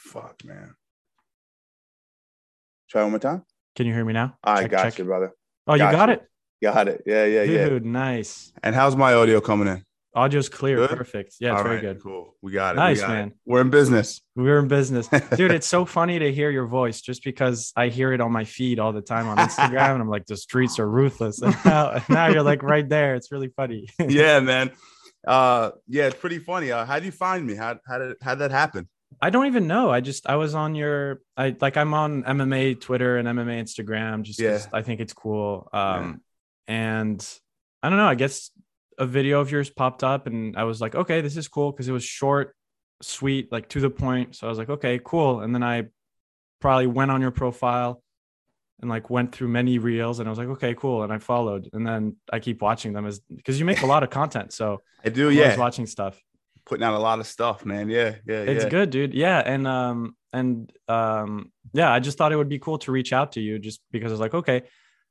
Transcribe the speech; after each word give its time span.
fuck, 0.00 0.44
man. 0.44 0.74
Try 2.90 3.02
one 3.02 3.12
more 3.12 3.18
time. 3.20 3.44
Can 3.76 3.86
you 3.86 3.94
hear 3.94 4.04
me 4.04 4.12
now? 4.12 4.36
I 4.42 4.62
Check, 4.62 4.70
got 4.70 4.82
check. 4.84 4.98
you, 4.98 5.04
brother. 5.04 5.32
Oh, 5.66 5.74
you 5.74 5.78
Got 5.78 5.92
got 5.92 6.08
you. 6.08 6.14
it, 6.16 6.26
Got 6.62 6.88
it. 6.88 7.02
Yeah, 7.06 7.24
yeah, 7.24 7.42
yeah. 7.44 7.68
dude. 7.68 7.84
Nice. 7.86 8.52
And 8.62 8.74
how's 8.74 8.96
my 8.96 9.14
audio 9.14 9.40
coming 9.40 9.68
in? 9.68 9.84
Audio's 10.14 10.48
clear. 10.48 10.76
Good? 10.76 10.90
Perfect. 10.90 11.36
Yeah, 11.38 11.52
it's 11.52 11.58
All 11.58 11.62
very 11.62 11.76
right, 11.76 11.82
good. 11.82 12.02
Cool. 12.02 12.34
We 12.42 12.50
got 12.52 12.74
it. 12.74 12.78
Nice, 12.78 12.96
we 12.96 13.00
got 13.02 13.10
it. 13.10 13.14
man. 13.14 13.32
We're 13.46 13.60
in 13.60 13.70
business. 13.70 14.20
We're 14.34 14.58
in 14.58 14.66
business, 14.66 15.06
dude. 15.36 15.52
It's 15.52 15.68
so 15.68 15.84
funny 15.84 16.18
to 16.18 16.32
hear 16.32 16.50
your 16.50 16.66
voice, 16.66 17.00
just 17.00 17.22
because 17.22 17.72
I 17.76 17.88
hear 17.88 18.12
it 18.12 18.20
on 18.20 18.32
my 18.32 18.42
feed 18.44 18.80
all 18.80 18.92
the 18.92 19.02
time 19.02 19.28
on 19.28 19.36
Instagram, 19.36 19.92
and 19.92 20.02
I'm 20.02 20.08
like, 20.08 20.26
the 20.26 20.36
streets 20.36 20.80
are 20.80 20.90
ruthless. 20.90 21.40
And 21.40 21.54
now, 21.64 21.90
and 21.92 22.04
now 22.08 22.26
you're 22.26 22.42
like 22.42 22.64
right 22.64 22.86
there. 22.88 23.14
It's 23.14 23.30
really 23.30 23.48
funny. 23.56 23.86
yeah, 24.08 24.40
man. 24.40 24.72
Uh, 25.26 25.70
yeah, 25.86 26.06
it's 26.08 26.16
pretty 26.16 26.40
funny. 26.40 26.72
Uh, 26.72 26.84
how 26.84 26.98
do 26.98 27.06
you 27.06 27.12
find 27.12 27.46
me? 27.46 27.54
How 27.54 27.78
how 27.86 27.98
did 27.98 28.16
how 28.20 28.32
did 28.34 28.40
that 28.40 28.50
happen? 28.50 28.88
I 29.22 29.30
don't 29.30 29.46
even 29.46 29.66
know. 29.66 29.90
I 29.90 30.00
just 30.00 30.26
I 30.26 30.36
was 30.36 30.54
on 30.54 30.74
your 30.74 31.20
I 31.36 31.54
like 31.60 31.76
I'm 31.76 31.92
on 31.94 32.22
MMA 32.24 32.80
Twitter 32.80 33.18
and 33.18 33.28
MMA 33.28 33.60
Instagram 33.60 34.22
just 34.22 34.40
Yeah. 34.40 34.58
I 34.72 34.82
think 34.82 35.00
it's 35.00 35.12
cool. 35.12 35.68
Um 35.72 36.22
and 36.66 37.26
I 37.82 37.88
don't 37.88 37.98
know, 37.98 38.06
I 38.06 38.14
guess 38.14 38.50
a 38.98 39.06
video 39.06 39.40
of 39.40 39.50
yours 39.50 39.70
popped 39.70 40.04
up 40.04 40.26
and 40.26 40.56
I 40.56 40.64
was 40.64 40.80
like, 40.80 40.94
okay, 40.94 41.20
this 41.20 41.36
is 41.36 41.48
cool 41.48 41.72
because 41.72 41.88
it 41.88 41.92
was 41.92 42.04
short, 42.04 42.54
sweet, 43.02 43.50
like 43.50 43.68
to 43.70 43.80
the 43.80 43.90
point. 43.90 44.36
So 44.36 44.46
I 44.46 44.50
was 44.50 44.58
like, 44.58 44.70
okay, 44.70 45.00
cool. 45.02 45.40
And 45.40 45.54
then 45.54 45.62
I 45.62 45.86
probably 46.60 46.86
went 46.86 47.10
on 47.10 47.20
your 47.20 47.30
profile 47.30 48.02
and 48.80 48.88
like 48.88 49.10
went 49.10 49.32
through 49.32 49.48
many 49.48 49.78
reels 49.78 50.20
and 50.20 50.28
I 50.28 50.30
was 50.30 50.38
like, 50.38 50.48
okay, 50.48 50.74
cool. 50.74 51.02
And 51.02 51.12
I 51.12 51.18
followed 51.18 51.68
and 51.72 51.86
then 51.86 52.16
I 52.32 52.40
keep 52.40 52.62
watching 52.62 52.92
them 52.92 53.06
as 53.06 53.20
because 53.20 53.58
you 53.58 53.64
make 53.66 53.82
a 53.82 53.86
lot 53.86 54.02
of 54.02 54.10
content. 54.10 54.52
So 54.52 54.80
I 55.04 55.08
do. 55.10 55.28
I'm 55.28 55.36
Yeah, 55.36 55.56
watching 55.56 55.86
stuff. 55.86 56.20
Putting 56.66 56.84
out 56.84 56.94
a 56.94 56.98
lot 56.98 57.18
of 57.20 57.26
stuff, 57.26 57.64
man. 57.64 57.88
Yeah, 57.88 58.16
yeah, 58.26 58.42
it's 58.42 58.64
yeah. 58.64 58.70
good 58.70 58.90
dude 58.90 59.14
yeah 59.14 59.38
and 59.44 59.66
um 59.66 60.14
and 60.32 60.72
um 60.88 61.50
yeah 61.72 61.92
i 61.92 61.98
just 61.98 62.16
thought 62.16 62.32
it 62.32 62.36
would 62.36 62.48
be 62.48 62.58
cool 62.58 62.78
to 62.78 62.92
reach 62.92 63.12
out 63.12 63.32
to 63.32 63.40
you 63.40 63.58
just 63.58 63.80
because 63.90 64.12
i 64.12 64.14
was 64.14 64.20
like 64.20 64.34
okay 64.34 64.62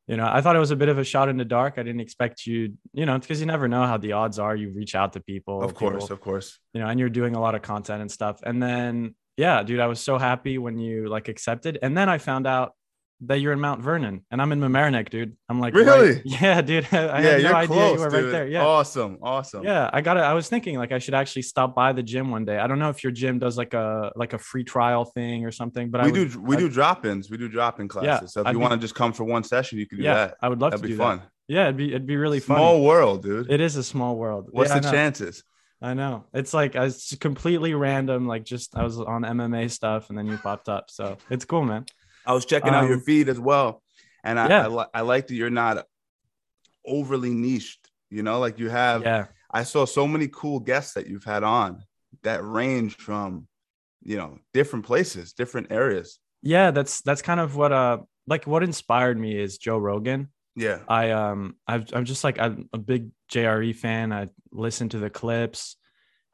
you 0.08 0.16
know 0.16 0.28
i 0.32 0.40
thought 0.42 0.56
it 0.56 0.60
was 0.60 0.72
a 0.72 0.76
bit 0.76 0.90
of 0.90 0.98
a 0.98 1.04
shot 1.04 1.28
in 1.30 1.38
the 1.38 1.46
dark 1.46 1.74
i 1.78 1.84
didn't 1.84 2.00
expect 2.00 2.46
you 2.46 2.74
you 2.94 3.06
know 3.06 3.18
because 3.20 3.40
you 3.40 3.46
never 3.46 3.68
know 3.68 3.86
how 3.86 3.98
the 3.98 4.14
odds 4.14 4.40
are 4.40 4.56
you 4.56 4.72
reach 4.74 4.96
out 4.96 5.14
to 5.14 5.20
people 5.20 5.62
Of 5.62 5.74
course, 5.74 6.04
people, 6.06 6.14
of 6.14 6.22
course. 6.22 6.60
you 6.74 6.80
know 6.80 6.88
and 6.88 7.00
you're 7.00 7.10
doing 7.10 7.36
a 7.36 7.42
lot 7.42 7.54
of 7.56 7.62
content 7.62 8.02
and 8.02 8.12
stuff 8.12 8.40
and 8.44 8.64
then 8.64 9.16
yeah 9.36 9.62
dude 9.64 9.80
i 9.82 9.88
was 9.88 10.00
so 10.00 10.18
happy 10.18 10.58
when 10.58 10.78
you 10.78 11.10
like 11.10 11.28
accepted 11.28 11.78
and 11.82 11.98
then 11.98 12.08
i 12.08 12.18
found 12.18 12.48
out 12.48 12.74
that 13.22 13.36
you're 13.42 13.52
in 13.52 13.60
Mount 13.60 13.82
Vernon 13.82 14.26
and 14.32 14.42
I'm 14.42 14.52
in 14.54 14.60
Mamaroneck, 14.62 15.10
dude. 15.10 15.36
I'm 15.50 15.60
like, 15.60 15.74
Really? 15.74 16.14
right- 16.14 16.22
yeah, 16.26 16.62
dude. 16.62 16.88
I 16.94 16.96
yeah, 16.98 17.22
had 17.22 17.24
no 17.44 17.50
you're 17.50 17.56
idea 17.56 17.68
close, 17.76 17.94
you 17.96 18.00
were 18.00 18.10
dude. 18.10 18.24
right 18.26 18.32
there. 18.32 18.48
Yeah. 18.48 18.66
Awesome, 18.66 19.18
awesome. 19.22 19.64
Yeah, 19.64 19.90
I 19.92 20.00
got 20.02 20.18
it. 20.18 20.22
I 20.22 20.34
was 20.34 20.48
thinking 20.48 20.78
like 20.78 20.92
I 20.92 21.00
should 21.00 21.14
actually 21.14 21.42
stop 21.42 21.76
by 21.76 21.92
the 21.92 22.02
gym 22.04 22.32
one 22.32 22.46
day. 22.46 22.58
I 22.58 22.68
don't 22.68 22.80
know 22.80 22.90
if 22.90 23.04
your 23.04 23.12
gym 23.12 23.38
does 23.40 23.58
like 23.58 23.74
a 23.74 24.12
like 24.16 24.34
a 24.34 24.38
free 24.38 24.64
trial 24.64 25.04
thing 25.06 25.46
or 25.46 25.52
something, 25.52 25.90
but 25.90 26.02
we 26.02 26.08
I 26.10 26.12
would, 26.12 26.32
do 26.32 26.40
we 26.42 26.56
I- 26.56 26.60
do 26.60 26.70
drop-ins. 26.70 27.30
We 27.30 27.38
do 27.38 27.50
drop-in 27.50 27.88
classes. 27.90 28.08
Yeah, 28.08 28.28
so 28.28 28.42
if 28.42 28.48
I'd 28.48 28.52
you 28.54 28.60
want 28.60 28.74
to 28.74 28.80
just 28.80 28.96
come 28.96 29.12
for 29.12 29.26
one 29.26 29.44
session, 29.44 29.80
you 29.80 29.86
can 29.88 29.98
do 29.98 30.06
Yeah, 30.06 30.14
that. 30.14 30.36
I 30.42 30.48
would 30.50 30.60
love 30.62 30.72
That'd 30.72 30.84
to 30.84 30.88
be 30.88 30.94
do 30.94 30.98
fun. 30.98 31.18
that. 31.20 31.28
Yeah, 31.48 31.64
it'd 31.64 31.78
be 31.78 31.90
it'd 31.90 32.06
be 32.08 32.16
really 32.16 32.40
Small 32.40 32.58
fun. 32.58 32.64
Small 32.66 32.84
world, 32.86 33.24
dude. 33.24 33.52
It 33.52 33.60
is 33.60 33.76
a 33.76 33.84
small 33.84 34.16
world. 34.16 34.48
What's 34.52 34.70
Yeah, 34.70 34.80
the 34.80 34.92
chances? 34.92 35.44
I 35.82 35.94
know. 35.94 36.26
It's 36.34 36.54
like 36.54 36.76
it's 36.76 37.16
completely 37.18 37.74
random. 37.74 38.28
Like 38.28 38.44
just 38.44 38.78
I 38.78 38.84
was 38.84 39.00
on 39.00 39.24
MMA 39.24 39.72
stuff 39.72 40.10
and 40.10 40.18
then 40.18 40.28
you 40.28 40.38
popped 40.38 40.70
up. 40.70 40.90
So 40.90 41.18
it's 41.30 41.46
cool, 41.46 41.64
man. 41.64 41.86
I 42.30 42.34
was 42.34 42.46
checking 42.46 42.74
out 42.74 42.86
your 42.92 43.02
Um, 43.02 43.08
feed 43.10 43.28
as 43.28 43.40
well, 43.40 43.70
and 44.24 44.40
I 44.40 44.46
yeah. 44.50 44.64
I, 44.66 44.68
li- 44.68 44.92
I 44.94 45.02
like 45.02 45.26
that 45.28 45.36
you're 45.36 45.50
not 45.64 45.86
overly 46.86 47.34
niched. 47.34 47.90
You 48.10 48.24
know, 48.24 48.40
like 48.40 48.60
you 48.60 48.70
have. 48.70 49.02
Yeah. 49.04 49.26
I 49.52 49.64
saw 49.64 49.86
so 49.86 50.08
many 50.08 50.28
cool 50.28 50.60
guests 50.60 50.94
that 50.94 51.08
you've 51.08 51.24
had 51.24 51.44
on 51.44 51.84
that 52.22 52.44
range 52.44 52.96
from, 52.98 53.48
you 54.04 54.18
know, 54.18 54.38
different 54.54 54.86
places, 54.86 55.34
different 55.34 55.72
areas. 55.72 56.20
Yeah, 56.44 56.72
that's 56.72 57.02
that's 57.02 57.24
kind 57.24 57.40
of 57.40 57.56
what 57.56 57.72
uh 57.72 57.98
like 58.28 58.46
what 58.46 58.64
inspired 58.64 59.18
me 59.20 59.32
is 59.46 59.58
Joe 59.58 59.78
Rogan. 59.78 60.30
Yeah, 60.56 60.80
I 60.88 61.12
um 61.12 61.56
I've, 61.68 61.86
I'm 61.94 62.06
just 62.06 62.24
like 62.24 62.40
I'm 62.40 62.70
a 62.74 62.78
big 62.78 63.10
JRE 63.32 63.76
fan. 63.76 64.14
I 64.14 64.28
listen 64.52 64.90
to 64.90 65.00
the 65.00 65.10
clips, 65.10 65.78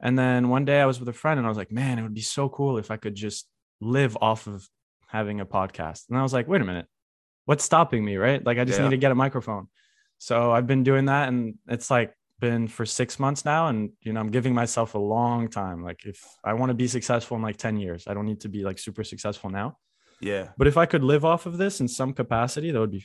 and 0.00 0.18
then 0.18 0.48
one 0.50 0.64
day 0.66 0.80
I 0.80 0.86
was 0.86 1.00
with 1.00 1.08
a 1.08 1.18
friend 1.22 1.38
and 1.38 1.46
I 1.46 1.48
was 1.48 1.58
like, 1.58 1.72
man, 1.72 1.98
it 1.98 2.02
would 2.02 2.14
be 2.14 2.20
so 2.22 2.48
cool 2.48 2.76
if 2.78 2.90
I 2.90 2.98
could 2.98 3.14
just 3.14 3.48
live 3.80 4.16
off 4.20 4.46
of 4.46 4.68
having 5.06 5.40
a 5.40 5.46
podcast. 5.46 6.08
And 6.08 6.18
I 6.18 6.22
was 6.22 6.32
like, 6.32 6.48
wait 6.48 6.60
a 6.60 6.64
minute, 6.64 6.86
what's 7.44 7.64
stopping 7.64 8.04
me, 8.04 8.16
right? 8.16 8.44
Like 8.44 8.58
I 8.58 8.64
just 8.64 8.78
Yeah. 8.78 8.84
need 8.84 8.90
to 8.90 8.96
get 8.98 9.12
a 9.12 9.14
microphone. 9.14 9.68
So 10.18 10.50
I've 10.52 10.66
been 10.66 10.82
doing 10.82 11.06
that, 11.06 11.28
and 11.28 11.54
it's 11.68 11.90
like 11.90 12.12
been 12.38 12.68
for 12.68 12.84
six 12.86 13.18
months 13.18 13.44
now, 13.44 13.68
and 13.68 13.90
you 14.00 14.12
know 14.12 14.20
I'm 14.20 14.30
giving 14.30 14.54
myself 14.54 14.94
a 14.94 14.98
long 14.98 15.48
time. 15.48 15.82
Like 15.84 16.04
if 16.06 16.22
I 16.44 16.54
want 16.54 16.70
to 16.70 16.74
be 16.74 16.86
successful 16.88 17.36
in 17.36 17.42
like 17.42 17.56
ten 17.58 17.76
years, 17.76 18.04
I 18.06 18.14
don't 18.14 18.24
need 18.26 18.40
to 18.40 18.48
be 18.48 18.64
like 18.64 18.78
super 18.78 19.04
successful 19.04 19.50
now. 19.50 19.76
yeah, 20.20 20.48
But 20.56 20.66
if 20.66 20.76
I 20.78 20.86
could 20.86 21.04
live 21.04 21.24
off 21.24 21.44
of 21.46 21.58
this 21.58 21.80
in 21.80 21.88
some 21.88 22.12
capacity, 22.14 22.70
that 22.70 22.80
would 22.80 22.90
be 22.92 23.04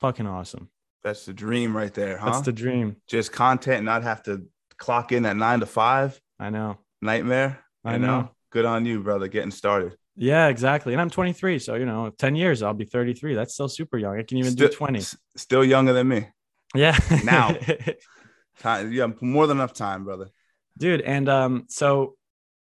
fucking 0.00 0.26
awesome. 0.26 0.70
that's 1.02 1.26
the 1.26 1.32
dream 1.32 1.76
right 1.76 1.92
there, 1.92 2.16
huh? 2.16 2.30
That's 2.30 2.42
the 2.42 2.52
dream. 2.52 2.96
Just 3.08 3.32
content, 3.32 3.84
not 3.84 4.04
have 4.04 4.22
to 4.24 4.46
clock 4.78 5.10
in 5.10 5.26
at 5.26 5.36
nine 5.36 5.58
to 5.60 5.66
five. 5.66 6.20
I 6.38 6.50
know. 6.50 6.78
Nightmare. 7.00 7.58
I 7.84 7.94
you 7.94 7.98
know. 7.98 8.30
Good 8.50 8.64
on 8.64 8.86
you, 8.86 9.02
brother. 9.02 9.26
Getting 9.26 9.50
started. 9.50 9.96
Yeah, 10.16 10.48
exactly. 10.48 10.92
And 10.92 11.00
I'm 11.00 11.10
23, 11.10 11.58
so 11.58 11.74
you 11.74 11.86
know, 11.86 12.10
10 12.18 12.36
years 12.36 12.62
I'll 12.62 12.74
be 12.74 12.84
33. 12.84 13.34
That's 13.34 13.54
still 13.54 13.68
super 13.68 13.96
young. 13.98 14.18
I 14.18 14.22
can 14.22 14.38
even 14.38 14.54
do 14.54 14.66
Still- 14.66 14.76
20. 14.76 14.98
s- 14.98 15.16
Still 15.36 15.64
younger 15.64 15.92
than 15.92 16.08
me. 16.08 16.28
Yeah. 16.74 16.98
Now. 17.24 17.56
Time, 18.58 18.92
yeah, 18.92 19.08
more 19.20 19.46
than 19.46 19.56
enough 19.56 19.72
time, 19.72 20.04
brother. 20.04 20.28
dude. 20.78 21.00
And 21.00 21.28
um, 21.28 21.64
so 21.68 22.16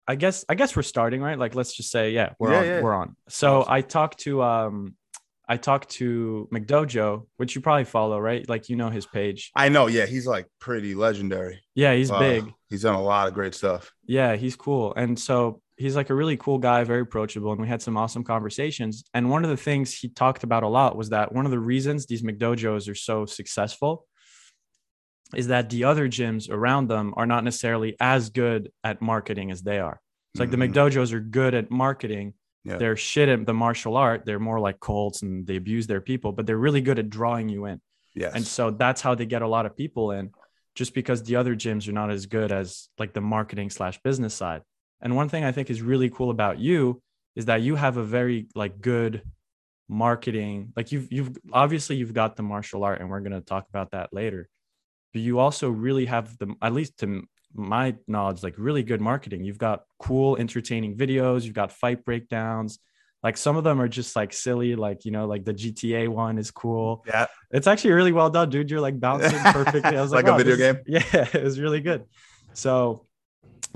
I 0.06 0.14
guess 0.16 0.44
I 0.48 0.54
guess 0.54 0.76
we're 0.76 0.82
starting 0.82 1.22
right. 1.22 1.38
Like, 1.38 1.54
let's 1.54 1.74
just 1.74 1.90
say, 1.90 2.10
yeah, 2.10 2.32
we're 2.38 2.52
Yeah, 2.52 2.58
on. 2.58 2.66
yeah. 2.66 2.80
We're 2.82 2.94
on. 2.94 3.16
So 3.28 3.60
Awesome. 3.60 3.72
I 3.72 3.80
talked 3.80 4.18
to 4.20 4.42
um, 4.42 4.94
I 5.48 5.56
talked 5.56 5.90
to 5.92 6.48
McDojo, 6.52 7.26
which 7.36 7.54
you 7.54 7.60
probably 7.60 7.84
follow, 7.84 8.18
right? 8.18 8.46
Like, 8.48 8.68
you 8.68 8.76
know 8.76 8.90
his 8.90 9.06
page. 9.06 9.52
I 9.54 9.68
know. 9.68 9.86
Yeah, 9.86 10.06
he's 10.06 10.26
like 10.26 10.48
pretty 10.58 10.94
legendary. 10.94 11.62
Yeah, 11.74 11.94
he's 11.94 12.10
Uh, 12.10 12.18
big. 12.18 12.52
He's 12.68 12.82
done 12.82 12.96
a 12.96 13.02
lot 13.02 13.28
of 13.28 13.34
great 13.34 13.54
stuff. 13.54 13.92
Yeah, 14.06 14.34
he's 14.36 14.56
cool. 14.56 14.92
And 14.94 15.18
so 15.18 15.62
he's 15.76 15.94
like 15.96 16.10
a 16.10 16.14
really 16.14 16.36
cool 16.36 16.58
guy, 16.58 16.84
very 16.84 17.02
approachable. 17.02 17.52
And 17.52 17.60
we 17.60 17.68
had 17.68 17.82
some 17.82 17.96
awesome 17.96 18.24
conversations. 18.24 19.04
And 19.12 19.30
one 19.30 19.44
of 19.44 19.50
the 19.50 19.56
things 19.56 19.92
he 19.92 20.08
talked 20.08 20.42
about 20.42 20.62
a 20.62 20.68
lot 20.68 20.96
was 20.96 21.10
that 21.10 21.32
one 21.32 21.44
of 21.44 21.50
the 21.50 21.58
reasons 21.58 22.06
these 22.06 22.22
McDojos 22.22 22.88
are 22.90 22.94
so 22.94 23.26
successful 23.26 24.06
is 25.34 25.48
that 25.48 25.68
the 25.70 25.84
other 25.84 26.08
gyms 26.08 26.48
around 26.50 26.88
them 26.88 27.12
are 27.16 27.26
not 27.26 27.44
necessarily 27.44 27.96
as 28.00 28.30
good 28.30 28.70
at 28.84 29.02
marketing 29.02 29.50
as 29.50 29.62
they 29.62 29.78
are. 29.78 30.00
It's 30.32 30.40
like 30.40 30.50
Mhm. 30.50 30.52
the 30.52 30.68
McDojos 30.68 31.12
are 31.12 31.20
good 31.20 31.54
at 31.54 31.70
marketing. 31.70 32.34
Yeah. 32.64 32.76
They're 32.78 32.96
shit 32.96 33.28
at 33.28 33.44
the 33.44 33.54
martial 33.54 33.96
art. 33.96 34.24
They're 34.24 34.38
more 34.40 34.60
like 34.60 34.80
cults 34.80 35.22
and 35.22 35.46
they 35.46 35.56
abuse 35.56 35.86
their 35.86 36.00
people, 36.00 36.32
but 36.32 36.46
they're 36.46 36.56
really 36.58 36.80
good 36.80 36.98
at 36.98 37.10
drawing 37.10 37.48
you 37.48 37.66
in. 37.66 37.80
Yes. 38.14 38.34
And 38.34 38.46
so 38.46 38.70
that's 38.70 39.02
how 39.02 39.14
they 39.14 39.26
get 39.26 39.42
a 39.42 39.48
lot 39.48 39.66
of 39.66 39.76
people 39.76 40.10
in, 40.12 40.30
just 40.74 40.94
because 40.94 41.22
the 41.22 41.36
other 41.36 41.54
gyms 41.54 41.88
are 41.88 41.92
not 41.92 42.10
as 42.10 42.26
good 42.26 42.50
as 42.52 42.88
like 42.98 43.12
the 43.12 43.20
marketing 43.20 43.68
slash 43.70 44.00
business 44.02 44.34
side. 44.34 44.62
And 45.00 45.14
one 45.16 45.28
thing 45.28 45.44
I 45.44 45.52
think 45.52 45.70
is 45.70 45.82
really 45.82 46.10
cool 46.10 46.30
about 46.30 46.58
you 46.58 47.02
is 47.34 47.46
that 47.46 47.62
you 47.62 47.74
have 47.76 47.96
a 47.96 48.02
very 48.02 48.48
like 48.54 48.80
good 48.80 49.22
marketing. 49.88 50.72
Like 50.76 50.92
you've 50.92 51.12
you've 51.12 51.36
obviously 51.52 51.96
you've 51.96 52.14
got 52.14 52.36
the 52.36 52.42
martial 52.42 52.84
art, 52.84 53.00
and 53.00 53.10
we're 53.10 53.20
gonna 53.20 53.40
talk 53.40 53.68
about 53.68 53.90
that 53.92 54.12
later. 54.12 54.48
But 55.12 55.22
you 55.22 55.38
also 55.38 55.70
really 55.70 56.06
have 56.06 56.36
the 56.38 56.54
at 56.62 56.72
least 56.72 56.98
to 56.98 57.24
my 57.54 57.94
knowledge, 58.06 58.42
like 58.42 58.54
really 58.58 58.82
good 58.82 59.00
marketing. 59.00 59.44
You've 59.44 59.58
got 59.58 59.82
cool, 59.98 60.36
entertaining 60.36 60.96
videos. 60.96 61.44
You've 61.44 61.54
got 61.54 61.72
fight 61.72 62.04
breakdowns. 62.04 62.78
Like 63.22 63.36
some 63.36 63.56
of 63.56 63.64
them 63.64 63.80
are 63.80 63.88
just 63.88 64.14
like 64.14 64.32
silly, 64.32 64.76
like 64.76 65.04
you 65.04 65.10
know, 65.10 65.26
like 65.26 65.44
the 65.44 65.54
GTA 65.54 66.08
one 66.08 66.38
is 66.38 66.50
cool. 66.50 67.04
yeah. 67.06 67.26
It's 67.50 67.66
actually 67.66 67.92
really 67.92 68.12
well 68.12 68.30
done, 68.30 68.50
dude. 68.50 68.70
You're 68.70 68.80
like 68.80 69.00
bouncing 69.00 69.38
perfectly. 69.52 69.96
I 69.96 70.02
was 70.02 70.12
Like 70.12 70.26
like, 70.26 70.32
a 70.32 70.34
oh, 70.34 70.38
video 70.38 70.56
this 70.56 70.72
game? 70.74 70.82
Yeah, 70.86 71.28
it 71.32 71.42
was 71.42 71.58
really 71.58 71.80
good. 71.80 72.04
So, 72.52 73.05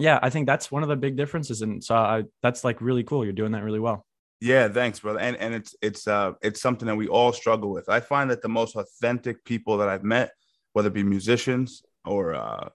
yeah, 0.01 0.19
I 0.23 0.31
think 0.31 0.47
that's 0.47 0.71
one 0.71 0.83
of 0.83 0.89
the 0.89 0.97
big 0.97 1.17
differences, 1.17 1.63
and 1.63 1.83
so 1.83 1.95
I, 1.95 2.25
that's 2.43 2.65
like 2.65 2.81
really 2.81 3.05
cool. 3.05 3.25
You're 3.25 3.33
doing 3.33 3.53
that 3.53 3.63
really 3.63 3.81
well. 3.81 4.07
Yeah, 4.41 4.69
thanks, 4.69 5.01
brother. 5.01 5.21
And 5.21 5.37
and 5.37 5.55
it's 5.55 5.75
it's 5.83 6.09
uh 6.09 6.33
it's 6.43 6.63
something 6.63 6.87
that 6.87 6.97
we 6.97 7.09
all 7.09 7.33
struggle 7.33 7.71
with. 7.71 7.89
I 7.89 8.01
find 8.01 8.31
that 8.31 8.41
the 8.41 8.49
most 8.49 8.75
authentic 8.75 9.45
people 9.45 9.79
that 9.79 9.89
I've 9.89 10.05
met, 10.05 10.33
whether 10.73 10.89
it 10.89 10.95
be 10.95 11.03
musicians 11.03 11.83
or 12.05 12.35
uh 12.35 12.71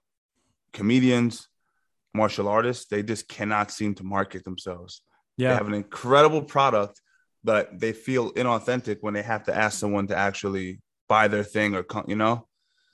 comedians, 0.72 1.48
martial 2.14 2.48
artists, 2.48 2.86
they 2.86 3.02
just 3.02 3.28
cannot 3.28 3.72
seem 3.72 3.94
to 3.96 4.04
market 4.04 4.44
themselves. 4.44 5.02
Yeah. 5.36 5.50
They 5.50 5.54
have 5.56 5.68
an 5.68 5.74
incredible 5.74 6.42
product, 6.42 7.00
but 7.42 7.78
they 7.78 7.92
feel 7.92 8.32
inauthentic 8.34 8.98
when 9.00 9.14
they 9.14 9.22
have 9.22 9.44
to 9.44 9.54
ask 9.54 9.78
someone 9.78 10.06
to 10.08 10.16
actually 10.16 10.80
buy 11.08 11.28
their 11.28 11.44
thing 11.44 11.74
or 11.74 11.82
co- 11.82 12.04
you 12.06 12.16
know. 12.16 12.46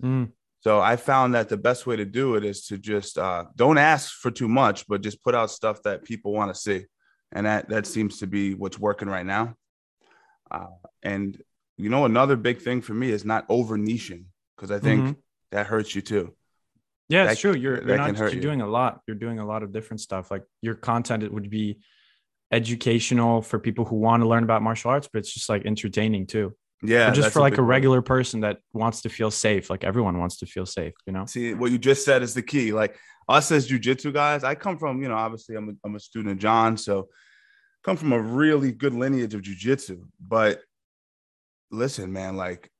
Mm, 0.03 0.33
So 0.63 0.81
I 0.81 0.95
found 0.97 1.35
that 1.35 1.49
the 1.49 1.57
best 1.57 1.87
way 1.87 1.97
to 1.97 2.05
do 2.05 2.37
it 2.37 2.45
is 2.45 2.67
to 2.67 2.79
just 2.79 3.19
uh, 3.19 3.47
don't 3.57 3.79
ask 3.79 4.13
for 4.13 4.31
too 4.31 4.47
much, 4.49 4.87
but 4.87 5.03
just 5.03 5.23
put 5.23 5.35
out 5.35 5.51
stuff 5.51 5.83
that 5.83 6.05
people 6.05 6.33
want 6.33 6.55
to 6.55 6.61
see, 6.61 6.87
and 7.33 7.47
that 7.47 7.69
that 7.69 7.85
seems 7.87 8.19
to 8.21 8.27
be 8.29 8.55
what's 8.55 8.79
working 8.79 9.09
right 9.09 9.27
now. 9.27 9.57
Uh, 10.51 10.67
and 11.03 11.43
you 11.79 11.89
know, 11.91 12.05
another 12.05 12.37
big 12.37 12.61
thing 12.61 12.81
for 12.81 12.95
me 12.95 13.11
is 13.11 13.25
not 13.25 13.45
over 13.49 13.77
niching 13.77 14.27
because 14.57 14.71
I 14.71 14.79
think 14.79 15.05
Mhm. 15.05 15.17
that 15.51 15.67
hurts 15.67 15.95
you 15.97 16.03
too. 16.03 16.37
yeah, 17.09 17.25
that 17.25 17.33
it's 17.33 17.41
true. 17.41 17.55
You're 17.55 17.85
you're 17.85 17.97
not 17.97 18.17
you're 18.17 18.29
you. 18.29 18.41
doing 18.41 18.61
a 18.61 18.67
lot. 18.69 19.01
You're 19.09 19.17
doing 19.17 19.41
a 19.41 19.45
lot 19.47 19.63
of 19.65 19.73
different 19.73 20.01
stuff. 20.01 20.31
Like 20.31 20.45
your 20.61 20.77
content, 20.77 21.25
it 21.25 21.33
would 21.33 21.51
be 21.51 21.81
educational 22.53 23.43
for 23.43 23.59
people 23.59 23.85
who 23.85 23.97
want 23.97 24.23
to 24.23 24.29
learn 24.29 24.45
about 24.45 24.63
martial 24.63 24.91
arts, 24.93 25.09
but 25.13 25.19
it's 25.21 25.33
just 25.33 25.49
like 25.49 25.67
entertaining 25.67 26.27
too. 26.27 26.55
Yeah, 26.83 27.11
Or 27.11 27.15
just 27.15 27.33
for 27.33 27.41
like 27.41 27.59
a 27.59 27.63
one. 27.63 27.69
regular 27.69 28.03
person 28.03 28.41
that 28.41 28.59
wants 28.73 29.03
to 29.03 29.09
feel 29.09 29.31
safe. 29.31 29.71
Like 29.71 29.85
everyone 29.85 30.19
wants 30.19 30.39
to 30.39 30.47
feel 30.47 30.67
safe, 30.67 30.95
you 31.07 31.13
know? 31.13 31.27
See, 31.27 31.55
what 31.55 31.71
you 31.71 31.79
just 31.79 32.05
said 32.05 32.23
is 32.23 32.35
the 32.35 32.43
key. 32.43 32.73
Like 32.73 32.97
us 33.29 33.53
as 33.53 33.69
jujitsu 33.69 34.13
guys, 34.13 34.43
I 34.43 34.55
come 34.57 34.79
from, 34.79 35.01
you 35.01 35.09
know, 35.09 35.15
obviously 35.15 35.55
I'm 35.55 35.69
a, 35.69 35.73
I'm 35.85 35.95
a 35.95 36.01
student 36.01 36.33
of 36.33 36.39
John, 36.39 36.77
so 36.77 37.09
come 37.85 37.97
from 37.97 38.13
a 38.13 38.21
really 38.21 38.73
good 38.73 38.95
lineage 38.95 39.35
of 39.35 39.43
jujitsu. 39.43 40.03
But 40.21 40.61
listen, 41.71 42.13
man, 42.13 42.37
like, 42.37 42.71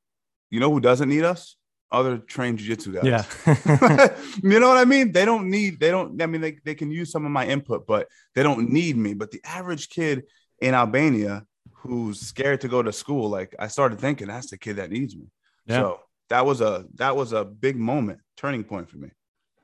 you 0.51 0.59
know 0.59 0.71
who 0.71 0.81
doesn't 0.81 1.09
need 1.09 1.25
us? 1.25 1.57
Other 1.93 2.19
trained 2.19 2.59
jujitsu 2.59 2.95
guys. 2.95 3.05
Yeah. 3.05 4.17
you 4.43 4.59
know 4.59 4.69
what 4.69 4.79
I 4.79 4.85
mean? 4.85 5.13
They 5.13 5.25
don't 5.25 5.49
need, 5.49 5.79
they 5.79 5.91
don't, 5.93 6.21
I 6.21 6.27
mean, 6.27 6.41
they, 6.41 6.59
they 6.65 6.75
can 6.75 6.91
use 6.91 7.13
some 7.13 7.25
of 7.25 7.31
my 7.31 7.47
input, 7.47 7.87
but 7.87 8.09
they 8.35 8.43
don't 8.43 8.71
need 8.71 8.97
me. 8.97 9.15
But 9.15 9.31
the 9.31 9.41
average 9.45 9.91
kid 9.91 10.25
in 10.61 10.75
Albania 10.75 11.45
who's 11.83 12.21
scared 12.21 12.61
to 12.61 12.69
go 12.69 12.83
to 12.83 12.93
school, 12.93 13.29
like 13.29 13.55
I 13.59 13.69
started 13.69 13.99
thinking 13.99 14.29
that's 14.29 14.51
the 14.51 14.59
kid 14.59 14.77
that 14.77 14.91
needs 14.91 15.17
me. 15.17 15.27
Yeah. 15.67 15.77
So 15.77 16.01
that 16.31 16.47
was 16.47 16.61
a 16.61 16.87
that 16.95 17.17
was 17.17 17.33
a 17.33 17.45
big 17.45 17.77
moment, 17.77 18.21
turning 18.37 18.65
point 18.65 18.89
for 18.89 18.99
me. 18.99 19.11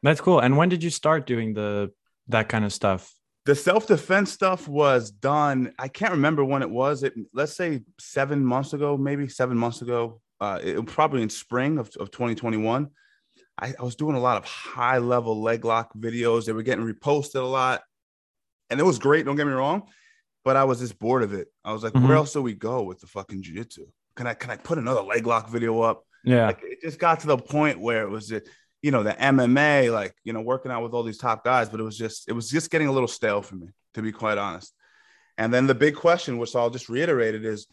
That's 0.03 0.21
cool. 0.21 0.41
And 0.41 0.57
when 0.57 0.69
did 0.69 0.83
you 0.83 0.91
start 0.91 1.27
doing 1.27 1.55
the 1.55 1.93
that 2.29 2.49
kind 2.49 2.65
of 2.65 2.73
stuff? 2.73 3.15
The 3.47 3.55
self-defense 3.55 4.31
stuff 4.31 4.69
was 4.69 5.11
done. 5.11 5.73
I 5.79 5.89
can't 5.89 6.13
remember 6.13 6.45
when 6.45 6.63
it 6.63 6.69
was. 6.69 7.03
It 7.03 7.15
let's 7.33 7.57
say 7.57 7.83
seven 7.99 8.45
months 8.45 8.73
ago, 8.73 8.97
maybe 8.97 9.29
seven 9.29 9.57
months 9.57 9.81
ago. 9.81 10.21
Uh, 10.41 10.59
it 10.63 10.87
probably 10.87 11.23
in 11.23 11.31
spring 11.31 11.79
of, 11.79 11.89
of 11.99 12.11
2021. 12.11 12.89
I, 13.61 13.75
I 13.79 13.83
was 13.83 13.97
doing 13.97 14.15
a 14.15 14.21
lot 14.21 14.37
of 14.37 14.45
high 14.45 14.99
level 14.99 15.41
leg 15.43 15.65
lock 15.65 15.93
videos. 15.95 16.45
They 16.45 16.53
were 16.53 16.63
getting 16.63 16.85
reposted 16.85 17.41
a 17.41 17.47
lot. 17.47 17.83
And 18.71 18.79
it 18.79 18.85
was 18.85 18.99
great, 18.99 19.25
don't 19.25 19.37
get 19.37 19.47
me 19.47 19.53
wrong. 19.53 19.89
But 20.49 20.57
I 20.57 20.65
was 20.65 20.79
just 20.79 20.99
bored 20.99 21.23
of 21.23 21.35
it. 21.35 21.49
I 21.63 21.75
was 21.75 21.83
like, 21.83 21.93
Mhm. 21.93 22.09
where 22.09 22.17
else 22.17 22.33
do 22.33 22.41
we 22.41 22.55
go 22.55 22.83
with 22.83 23.01
the 23.01 23.07
fucking 23.07 23.43
jiu-jitsu? 23.43 23.85
Can 24.17 24.27
I 24.27 24.33
can 24.33 24.51
I 24.51 24.57
put 24.57 24.79
another 24.79 25.03
leg 25.03 25.27
lock 25.27 25.51
video 25.51 25.83
up? 25.83 26.07
Yeah. 26.25 26.47
Like 26.47 26.61
it 26.63 26.81
just 26.81 26.99
got 26.99 27.21
to 27.21 27.27
the 27.27 27.37
point 27.37 27.79
where 27.79 28.03
it 28.05 28.09
was, 28.09 28.33
uh, 28.33 28.41
you 28.81 28.91
know, 28.91 29.03
the 29.03 29.13
MMA, 29.13 29.93
like 29.93 30.15
you 30.25 30.33
know, 30.33 30.41
working 30.41 30.73
out 30.73 30.83
with 30.83 30.95
all 30.95 31.03
these 31.03 31.19
top 31.19 31.45
guys, 31.45 31.69
but 31.69 31.81
it 31.81 31.83
was 31.83 31.99
just, 31.99 32.31
it 32.31 32.33
was 32.33 32.49
just 32.49 32.71
getting 32.71 32.89
a 32.89 32.93
little 32.93 33.09
stale 33.09 33.43
for 33.43 33.57
me, 33.57 33.69
to 33.93 34.01
be 34.01 34.11
quite 34.11 34.39
honest. 34.39 34.73
And 35.37 35.53
then 35.53 35.67
the 35.67 35.75
big 35.75 35.95
question, 35.97 36.39
which 36.39 36.57
I'll 36.57 36.71
just 36.71 36.89
reiterate 36.89 37.35
it, 37.35 37.45
is, 37.45 37.67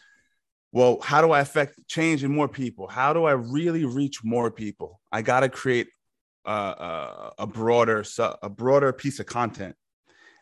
well, 0.74 1.00
how 1.01 1.22
do 1.22 1.31
I 1.31 1.39
affect 1.39 1.80
change 1.88 2.25
in 2.25 2.31
more 2.39 2.50
people? 2.50 2.89
How 2.89 3.13
do 3.13 3.24
I 3.24 3.31
really 3.31 3.86
reach 3.86 4.22
more 4.22 4.51
people? 4.51 5.00
I 5.13 5.22
got 5.22 5.39
to 5.39 5.50
create 5.50 5.88
uh, 6.45 6.75
uh, 6.89 7.30
a 7.39 7.48
broader, 7.48 8.04
a 8.19 8.50
broader 8.50 8.92
piece 8.92 9.22
of 9.22 9.27
content. 9.27 9.77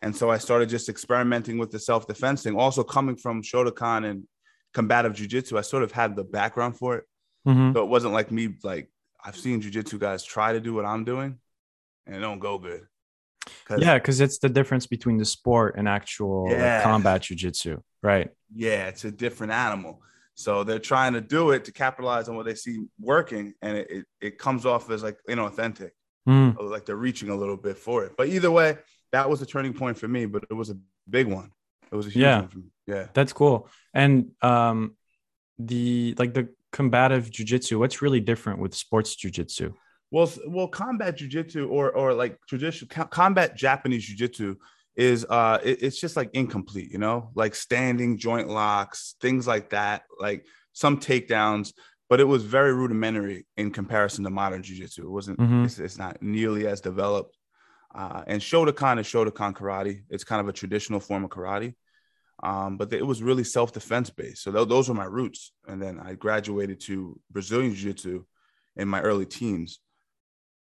And 0.03 0.15
so 0.15 0.29
I 0.29 0.37
started 0.37 0.67
just 0.69 0.89
experimenting 0.89 1.57
with 1.57 1.71
the 1.71 1.79
self 1.79 2.05
defense 2.07 2.43
thing. 2.43 2.55
Also, 2.57 2.83
coming 2.83 3.15
from 3.15 3.41
Shotokan 3.41 4.05
and 4.09 4.23
combative 4.73 5.13
jujitsu, 5.13 5.57
I 5.57 5.61
sort 5.61 5.83
of 5.83 5.91
had 5.93 6.15
the 6.15 6.23
background 6.23 6.77
for 6.77 6.97
it. 6.97 7.05
Mhm. 7.47 7.73
So 7.73 7.83
it 7.83 7.89
wasn't 7.89 8.13
like 8.13 8.29
me, 8.31 8.55
like 8.63 8.89
I've 9.23 9.37
seen 9.37 9.61
jujitsu 9.61 9.97
guys 9.99 10.23
try 10.23 10.53
to 10.53 10.59
do 10.59 10.73
what 10.73 10.85
I'm 10.85 11.03
doing 11.05 11.39
and 12.05 12.15
it 12.15 12.19
don't 12.19 12.39
go 12.39 12.57
good. 12.57 12.85
'Cause- 13.65 13.81
Yeah, 13.81 13.95
because 13.97 14.19
it's 14.19 14.39
the 14.39 14.49
difference 14.49 14.87
between 14.87 15.17
the 15.17 15.25
sport 15.25 15.75
and 15.77 15.87
actual 15.87 16.45
like, 16.49 16.57
Yeah. 16.57 16.83
combat 16.83 17.21
jujitsu, 17.21 17.81
right? 18.01 18.29
yeah, 18.55 18.87
it's 18.87 19.03
a 19.05 19.11
different 19.11 19.51
animal. 19.53 20.01
So 20.35 20.63
they're 20.63 20.79
trying 20.79 21.13
to 21.13 21.21
do 21.21 21.51
it 21.51 21.65
to 21.65 21.71
capitalize 21.71 22.27
on 22.29 22.35
what 22.35 22.45
they 22.45 22.55
see 22.55 22.77
working, 22.99 23.53
and 23.61 23.77
it, 23.77 23.87
it, 23.91 24.05
it 24.21 24.37
comes 24.37 24.65
off 24.65 24.89
as 24.89 25.01
like 25.03 25.17
inauthentic, 25.29 25.91
Mm. 26.27 26.57
like 26.69 26.85
they're 26.85 26.95
reaching 26.95 27.29
a 27.29 27.35
little 27.35 27.57
bit 27.57 27.77
for 27.77 28.03
it. 28.05 28.13
But 28.17 28.27
either 28.29 28.49
way, 28.51 28.77
that 29.13 29.29
was 29.29 29.41
a 29.41 29.45
turning 29.45 29.73
point 29.73 29.97
for 29.97 30.07
me, 30.07 30.25
but 30.25 30.43
it 30.49 30.53
was 30.53 30.69
a 30.69 30.77
big 31.09 31.27
one. 31.27 31.51
It 31.91 31.95
was 31.95 32.07
a 32.07 32.09
huge 32.09 32.23
Yeah. 32.23 32.39
one 32.41 32.49
for 32.49 32.57
me. 32.57 32.65
Yeah. 32.87 33.07
That's 33.13 33.31
cool. 33.31 33.69
And 33.93 34.31
um, 34.41 34.95
the 35.59 36.15
like 36.17 36.33
the 36.33 36.49
combative 36.71 37.29
jujitsu, 37.29 37.77
what's 37.79 38.01
really 38.01 38.19
different 38.19 38.59
with 38.59 38.73
sports 38.75 39.15
jujitsu? 39.15 39.73
Well, 40.11 40.29
well, 40.47 40.67
combat 40.67 41.17
jujitsu 41.17 41.69
or 41.69 41.91
or 41.91 42.13
like 42.13 42.37
traditional 42.49 42.89
co- 42.89 43.05
combat 43.05 43.55
Japanese 43.55 44.03
jujitsu 44.09 44.55
is 44.95 45.25
uh 45.29 45.59
it- 45.63 45.81
it's 45.83 45.99
just 45.99 46.15
like 46.17 46.29
incomplete, 46.33 46.91
you 46.91 46.97
know, 46.97 47.29
like 47.35 47.53
standing 47.55 48.17
joint 48.17 48.47
locks, 48.49 49.15
things 49.21 49.47
like 49.47 49.69
that, 49.69 50.03
like 50.19 50.45
some 50.73 50.99
takedowns, 50.99 51.73
but 52.09 52.19
it 52.19 52.25
was 52.25 52.43
very 52.43 52.73
rudimentary 52.73 53.45
in 53.57 53.69
comparison 53.71 54.23
to 54.23 54.29
modern 54.31 54.61
jujitsu. 54.63 54.99
It 54.99 55.09
wasn't 55.09 55.39
Mhm. 55.39 55.65
it's, 55.65 55.77
it's 55.79 55.97
not 55.99 56.21
nearly 56.21 56.65
as 56.67 56.81
developed. 56.81 57.37
Uh, 57.95 58.23
and 58.27 58.41
Shotokan 58.41 58.99
is 58.99 59.05
Shotokan 59.07 59.53
karate. 59.53 60.01
It's 60.09 60.23
kind 60.23 60.41
of 60.41 60.47
a 60.47 60.53
traditional 60.53 60.99
form 60.99 61.23
of 61.23 61.29
karate. 61.29 61.75
Um, 62.41 62.77
but 62.77 62.91
it 62.91 63.05
was 63.05 63.21
really 63.23 63.43
self-defense 63.43 64.09
based. 64.09 64.43
So 64.43 64.51
tho- 64.51 64.65
those 64.65 64.89
were 64.89 64.95
my 64.95 65.05
roots. 65.05 65.53
And 65.67 65.81
then 65.81 65.99
I 65.99 66.13
graduated 66.15 66.81
to 66.81 67.19
Brazilian 67.31 67.73
Jiu-Jitsu 67.73 68.25
in 68.75 68.87
my 68.87 69.01
early 69.01 69.25
teens. 69.25 69.79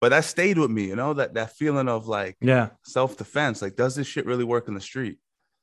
But 0.00 0.10
that 0.10 0.24
stayed 0.24 0.58
with 0.58 0.70
me, 0.70 0.88
you 0.88 0.96
know, 0.96 1.14
that 1.14 1.34
that 1.34 1.56
feeling 1.56 1.88
of 1.88 2.06
like 2.06 2.36
Yeah. 2.40 2.70
self-defense. 2.84 3.62
Like, 3.62 3.76
does 3.76 3.94
this 3.96 4.06
shit 4.06 4.26
really 4.26 4.44
work 4.44 4.68
in 4.68 4.74
the 4.74 4.80
street? 4.80 5.18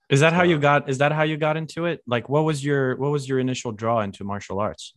Is 0.09 0.21
that 0.21 0.33
how 0.33 0.43
you 0.43 0.57
got 0.57 0.89
is 0.89 0.97
that 0.97 1.11
how 1.11 1.23
you 1.23 1.37
got 1.37 1.55
into 1.55 1.85
it? 1.85 2.01
Like 2.07 2.27
what 2.29 2.43
was 2.43 2.65
your 2.65 2.95
what 2.97 3.11
was 3.11 3.29
your 3.29 3.37
initial 3.39 3.71
draw 3.71 3.99
into 4.01 4.23
martial 4.23 4.59
arts? 4.59 4.93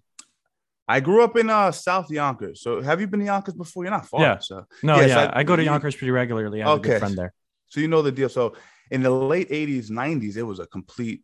I 0.97 1.01
grew 1.01 1.21
up 1.25 1.35
in 1.37 1.49
uh 1.51 1.71
South 1.73 2.09
Yonkers. 2.11 2.61
So 2.65 2.81
have 2.89 3.01
you 3.01 3.07
been 3.07 3.21
to 3.21 3.27
Yonkers 3.27 3.55
before? 3.55 3.85
You're 3.85 3.91
not 3.99 4.07
far. 4.09 4.21
Yeah. 4.21 4.39
So 4.39 4.65
No, 4.83 4.97
Yes, 4.97 5.09
yeah, 5.11 5.31
I- 5.35 5.41
I, 5.41 5.43
go 5.43 5.55
to 5.57 5.65
Yonkers 5.71 5.95
pretty 5.97 6.11
regularly. 6.11 6.63
I 6.63 6.69
have 6.69 6.79
a 6.79 6.81
Okay. 6.81 6.91
good 6.91 6.99
friend 7.01 7.17
there. 7.17 7.33
so 7.69 7.81
you 7.81 7.89
know 7.89 8.03
the 8.03 8.13
deal. 8.13 8.29
So 8.29 8.55
in 8.91 9.03
the 9.03 9.11
late 9.11 9.49
80s, 9.51 9.91
90s, 9.91 10.37
it 10.37 10.43
was 10.43 10.59
a 10.61 10.67
complete 10.67 11.23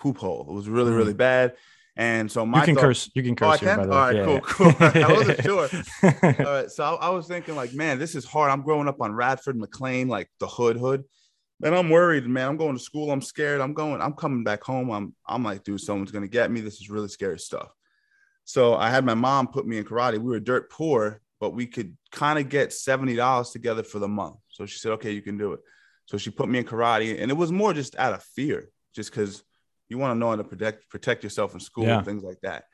poop 0.00 0.18
hole. 0.18 0.46
It 0.50 0.52
was 0.52 0.68
really, 0.68 0.90
Mm. 0.92 0.96
really 0.96 1.14
bad. 1.14 1.54
And 1.94 2.32
so 2.34 2.44
my 2.46 2.60
You 2.60 2.64
can 2.64 2.74
thought- 2.74 2.80
curse. 2.80 3.10
You 3.14 3.22
can 3.22 3.36
Oh, 3.40 3.48
I 3.48 3.50
curse 3.52 3.60
here, 3.60 3.68
can? 3.68 3.78
by 3.80 3.86
the 3.86 3.92
All 3.92 3.98
way. 3.98 4.06
right, 4.06 4.16
Yeah, 4.16 4.40
cool, 4.42 4.66
yeah. 4.66 4.92
cool. 4.92 5.04
I 5.10 5.12
wasn't 5.18 5.42
sure. 5.48 5.68
All 6.46 6.52
right. 6.54 6.70
So 6.70 6.82
I, 6.84 6.92
I 7.06 7.08
was 7.10 7.26
thinking, 7.28 7.54
like, 7.54 7.72
man, 7.74 7.98
this 7.98 8.14
is 8.14 8.24
hard. 8.24 8.50
I'm 8.50 8.62
growing 8.62 8.88
up 8.88 9.00
on 9.00 9.12
Radford, 9.14 9.56
McLean, 9.58 10.08
like 10.08 10.28
the 10.40 10.46
hood, 10.48 10.76
hood. 10.78 11.04
And 11.64 11.74
I'm 11.76 11.90
worried, 11.90 12.26
man. 12.26 12.48
I'm 12.48 12.56
going 12.56 12.76
to 12.76 12.82
school. 12.82 13.12
I'm 13.12 13.20
scared. 13.22 13.60
I'm 13.60 13.74
going, 13.74 14.00
I'm 14.02 14.14
coming 14.14 14.42
back 14.42 14.62
home. 14.64 14.90
I'm, 14.90 15.14
I'm 15.28 15.44
like, 15.44 15.62
dude, 15.62 15.80
someone's 15.80 16.10
gonna 16.10 16.26
get 16.26 16.50
me. 16.50 16.60
This 16.60 16.80
is 16.80 16.90
really 16.90 17.08
scary 17.08 17.38
stuff. 17.38 17.68
So 18.52 18.74
I 18.74 18.90
had 18.90 19.06
my 19.06 19.14
mom 19.14 19.48
put 19.48 19.66
me 19.66 19.78
in 19.78 19.84
karate. 19.84 20.18
We 20.18 20.30
were 20.30 20.38
dirt 20.38 20.70
poor, 20.70 21.22
but 21.40 21.54
we 21.54 21.64
could 21.66 21.96
kind 22.10 22.38
of 22.38 22.50
get 22.50 22.68
$70 22.68 23.50
together 23.50 23.82
for 23.82 23.98
the 23.98 24.08
month. 24.08 24.36
So 24.50 24.66
she 24.66 24.78
said, 24.78 24.92
okay, 24.92 25.10
you 25.12 25.22
can 25.22 25.38
do 25.38 25.54
it. 25.54 25.60
So 26.04 26.18
she 26.18 26.28
put 26.28 26.50
me 26.50 26.58
in 26.58 26.66
karate, 26.66 27.18
and 27.18 27.30
it 27.30 27.34
was 27.34 27.50
more 27.50 27.72
just 27.72 27.96
out 27.96 28.12
of 28.12 28.22
fear, 28.22 28.68
just 28.94 29.10
because 29.10 29.42
you 29.88 29.96
want 29.96 30.14
to 30.14 30.18
know 30.18 30.28
how 30.28 30.36
to 30.36 30.44
protect 30.44 30.86
protect 30.90 31.24
yourself 31.24 31.54
in 31.54 31.60
school 31.60 31.84
Yeah. 31.84 31.96
and 31.96 32.04
things 32.04 32.22
like 32.22 32.40
that. 32.42 32.64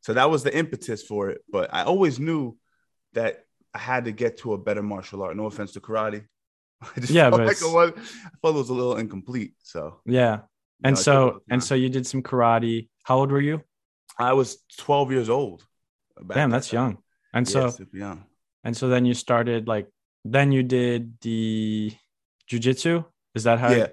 So 0.00 0.14
that 0.14 0.30
was 0.30 0.42
the 0.42 0.56
impetus 0.56 1.02
for 1.02 1.28
it. 1.28 1.42
But 1.52 1.68
I 1.70 1.82
always 1.82 2.18
knew 2.18 2.56
that 3.12 3.44
I 3.74 3.78
had 3.78 4.06
to 4.06 4.12
get 4.12 4.38
to 4.38 4.54
a 4.54 4.58
better 4.58 4.82
martial 4.82 5.22
art. 5.22 5.36
No 5.36 5.44
offense 5.44 5.72
to 5.72 5.80
karate. 5.80 6.24
I 6.96 7.00
just 7.00 7.12
Yeah, 7.12 7.28
felt 7.28 7.42
but 7.42 7.46
like 7.48 7.60
it 7.60 7.74
was, 7.74 7.92
I 8.24 8.30
felt 8.40 8.54
it 8.56 8.58
was 8.64 8.70
a 8.70 8.78
little 8.80 8.96
incomplete. 8.96 9.52
So 9.58 10.00
Yeah. 10.06 10.36
know, 10.36 10.88
And 10.88 10.94
a 10.94 11.02
so 11.02 11.42
and 11.50 11.62
so 11.62 11.74
you 11.74 11.90
did 11.90 12.06
some 12.06 12.22
karate. 12.22 12.88
How 13.02 13.18
old 13.18 13.30
were 13.30 13.42
you? 13.42 13.60
I 14.18 14.32
was 14.32 14.58
12 14.78 15.12
years 15.12 15.28
old. 15.28 15.64
Damn, 16.32 16.50
that's 16.50 16.72
young. 16.72 16.98
And 17.34 17.46
Yeah, 17.46 17.52
so 17.52 17.70
super 17.70 17.96
young. 17.96 18.24
and 18.64 18.76
so 18.76 18.88
then 18.88 19.04
you 19.04 19.14
started 19.14 19.68
like 19.68 19.88
then 20.24 20.50
you 20.52 20.62
did 20.62 21.14
the 21.20 21.92
jujitsu. 22.50 23.04
Is 23.34 23.44
that 23.44 23.58
how? 23.58 23.70
Yeah. 23.72 23.88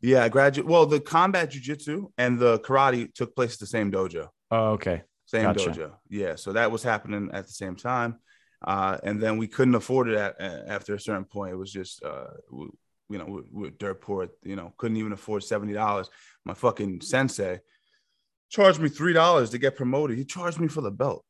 Yeah, 0.00 0.22
I 0.24 0.28
graduated. 0.28 0.70
Well, 0.70 0.86
the 0.86 1.00
combat 1.00 1.50
jujitsu 1.50 2.06
and 2.18 2.38
the 2.38 2.60
karate 2.60 3.12
took 3.14 3.34
place 3.34 3.54
at 3.54 3.60
the 3.60 3.66
same 3.66 3.90
dojo. 3.90 4.28
Oh, 4.50 4.70
okay. 4.72 5.02
Same 5.26 5.42
Gotcha. 5.42 5.70
dojo. 5.70 5.92
Yeah. 6.08 6.36
So 6.36 6.52
that 6.52 6.70
was 6.70 6.82
happening 6.84 7.30
at 7.32 7.46
the 7.46 7.52
same 7.52 7.74
time. 7.74 8.16
Uh, 8.64 8.98
and 9.02 9.20
then 9.20 9.38
we 9.38 9.48
couldn't 9.48 9.74
afford 9.74 10.08
it 10.08 10.16
at, 10.16 10.40
after 10.40 10.94
a 10.94 11.00
certain 11.00 11.24
point. 11.24 11.52
It 11.52 11.56
was 11.56 11.72
just, 11.72 12.02
uh, 12.04 12.26
we, 12.50 12.66
you 13.10 13.18
know, 13.18 13.24
we, 13.24 13.42
we 13.52 13.62
were 13.62 13.70
dirt 13.70 14.00
poor, 14.00 14.28
you 14.44 14.56
know, 14.56 14.72
couldn't 14.76 14.96
even 14.98 15.12
afford 15.12 15.42
$70. 15.42 16.06
My 16.44 16.54
fucking 16.54 17.00
sensei 17.00 17.60
charged 18.48 18.80
me 18.80 18.88
$3 18.88 19.50
to 19.50 19.58
get 19.58 19.76
promoted. 19.76 20.16
He 20.18 20.24
charged 20.24 20.60
me 20.60 20.68
for 20.68 20.80
the 20.80 20.90
belt. 20.90 21.24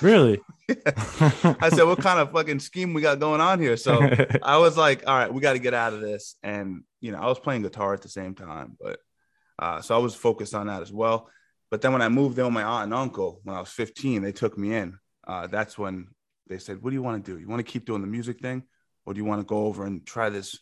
Really? 0.00 0.40
I 0.68 1.68
said, 1.70 1.84
what 1.84 2.00
kind 2.00 2.20
of 2.20 2.32
fucking 2.32 2.60
scheme 2.60 2.94
we 2.94 3.02
got 3.02 3.18
going 3.20 3.40
on 3.40 3.60
here? 3.60 3.76
So 3.76 4.08
I 4.42 4.58
was 4.58 4.76
like, 4.76 5.06
all 5.06 5.16
right, 5.16 5.32
we 5.32 5.40
got 5.40 5.54
to 5.54 5.58
get 5.58 5.74
out 5.74 5.92
of 5.92 6.00
this. 6.00 6.36
And, 6.42 6.82
you 7.00 7.12
know, 7.12 7.18
I 7.18 7.26
was 7.26 7.38
playing 7.38 7.62
guitar 7.62 7.94
at 7.94 8.02
the 8.02 8.08
same 8.08 8.34
time, 8.34 8.76
but 8.80 9.00
uh, 9.58 9.80
so 9.80 9.94
I 9.94 9.98
was 9.98 10.14
focused 10.14 10.54
on 10.54 10.66
that 10.68 10.82
as 10.82 10.92
well. 10.92 11.28
But 11.70 11.80
then 11.80 11.92
when 11.92 12.02
I 12.02 12.08
moved 12.08 12.38
in 12.38 12.44
with 12.44 12.54
my 12.54 12.62
aunt 12.62 12.84
and 12.84 12.94
uncle 12.94 13.40
when 13.44 13.56
I 13.56 13.60
was 13.60 13.70
15, 13.70 14.22
they 14.22 14.32
took 14.32 14.58
me 14.58 14.74
in. 14.74 14.98
Uh, 15.26 15.46
that's 15.46 15.78
when 15.78 16.08
they 16.48 16.58
said, 16.58 16.82
what 16.82 16.90
do 16.90 16.94
you 16.94 17.02
want 17.02 17.24
to 17.24 17.32
do? 17.32 17.38
You 17.38 17.48
want 17.48 17.64
to 17.64 17.70
keep 17.70 17.86
doing 17.86 18.02
the 18.02 18.06
music 18.06 18.40
thing? 18.40 18.64
Or 19.06 19.14
do 19.14 19.18
you 19.18 19.24
want 19.24 19.40
to 19.40 19.46
go 19.46 19.66
over 19.66 19.84
and 19.86 20.04
try 20.06 20.28
this 20.28 20.58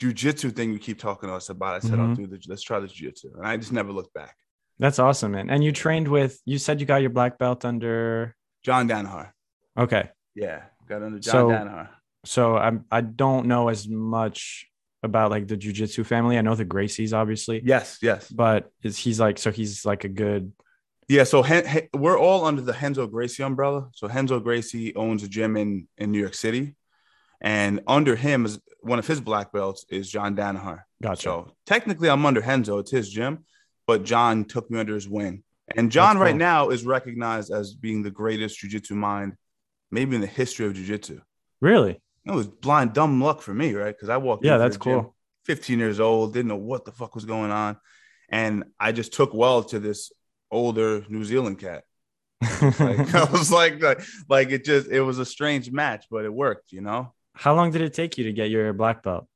jujitsu 0.00 0.54
thing 0.54 0.72
you 0.72 0.78
keep 0.78 0.98
talking 0.98 1.28
to 1.28 1.34
us 1.34 1.50
about? 1.50 1.74
I 1.74 1.78
said, 1.80 1.98
I'll 1.98 2.08
Mhm. 2.08 2.16
do 2.16 2.26
the, 2.26 2.40
let's 2.48 2.62
try 2.62 2.80
this 2.80 2.92
jujitsu. 2.92 3.36
And 3.36 3.46
I 3.46 3.56
just 3.56 3.72
never 3.72 3.92
looked 3.92 4.14
back. 4.14 4.36
That's 4.78 4.98
awesome, 4.98 5.32
man. 5.32 5.50
And 5.50 5.62
you 5.62 5.72
trained 5.72 6.08
with 6.08 6.40
you 6.44 6.58
said 6.58 6.80
you 6.80 6.86
got 6.86 7.00
your 7.00 7.10
black 7.10 7.38
belt 7.38 7.64
under 7.64 8.34
John 8.64 8.88
Danaher. 8.88 9.30
okay. 9.78 10.10
Yeah. 10.34 10.62
Got 10.88 11.02
under 11.02 11.18
John 11.18 11.32
So- 11.32 11.48
Danaher. 11.48 11.88
So 12.26 12.56
I'm 12.56 12.84
I 12.90 13.02
don't 13.02 13.46
know 13.46 13.68
as 13.68 13.86
much 13.86 14.66
about 15.02 15.30
like 15.30 15.46
the 15.46 15.56
jujitsu 15.58 16.06
family? 16.06 16.38
I 16.38 16.40
know 16.40 16.54
the 16.54 16.64
Gracies, 16.64 17.12
obviously. 17.12 17.60
Yes, 17.62 17.98
yes. 18.00 18.30
But 18.30 18.70
is 18.82 18.96
he's 18.96 19.20
like 19.20 19.36
so 19.38 19.50
he's 19.50 19.84
like 19.84 20.04
a 20.04 20.08
good 20.08 20.52
Yeah, 21.06 21.24
so 21.24 21.42
Hen- 21.42 21.66
Hen- 21.66 21.88
we're 21.94 22.18
all 22.18 22.46
under 22.46 22.62
the 22.62 22.72
Renzo 22.72 23.06
Gracie 23.06 23.42
umbrella. 23.42 23.90
So 23.92 24.08
Renzo 24.08 24.40
Gracie 24.40 24.94
owns 24.96 25.22
a 25.22 25.28
gym 25.28 25.56
in 25.58 25.86
in 25.98 26.10
New 26.12 26.18
York 26.20 26.32
City, 26.34 26.74
and 27.42 27.80
under 27.86 28.16
him 28.16 28.46
is 28.46 28.58
one 28.80 28.98
of 28.98 29.06
his 29.06 29.20
black 29.20 29.52
belts 29.52 29.84
is 29.90 30.10
John 30.10 30.34
Danaher. 30.34 30.80
Gotcha. 31.02 31.22
So 31.22 31.52
technically, 31.66 32.08
I'm 32.08 32.24
under 32.24 32.40
Renzo. 32.40 32.78
It's 32.78 32.90
his 32.90 33.10
gym, 33.10 33.44
but 33.86 34.04
John 34.04 34.44
took 34.44 34.70
me 34.70 34.78
under 34.78 34.94
his 34.94 35.08
wing. 35.08 35.42
And 35.76 35.90
John 35.90 36.18
right 36.18 36.36
now 36.36 36.70
is 36.70 36.84
recognized 36.84 37.52
as 37.52 37.74
being 37.74 38.02
the 38.02 38.10
greatest 38.10 38.60
jujitsu 38.60 38.92
mind, 38.92 39.34
maybe 39.90 40.14
in 40.14 40.20
the 40.20 40.26
history 40.26 40.66
of 40.66 40.74
jujitsu. 40.74 41.20
really? 41.60 42.00
It 42.26 42.32
was 42.32 42.46
blind 42.46 42.94
dumb 42.94 43.20
luck 43.20 43.42
for 43.42 43.52
me, 43.52 43.74
right? 43.74 43.94
Because 43.94 44.08
I 44.08 44.16
walked. 44.16 44.46
Yeah, 44.46 44.56
that's 44.56 44.76
gym, 44.76 45.00
cool. 45.00 45.16
15 45.44 45.78
years 45.78 46.00
old, 46.00 46.32
didn't 46.32 46.48
know 46.48 46.56
what 46.56 46.86
the 46.86 46.92
fuck 46.92 47.14
was 47.14 47.26
going 47.26 47.50
on, 47.50 47.76
and 48.30 48.64
I 48.80 48.92
just 48.92 49.12
took 49.12 49.34
well 49.34 49.62
to 49.64 49.78
this 49.78 50.10
older 50.50 51.04
New 51.10 51.22
Zealand 51.24 51.58
cat. 51.58 51.84
Like 52.40 53.14
I 53.14 53.24
was 53.30 53.52
like, 53.52 53.82
like, 53.82 54.00
like 54.28 54.50
it 54.50 54.64
just 54.64 54.88
it 54.88 55.02
was 55.02 55.18
a 55.18 55.26
strange 55.26 55.70
match, 55.70 56.06
but 56.10 56.24
it 56.24 56.32
worked, 56.32 56.72
you 56.72 56.80
know. 56.80 57.12
How 57.34 57.54
long 57.54 57.72
did 57.72 57.82
it 57.82 57.92
take 57.92 58.16
you 58.16 58.24
to 58.24 58.32
get 58.32 58.48
your 58.48 58.72
black 58.72 59.02
belt? 59.02 59.26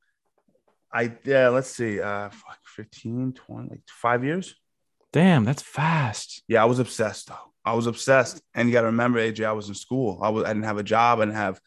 I 0.91 1.13
yeah, 1.23 1.49
let's 1.49 1.69
see, 1.69 1.99
uh, 2.01 2.29
fuck, 2.29 2.57
15, 2.75 3.33
20, 3.33 3.69
like 3.69 3.81
five 3.87 4.23
years. 4.23 4.55
Damn, 5.11 5.45
that's 5.45 5.61
fast. 5.61 6.43
Yeah, 6.47 6.61
I 6.61 6.65
was 6.65 6.79
obsessed 6.79 7.27
though. 7.27 7.35
I 7.65 7.73
was 7.73 7.87
obsessed, 7.87 8.41
and 8.55 8.67
you 8.67 8.73
got 8.73 8.81
to 8.81 8.87
remember, 8.87 9.19
AJ, 9.19 9.45
I 9.45 9.51
was 9.51 9.67
in 9.69 9.75
school. 9.75 10.19
I 10.21 10.29
was 10.29 10.43
I 10.45 10.47
didn't 10.49 10.63
have 10.65 10.77
a 10.77 10.83
job. 10.83 11.19
I 11.19 11.25
didn't 11.25 11.35
have 11.37 11.59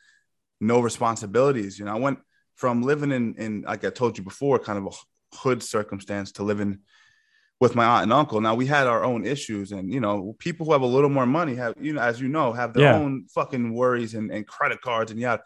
no 0.60 0.80
responsibilities. 0.80 1.78
You 1.78 1.84
know, 1.84 1.92
I 1.92 1.98
went 1.98 2.18
from 2.56 2.82
living 2.82 3.12
in 3.12 3.34
in 3.36 3.62
like 3.62 3.84
I 3.84 3.90
told 3.90 4.18
you 4.18 4.24
before, 4.24 4.58
kind 4.58 4.78
of 4.78 4.86
a 4.86 5.36
hood 5.36 5.62
circumstance 5.62 6.32
to 6.32 6.42
living 6.42 6.78
with 7.60 7.74
my 7.76 7.84
aunt 7.84 8.04
and 8.04 8.12
uncle. 8.12 8.40
Now 8.40 8.54
we 8.56 8.66
had 8.66 8.86
our 8.88 9.04
own 9.04 9.24
issues, 9.24 9.70
and 9.72 9.92
you 9.92 10.00
know, 10.00 10.34
people 10.38 10.66
who 10.66 10.72
have 10.72 10.82
a 10.82 10.86
little 10.86 11.10
more 11.10 11.26
money 11.26 11.54
have 11.56 11.74
you 11.80 11.92
know, 11.92 12.00
as 12.02 12.20
you 12.20 12.28
know, 12.28 12.52
have 12.52 12.74
their 12.74 12.84
Yeah. 12.84 12.96
own 12.96 13.26
fucking 13.34 13.72
worries 13.74 14.14
and, 14.14 14.30
and 14.32 14.46
credit 14.46 14.80
cards 14.80 15.10
and 15.12 15.20
yeah. 15.20 15.38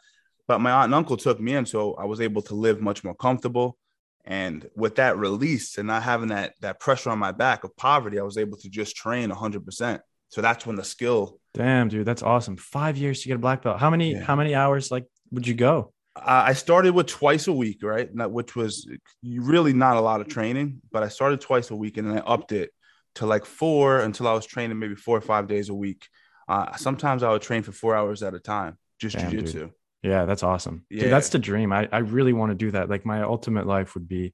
But 0.49 0.61
my 0.61 0.71
aunt 0.71 0.87
and 0.87 0.95
uncle 0.95 1.17
took 1.17 1.41
me 1.41 1.55
in, 1.55 1.67
so 1.67 1.95
I 1.95 2.05
was 2.05 2.21
able 2.21 2.43
to 2.43 2.55
live 2.55 2.81
much 2.81 3.03
more 3.03 3.15
comfortable. 3.15 3.77
And 4.25 4.69
with 4.75 4.97
that 4.97 5.17
release 5.17 5.79
and 5.79 5.87
not 5.87 6.03
having 6.03 6.29
that 6.29 6.55
that 6.61 6.81
pressure 6.81 7.11
on 7.11 7.19
my 7.19 7.33
back 7.33 7.65
of 7.65 7.77
poverty, 7.77 8.19
I 8.19 8.23
was 8.23 8.37
able 8.39 8.57
to 8.59 8.69
just 8.69 8.97
train 8.97 9.31
100%. 9.31 10.01
So 10.29 10.41
that's 10.41 10.67
when 10.67 10.77
the 10.77 10.85
skill. 10.85 11.39
Damn, 11.55 11.89
dude, 11.89 12.07
that's 12.07 12.23
awesome. 12.23 12.57
Five 12.57 12.97
years 12.97 13.23
to 13.23 13.29
get 13.29 13.37
a 13.37 13.39
black 13.39 13.63
belt. 13.63 13.79
How 13.79 13.89
many 13.91 14.13
Yeah. 14.13 14.25
how 14.25 14.35
many 14.37 14.55
hours 14.55 14.91
like 14.91 15.07
would 15.31 15.47
you 15.47 15.55
go? 15.55 15.93
I 16.17 16.51
I 16.51 16.53
started 16.55 16.93
with 16.95 17.07
twice 17.07 17.47
a 17.47 17.53
week, 17.53 17.83
right? 17.83 18.09
Which 18.13 18.57
was 18.57 18.89
really 19.23 19.73
not 19.73 19.97
a 19.97 20.01
lot 20.01 20.21
of 20.21 20.27
training, 20.29 20.81
but 20.91 21.03
I 21.05 21.09
started 21.09 21.41
twice 21.41 21.71
a 21.71 21.77
week 21.77 21.97
and 21.97 22.09
then 22.11 22.19
I 22.19 22.23
upped 22.23 22.51
it 22.53 22.71
to 23.17 23.27
like 23.27 23.45
four 23.47 24.01
until 24.01 24.27
I 24.27 24.33
was 24.33 24.45
training 24.45 24.79
maybe 24.79 24.97
four 24.97 25.17
or 25.17 25.21
five 25.23 25.47
days 25.47 25.69
a 25.69 25.75
week. 25.75 26.09
Uh, 26.49 26.75
sometimes 26.77 27.23
I 27.23 27.31
would 27.31 27.43
train 27.43 27.63
for 27.63 27.73
four 27.73 27.95
hours 27.97 28.23
at 28.23 28.35
a 28.35 28.41
time, 28.41 28.77
just 29.01 29.17
Damn, 29.17 29.31
jujitsu. 29.33 29.71
Yeah, 30.07 30.25
that's 30.25 30.43
awesome. 30.43 30.85
Yeah. 30.91 31.03
Dude, 31.05 31.13
that's 31.13 31.31
the 31.31 31.39
dream. 31.39 31.73
I, 31.73 31.89
I 31.93 31.99
really 31.99 32.33
want 32.33 32.51
to 32.51 32.55
do 32.65 32.71
that. 32.73 32.89
Like 32.89 33.05
my 33.05 33.23
ultimate 33.23 33.67
life 33.67 33.95
would 33.95 34.09
be 34.09 34.33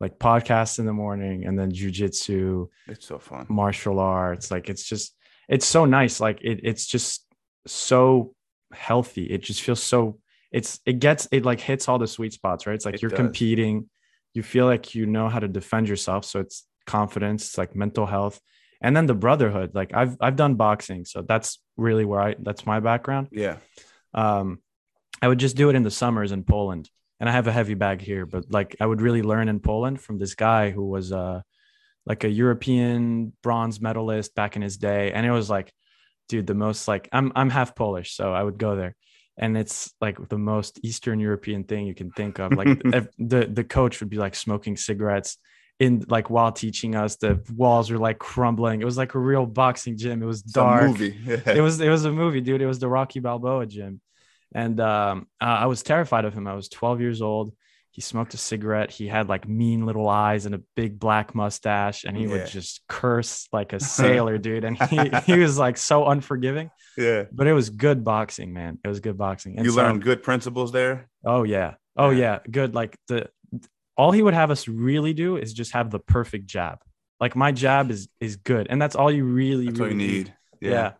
like 0.00 0.18
podcasts 0.18 0.78
in 0.78 0.86
the 0.86 0.92
morning 0.92 1.46
and 1.46 1.58
then 1.58 1.70
jujitsu, 1.72 2.68
It's 2.88 3.06
so 3.06 3.18
fun. 3.18 3.46
martial 3.48 3.98
arts. 4.00 4.50
Like 4.50 4.68
it's 4.68 4.84
just 4.84 5.16
it's 5.48 5.66
so 5.66 5.84
nice. 5.84 6.20
Like 6.20 6.40
it, 6.42 6.60
it's 6.62 6.86
just 6.86 7.26
so 7.66 8.34
healthy. 8.72 9.24
It 9.24 9.42
just 9.42 9.62
feels 9.62 9.82
so 9.82 10.18
it's 10.52 10.80
it 10.84 10.98
gets 10.98 11.26
it 11.32 11.44
like 11.44 11.60
hits 11.60 11.88
all 11.88 11.98
the 11.98 12.06
sweet 12.06 12.32
spots, 12.32 12.66
right? 12.66 12.74
It's 12.74 12.84
like 12.84 12.96
It 12.96 13.02
you're 13.02 13.10
does. 13.10 13.18
competing, 13.18 13.88
you 14.34 14.42
feel 14.42 14.66
like 14.66 14.94
you 14.94 15.06
know 15.06 15.28
how 15.28 15.38
to 15.40 15.48
defend 15.48 15.88
yourself. 15.88 16.24
So 16.24 16.40
it's 16.40 16.66
confidence, 16.86 17.46
it's 17.48 17.58
like 17.58 17.74
mental 17.74 18.06
health. 18.06 18.40
And 18.80 18.94
then 18.96 19.06
the 19.06 19.14
brotherhood. 19.14 19.74
Like 19.74 19.94
I've 19.94 20.16
I've 20.20 20.36
done 20.36 20.56
boxing. 20.56 21.04
So 21.06 21.22
that's 21.22 21.60
really 21.76 22.04
where 22.04 22.20
I 22.20 22.34
that's 22.38 22.66
my 22.66 22.80
background 22.80 23.28
Yeah. 23.32 23.56
um, 24.12 24.58
I 25.24 25.28
would 25.28 25.38
just 25.38 25.56
do 25.56 25.70
it 25.70 25.74
in 25.74 25.82
the 25.82 25.90
summers 25.90 26.32
in 26.32 26.44
Poland. 26.44 26.90
And 27.18 27.30
I 27.30 27.32
have 27.32 27.46
a 27.46 27.52
heavy 27.52 27.72
bag 27.72 28.02
here, 28.02 28.26
but 28.26 28.44
like 28.50 28.76
I 28.78 28.84
would 28.84 29.00
really 29.00 29.22
learn 29.22 29.48
in 29.48 29.58
Poland 29.58 29.98
from 29.98 30.18
this 30.18 30.34
guy 30.34 30.70
who 30.70 30.84
was 30.84 31.12
uh, 31.12 31.40
like 32.04 32.24
a 32.24 32.28
European 32.28 33.32
bronze 33.42 33.80
medalist 33.80 34.34
back 34.34 34.54
in 34.54 34.60
his 34.60 34.76
day. 34.76 35.12
And 35.12 35.24
it 35.24 35.30
was 35.30 35.48
like, 35.48 35.72
dude, 36.28 36.46
the 36.46 36.54
most 36.54 36.86
like 36.88 37.08
I'm 37.10 37.32
I'm 37.34 37.48
half 37.48 37.74
Polish, 37.74 38.14
so 38.14 38.34
I 38.34 38.42
would 38.42 38.58
go 38.58 38.76
there. 38.76 38.96
And 39.38 39.56
it's 39.56 39.94
like 39.98 40.28
the 40.28 40.36
most 40.36 40.80
Eastern 40.82 41.20
European 41.20 41.64
thing 41.64 41.86
you 41.86 41.94
can 41.94 42.10
think 42.10 42.38
of. 42.38 42.52
Like 42.52 42.82
the 43.18 43.48
the 43.50 43.64
coach 43.64 44.00
would 44.00 44.10
be 44.10 44.18
like 44.18 44.34
smoking 44.34 44.76
cigarettes 44.76 45.38
in 45.80 46.04
like 46.06 46.28
while 46.28 46.52
teaching 46.52 46.94
us. 46.94 47.16
The 47.16 47.42
walls 47.56 47.90
were 47.90 47.98
like 47.98 48.18
crumbling. 48.18 48.82
It 48.82 48.84
was 48.84 48.98
like 48.98 49.14
a 49.14 49.18
real 49.18 49.46
boxing 49.46 49.96
gym. 49.96 50.22
It 50.22 50.26
was 50.26 50.42
dark 50.42 50.88
movie. 50.88 51.16
it 51.26 51.62
was 51.62 51.80
it 51.80 51.88
was 51.88 52.04
a 52.04 52.12
movie, 52.12 52.42
dude. 52.42 52.60
It 52.60 52.66
was 52.66 52.80
the 52.80 52.88
Rocky 52.88 53.20
Balboa 53.20 53.64
gym, 53.64 54.02
and 54.54 54.78
um, 54.80 55.26
I 55.40 55.66
was 55.66 55.82
terrified 55.82 56.24
of 56.24 56.32
him. 56.34 56.46
I 56.46 56.54
was 56.54 56.68
12 56.68 57.00
years 57.00 57.20
old. 57.22 57.54
He 57.90 58.00
smoked 58.00 58.34
a 58.34 58.36
cigarette. 58.38 58.90
He 58.90 59.06
had 59.06 59.28
like 59.28 59.48
mean 59.48 59.86
little 59.86 60.08
eyes 60.08 60.46
and 60.46 60.54
a 60.54 60.60
big 60.74 60.98
black 60.98 61.34
mustache, 61.34 62.04
and 62.04 62.16
he 62.16 62.24
Yeah. 62.24 62.30
would 62.30 62.46
just 62.48 62.80
curse 62.88 63.46
like 63.52 63.72
a 63.72 63.78
sailor, 63.98 64.36
dude. 64.38 64.64
And 64.64 64.76
he 64.82 64.98
he 65.26 65.38
was 65.38 65.58
like 65.58 65.76
so 65.76 66.06
unforgiving, 66.06 66.70
yeah. 66.96 67.24
but 67.32 67.46
it 67.46 67.52
was 67.52 67.70
good 67.70 68.02
boxing, 68.02 68.52
man. 68.52 68.78
It 68.84 68.88
was 68.88 69.00
good 69.00 69.16
boxing. 69.18 69.56
And 69.58 69.64
You 69.66 69.72
so- 69.72 69.82
learn 69.82 70.00
good 70.00 70.22
principles 70.22 70.72
there. 70.72 71.08
Oh 71.24 71.44
yeah. 71.44 71.74
Oh 71.96 72.10
Yeah. 72.10 72.40
Good. 72.50 72.74
Like 72.74 72.96
the 73.08 73.28
all 73.96 74.10
he 74.10 74.22
would 74.22 74.34
have 74.34 74.50
us 74.50 74.66
really 74.66 75.12
do 75.14 75.36
is 75.36 75.52
just 75.52 75.70
have 75.72 75.90
the 75.90 76.00
perfect 76.00 76.46
jab. 76.48 76.78
Like 77.20 77.36
my 77.36 77.52
jab 77.52 77.92
is 77.92 78.08
is 78.20 78.34
good, 78.36 78.66
and 78.70 78.82
that's 78.82 78.96
all 78.96 79.10
you 79.10 79.24
really 79.24 79.66
That's 79.66 79.78
all 79.78 79.86
really 79.86 80.02
you 80.04 80.10
need. 80.24 80.34
yeah. 80.60 80.70
Yeah. 80.70 80.92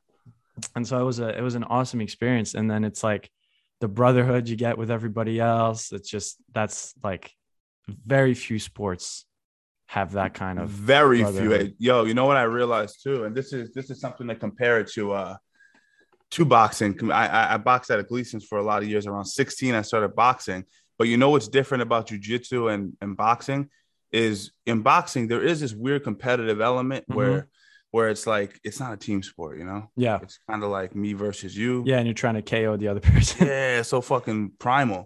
And 0.77 0.87
so 0.87 1.01
it 1.01 1.05
was 1.05 1.19
a 1.19 1.37
it 1.37 1.41
was 1.43 1.57
an 1.57 1.65
awesome 1.65 2.01
experience. 2.01 2.55
And 2.55 2.71
then 2.71 2.85
it's 2.85 3.03
like 3.03 3.29
the 3.85 3.89
brotherhood 3.89 4.49
you 4.49 4.57
get 4.57 4.79
with 4.79 4.91
everybody 4.91 5.39
else. 5.39 5.93
It's 5.93 6.09
just 6.09 6.39
that's 6.55 6.95
like 7.03 7.31
very 7.87 8.33
few 8.33 8.59
sports 8.59 9.27
have 9.89 10.13
that 10.13 10.33
kind 10.33 10.59
of 10.59 10.71
very 10.71 11.23
few. 11.23 11.75
Yo, 11.79 12.05
you 12.05 12.15
know 12.15 12.25
what 12.25 12.39
I 12.39 12.45
realized 12.45 13.03
too, 13.03 13.25
and 13.25 13.37
this 13.37 13.53
is 13.53 13.75
this 13.75 13.91
is 13.91 14.01
something 14.01 14.27
to 14.29 14.37
compare 14.37 14.81
it 14.81 14.89
to 14.93 15.13
uh 15.13 15.37
to 16.31 16.47
boxing. 16.47 17.13
I, 17.13 17.27
I 17.27 17.55
I 17.55 17.57
boxed 17.59 17.91
at 17.91 17.99
a 17.99 18.05
Gleason's 18.05 18.47
for 18.47 18.57
a 18.57 18.63
lot 18.63 18.83
of 18.83 18.89
years. 18.89 19.07
Around 19.07 19.27
16, 19.27 19.75
I 19.75 19.83
started 19.83 20.17
boxing. 20.17 20.65
But 20.97 21.09
you 21.09 21.19
know 21.19 21.29
what's 21.29 21.49
different 21.49 21.83
about 21.83 22.09
jujitsu 22.09 22.73
and 22.73 22.97
and 23.03 23.15
boxing 23.19 23.69
is 24.13 24.51
in 24.65 24.81
boxing 24.81 25.29
there 25.29 25.43
is 25.43 25.61
this 25.61 25.75
weird 25.75 26.05
competitive 26.05 26.63
element 26.63 27.05
Mhm. 27.07 27.17
where 27.17 27.49
where 27.95 28.09
it's 28.09 28.27
like 28.27 28.59
it's 28.65 28.81
not 28.81 28.93
a 28.93 28.97
team 28.97 29.23
sport, 29.23 29.57
you 29.57 29.65
know. 29.65 29.89
yeah. 29.97 30.19
It's 30.21 30.41
kind 30.51 30.65
of 30.65 30.71
like 30.71 30.97
me 30.97 31.13
versus 31.13 31.57
you. 31.57 31.85
Yeah. 31.87 31.99
And 31.99 32.07
you're 32.09 32.15
trying 32.25 32.35
to 32.35 32.43
KO 32.43 32.77
the 32.77 32.89
other 32.89 32.99
person. 33.13 33.47
Yeah, 33.47 33.83
so 33.83 34.01
fucking 34.01 34.41
primal. 34.59 35.03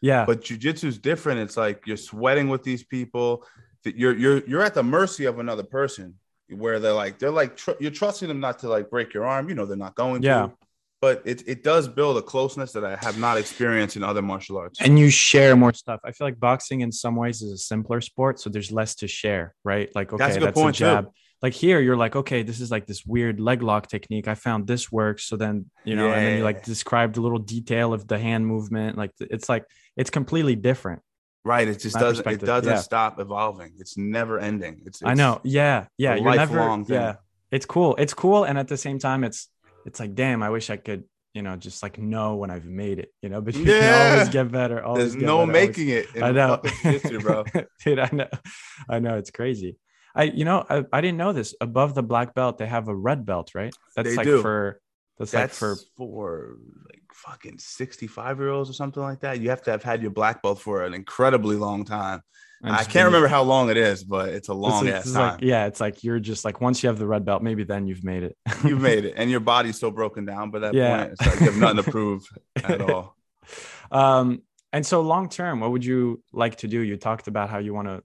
yeah. 0.00 0.24
But 0.26 0.42
jujitsu 0.42 0.84
is 0.92 0.98
different. 0.98 1.38
It's 1.44 1.56
like 1.56 1.86
you're 1.86 1.96
sweating 2.12 2.48
with 2.48 2.64
these 2.64 2.82
people. 2.96 3.46
That 3.84 3.94
you're 3.96 4.16
you're 4.22 4.38
you're 4.50 4.62
at 4.62 4.74
the 4.74 4.82
mercy 4.82 5.24
of 5.26 5.38
another 5.38 5.62
person. 5.62 6.14
Where 6.62 6.80
they're 6.80 6.92
like 7.04 7.14
they're 7.20 7.30
like 7.42 7.56
tr- 7.56 7.78
you're 7.82 7.92
trusting 8.02 8.26
them 8.28 8.40
not 8.40 8.58
to 8.60 8.68
like 8.68 8.90
break 8.90 9.14
your 9.14 9.24
arm. 9.24 9.48
You 9.48 9.54
know 9.54 9.64
they're 9.64 9.76
not 9.88 9.94
going 9.94 10.22
Yeah. 10.24 10.46
to. 10.48 10.52
But 11.00 11.22
it 11.24 11.38
it 11.46 11.62
does 11.62 11.86
build 11.98 12.16
a 12.16 12.22
closeness 12.22 12.72
that 12.72 12.84
I 12.84 12.96
have 13.06 13.18
not 13.26 13.36
experienced 13.38 13.94
in 13.98 14.02
other 14.02 14.22
martial 14.32 14.56
arts. 14.58 14.80
and 14.80 14.98
you 14.98 15.10
share 15.10 15.54
more 15.56 15.72
stuff. 15.72 16.00
I 16.04 16.10
feel 16.10 16.26
like 16.28 16.40
boxing 16.40 16.80
in 16.80 16.90
some 16.90 17.14
ways 17.22 17.36
is 17.42 17.52
a 17.52 17.58
simpler 17.72 18.00
sport, 18.00 18.34
so 18.40 18.50
there's 18.50 18.70
less 18.80 18.92
to 18.96 19.06
share, 19.08 19.46
right? 19.64 19.88
Like, 19.98 20.12
okay, 20.12 20.18
That's 20.24 20.34
that's 20.34 20.58
a 20.58 20.60
a, 20.60 20.72
good 20.72 20.74
too. 20.74 21.12
Like 21.42 21.54
here, 21.54 21.80
you're 21.80 21.96
like, 21.96 22.14
okay, 22.14 22.42
this 22.44 22.60
is 22.60 22.70
like 22.70 22.86
this 22.86 23.04
weird 23.04 23.40
leg 23.40 23.62
lock 23.62 23.88
technique. 23.88 24.28
I 24.28 24.34
found 24.36 24.66
this 24.68 24.92
works. 24.92 25.24
So 25.24 25.36
then, 25.36 25.66
you 25.84 25.96
know, 25.96 26.06
and 26.12 26.24
then 26.26 26.38
you 26.38 26.44
like 26.44 26.58
Yeah. 26.58 26.62
describe 26.66 27.14
the 27.14 27.20
little 27.20 27.40
detail 27.40 27.92
of 27.92 28.06
the 28.06 28.18
hand 28.18 28.46
movement. 28.46 28.96
Like 28.96 29.10
it's 29.18 29.48
like 29.48 29.64
it's 29.96 30.10
completely 30.10 30.54
different. 30.54 31.02
right. 31.44 31.66
It 31.66 31.80
just 31.80 31.96
doesn't 31.98 32.26
it 32.26 32.40
doesn't 32.40 32.72
yeah. 32.72 32.78
stop 32.78 33.18
evolving. 33.18 33.72
It's 33.78 33.98
never 33.98 34.38
ending. 34.38 34.82
It's, 34.86 35.02
I 35.04 35.14
know. 35.14 35.40
Yeah. 35.42 35.86
Yeah. 35.98 36.14
You're 36.14 36.34
never 36.34 36.58
thing. 36.84 36.84
yeah. 36.88 37.14
It's 37.50 37.66
cool. 37.66 37.96
It's 37.98 38.14
cool. 38.14 38.44
And 38.44 38.56
at 38.56 38.68
the 38.68 38.76
same 38.76 38.98
time, 39.00 39.24
it's 39.24 39.48
it's 39.84 39.98
like, 39.98 40.14
damn, 40.14 40.44
I 40.44 40.50
wish 40.50 40.70
I 40.70 40.76
could, 40.76 41.02
you 41.34 41.42
know, 41.42 41.56
just 41.56 41.82
like 41.82 41.98
know 41.98 42.36
when 42.36 42.50
I've 42.52 42.66
made 42.66 43.00
it, 43.00 43.12
you 43.20 43.28
know, 43.28 43.40
but 43.44 43.54
you 43.56 43.64
can 43.64 43.74
Yeah. 43.82 44.12
always 44.12 44.28
get 44.28 44.52
better. 44.52 44.80
Always 44.84 45.02
There's 45.02 45.14
get 45.16 45.26
no 45.26 45.38
better, 45.44 45.58
always- 45.58 45.68
making 45.68 45.88
it. 45.88 46.06
in 46.14 46.22
I 46.22 46.30
know, 46.30 46.60
jiu-jitsu, 46.62 47.18
bro. 47.18 47.44
Dude, 47.84 47.98
I 47.98 48.08
know, 48.12 48.28
I 48.88 49.00
know, 49.00 49.16
it's 49.18 49.32
crazy. 49.32 49.76
I, 50.14 50.24
you 50.24 50.44
know, 50.44 50.64
I, 50.68 50.84
I 50.92 51.00
didn't 51.00 51.18
know 51.18 51.32
this. 51.32 51.54
Above 51.60 51.94
the 51.94 52.02
black 52.02 52.34
belt, 52.34 52.58
they 52.58 52.66
have 52.66 52.88
a 52.88 52.94
red 52.94 53.24
belt, 53.24 53.52
right? 53.54 53.74
That's 53.96 54.10
They 54.10 54.16
like 54.16 54.26
do. 54.26 54.42
for 54.42 54.80
that's, 55.18 55.30
That's 55.30 55.60
like 55.62 55.76
for 55.76 55.76
for 55.96 56.56
like 56.88 57.02
fucking 57.14 57.58
65 57.58 58.38
year 58.38 58.48
olds 58.50 58.68
or 58.70 58.72
something 58.72 59.02
like 59.02 59.20
that. 59.20 59.40
You 59.40 59.50
have 59.50 59.62
to 59.62 59.70
have 59.70 59.82
had 59.82 60.02
your 60.02 60.10
black 60.10 60.42
belt 60.42 60.58
for 60.60 60.84
an 60.84 60.94
incredibly 60.94 61.56
long 61.56 61.84
time. 61.84 62.22
I 62.64 62.76
can't 62.84 62.92
being- 62.92 63.04
remember 63.06 63.26
how 63.28 63.42
long 63.42 63.70
it 63.70 63.76
is, 63.76 64.04
but 64.04 64.28
it's 64.30 64.48
a 64.48 64.54
long 64.54 64.86
is- 64.86 64.94
ass 64.94 65.06
is 65.06 65.12
time. 65.14 65.32
like 65.34 65.42
yeah, 65.42 65.66
it's 65.66 65.80
like 65.80 66.04
you're 66.04 66.20
just 66.20 66.44
like 66.44 66.60
once 66.60 66.82
you 66.82 66.88
have 66.88 66.98
the 66.98 67.06
red 67.06 67.24
belt, 67.24 67.42
maybe 67.42 67.64
then 67.64 67.86
you've 67.86 68.04
made 68.04 68.22
it. 68.22 68.36
You've 68.64 68.80
made 68.80 69.04
it, 69.04 69.14
and 69.16 69.30
your 69.30 69.40
body's 69.40 69.78
so 69.80 69.90
broken 69.90 70.24
down 70.24 70.50
by 70.50 70.60
that 70.60 70.74
Yeah. 70.74 70.96
point. 70.98 71.12
It's 71.12 71.26
like 71.26 71.40
you 71.40 71.46
have 71.46 71.56
nothing 71.56 71.82
to 71.84 71.90
prove 71.90 72.24
at 72.56 72.80
all. 72.80 73.16
um, 73.90 74.42
And 74.72 74.86
so 74.86 75.00
long 75.02 75.28
term, 75.28 75.60
what 75.60 75.70
would 75.72 75.84
you 75.84 76.22
like 76.32 76.56
to 76.58 76.68
do? 76.68 76.80
You 76.80 76.96
talked 76.96 77.26
about 77.28 77.50
how 77.50 77.58
you 77.58 77.74
want 77.74 77.88
to 77.88 78.02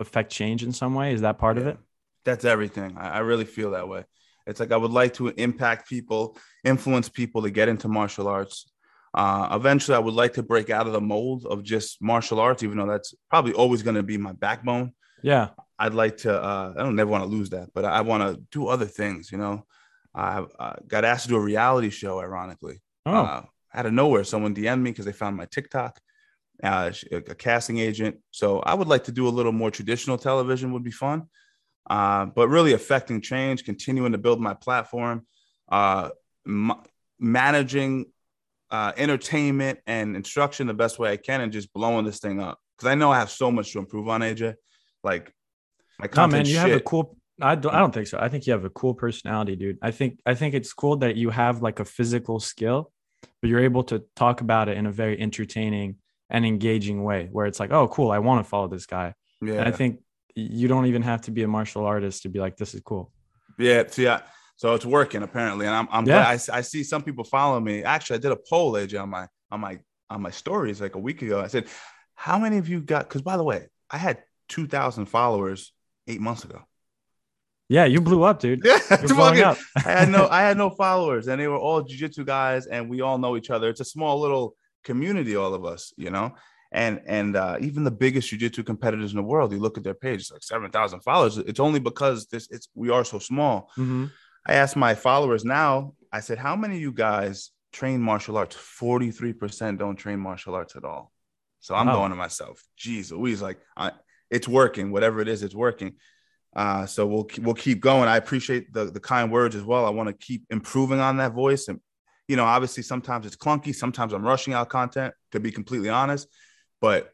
affect 0.00 0.32
change 0.32 0.64
in 0.64 0.72
some 0.72 0.94
way. 0.94 1.12
Is 1.12 1.20
that 1.20 1.38
part 1.38 1.56
yeah. 1.56 1.62
of 1.62 1.66
it? 1.68 1.78
That's 2.24 2.44
everything. 2.44 2.96
I, 2.98 3.10
I 3.10 3.18
really 3.18 3.44
feel 3.44 3.72
that 3.72 3.88
way. 3.88 4.04
It's 4.46 4.58
like 4.58 4.72
I 4.72 4.76
would 4.76 4.90
like 4.90 5.14
to 5.14 5.28
impact 5.28 5.88
people, 5.88 6.36
influence 6.64 7.08
people 7.08 7.42
to 7.42 7.50
get 7.50 7.68
into 7.68 7.88
martial 7.88 8.26
arts. 8.26 8.70
Uh, 9.12 9.48
eventually, 9.52 9.96
I 9.96 10.00
would 10.00 10.14
like 10.14 10.34
to 10.34 10.42
break 10.42 10.70
out 10.70 10.86
of 10.86 10.92
the 10.92 11.00
mold 11.00 11.46
of 11.46 11.62
just 11.62 12.00
martial 12.00 12.40
arts, 12.40 12.62
even 12.62 12.78
though 12.78 12.86
that's 12.86 13.14
probably 13.28 13.52
always 13.52 13.82
going 13.82 13.96
to 13.96 14.02
be 14.02 14.16
my 14.16 14.32
backbone. 14.32 14.92
Yeah, 15.22 15.48
I'd 15.78 15.94
like 15.94 16.18
to. 16.18 16.40
Uh, 16.40 16.74
I 16.76 16.82
don't 16.82 16.96
never 16.96 17.10
want 17.10 17.24
to 17.24 17.30
lose 17.30 17.50
that, 17.50 17.70
but 17.74 17.84
I 17.84 18.00
want 18.00 18.22
to 18.22 18.42
do 18.50 18.68
other 18.68 18.86
things. 18.86 19.30
You 19.30 19.38
know, 19.38 19.66
I 20.14 20.44
uh, 20.58 20.76
got 20.86 21.04
asked 21.04 21.24
to 21.24 21.28
do 21.28 21.36
a 21.36 21.40
reality 21.40 21.90
show. 21.90 22.20
Ironically, 22.20 22.80
oh. 23.04 23.12
Uh, 23.12 23.42
out 23.74 23.86
of 23.86 23.92
nowhere, 23.92 24.24
someone 24.24 24.54
DM'd 24.54 24.82
me 24.82 24.90
because 24.90 25.04
they 25.04 25.12
found 25.12 25.36
my 25.36 25.46
TikTok. 25.46 26.00
Uh, 26.62 26.92
a 27.12 27.34
casting 27.34 27.78
agent. 27.78 28.18
So 28.30 28.60
I 28.60 28.74
would 28.74 28.88
like 28.88 29.04
to 29.04 29.12
do 29.12 29.26
a 29.26 29.30
little 29.30 29.52
more 29.52 29.70
traditional 29.70 30.18
television. 30.18 30.72
Would 30.72 30.84
be 30.84 30.90
fun. 30.90 31.28
Uh, 31.88 32.26
but 32.26 32.48
really 32.48 32.72
affecting 32.72 33.20
change, 33.20 33.64
continuing 33.64 34.12
to 34.12 34.18
build 34.18 34.40
my 34.40 34.54
platform, 34.54 35.26
uh, 35.70 36.10
m- 36.46 36.82
managing 37.18 38.06
uh, 38.70 38.92
entertainment 38.96 39.80
and 39.86 40.14
instruction 40.14 40.66
the 40.66 40.74
best 40.74 40.98
way 40.98 41.10
I 41.10 41.16
can, 41.16 41.40
and 41.40 41.52
just 41.52 41.72
blowing 41.72 42.04
this 42.04 42.20
thing 42.20 42.40
up. 42.40 42.60
Because 42.76 42.92
I 42.92 42.94
know 42.94 43.10
I 43.10 43.18
have 43.18 43.30
so 43.30 43.50
much 43.50 43.72
to 43.72 43.78
improve 43.78 44.08
on, 44.08 44.20
AJ. 44.20 44.54
Like 45.02 45.34
my 45.98 46.06
content. 46.06 46.32
No, 46.32 46.36
man, 46.38 46.46
you 46.46 46.52
shit. 46.52 46.60
have 46.60 46.72
a 46.72 46.80
cool. 46.80 47.16
I 47.40 47.54
don't, 47.54 47.74
I 47.74 47.78
don't 47.78 47.92
think 47.92 48.06
so. 48.06 48.18
I 48.20 48.28
think 48.28 48.46
you 48.46 48.52
have 48.52 48.64
a 48.64 48.70
cool 48.70 48.94
personality, 48.94 49.56
dude. 49.56 49.78
I 49.82 49.90
think 49.90 50.20
I 50.26 50.34
think 50.34 50.54
it's 50.54 50.72
cool 50.72 50.98
that 50.98 51.16
you 51.16 51.30
have 51.30 51.62
like 51.62 51.80
a 51.80 51.84
physical 51.84 52.38
skill, 52.38 52.92
but 53.40 53.50
you're 53.50 53.64
able 53.64 53.82
to 53.84 54.04
talk 54.14 54.40
about 54.42 54.68
it 54.68 54.76
in 54.76 54.86
a 54.86 54.92
very 54.92 55.20
entertaining 55.20 55.96
and 56.30 56.46
engaging 56.46 57.02
way, 57.02 57.28
where 57.30 57.46
it's 57.46 57.60
like, 57.60 57.72
oh, 57.72 57.88
cool, 57.88 58.10
I 58.10 58.18
want 58.20 58.44
to 58.44 58.48
follow 58.48 58.68
this 58.68 58.86
guy. 58.86 59.14
Yeah. 59.42 59.54
And 59.54 59.68
I 59.68 59.70
think 59.72 60.00
you 60.34 60.68
don't 60.68 60.86
even 60.86 61.02
have 61.02 61.22
to 61.22 61.30
be 61.30 61.42
a 61.42 61.48
martial 61.48 61.84
artist 61.84 62.22
to 62.22 62.28
be 62.28 62.38
like, 62.38 62.56
this 62.56 62.74
is 62.74 62.80
cool. 62.80 63.12
Yeah. 63.58 63.84
See, 63.88 64.08
I, 64.08 64.22
so 64.56 64.74
it's 64.74 64.84
working 64.84 65.22
apparently, 65.22 65.66
and 65.66 65.74
I'm, 65.74 65.88
I'm 65.90 66.06
yeah. 66.06 66.22
glad. 66.36 66.50
I, 66.52 66.58
I 66.58 66.60
see 66.60 66.84
some 66.84 67.02
people 67.02 67.24
follow 67.24 67.58
me. 67.58 67.82
Actually, 67.82 68.16
I 68.16 68.20
did 68.20 68.32
a 68.32 68.36
poll, 68.36 68.74
AJ, 68.74 69.02
on 69.02 69.08
my 69.08 69.26
on 69.50 69.60
my 69.60 69.78
on 70.10 70.20
my 70.20 70.30
stories 70.30 70.82
like 70.82 70.96
a 70.96 70.98
week 70.98 71.22
ago. 71.22 71.40
I 71.40 71.46
said, 71.46 71.66
"How 72.14 72.38
many 72.38 72.58
of 72.58 72.68
you 72.68 72.82
got?" 72.82 73.08
Because 73.08 73.22
by 73.22 73.38
the 73.38 73.42
way, 73.42 73.68
I 73.90 73.96
had 73.96 74.22
two 74.50 74.66
thousand 74.66 75.06
followers 75.06 75.72
eight 76.06 76.20
months 76.20 76.44
ago. 76.44 76.60
Yeah, 77.70 77.84
you 77.84 78.00
blew 78.00 78.24
up, 78.24 78.40
dude. 78.40 78.60
Yeah, 78.64 78.80
up. 78.90 79.58
I 79.76 79.90
had 79.90 80.08
no, 80.10 80.28
I 80.30 80.42
had 80.42 80.58
no 80.58 80.68
followers, 80.68 81.28
and 81.28 81.40
they 81.40 81.46
were 81.46 81.56
all 81.56 81.82
jujitsu 81.82 82.26
guys, 82.26 82.66
and 82.66 82.90
we 82.90 83.00
all 83.00 83.16
know 83.16 83.38
each 83.38 83.48
other. 83.48 83.70
It's 83.70 83.80
a 83.80 83.84
small 83.84 84.20
little 84.20 84.56
community, 84.84 85.36
all 85.36 85.54
of 85.54 85.64
us, 85.64 85.92
you 85.96 86.10
know? 86.10 86.34
And 86.72 87.00
and 87.06 87.36
uh, 87.36 87.56
even 87.60 87.82
the 87.82 87.90
biggest 87.90 88.28
jiu-jitsu 88.28 88.62
competitors 88.62 89.10
in 89.10 89.16
the 89.16 89.24
world 89.24 89.52
you 89.52 89.58
look 89.58 89.76
at 89.76 89.82
their 89.82 89.94
page 89.94 90.20
it's 90.20 90.30
like 90.30 90.42
7000 90.42 91.00
followers. 91.00 91.36
It's 91.36 91.58
only 91.58 91.80
because 91.80 92.26
this 92.26 92.48
it's 92.50 92.68
we 92.74 92.90
are 92.90 93.04
so 93.04 93.18
small. 93.18 93.70
Mm-hmm. 93.72 94.06
i 94.46 94.54
asked 94.54 94.76
my 94.76 94.94
followers 94.94 95.44
now 95.44 95.94
i 96.12 96.20
said 96.20 96.38
how 96.38 96.54
many 96.54 96.76
of 96.76 96.80
you 96.80 96.92
guys 96.92 97.50
train 97.72 98.00
martial 98.00 98.36
arts? 98.36 98.56
43% 98.56 99.78
don't 99.78 99.96
train 99.96 100.18
martial 100.18 100.54
arts 100.54 100.76
at 100.76 100.84
all. 100.84 101.10
So 101.58 101.74
i'm 101.74 101.86
wow. 101.86 101.94
going 101.94 102.10
to 102.10 102.16
myself 102.16 102.62
geez 102.76 103.10
louise 103.10 103.42
like 103.42 103.58
I, 103.76 103.90
it's 104.30 104.46
working 104.46 104.92
whatever 104.92 105.20
it 105.20 105.26
is 105.28 105.42
it's 105.42 105.56
working. 105.56 105.94
Uh, 106.54 106.84
so 106.86 107.06
we'll 107.06 107.28
we'll 107.42 107.54
keep 107.54 107.80
going. 107.80 108.08
I 108.08 108.16
appreciate 108.16 108.72
the, 108.72 108.86
the 108.86 109.00
kind 109.00 109.30
words 109.30 109.54
as 109.54 109.62
well. 109.62 109.86
I 109.86 109.90
want 109.90 110.08
to 110.08 110.26
keep 110.26 110.46
improving 110.50 110.98
on 110.98 111.18
that 111.18 111.32
voice 111.32 111.68
and 111.68 111.80
you 112.30 112.36
know 112.36 112.44
obviously 112.44 112.82
sometimes 112.82 113.26
it's 113.26 113.36
clunky 113.36 113.74
sometimes 113.74 114.12
i'm 114.12 114.24
rushing 114.24 114.54
out 114.54 114.68
content 114.68 115.12
to 115.32 115.40
be 115.40 115.50
completely 115.50 115.88
honest 115.88 116.28
but 116.80 117.12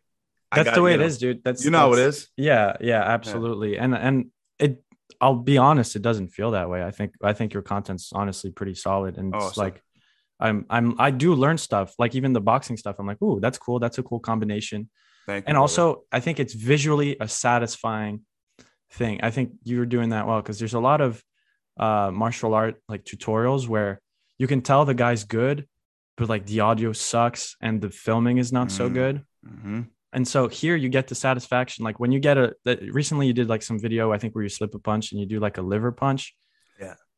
that's 0.52 0.66
got, 0.66 0.74
the 0.74 0.82
way 0.82 0.94
it 0.94 0.98
know, 0.98 1.06
is, 1.06 1.18
dude. 1.18 1.42
That's 1.44 1.64
you 1.64 1.70
know 1.70 1.94
that's, 1.94 2.00
it 2.00 2.08
is. 2.08 2.28
Yeah, 2.36 2.76
yeah, 2.80 3.02
absolutely. 3.02 3.74
Yeah. 3.74 3.84
And 3.84 3.94
and 3.94 4.26
it 4.58 4.82
I'll 5.20 5.36
be 5.36 5.58
honest, 5.58 5.96
it 5.96 6.02
doesn't 6.02 6.28
feel 6.28 6.52
that 6.52 6.70
way. 6.70 6.82
I 6.82 6.90
think 6.90 7.14
I 7.22 7.32
think 7.32 7.52
your 7.52 7.62
content's 7.62 8.12
honestly 8.12 8.50
pretty 8.50 8.74
solid. 8.74 9.18
And 9.18 9.34
oh, 9.34 9.38
it's 9.38 9.56
so. 9.56 9.60
like 9.60 9.82
I'm 10.38 10.66
I'm 10.70 11.00
I 11.00 11.10
do 11.10 11.34
learn 11.34 11.58
stuff, 11.58 11.94
like 11.98 12.14
even 12.14 12.32
the 12.32 12.40
boxing 12.40 12.76
stuff. 12.76 12.96
I'm 12.98 13.06
like, 13.06 13.20
ooh, 13.22 13.40
that's 13.40 13.58
cool. 13.58 13.78
That's 13.78 13.98
a 13.98 14.02
cool 14.02 14.20
combination. 14.20 14.88
Thank 15.26 15.46
and 15.48 15.56
also 15.56 16.04
I 16.12 16.20
think 16.20 16.38
it's 16.38 16.54
visually 16.54 17.16
a 17.20 17.26
satisfying 17.26 18.20
thing. 18.92 19.20
I 19.22 19.30
think 19.30 19.52
you're 19.64 19.86
doing 19.86 20.10
that 20.10 20.26
well 20.26 20.40
because 20.40 20.58
there's 20.58 20.74
a 20.74 20.80
lot 20.80 21.00
of 21.00 21.22
uh 21.78 22.10
martial 22.12 22.54
art 22.54 22.80
like 22.88 23.04
tutorials 23.04 23.68
where 23.68 24.00
you 24.38 24.46
can 24.46 24.62
tell 24.62 24.84
the 24.84 24.94
guy's 24.94 25.24
good, 25.24 25.66
but 26.16 26.28
like 26.28 26.46
the 26.46 26.60
audio 26.60 26.92
sucks 26.92 27.56
and 27.60 27.80
the 27.80 27.90
filming 27.90 28.38
is 28.38 28.52
not 28.52 28.68
mm-hmm. 28.68 28.76
so 28.76 28.88
good. 28.88 29.24
Mm-hmm. 29.46 29.82
And 30.12 30.26
so 30.26 30.48
here 30.48 30.76
you 30.76 30.88
get 30.88 31.08
the 31.08 31.14
satisfaction. 31.14 31.84
Like 31.84 32.00
when 32.00 32.10
you 32.10 32.20
get 32.20 32.38
a, 32.38 32.54
recently 32.90 33.26
you 33.26 33.32
did 33.32 33.48
like 33.48 33.62
some 33.62 33.78
video, 33.78 34.12
I 34.12 34.18
think 34.18 34.34
where 34.34 34.42
you 34.42 34.48
slip 34.48 34.74
a 34.74 34.78
punch 34.78 35.12
and 35.12 35.20
you 35.20 35.26
do 35.26 35.40
like 35.40 35.58
a 35.58 35.62
liver 35.62 35.92
punch. 35.92 36.34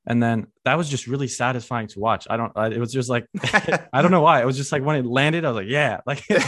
And 0.08 0.22
then 0.22 0.46
that 0.64 0.78
was 0.78 0.88
just 0.88 1.06
really 1.06 1.28
satisfying 1.28 1.86
to 1.88 2.00
watch. 2.00 2.26
I 2.30 2.38
don't, 2.38 2.50
it 2.56 2.78
was 2.78 2.90
just 2.90 3.10
like, 3.10 3.26
I 3.92 4.00
don't 4.00 4.10
know 4.10 4.22
why. 4.22 4.40
It 4.40 4.46
was 4.46 4.56
just 4.56 4.72
like 4.72 4.82
when 4.82 4.96
it 4.96 5.04
landed, 5.04 5.44
I 5.44 5.50
was 5.50 5.56
like, 5.56 5.68
yeah, 5.68 6.00
like 6.06 6.26
good, 6.26 6.40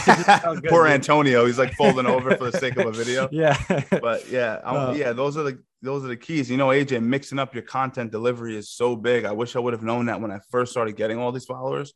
poor 0.67 0.85
dude. 0.85 0.93
Antonio. 0.93 1.45
He's 1.45 1.59
like 1.59 1.73
folding 1.73 2.07
over 2.07 2.35
for 2.35 2.49
the 2.49 2.57
sake 2.57 2.75
of 2.77 2.87
a 2.87 2.91
video. 2.91 3.29
Yeah. 3.31 3.55
But 3.91 4.27
yeah, 4.29 4.53
uh, 4.63 4.95
yeah, 4.97 5.13
those 5.13 5.37
are 5.37 5.43
the, 5.43 5.59
those 5.83 6.03
are 6.03 6.07
the 6.07 6.17
keys. 6.17 6.49
You 6.49 6.57
know, 6.57 6.69
AJ, 6.69 7.03
mixing 7.03 7.37
up 7.37 7.53
your 7.53 7.61
content 7.61 8.11
delivery 8.11 8.57
is 8.57 8.71
so 8.71 8.95
big. 8.95 9.25
I 9.25 9.31
wish 9.31 9.55
I 9.55 9.59
would 9.59 9.73
have 9.73 9.83
known 9.83 10.07
that 10.07 10.19
when 10.19 10.31
I 10.31 10.39
first 10.49 10.71
started 10.71 10.95
getting 10.95 11.19
all 11.19 11.31
these 11.31 11.45
followers 11.45 11.93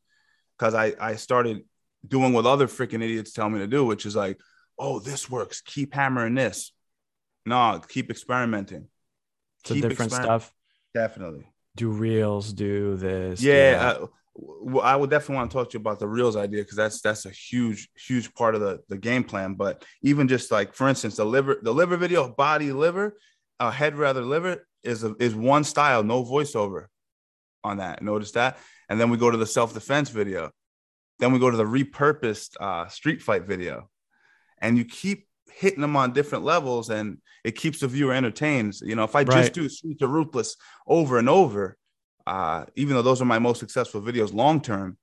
because 0.59 0.75
I, 0.75 0.93
I 1.01 1.15
started 1.15 1.63
doing 2.07 2.31
what 2.31 2.45
other 2.45 2.67
freaking 2.67 3.01
idiots 3.03 3.33
tell 3.33 3.49
me 3.49 3.57
to 3.59 3.67
do, 3.67 3.83
which 3.83 4.05
is 4.05 4.15
like, 4.15 4.39
oh, 4.77 4.99
this 4.99 5.31
works. 5.31 5.61
Keep 5.61 5.95
hammering 5.95 6.35
this. 6.35 6.71
No, 7.43 7.81
keep 7.87 8.11
experimenting. 8.11 8.87
It's 9.61 9.71
keep 9.71 9.81
different 9.81 10.11
exper- 10.11 10.23
stuff. 10.23 10.53
Definitely. 10.93 11.47
Do 11.75 11.89
reels, 11.89 12.53
do 12.53 12.95
this. 12.95 13.41
Yeah. 13.41 13.97
I, 13.99 14.77
I 14.79 14.95
would 14.95 15.09
definitely 15.09 15.35
want 15.35 15.51
to 15.51 15.57
talk 15.57 15.69
to 15.69 15.77
you 15.77 15.79
about 15.81 15.99
the 15.99 16.07
reels 16.07 16.35
idea 16.35 16.61
because 16.61 16.75
that's 16.77 17.01
that's 17.01 17.25
a 17.25 17.29
huge, 17.29 17.89
huge 17.95 18.33
part 18.33 18.55
of 18.55 18.61
the, 18.61 18.79
the 18.89 18.97
game 18.97 19.23
plan. 19.23 19.53
But 19.53 19.85
even 20.01 20.27
just 20.27 20.51
like, 20.51 20.73
for 20.73 20.89
instance, 20.89 21.15
the 21.15 21.25
liver, 21.25 21.59
the 21.61 21.73
liver 21.73 21.97
video, 21.97 22.33
body 22.33 22.71
liver, 22.71 23.17
uh, 23.59 23.71
head 23.71 23.95
rather 23.97 24.21
liver 24.21 24.67
is 24.83 25.03
a, 25.03 25.15
is 25.19 25.35
one 25.35 25.63
style, 25.63 26.03
no 26.03 26.23
voiceover 26.23 26.87
on 27.63 27.77
that. 27.77 28.01
Notice 28.01 28.31
that. 28.31 28.57
And 28.89 28.99
then 28.99 29.09
we 29.09 29.17
go 29.17 29.31
to 29.31 29.37
the 29.37 29.45
self 29.45 29.73
defense 29.73 30.09
video. 30.09 30.51
Then 31.19 31.31
we 31.31 31.39
go 31.39 31.49
to 31.49 31.57
the 31.57 31.65
repurposed 31.65 32.55
uh, 32.59 32.87
street 32.87 33.21
fight 33.21 33.43
video, 33.43 33.89
and 34.59 34.77
you 34.77 34.83
keep 34.83 35.27
hitting 35.55 35.81
them 35.81 35.95
on 35.95 36.13
different 36.13 36.43
levels, 36.43 36.89
and 36.89 37.17
it 37.43 37.55
keeps 37.55 37.79
the 37.79 37.87
viewer 37.87 38.13
entertained. 38.13 38.75
You 38.81 38.95
know, 38.95 39.03
if 39.03 39.15
I 39.15 39.19
right. 39.19 39.27
just 39.27 39.53
do 39.53 39.69
Streets 39.69 40.01
of 40.01 40.09
Ruthless 40.09 40.57
over 40.87 41.17
and 41.17 41.29
over, 41.29 41.77
uh, 42.27 42.65
even 42.75 42.95
though 42.95 43.01
those 43.01 43.21
are 43.21 43.25
my 43.25 43.39
most 43.39 43.59
successful 43.59 44.01
videos 44.01 44.33
long 44.33 44.61
term, 44.61 44.97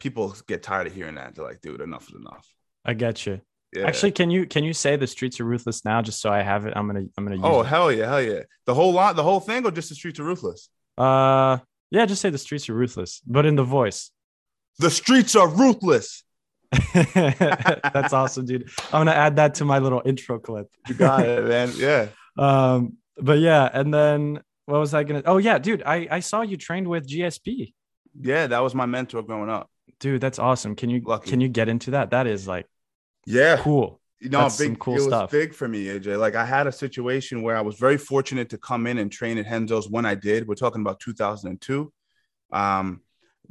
people 0.00 0.34
get 0.46 0.62
tired 0.62 0.86
of 0.86 0.94
hearing 0.94 1.16
that. 1.16 1.34
They're 1.34 1.44
like, 1.44 1.60
dude, 1.60 1.80
enough 1.80 2.08
is 2.08 2.14
enough. 2.14 2.46
I 2.84 2.94
get 2.94 3.26
you. 3.26 3.40
Yeah. 3.74 3.86
Actually, 3.86 4.12
can 4.12 4.30
you 4.30 4.46
can 4.46 4.64
you 4.64 4.74
say 4.74 4.96
the 4.96 5.06
streets 5.06 5.40
are 5.40 5.44
ruthless 5.44 5.84
now, 5.84 6.02
just 6.02 6.20
so 6.20 6.30
I 6.30 6.42
have 6.42 6.66
it? 6.66 6.74
I'm 6.76 6.86
gonna 6.86 7.04
I'm 7.16 7.26
gonna. 7.26 7.40
oh 7.42 7.62
it. 7.62 7.66
hell 7.66 7.90
yeah, 7.90 8.06
hell 8.06 8.20
yeah! 8.20 8.40
The 8.66 8.74
whole 8.74 8.92
lot, 8.92 9.16
the 9.16 9.22
whole 9.22 9.40
thing, 9.40 9.64
or 9.64 9.70
just 9.70 9.88
the 9.88 9.94
streets 9.94 10.20
are 10.20 10.24
ruthless? 10.24 10.68
Uh, 10.98 11.58
yeah, 11.90 12.04
just 12.04 12.20
say 12.20 12.28
the 12.28 12.38
streets 12.38 12.68
are 12.68 12.74
ruthless, 12.74 13.22
but 13.26 13.46
in 13.46 13.56
the 13.56 13.64
voice. 13.64 14.10
The 14.78 14.90
streets 14.90 15.36
are 15.36 15.48
ruthless. 15.48 16.22
That's 16.94 18.12
awesome, 18.12 18.46
dude. 18.46 18.70
I'm 18.86 19.00
gonna 19.00 19.12
add 19.12 19.36
that 19.36 19.54
to 19.56 19.64
my 19.64 19.78
little 19.78 20.02
intro 20.04 20.38
clip. 20.38 20.70
You 20.88 20.94
got 20.94 21.26
it, 21.26 21.44
man. 21.44 21.72
Yeah. 21.76 22.08
Um, 22.38 22.96
but 23.18 23.38
yeah, 23.40 23.68
and 23.72 23.92
then 23.92 24.42
what 24.66 24.78
was 24.80 24.94
I 24.94 25.04
gonna? 25.04 25.22
Oh 25.26 25.38
yeah, 25.38 25.58
dude, 25.58 25.82
I 25.84 26.08
I 26.10 26.20
saw 26.20 26.42
you 26.42 26.56
trained 26.56 26.88
with 26.88 27.06
GSP. 27.06 27.74
Yeah, 28.18 28.46
that 28.46 28.60
was 28.60 28.74
my 28.74 28.86
mentor 28.86 29.22
growing 29.22 29.50
up. 29.50 29.70
Dude, 30.00 30.20
that's 30.20 30.38
awesome. 30.38 30.74
Can 30.74 30.88
you 30.90 31.02
Lucky. 31.04 31.30
can 31.30 31.40
you 31.40 31.48
get 31.48 31.68
into 31.68 31.92
that? 31.92 32.10
That 32.10 32.26
is 32.26 32.48
like, 32.48 32.66
yeah, 33.26 33.58
cool. 33.58 34.00
You 34.20 34.30
know, 34.30 34.42
that's 34.42 34.56
big, 34.56 34.78
cool 34.78 34.96
it 34.96 35.00
stuff. 35.00 35.32
was 35.32 35.40
big 35.40 35.52
for 35.52 35.66
me, 35.68 35.86
AJ. 35.86 36.18
Like 36.18 36.36
I 36.36 36.46
had 36.46 36.66
a 36.66 36.72
situation 36.72 37.42
where 37.42 37.56
I 37.56 37.60
was 37.60 37.76
very 37.76 37.98
fortunate 37.98 38.50
to 38.50 38.58
come 38.58 38.86
in 38.86 38.98
and 38.98 39.10
train 39.10 39.36
at 39.38 39.46
Renzo's 39.46 39.90
when 39.90 40.06
I 40.06 40.14
did. 40.14 40.46
We're 40.46 40.54
talking 40.54 40.80
about 40.80 41.00
2002. 41.00 41.92
Um, 42.52 43.00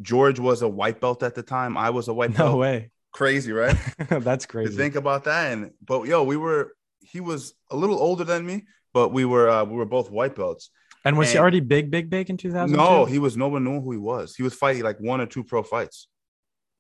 George 0.02 0.40
was 0.40 0.62
a 0.62 0.68
white 0.68 1.02
belt 1.02 1.24
at 1.24 1.36
the 1.36 1.44
time. 1.44 1.78
I 1.78 1.90
was 1.90 2.08
a 2.08 2.14
white 2.14 2.32
no 2.32 2.38
belt. 2.38 2.50
No 2.52 2.58
way. 2.58 2.92
Crazy, 3.12 3.52
right? 3.52 3.76
That's 4.10 4.46
crazy. 4.46 4.72
To 4.72 4.78
think 4.78 4.96
about 4.96 5.26
that. 5.26 5.52
And 5.52 5.72
but 5.84 6.08
yo, 6.08 6.24
we 6.24 6.38
were 6.38 6.74
he 7.00 7.20
was 7.20 7.54
a 7.70 7.76
little 7.76 8.00
older 8.00 8.24
than 8.24 8.46
me, 8.46 8.66
but 8.94 9.10
we 9.10 9.26
were 9.26 9.50
uh, 9.50 9.66
we 9.66 9.76
were 9.76 9.86
both 9.86 10.10
white 10.10 10.36
belts. 10.36 10.70
And 11.04 11.18
was 11.18 11.30
and, 11.30 11.34
he 11.34 11.40
already 11.40 11.60
big, 11.62 11.90
big, 11.90 12.10
big 12.10 12.30
in 12.30 12.38
2000? 12.38 12.76
No, 12.76 13.06
he 13.06 13.18
was 13.18 13.36
no 13.36 13.48
one 13.48 13.64
knew 13.64 13.82
who 13.82 13.92
he 13.92 13.98
was. 13.98 14.36
He 14.36 14.44
was 14.44 14.54
fighting 14.54 14.84
like 14.84 15.00
one 15.00 15.20
or 15.20 15.26
two 15.26 15.44
pro 15.44 15.64
fights. 15.64 16.08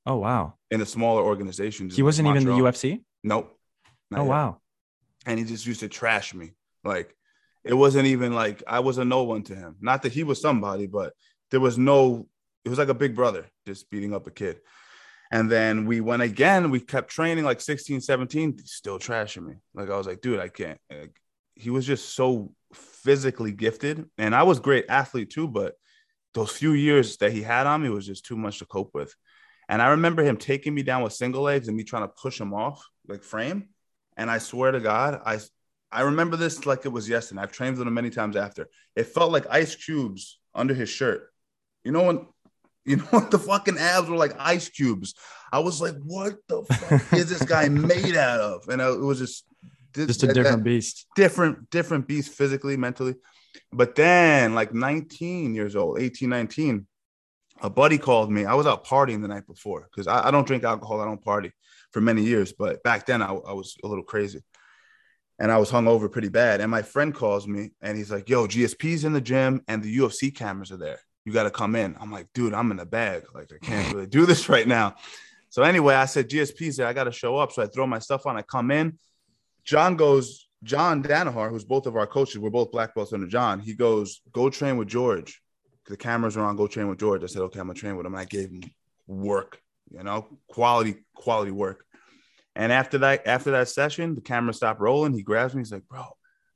Oh 0.05 0.17
wow. 0.17 0.55
In 0.69 0.81
a 0.81 0.85
smaller 0.85 1.23
organization. 1.23 1.89
He 1.89 2.03
wasn't 2.03 2.27
even 2.27 2.45
the 2.45 2.51
UFC? 2.51 3.01
Nope. 3.23 3.57
Oh 4.13 4.23
yet. 4.23 4.27
wow. 4.27 4.57
And 5.25 5.39
he 5.39 5.45
just 5.45 5.65
used 5.65 5.81
to 5.81 5.87
trash 5.87 6.33
me. 6.33 6.53
Like 6.83 7.15
it 7.63 7.73
wasn't 7.73 8.07
even 8.07 8.33
like 8.33 8.63
I 8.67 8.79
was 8.79 8.97
a 8.97 9.05
no 9.05 9.23
one 9.23 9.43
to 9.43 9.55
him. 9.55 9.75
Not 9.81 10.03
that 10.03 10.11
he 10.11 10.23
was 10.23 10.41
somebody, 10.41 10.87
but 10.87 11.13
there 11.49 11.59
was 11.59 11.77
no 11.77 12.27
it 12.63 12.69
was 12.69 12.79
like 12.79 12.89
a 12.89 12.93
big 12.93 13.15
brother 13.15 13.47
just 13.65 13.89
beating 13.89 14.13
up 14.13 14.27
a 14.27 14.31
kid. 14.31 14.59
And 15.31 15.49
then 15.49 15.85
we 15.85 16.01
went 16.01 16.21
again. 16.21 16.69
We 16.69 16.81
kept 16.81 17.09
training 17.09 17.45
like 17.45 17.61
16, 17.61 18.01
17, 18.01 18.59
still 18.65 18.99
trashing 18.99 19.45
me. 19.45 19.55
Like 19.73 19.89
I 19.89 19.97
was 19.97 20.05
like, 20.05 20.21
dude, 20.21 20.39
I 20.39 20.49
can't. 20.49 20.79
Like, 20.89 21.15
he 21.55 21.69
was 21.69 21.85
just 21.85 22.15
so 22.15 22.51
physically 22.73 23.51
gifted. 23.51 24.05
And 24.17 24.35
I 24.35 24.43
was 24.43 24.59
great 24.59 24.85
athlete 24.89 25.29
too, 25.29 25.47
but 25.47 25.75
those 26.33 26.51
few 26.51 26.73
years 26.73 27.17
that 27.17 27.31
he 27.31 27.41
had 27.41 27.67
on 27.67 27.81
me 27.81 27.89
was 27.89 28.05
just 28.05 28.25
too 28.25 28.37
much 28.37 28.59
to 28.59 28.65
cope 28.65 28.91
with. 28.93 29.13
And 29.69 29.81
I 29.81 29.89
remember 29.89 30.23
him 30.23 30.37
taking 30.37 30.73
me 30.73 30.83
down 30.83 31.01
with 31.01 31.13
single 31.13 31.43
legs 31.43 31.67
and 31.67 31.77
me 31.77 31.83
trying 31.83 32.03
to 32.03 32.13
push 32.21 32.39
him 32.39 32.53
off 32.53 32.85
like 33.07 33.23
frame. 33.23 33.69
And 34.17 34.29
I 34.29 34.37
swear 34.37 34.71
to 34.71 34.79
God, 34.79 35.21
I 35.25 35.39
I 35.91 36.01
remember 36.01 36.37
this 36.37 36.65
like 36.65 36.85
it 36.85 36.91
was 36.91 37.09
yesterday. 37.09 37.41
I've 37.41 37.51
trained 37.51 37.77
with 37.77 37.87
him 37.87 37.93
many 37.93 38.09
times 38.09 38.35
after. 38.35 38.69
It 38.95 39.07
felt 39.07 39.31
like 39.31 39.45
ice 39.49 39.75
cubes 39.75 40.39
under 40.55 40.73
his 40.73 40.89
shirt. 40.89 41.29
You 41.83 41.91
know 41.91 42.03
when 42.03 42.27
you 42.85 42.95
know 42.97 43.03
what 43.05 43.31
the 43.31 43.39
fucking 43.39 43.77
abs 43.77 44.09
were 44.09 44.17
like 44.17 44.35
ice 44.39 44.69
cubes. 44.69 45.13
I 45.51 45.59
was 45.59 45.81
like, 45.81 45.95
what 46.03 46.35
the 46.47 46.63
fuck 46.63 47.13
is 47.13 47.29
this 47.29 47.43
guy 47.43 47.67
made 47.69 48.15
out 48.15 48.39
of? 48.39 48.67
And 48.69 48.81
it 48.81 48.99
was 48.99 49.19
just 49.19 49.45
just 49.93 50.23
a 50.23 50.27
that, 50.27 50.33
different 50.33 50.63
beast. 50.63 51.07
Different, 51.15 51.69
different 51.69 52.07
beast 52.07 52.31
physically, 52.31 52.77
mentally. 52.77 53.15
But 53.73 53.95
then, 53.95 54.55
like 54.55 54.73
19 54.73 55.53
years 55.53 55.75
old, 55.75 55.99
18, 55.99 56.29
19, 56.29 56.87
a 57.61 57.69
buddy 57.69 57.97
called 57.97 58.31
me. 58.31 58.45
I 58.45 58.53
was 58.53 58.65
out 58.65 58.85
partying 58.85 59.21
the 59.21 59.27
night 59.27 59.45
before 59.45 59.89
because 59.91 60.07
I, 60.07 60.27
I, 60.27 60.31
don't 60.31 60.47
drink 60.47 60.63
alcohol. 60.63 61.01
I 61.01 61.05
don't 61.05 61.23
party 61.23 61.51
for 61.91 62.01
many 62.01 62.23
years. 62.23 62.53
But 62.53 62.81
back 62.83 63.05
then, 63.05 63.21
I, 63.21 63.27
I 63.27 63.53
was 63.53 63.75
a 63.83 63.87
little 63.87 64.03
crazy 64.03 64.41
and 65.39 65.51
I 65.51 65.57
was 65.57 65.69
hung 65.69 65.87
over 65.87 66.07
pretty 66.07 66.29
bad. 66.29 66.61
And 66.61 66.71
my 66.71 66.81
friend 66.81 67.13
calls 67.13 67.47
me 67.47 67.71
and 67.81 67.97
he's 67.97 68.11
like, 68.11 68.29
Yo, 68.29 68.47
GSP's 68.47 69.03
in 69.03 69.13
the 69.13 69.21
gym 69.21 69.61
and 69.67 69.83
the 69.83 69.97
UFC 69.97 70.33
cameras 70.33 70.71
are 70.71 70.77
there 70.77 70.99
you 71.25 71.33
got 71.33 71.43
to 71.43 71.51
come 71.51 71.75
in. 71.75 71.95
I'm 71.99 72.11
like, 72.11 72.27
dude, 72.33 72.53
I'm 72.53 72.71
in 72.71 72.77
the 72.77 72.85
bag. 72.85 73.23
Like, 73.33 73.51
I 73.53 73.65
can't 73.65 73.93
really 73.93 74.07
do 74.07 74.25
this 74.25 74.49
right 74.49 74.67
now. 74.67 74.95
So 75.49 75.63
anyway, 75.63 75.95
I 75.95 76.05
said, 76.05 76.29
GSP's 76.29 76.77
there. 76.77 76.87
I 76.87 76.93
got 76.93 77.03
to 77.05 77.11
show 77.11 77.37
up. 77.37 77.51
So 77.51 77.61
I 77.61 77.67
throw 77.67 77.85
my 77.85 77.99
stuff 77.99 78.25
on. 78.25 78.37
I 78.37 78.41
come 78.41 78.71
in. 78.71 78.97
John 79.63 79.95
goes, 79.95 80.47
John 80.63 81.03
Danaher, 81.03 81.49
who's 81.49 81.65
both 81.65 81.87
of 81.87 81.95
our 81.95 82.07
coaches, 82.07 82.39
we're 82.39 82.49
both 82.49 82.71
black 82.71 82.95
belts 82.95 83.13
under 83.13 83.27
John. 83.27 83.59
He 83.59 83.73
goes, 83.73 84.21
go 84.31 84.49
train 84.49 84.77
with 84.77 84.87
George. 84.87 85.41
The 85.87 85.97
cameras 85.97 86.37
are 86.37 86.45
on. 86.45 86.55
Go 86.55 86.67
train 86.67 86.87
with 86.87 86.99
George. 86.99 87.23
I 87.23 87.27
said, 87.27 87.41
okay, 87.43 87.59
I'm 87.59 87.67
gonna 87.67 87.77
train 87.77 87.97
with 87.97 88.05
him. 88.05 88.15
I 88.15 88.25
gave 88.25 88.49
him 88.49 88.61
work, 89.07 89.59
you 89.89 90.03
know, 90.03 90.27
quality, 90.47 91.03
quality 91.15 91.51
work. 91.51 91.83
And 92.55 92.71
after 92.71 92.99
that, 92.99 93.25
after 93.27 93.51
that 93.51 93.69
session, 93.69 94.15
the 94.15 94.21
camera 94.21 94.53
stopped 94.53 94.79
rolling. 94.79 95.13
He 95.13 95.23
grabs 95.23 95.53
me. 95.53 95.61
He's 95.61 95.71
like, 95.71 95.87
bro, 95.87 96.05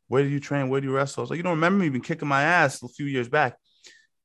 where 0.07 0.23
do 0.23 0.29
you 0.29 0.39
train? 0.39 0.69
Where 0.69 0.81
do 0.81 0.87
you 0.87 0.93
wrestle? 0.93 1.21
I 1.21 1.23
was 1.23 1.29
like, 1.31 1.37
you 1.37 1.43
don't 1.43 1.55
remember 1.55 1.79
me? 1.79 1.85
You've 1.85 1.93
been 1.93 2.01
kicking 2.01 2.27
my 2.27 2.43
ass 2.43 2.83
a 2.83 2.87
few 2.87 3.05
years 3.05 3.27
back. 3.27 3.57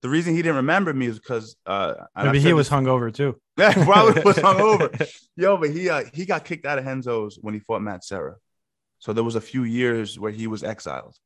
The 0.03 0.09
reason 0.09 0.35
he 0.35 0.41
didn't 0.41 0.57
remember 0.57 0.95
me 0.95 1.07
is 1.07 1.19
because 1.19 1.57
uh, 1.67 1.95
maybe 2.17 2.41
he 2.41 2.55
was 2.55 2.69
this, 2.69 2.79
hungover 2.79 3.13
too. 3.13 3.39
Yeah, 3.59 3.75
probably 3.85 4.23
was 4.23 4.37
hungover. 4.39 5.11
Yo, 5.37 5.59
but 5.59 5.71
he 5.71 5.91
uh, 5.91 6.05
he 6.15 6.25
got 6.25 6.47
kicked 6.47 6.65
out 6.65 6.79
of 6.79 6.87
Renzo's 6.87 7.39
when 7.41 7.53
he 7.53 7.61
fought 7.61 7.83
Matt 7.83 8.05
Serra. 8.05 8.37
So 8.99 9.13
there 9.13 9.25
was 9.25 9.35
a 9.35 9.41
few 9.41 9.65
years 9.65 10.19
where 10.19 10.33
he 10.33 10.47
was 10.47 10.65
exiled. 10.65 11.17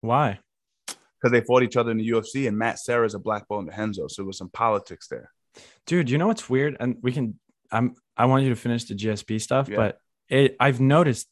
Why? 0.00 0.38
Because 0.86 1.32
they 1.32 1.40
fought 1.40 1.64
each 1.64 1.76
other 1.76 1.90
in 1.90 1.96
the 1.96 2.08
UFC, 2.08 2.46
and 2.46 2.56
Matt 2.56 2.78
Serra 2.78 3.06
is 3.06 3.14
a 3.14 3.18
black 3.18 3.48
belt 3.48 3.60
in 3.60 3.66
the 3.66 3.72
Renzo, 3.72 4.06
so 4.06 4.22
there 4.22 4.26
was 4.26 4.38
some 4.38 4.50
politics 4.50 5.08
there. 5.08 5.30
Dude, 5.86 6.08
you 6.08 6.18
know 6.18 6.28
what's 6.28 6.48
weird? 6.48 6.76
And 6.78 6.98
we 7.02 7.10
can. 7.10 7.38
I'm. 7.72 7.96
I 8.16 8.26
want 8.26 8.44
you 8.44 8.50
to 8.50 8.56
finish 8.56 8.84
the 8.84 8.94
GSP 8.94 9.40
stuff, 9.40 9.68
yeah. 9.68 9.76
but 9.76 9.98
it, 10.28 10.56
I've 10.60 10.80
noticed 10.80 11.26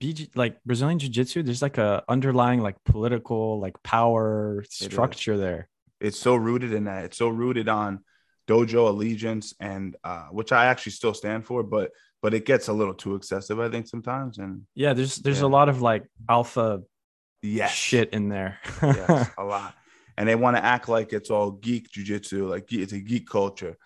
BJJ 0.00 0.36
like 0.36 0.62
Brazilian 0.64 1.00
Jiu 1.00 1.08
Jitsu, 1.08 1.42
there's 1.42 1.62
like 1.62 1.78
a 1.78 2.04
underlying 2.08 2.60
like 2.60 2.76
political 2.84 3.58
like 3.58 3.82
power 3.82 4.64
structure 4.68 5.36
there 5.36 5.68
it's 6.00 6.18
so 6.18 6.34
rooted 6.34 6.72
in 6.72 6.84
that. 6.84 7.04
It's 7.04 7.18
so 7.18 7.28
rooted 7.28 7.68
on 7.68 8.00
dojo 8.48 8.88
allegiance 8.88 9.54
and 9.60 9.96
uh, 10.02 10.26
which 10.30 10.52
I 10.52 10.66
actually 10.66 10.92
still 10.92 11.14
stand 11.14 11.46
for, 11.46 11.62
but 11.62 11.90
but 12.22 12.34
it 12.34 12.44
gets 12.44 12.68
a 12.68 12.72
little 12.72 12.94
too 12.94 13.14
excessive, 13.14 13.58
I 13.58 13.70
think, 13.70 13.86
sometimes. 13.86 14.38
And 14.38 14.62
yeah, 14.74 14.92
there's 14.92 15.16
there's 15.16 15.40
yeah. 15.40 15.46
a 15.46 15.48
lot 15.48 15.68
of 15.68 15.80
like 15.80 16.04
alpha 16.28 16.82
yes. 17.42 17.72
shit 17.72 18.12
in 18.12 18.28
there. 18.28 18.58
yes, 18.82 19.30
a 19.38 19.44
lot. 19.44 19.74
And 20.16 20.28
they 20.28 20.34
want 20.34 20.56
to 20.56 20.64
act 20.64 20.88
like 20.88 21.12
it's 21.12 21.30
all 21.30 21.50
geek 21.50 21.90
jujitsu, 21.90 22.48
like 22.48 22.70
it's 22.72 22.92
a 22.92 23.00
geek 23.00 23.28
culture. 23.28 23.76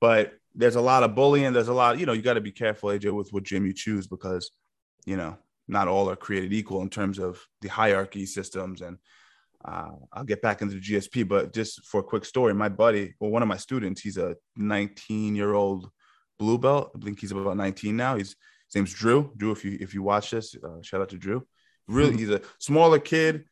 But 0.00 0.32
there's 0.54 0.76
a 0.76 0.80
lot 0.80 1.02
of 1.02 1.14
bullying. 1.14 1.52
There's 1.52 1.68
a 1.68 1.74
lot, 1.74 1.98
you 1.98 2.06
know, 2.06 2.12
you 2.12 2.22
got 2.22 2.34
to 2.34 2.40
be 2.40 2.52
careful, 2.52 2.90
AJ, 2.90 3.12
with 3.12 3.32
what 3.32 3.42
gym 3.42 3.66
you 3.66 3.74
choose 3.74 4.06
because, 4.06 4.50
you 5.04 5.16
know, 5.16 5.36
not 5.68 5.88
all 5.88 6.10
are 6.10 6.16
created 6.16 6.52
equal 6.52 6.82
in 6.82 6.90
terms 6.90 7.18
of 7.18 7.46
the 7.60 7.68
hierarchy 7.68 8.26
systems 8.26 8.80
and 8.80 8.98
uh, 9.64 9.90
I'll 10.12 10.24
get 10.24 10.42
back 10.42 10.62
into 10.62 10.74
the 10.74 10.80
GSP, 10.80 11.26
but 11.28 11.52
just 11.52 11.86
for 11.86 12.00
a 12.00 12.04
quick 12.04 12.24
story, 12.24 12.54
my 12.54 12.68
buddy, 12.68 13.14
well, 13.20 13.30
one 13.30 13.42
of 13.42 13.48
my 13.48 13.56
students, 13.56 14.00
he's 14.00 14.16
a 14.16 14.36
19 14.56 15.34
year 15.34 15.52
old 15.52 15.90
blue 16.38 16.58
belt. 16.58 16.92
I 16.96 17.04
think 17.04 17.20
he's 17.20 17.32
about 17.32 17.56
19 17.56 17.96
now. 17.96 18.16
He's 18.16 18.36
his 18.68 18.74
name's 18.74 18.94
Drew. 18.94 19.30
Drew, 19.36 19.52
if 19.52 19.64
you 19.64 19.76
if 19.80 19.94
you 19.94 20.02
watch 20.02 20.30
this, 20.30 20.56
uh, 20.62 20.82
shout 20.82 21.00
out 21.00 21.10
to 21.10 21.18
Drew. 21.18 21.46
Really, 21.88 22.10
mm-hmm. 22.10 22.18
he's 22.18 22.30
a 22.30 22.40
smaller 22.58 22.98
kid, 22.98 23.44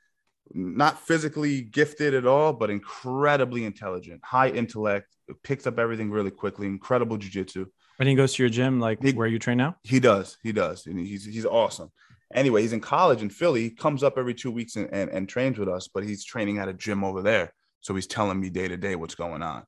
not 0.53 1.01
physically 1.01 1.63
gifted 1.63 2.15
at 2.15 2.27
all, 2.27 2.53
but 2.53 2.71
incredibly 2.71 3.65
intelligent, 3.65 4.21
high 4.25 4.49
intellect, 4.49 5.15
picks 5.43 5.67
up 5.67 5.79
everything 5.79 6.11
really 6.11 6.31
quickly, 6.31 6.67
incredible 6.67 7.19
jujitsu. 7.19 7.67
When 7.99 8.09
he 8.09 8.15
goes 8.15 8.35
to 8.35 8.43
your 8.43 8.51
gym, 8.51 8.81
like 8.81 9.03
he, 9.03 9.13
where 9.13 9.27
you 9.27 9.39
train 9.39 9.59
now, 9.59 9.77
he 9.83 10.01
does. 10.01 10.39
He 10.43 10.53
does, 10.53 10.87
and 10.87 10.99
he's 10.99 11.25
he's 11.25 11.45
awesome. 11.45 11.91
Anyway, 12.33 12.63
he's 12.63 12.73
in 12.73 12.81
college 12.81 13.23
in 13.23 13.31
Philly. 13.31 13.63
He 13.63 13.71
comes 13.71 14.03
up 14.03 14.17
every 14.17 14.35
two 14.35 14.51
weeks 14.51 14.77
and, 14.77 14.89
and, 14.93 15.11
and 15.11 15.29
trains 15.29 15.59
with 15.59 15.69
us, 15.69 15.89
but 15.89 16.05
he's 16.05 16.25
training 16.25 16.59
at 16.59 16.69
a 16.69 16.73
gym 16.73 17.03
over 17.03 17.23
there. 17.23 17.53
So 17.81 17.95
he's 17.95 18.07
telling 18.07 18.41
me 18.41 18.51
day 18.51 18.69
to 18.69 18.77
day 18.77 18.95
what's 18.95 19.15
going 19.15 19.43
on. 19.43 19.65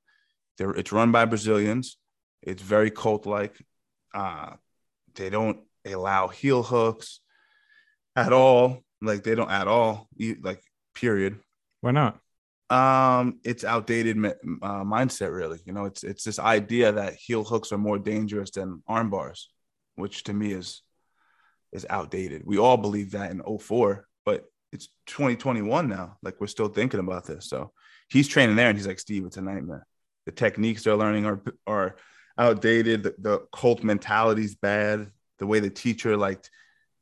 They're, 0.59 0.71
it's 0.71 0.93
run 0.93 1.13
by 1.13 1.25
Brazilians. 1.25 1.97
It's 2.43 2.63
very 2.63 2.91
cult 2.91 3.27
like. 3.27 3.57
Uh, 4.15 4.55
they 5.15 5.31
don't 5.31 5.61
allow 5.85 6.29
heel 6.29 6.63
hooks 6.63 7.21
at 8.15 8.33
all. 8.33 8.85
Like 9.01 9.25
they 9.25 9.35
don't 9.35 9.51
at 9.51 9.67
all. 9.67 10.09
Like 10.41 10.63
period. 10.95 11.39
Why 11.81 11.91
not? 11.91 12.19
Um, 12.71 13.41
it's 13.45 13.65
outdated 13.65 14.17
uh, 14.25 14.31
mindset. 14.85 15.35
Really, 15.35 15.61
you 15.67 15.73
know, 15.73 15.85
it's 15.85 16.05
it's 16.05 16.25
this 16.25 16.39
idea 16.39 16.93
that 16.93 17.15
heel 17.15 17.45
hooks 17.45 17.73
are 17.73 17.79
more 17.79 17.99
dangerous 17.99 18.51
than 18.53 18.83
arm 18.87 19.11
bars, 19.11 19.51
which 19.97 20.25
to 20.25 20.33
me 20.33 20.53
is 20.53 20.83
is 21.73 21.87
outdated. 21.89 22.43
We 22.45 22.59
all 22.59 22.77
believe 22.77 23.13
that 23.13 23.31
in 23.31 23.43
04, 23.59 24.07
but 24.25 24.45
it's 24.73 24.89
2021 25.07 25.89
now. 25.89 26.17
Like 26.23 26.41
we're 26.41 26.47
still 26.47 26.69
thinking 26.69 27.01
about 27.01 27.27
this. 27.27 27.49
So 27.49 27.73
he's 28.09 28.29
training 28.29 28.57
there 28.57 28.69
and 28.69 28.79
he's 28.79 28.87
like, 28.87 29.01
Steve, 29.01 29.25
it's 29.27 29.37
a 29.37 29.43
nightmare. 29.43 29.87
The 30.27 30.33
techniques 30.33 30.85
they're 30.85 30.97
learning 30.97 31.27
are 31.27 31.43
are 31.67 31.97
outdated. 32.39 33.03
The, 33.03 33.15
the 33.19 33.47
cult 33.53 33.83
mentality 33.83 34.45
is 34.45 34.55
bad. 34.55 35.11
The 35.39 35.47
way 35.47 35.61
the 35.61 35.71
teacher 35.71 36.17
like 36.17 36.45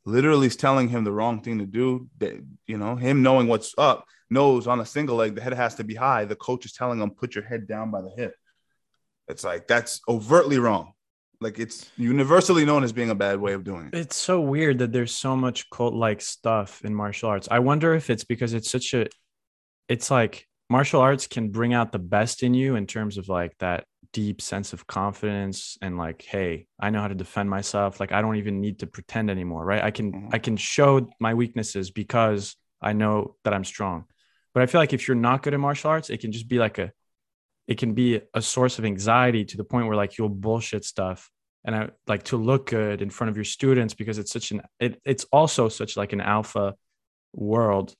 literally 0.06 0.46
is 0.46 0.56
telling 0.56 0.88
him 0.88 1.04
the 1.04 1.12
wrong 1.12 1.42
thing 1.42 1.58
to 1.58 1.66
do. 1.66 2.08
That 2.18 2.42
you 2.66 2.78
know, 2.78 2.96
him 2.96 3.22
knowing 3.22 3.46
what's 3.46 3.74
up, 3.76 4.06
knows 4.30 4.66
on 4.66 4.80
a 4.80 4.86
single 4.86 5.16
leg 5.16 5.34
the 5.34 5.42
head 5.42 5.52
has 5.52 5.74
to 5.76 5.84
be 5.84 5.94
high. 5.94 6.24
The 6.24 6.36
coach 6.36 6.64
is 6.64 6.72
telling 6.72 7.00
him 7.00 7.10
put 7.10 7.34
your 7.34 7.44
head 7.44 7.66
down 7.66 7.90
by 7.90 8.00
the 8.00 8.10
hip. 8.16 8.34
It's 9.28 9.44
like 9.44 9.66
that's 9.66 10.00
overtly 10.08 10.58
wrong. 10.58 10.92
Like 11.40 11.58
it's 11.58 11.90
universally 11.96 12.64
known 12.64 12.84
as 12.84 12.92
being 12.92 13.10
a 13.10 13.14
bad 13.14 13.40
way 13.40 13.54
of 13.54 13.64
doing 13.64 13.86
it. 13.86 13.94
It's 13.94 14.16
so 14.16 14.40
weird 14.40 14.78
that 14.78 14.92
there's 14.92 15.14
so 15.14 15.36
much 15.36 15.70
cult 15.70 15.94
like 15.94 16.20
stuff 16.20 16.82
in 16.84 16.94
martial 16.94 17.30
arts. 17.30 17.48
I 17.50 17.60
wonder 17.60 17.94
if 17.94 18.10
it's 18.10 18.24
because 18.24 18.52
it's 18.52 18.70
such 18.70 18.92
a 18.92 19.06
it's 19.88 20.10
like 20.10 20.46
martial 20.68 21.00
arts 21.00 21.26
can 21.26 21.50
bring 21.50 21.74
out 21.74 21.92
the 21.92 21.98
best 21.98 22.42
in 22.42 22.54
you 22.54 22.76
in 22.76 22.86
terms 22.86 23.18
of 23.18 23.28
like 23.28 23.56
that 23.58 23.84
deep 24.12 24.40
sense 24.40 24.72
of 24.72 24.86
confidence 24.86 25.78
and 25.82 25.96
like 25.96 26.22
hey 26.22 26.66
i 26.80 26.90
know 26.90 27.00
how 27.00 27.06
to 27.06 27.14
defend 27.14 27.48
myself 27.48 28.00
like 28.00 28.10
i 28.10 28.20
don't 28.20 28.36
even 28.36 28.60
need 28.60 28.80
to 28.80 28.86
pretend 28.86 29.30
anymore 29.30 29.64
right 29.64 29.84
i 29.84 29.90
can 29.90 30.12
mm-hmm. 30.12 30.28
i 30.32 30.38
can 30.38 30.56
show 30.56 31.08
my 31.20 31.34
weaknesses 31.34 31.92
because 31.92 32.56
i 32.82 32.92
know 32.92 33.36
that 33.44 33.54
i'm 33.54 33.64
strong 33.64 34.04
but 34.52 34.64
i 34.64 34.66
feel 34.66 34.80
like 34.80 34.92
if 34.92 35.06
you're 35.06 35.14
not 35.14 35.42
good 35.42 35.54
at 35.54 35.60
martial 35.60 35.90
arts 35.90 36.10
it 36.10 36.20
can 36.20 36.32
just 36.32 36.48
be 36.48 36.58
like 36.58 36.78
a 36.78 36.90
it 37.70 37.78
can 37.78 37.94
be 37.94 38.20
a 38.34 38.42
source 38.42 38.80
of 38.80 38.84
anxiety 38.84 39.44
to 39.44 39.56
the 39.56 39.62
point 39.62 39.86
where 39.86 39.96
like 39.96 40.18
you'll 40.18 40.28
bullshit 40.28 40.84
stuff 40.84 41.30
and 41.64 41.74
I 41.74 41.90
like 42.08 42.24
to 42.24 42.36
look 42.36 42.70
good 42.70 43.00
in 43.00 43.10
front 43.10 43.30
of 43.30 43.36
your 43.36 43.44
students 43.44 43.94
because 43.94 44.18
it's 44.18 44.32
such 44.32 44.50
an 44.50 44.62
it, 44.80 45.00
it's 45.04 45.24
also 45.32 45.68
such 45.68 45.96
like 45.96 46.12
an 46.12 46.20
alpha 46.20 46.74
world. 47.32 47.94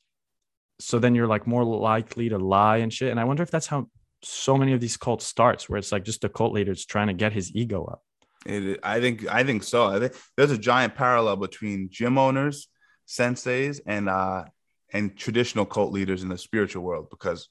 So 0.81 0.99
then 0.99 1.15
you're 1.15 1.29
like 1.29 1.47
more 1.47 1.65
likely 1.65 2.31
to 2.31 2.39
lie 2.39 2.79
and 2.79 2.93
shit. 2.93 3.11
And 3.13 3.21
i 3.21 3.25
wonder 3.25 3.45
if 3.45 3.51
that's 3.51 3.69
how 3.69 3.87
so 4.23 4.57
many 4.57 4.73
of 4.73 4.81
these 4.81 4.97
cults 4.97 5.25
starts 5.25 5.69
where 5.69 5.79
it's 5.79 5.93
like 5.93 6.05
just 6.05 6.23
the 6.23 6.29
cult 6.29 6.53
leader's 6.53 6.85
trying 6.85 7.07
to 7.07 7.15
get 7.15 7.33
his 7.33 7.55
ego 7.55 7.85
up. 7.85 8.03
It, 8.47 8.81
i 8.83 9.01
think 9.01 9.29
i 9.29 9.45
think 9.45 9.63
so. 9.63 9.87
I 9.87 10.01
think 10.01 10.15
there's 10.37 10.51
a 10.51 10.59
giant 10.59 10.97
parallel 10.97 11.37
between 11.37 11.91
gym 11.93 12.19
owners 12.19 12.67
senseis 13.07 13.81
and 13.87 14.09
uh 14.09 14.45
and 14.93 15.17
traditional 15.17 15.65
cult 15.65 15.93
leaders 15.93 16.25
in 16.25 16.29
the 16.29 16.39
spiritual 16.39 16.83
world 16.83 17.09
because 17.09 17.49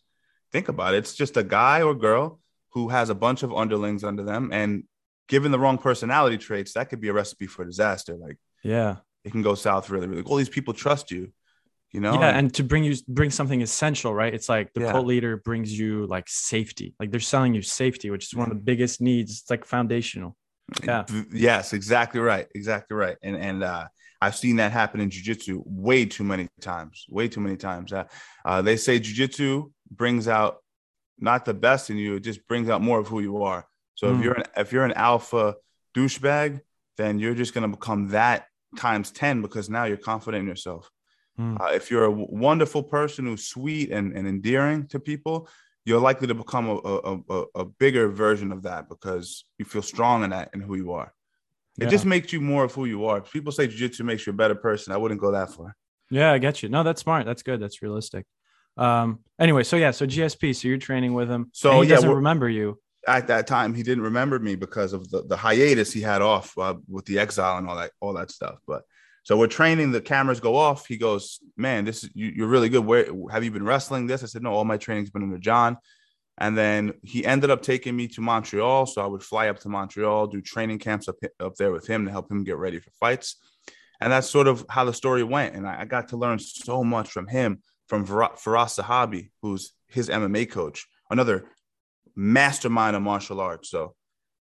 think 0.51 0.67
about 0.67 0.93
it. 0.93 0.97
It's 0.97 1.15
just 1.15 1.37
a 1.37 1.43
guy 1.43 1.81
or 1.81 1.93
girl 1.95 2.39
who 2.73 2.89
has 2.89 3.09
a 3.09 3.15
bunch 3.15 3.43
of 3.43 3.53
underlings 3.53 4.03
under 4.03 4.23
them. 4.23 4.49
And 4.51 4.83
given 5.27 5.51
the 5.51 5.59
wrong 5.59 5.77
personality 5.77 6.37
traits, 6.37 6.73
that 6.73 6.89
could 6.89 7.01
be 7.01 7.09
a 7.09 7.13
recipe 7.13 7.47
for 7.47 7.65
disaster. 7.65 8.15
Like, 8.15 8.37
yeah, 8.63 8.97
it 9.23 9.31
can 9.31 9.41
go 9.41 9.55
south 9.55 9.89
really, 9.89 10.07
really. 10.07 10.23
All 10.23 10.35
these 10.35 10.49
people 10.49 10.73
trust 10.73 11.11
you, 11.11 11.31
you 11.91 11.99
know? 11.99 12.13
Yeah. 12.13 12.37
And 12.37 12.53
to 12.55 12.63
bring 12.63 12.83
you, 12.83 12.95
bring 13.07 13.31
something 13.31 13.61
essential, 13.61 14.13
right? 14.13 14.33
It's 14.33 14.49
like 14.49 14.73
the 14.73 14.81
yeah. 14.81 14.91
cult 14.91 15.05
leader 15.05 15.37
brings 15.37 15.77
you 15.77 16.05
like 16.07 16.25
safety. 16.27 16.93
Like 16.99 17.11
they're 17.11 17.19
selling 17.19 17.53
you 17.53 17.61
safety, 17.61 18.09
which 18.09 18.25
is 18.25 18.35
one 18.35 18.51
of 18.51 18.57
the 18.57 18.63
biggest 18.63 19.01
needs. 19.01 19.41
It's 19.41 19.49
like 19.49 19.65
foundational. 19.65 20.35
Yeah. 20.83 21.05
Yes, 21.31 21.73
exactly 21.73 22.21
right. 22.21 22.47
Exactly 22.53 22.95
right. 22.95 23.17
And 23.23 23.35
and 23.35 23.63
uh, 23.63 23.87
I've 24.21 24.35
seen 24.35 24.57
that 24.57 24.71
happen 24.71 24.99
in 24.99 25.09
jujitsu 25.09 25.63
way 25.65 26.05
too 26.05 26.23
many 26.23 26.47
times. 26.61 27.05
Way 27.09 27.27
too 27.27 27.39
many 27.39 27.57
times. 27.57 27.93
Uh, 27.93 28.03
uh, 28.45 28.61
they 28.61 28.77
say 28.77 28.99
jujitsu 28.99 29.71
brings 29.91 30.27
out 30.27 30.57
not 31.19 31.45
the 31.45 31.53
best 31.53 31.89
in 31.89 31.97
you; 31.97 32.15
it 32.15 32.21
just 32.21 32.47
brings 32.47 32.69
out 32.69 32.81
more 32.81 32.99
of 32.99 33.07
who 33.07 33.19
you 33.19 33.43
are. 33.43 33.67
So 33.95 34.07
Mm. 34.07 34.17
if 34.17 34.23
you're 34.23 34.33
an 34.33 34.43
if 34.57 34.71
you're 34.71 34.85
an 34.85 34.93
alpha 34.93 35.55
douchebag, 35.95 36.61
then 36.97 37.19
you're 37.19 37.35
just 37.35 37.53
going 37.53 37.69
to 37.69 37.75
become 37.77 38.09
that 38.09 38.45
times 38.77 39.11
ten 39.11 39.41
because 39.41 39.69
now 39.69 39.85
you're 39.85 39.97
confident 39.97 40.41
in 40.43 40.47
yourself. 40.47 40.89
Mm. 41.39 41.59
Uh, 41.59 41.71
if 41.73 41.89
you're 41.89 42.05
a 42.05 42.11
wonderful 42.11 42.83
person 42.83 43.25
who's 43.25 43.45
sweet 43.47 43.91
and, 43.91 44.15
and 44.15 44.27
endearing 44.27 44.87
to 44.87 44.99
people, 44.99 45.47
you're 45.85 45.99
likely 45.99 46.27
to 46.27 46.35
become 46.35 46.67
a, 46.69 46.75
a, 46.75 47.19
a, 47.29 47.45
a 47.55 47.65
bigger 47.65 48.09
version 48.09 48.51
of 48.51 48.63
that 48.63 48.87
because 48.89 49.45
you 49.57 49.65
feel 49.65 49.81
strong 49.81 50.23
in 50.23 50.29
that 50.31 50.49
and 50.53 50.61
who 50.61 50.75
you 50.75 50.91
are. 50.91 51.13
It 51.79 51.85
Yeah. 51.85 51.89
just 51.89 52.05
makes 52.05 52.33
you 52.33 52.41
more 52.41 52.65
of 52.65 52.73
who 52.73 52.85
you 52.85 53.05
are. 53.05 53.21
People 53.21 53.51
say 53.53 53.67
jiu-jitsu 53.67 54.03
makes 54.03 54.27
you 54.27 54.31
a 54.31 54.35
better 54.35 54.55
person. 54.55 54.91
I 54.93 54.97
wouldn't 54.97 55.21
go 55.21 55.31
that 55.31 55.49
far. 55.51 55.75
Yeah, 56.09 56.31
I 56.33 56.37
get 56.39 56.61
you. 56.61 56.67
No, 56.69 56.83
that's 56.83 57.01
smart. 57.01 57.25
That's 57.25 57.41
good. 57.43 57.59
That's 57.61 57.81
realistic. 57.81 58.25
Um. 58.79 59.19
Anyway, 59.39 59.63
so 59.63 59.75
yeah, 59.75 59.91
so 59.91 60.05
GSP. 60.05 60.55
So 60.55 60.67
you're 60.67 60.77
training 60.77 61.13
with 61.13 61.29
him. 61.29 61.49
So, 61.53 61.81
he 61.81 61.89
yeah, 61.89 61.95
doesn't 61.95 62.09
remember 62.09 62.49
you. 62.49 62.79
At 63.07 63.27
that 63.27 63.47
time, 63.47 63.73
he 63.73 63.83
didn't 63.83 64.03
remember 64.03 64.39
me 64.39 64.55
because 64.55 64.93
of 64.93 65.09
the, 65.09 65.23
the 65.23 65.37
hiatus 65.37 65.93
he 65.93 66.01
had 66.01 66.21
off 66.21 66.57
uh, 66.57 66.75
with 66.87 67.05
the 67.05 67.19
exile 67.19 67.57
and 67.57 67.69
all 67.69 67.75
that 67.77 67.91
all 67.99 68.13
that 68.13 68.31
stuff. 68.31 68.55
But 68.67 68.83
so 69.23 69.37
we're 69.37 69.47
training. 69.47 69.91
The 69.91 70.01
cameras 70.01 70.39
go 70.39 70.55
off. 70.55 70.87
He 70.87 70.97
goes, 70.97 71.39
"Man, 71.55 71.85
this 71.85 72.03
is 72.03 72.09
you, 72.13 72.27
you're 72.35 72.47
really 72.47 72.69
good. 72.69 72.85
Where 72.85 73.05
have 73.31 73.43
you 73.43 73.51
been 73.51 73.65
wrestling 73.65 74.07
this?" 74.07 74.23
I 74.23 74.27
said, 74.27 74.43
"No, 74.43 74.51
all 74.53 74.65
my 74.65 74.77
training's 74.77 75.09
been 75.09 75.23
under 75.23 75.37
John." 75.37 75.77
And 76.39 76.57
then 76.57 76.93
he 77.03 77.25
ended 77.25 77.51
up 77.51 77.61
taking 77.61 77.95
me 77.95 78.07
to 78.09 78.21
Montreal. 78.21 78.85
So 78.85 79.01
I 79.01 79.07
would 79.07 79.21
fly 79.21 79.49
up 79.49 79.59
to 79.59 79.69
Montreal, 79.69 80.27
do 80.27 80.41
training 80.41 80.79
camps 80.79 81.09
up, 81.09 81.17
up 81.39 81.55
there 81.55 81.71
with 81.71 81.85
him 81.85 82.05
to 82.05 82.11
help 82.11 82.31
him 82.31 82.45
get 82.45 82.57
ready 82.57 82.79
for 82.79 82.91
fights. 82.91 83.35
And 83.99 84.11
that's 84.11 84.29
sort 84.29 84.47
of 84.47 84.65
how 84.69 84.85
the 84.85 84.93
story 84.93 85.23
went. 85.23 85.55
And 85.55 85.67
I, 85.67 85.81
I 85.81 85.85
got 85.85 86.09
to 86.09 86.17
learn 86.17 86.39
so 86.39 86.83
much 86.83 87.09
from 87.09 87.27
him, 87.27 87.61
from 87.89 88.05
Fara- 88.05 88.35
Firas 88.35 88.79
Zahabi, 88.81 89.31
who's 89.41 89.73
his 89.87 90.07
MMA 90.09 90.49
coach, 90.49 90.87
another 91.09 91.45
mastermind 92.15 92.95
of 92.95 93.01
martial 93.01 93.41
arts. 93.41 93.69
So 93.69 93.95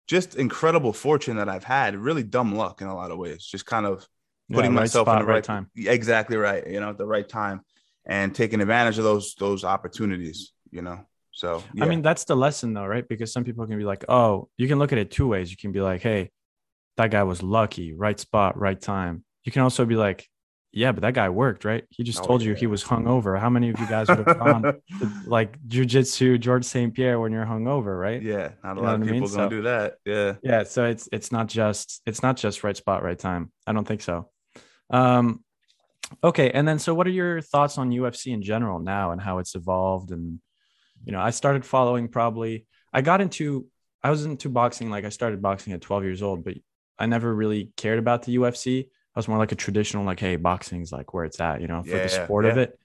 just 0.07 0.35
incredible 0.35 0.93
fortune 0.93 1.37
that 1.37 1.49
I've 1.49 1.63
had, 1.63 1.95
really 1.95 2.23
dumb 2.23 2.55
luck 2.55 2.81
in 2.81 2.87
a 2.87 2.95
lot 2.95 3.11
of 3.11 3.17
ways, 3.17 3.45
just 3.45 3.65
kind 3.65 3.85
of 3.85 4.07
Yeah, 4.49 4.55
putting 4.57 4.71
right 4.71 4.81
myself 4.81 5.05
spot, 5.07 5.21
in 5.21 5.27
the 5.27 5.33
right, 5.33 5.43
time. 5.43 5.69
Exactly 5.75 6.37
right. 6.37 6.65
You 6.67 6.79
know, 6.79 6.89
at 6.89 6.97
the 6.97 7.05
right 7.05 7.27
time 7.27 7.61
and 8.05 8.33
taking 8.33 8.61
advantage 8.61 8.97
of 8.97 9.03
those, 9.03 9.35
those 9.35 9.63
opportunities, 9.63 10.51
you 10.71 10.81
know? 10.81 11.05
So, 11.31 11.63
I 11.81 11.85
mean, 11.85 12.01
that's 12.01 12.23
the 12.23 12.35
lesson 12.35 12.73
though, 12.73 12.85
right? 12.85 13.07
Because 13.07 13.33
some 13.33 13.43
people 13.43 13.67
can 13.67 13.77
be 13.77 13.83
like, 13.83 14.05
oh, 14.07 14.47
you 14.57 14.67
can 14.67 14.79
look 14.79 14.91
at 14.91 14.97
it 14.97 15.11
two 15.11 15.27
ways. 15.27 15.51
You 15.51 15.57
can 15.57 15.71
be 15.71 15.81
like, 15.81 16.01
hey, 16.01 16.31
that 16.97 17.11
guy 17.11 17.23
was 17.23 17.43
lucky, 17.43 17.93
right 17.93 18.17
spot, 18.19 18.57
right 18.57 18.79
time. 18.79 19.25
You 19.43 19.51
can 19.51 19.61
also 19.63 19.85
be 19.85 19.95
like, 19.95 20.29
yeah, 20.75 20.91
but 20.91 21.01
that 21.01 21.13
guy 21.13 21.29
worked, 21.29 21.63
right? 21.65 21.85
He 21.89 22.03
just 22.03 22.21
Oh, 22.21 22.25
told 22.27 22.41
you 22.43 22.53
he 22.53 22.67
was 22.67 22.83
hungover. 22.83 23.39
How 23.39 23.49
many 23.49 23.69
of 23.69 23.79
you 23.79 23.87
guys 23.87 24.07
would 24.09 24.27
have 24.27 24.37
gone 24.39 24.61
to, 24.63 24.77
like 25.25 25.57
jujitsu, 25.67 26.39
George 26.39 26.65
St. 26.65 26.93
Pierre 26.93 27.19
when 27.19 27.31
you're 27.31 27.45
hungover, 27.45 27.97
right? 27.99 28.21
yeah. 28.21 28.51
Not 28.63 28.77
a 28.77 28.79
You 28.81 28.85
lot 28.85 28.95
of 28.95 29.01
I 29.01 29.05
mean? 29.05 29.13
people 29.13 29.29
gonna 29.29 29.43
So- 29.45 29.49
do 29.49 29.61
that. 29.63 29.95
Yeah. 30.05 30.35
Yeah. 30.43 30.63
So 30.63 30.85
it's 30.85 31.07
it's 31.11 31.31
not 31.31 31.47
just 31.47 32.01
it's 32.05 32.21
not 32.21 32.35
just 32.37 32.63
right 32.63 32.75
spot, 32.77 33.01
right 33.03 33.17
time. 33.17 33.51
I 33.65 33.71
don't 33.73 33.87
think 33.87 34.01
so. 34.01 34.29
Um, 34.89 35.43
okay. 36.23 36.51
And 36.51 36.67
then 36.67 36.77
so 36.79 36.93
what 36.93 37.07
are 37.07 37.11
your 37.11 37.41
thoughts 37.41 37.77
on 37.77 37.89
UFC 37.91 38.33
in 38.33 38.41
general 38.41 38.79
now 38.79 39.11
and 39.11 39.21
how 39.21 39.39
it's 39.39 39.55
evolved? 39.55 40.11
And 40.11 40.39
you 41.05 41.11
know, 41.11 41.21
I 41.21 41.29
started 41.29 41.65
following 41.65 42.07
probably 42.09 42.65
I 42.93 43.01
got 43.01 43.21
into 43.21 43.67
I 44.03 44.11
was 44.11 44.25
into 44.25 44.49
boxing 44.49 44.89
like 44.89 45.05
I 45.05 45.09
started 45.09 45.41
boxing 45.41 45.73
at 45.73 45.81
12 45.81 46.03
years 46.03 46.21
old, 46.21 46.43
but 46.43 46.55
I 46.99 47.07
never 47.07 47.33
really 47.33 47.71
cared 47.77 47.97
about 47.99 48.23
the 48.23 48.35
UFC. 48.37 48.89
I 49.15 49.19
was 49.19 49.27
more 49.27 49.37
like 49.37 49.53
a 49.53 49.55
traditional, 49.55 50.03
like, 50.03 50.19
hey, 50.19 50.35
boxing's 50.35 50.91
like 50.91 51.13
where 51.13 51.23
it's 51.23 51.39
at, 51.39 51.61
you 51.61 51.67
know, 51.67 51.83
for 51.83 51.89
Yeah, 51.89 52.03
the 52.03 52.09
sport 52.09 52.45
of 52.45 52.57
it. 52.57 52.77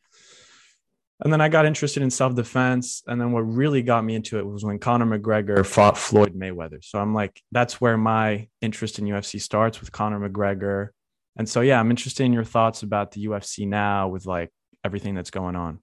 And 1.22 1.32
then 1.32 1.40
I 1.40 1.48
got 1.48 1.66
interested 1.66 2.02
in 2.02 2.10
self 2.10 2.34
defense. 2.34 3.02
And 3.06 3.20
then 3.20 3.32
what 3.32 3.40
really 3.40 3.82
got 3.82 4.04
me 4.04 4.14
into 4.14 4.38
it 4.38 4.46
was 4.46 4.64
when 4.64 4.78
Conor 4.78 5.18
McGregor 5.18 5.66
fought 5.66 5.98
Floyd 5.98 6.34
Mayweather. 6.34 6.82
So 6.82 6.98
I'm 6.98 7.14
like, 7.14 7.42
that's 7.52 7.80
where 7.80 7.98
my 7.98 8.48
interest 8.62 8.98
in 8.98 9.04
UFC 9.04 9.40
starts 9.40 9.80
with 9.80 9.92
Conor 9.92 10.28
McGregor. 10.28 10.88
And 11.36 11.48
so, 11.48 11.60
yeah, 11.60 11.78
I'm 11.78 11.90
interested 11.90 12.24
in 12.24 12.32
your 12.32 12.44
thoughts 12.44 12.82
about 12.82 13.12
the 13.12 13.26
UFC 13.26 13.66
now 13.66 14.08
with 14.08 14.24
like 14.24 14.50
everything 14.84 15.14
that's 15.14 15.30
going 15.30 15.56
on. 15.56 15.80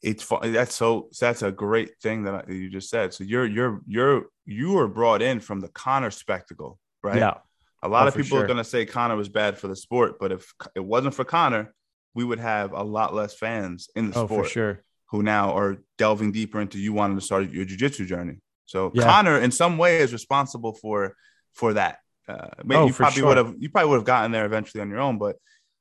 It's 0.00 0.22
fun. 0.22 0.52
That's 0.52 0.74
so. 0.74 1.08
That's 1.20 1.42
a 1.42 1.50
great 1.50 1.98
thing 2.00 2.22
that 2.22 2.48
you 2.48 2.70
just 2.70 2.88
said. 2.88 3.12
So 3.12 3.24
you're 3.24 3.46
you're 3.46 3.80
you're 3.86 4.26
you 4.46 4.74
were 4.74 4.86
brought 4.86 5.22
in 5.22 5.40
from 5.40 5.58
the 5.58 5.68
Conor 5.68 6.12
spectacle, 6.12 6.78
right? 7.02 7.16
Yeah. 7.16 7.34
A 7.82 7.88
lot 7.88 8.04
Oh, 8.04 8.08
of 8.08 8.14
people 8.14 8.36
sure. 8.38 8.44
are 8.44 8.46
gonna 8.48 8.64
say 8.64 8.86
Conor 8.86 9.16
was 9.16 9.28
bad 9.28 9.58
for 9.58 9.68
the 9.68 9.76
sport, 9.76 10.18
but 10.18 10.32
if 10.32 10.52
it 10.74 10.80
wasn't 10.84 11.14
for 11.14 11.24
Conor, 11.24 11.72
we 12.14 12.24
would 12.24 12.40
have 12.40 12.72
a 12.72 12.82
lot 12.82 13.14
less 13.14 13.34
fans 13.34 13.88
in 13.94 14.10
the 14.10 14.18
Oh, 14.18 14.26
sport 14.26 14.46
for 14.46 14.50
sure. 14.50 14.84
who 15.10 15.22
now 15.22 15.56
are 15.56 15.78
delving 15.96 16.32
deeper 16.32 16.60
into 16.60 16.78
you 16.78 16.92
wanting 16.92 17.18
to 17.18 17.24
start 17.24 17.50
your 17.50 17.64
jujitsu 17.64 18.06
journey. 18.06 18.38
So 18.66 18.90
Yeah. 18.94 19.04
Conor, 19.04 19.38
in 19.38 19.50
some 19.52 19.78
way, 19.78 19.98
is 19.98 20.12
responsible 20.12 20.74
for 20.74 21.14
for 21.54 21.74
that. 21.74 21.98
Uh, 22.28 22.48
maybe 22.64 22.80
Oh, 22.80 22.86
you 22.86 22.92
for 22.92 23.04
probably 23.04 23.20
sure. 23.20 23.28
would 23.28 23.36
have 23.38 23.54
you 23.58 23.70
probably 23.70 23.90
would 23.90 23.96
have 23.96 24.04
gotten 24.04 24.32
there 24.32 24.44
eventually 24.44 24.80
on 24.82 24.90
your 24.90 25.00
own, 25.00 25.18
but 25.18 25.36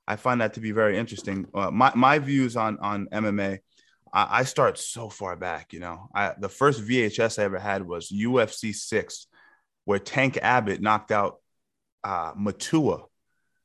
I 0.07 0.15
find 0.15 0.39
that 0.41 0.53
to 0.53 0.61
be 0.61 0.71
very 0.71 0.97
interesting. 0.97 1.47
Uh, 1.53 1.71
my 1.71 1.91
my 1.95 2.19
views 2.19 2.55
on 2.55 2.77
on 2.79 3.07
MMA, 3.11 3.59
I, 4.13 4.39
I 4.39 4.43
start 4.43 4.77
so 4.77 5.09
far 5.09 5.35
back. 5.35 5.73
You 5.73 5.79
know, 5.81 6.07
I 6.15 6.33
the 6.39 6.47
first 6.49 6.81
VHS 6.81 7.39
I 7.39 7.43
ever 7.43 7.59
had 7.59 7.85
was 7.85 8.09
UFC 8.11 8.71
six, 8.73 9.27
where 9.83 9.99
Tank 9.99 10.37
Abbott 10.41 10.79
knocked 10.81 11.11
out 11.11 11.37
uh, 12.03 12.33
Matua. 12.35 13.03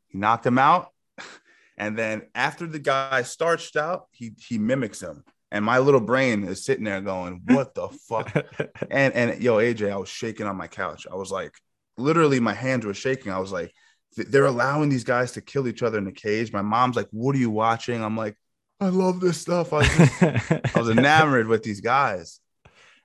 He 0.08 0.18
knocked 0.18 0.46
him 0.46 0.58
out, 0.58 0.88
and 1.76 1.96
then 1.98 2.22
after 2.34 2.66
the 2.66 2.78
guy 2.78 3.22
starched 3.22 3.76
out, 3.76 4.06
he 4.10 4.32
he 4.38 4.58
mimics 4.58 5.00
him. 5.00 5.24
And 5.50 5.64
my 5.64 5.78
little 5.80 6.00
brain 6.00 6.44
is 6.44 6.64
sitting 6.64 6.84
there 6.84 7.00
going, 7.00 7.42
"What 7.46 7.74
the 7.74 7.88
fuck?" 7.88 8.32
And 8.90 9.12
and 9.14 9.42
yo, 9.42 9.56
AJ, 9.56 9.90
I 9.92 9.96
was 9.96 10.08
shaking 10.08 10.46
on 10.46 10.56
my 10.56 10.66
couch. 10.68 11.06
I 11.10 11.14
was 11.14 11.30
like, 11.30 11.54
literally, 11.98 12.40
my 12.40 12.54
hands 12.54 12.86
were 12.86 12.94
shaking. 12.94 13.32
I 13.32 13.38
was 13.38 13.52
like, 13.52 13.72
they're 14.16 14.46
allowing 14.46 14.88
these 14.88 15.04
guys 15.04 15.32
to 15.32 15.40
kill 15.40 15.68
each 15.68 15.82
other 15.82 15.98
in 15.98 16.04
the 16.04 16.12
cage. 16.12 16.52
My 16.52 16.62
mom's 16.62 16.96
like, 16.96 17.08
"What 17.10 17.34
are 17.34 17.38
you 17.38 17.50
watching?" 17.50 18.02
I'm 18.02 18.16
like, 18.16 18.36
"I 18.80 18.88
love 18.88 19.20
this 19.20 19.40
stuff." 19.40 19.72
I 19.72 19.78
was, 19.78 19.88
just- 19.88 20.22
I 20.76 20.78
was 20.78 20.90
enamored 20.90 21.48
with 21.48 21.62
these 21.62 21.80
guys. 21.80 22.40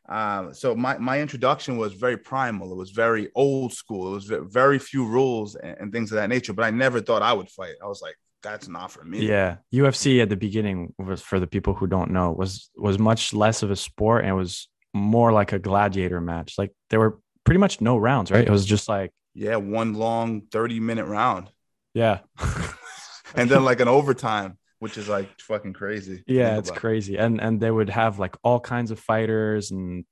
Um, 0.10 0.54
so 0.54 0.76
my 0.76 0.98
my 0.98 1.20
introduction 1.20 1.78
was 1.78 1.94
very 1.94 2.18
primal. 2.18 2.72
It 2.72 2.78
was 2.78 2.92
very 2.92 3.30
old 3.36 3.74
school. 3.74 4.12
It 4.12 4.16
was 4.16 4.52
very 4.52 4.80
few 4.80 5.06
rules 5.06 5.56
and, 5.56 5.78
and 5.80 5.92
things 5.92 6.12
of 6.12 6.16
that 6.16 6.30
nature. 6.30 6.54
But 6.54 6.64
I 6.64 6.72
never 6.72 7.02
thought 7.02 7.22
I 7.22 7.34
would 7.34 7.50
fight. 7.50 7.76
I 7.84 7.88
was 7.88 8.02
like, 8.02 8.16
"That's 8.42 8.68
not 8.68 8.92
for 8.92 9.04
me." 9.04 9.28
Yeah, 9.28 9.58
UFC 9.74 10.22
at 10.22 10.30
the 10.30 10.38
beginning 10.38 10.94
was 10.98 11.22
for 11.22 11.40
the 11.40 11.48
people 11.48 11.74
who 11.74 11.88
don't 11.88 12.12
know 12.12 12.32
was 12.32 12.70
was 12.78 12.98
much 12.98 13.34
less 13.34 13.64
of 13.64 13.72
a 13.72 13.76
sport 13.76 14.24
and 14.24 14.32
it 14.32 14.36
was 14.36 14.70
more 14.94 15.34
like 15.34 15.52
a 15.52 15.60
gladiator 15.60 16.22
match. 16.22 16.56
Like 16.58 16.72
there 16.90 17.00
were 17.00 17.20
pretty 17.44 17.60
much 17.60 17.82
no 17.82 17.98
rounds, 17.98 18.32
right? 18.32 18.48
It 18.48 18.52
was 18.52 18.66
just 18.66 18.88
like 18.88 19.12
yeah, 19.34 19.58
one 19.58 19.94
long 19.94 20.42
thirty 20.52 20.80
minute 20.80 21.06
round, 21.06 21.52
yeah, 21.94 22.20
and 23.36 23.50
then 23.50 23.66
like 23.66 23.82
an 23.82 23.88
overtime, 23.88 24.58
which 24.80 24.98
is 24.98 25.08
like 25.10 25.30
fucking 25.40 25.74
crazy. 25.74 26.24
yeah, 26.28 26.58
it's 26.58 26.70
about. 26.70 26.80
crazy. 26.80 27.18
And 27.18 27.42
and 27.42 27.60
they 27.60 27.72
would 27.72 27.90
have 27.90 28.20
like 28.20 28.36
all 28.44 28.60
kinds 28.60 28.92
of 28.92 29.00
fighters 29.00 29.72
and 29.72 30.06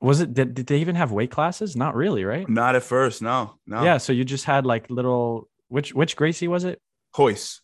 was 0.00 0.20
it 0.20 0.34
did, 0.34 0.54
did 0.54 0.66
they 0.66 0.78
even 0.78 0.94
have 0.96 1.10
weight 1.12 1.30
classes? 1.30 1.74
Not 1.76 1.94
really, 1.94 2.24
right? 2.24 2.48
Not 2.48 2.76
at 2.76 2.82
first, 2.82 3.22
no, 3.22 3.54
no. 3.66 3.82
Yeah, 3.82 3.96
so 3.98 4.12
you 4.12 4.24
just 4.24 4.44
had 4.44 4.66
like 4.66 4.90
little 4.90 5.48
which 5.68 5.94
which 5.94 6.16
Gracie 6.16 6.48
was 6.48 6.64
it? 6.64 6.80
Royce. 7.18 7.60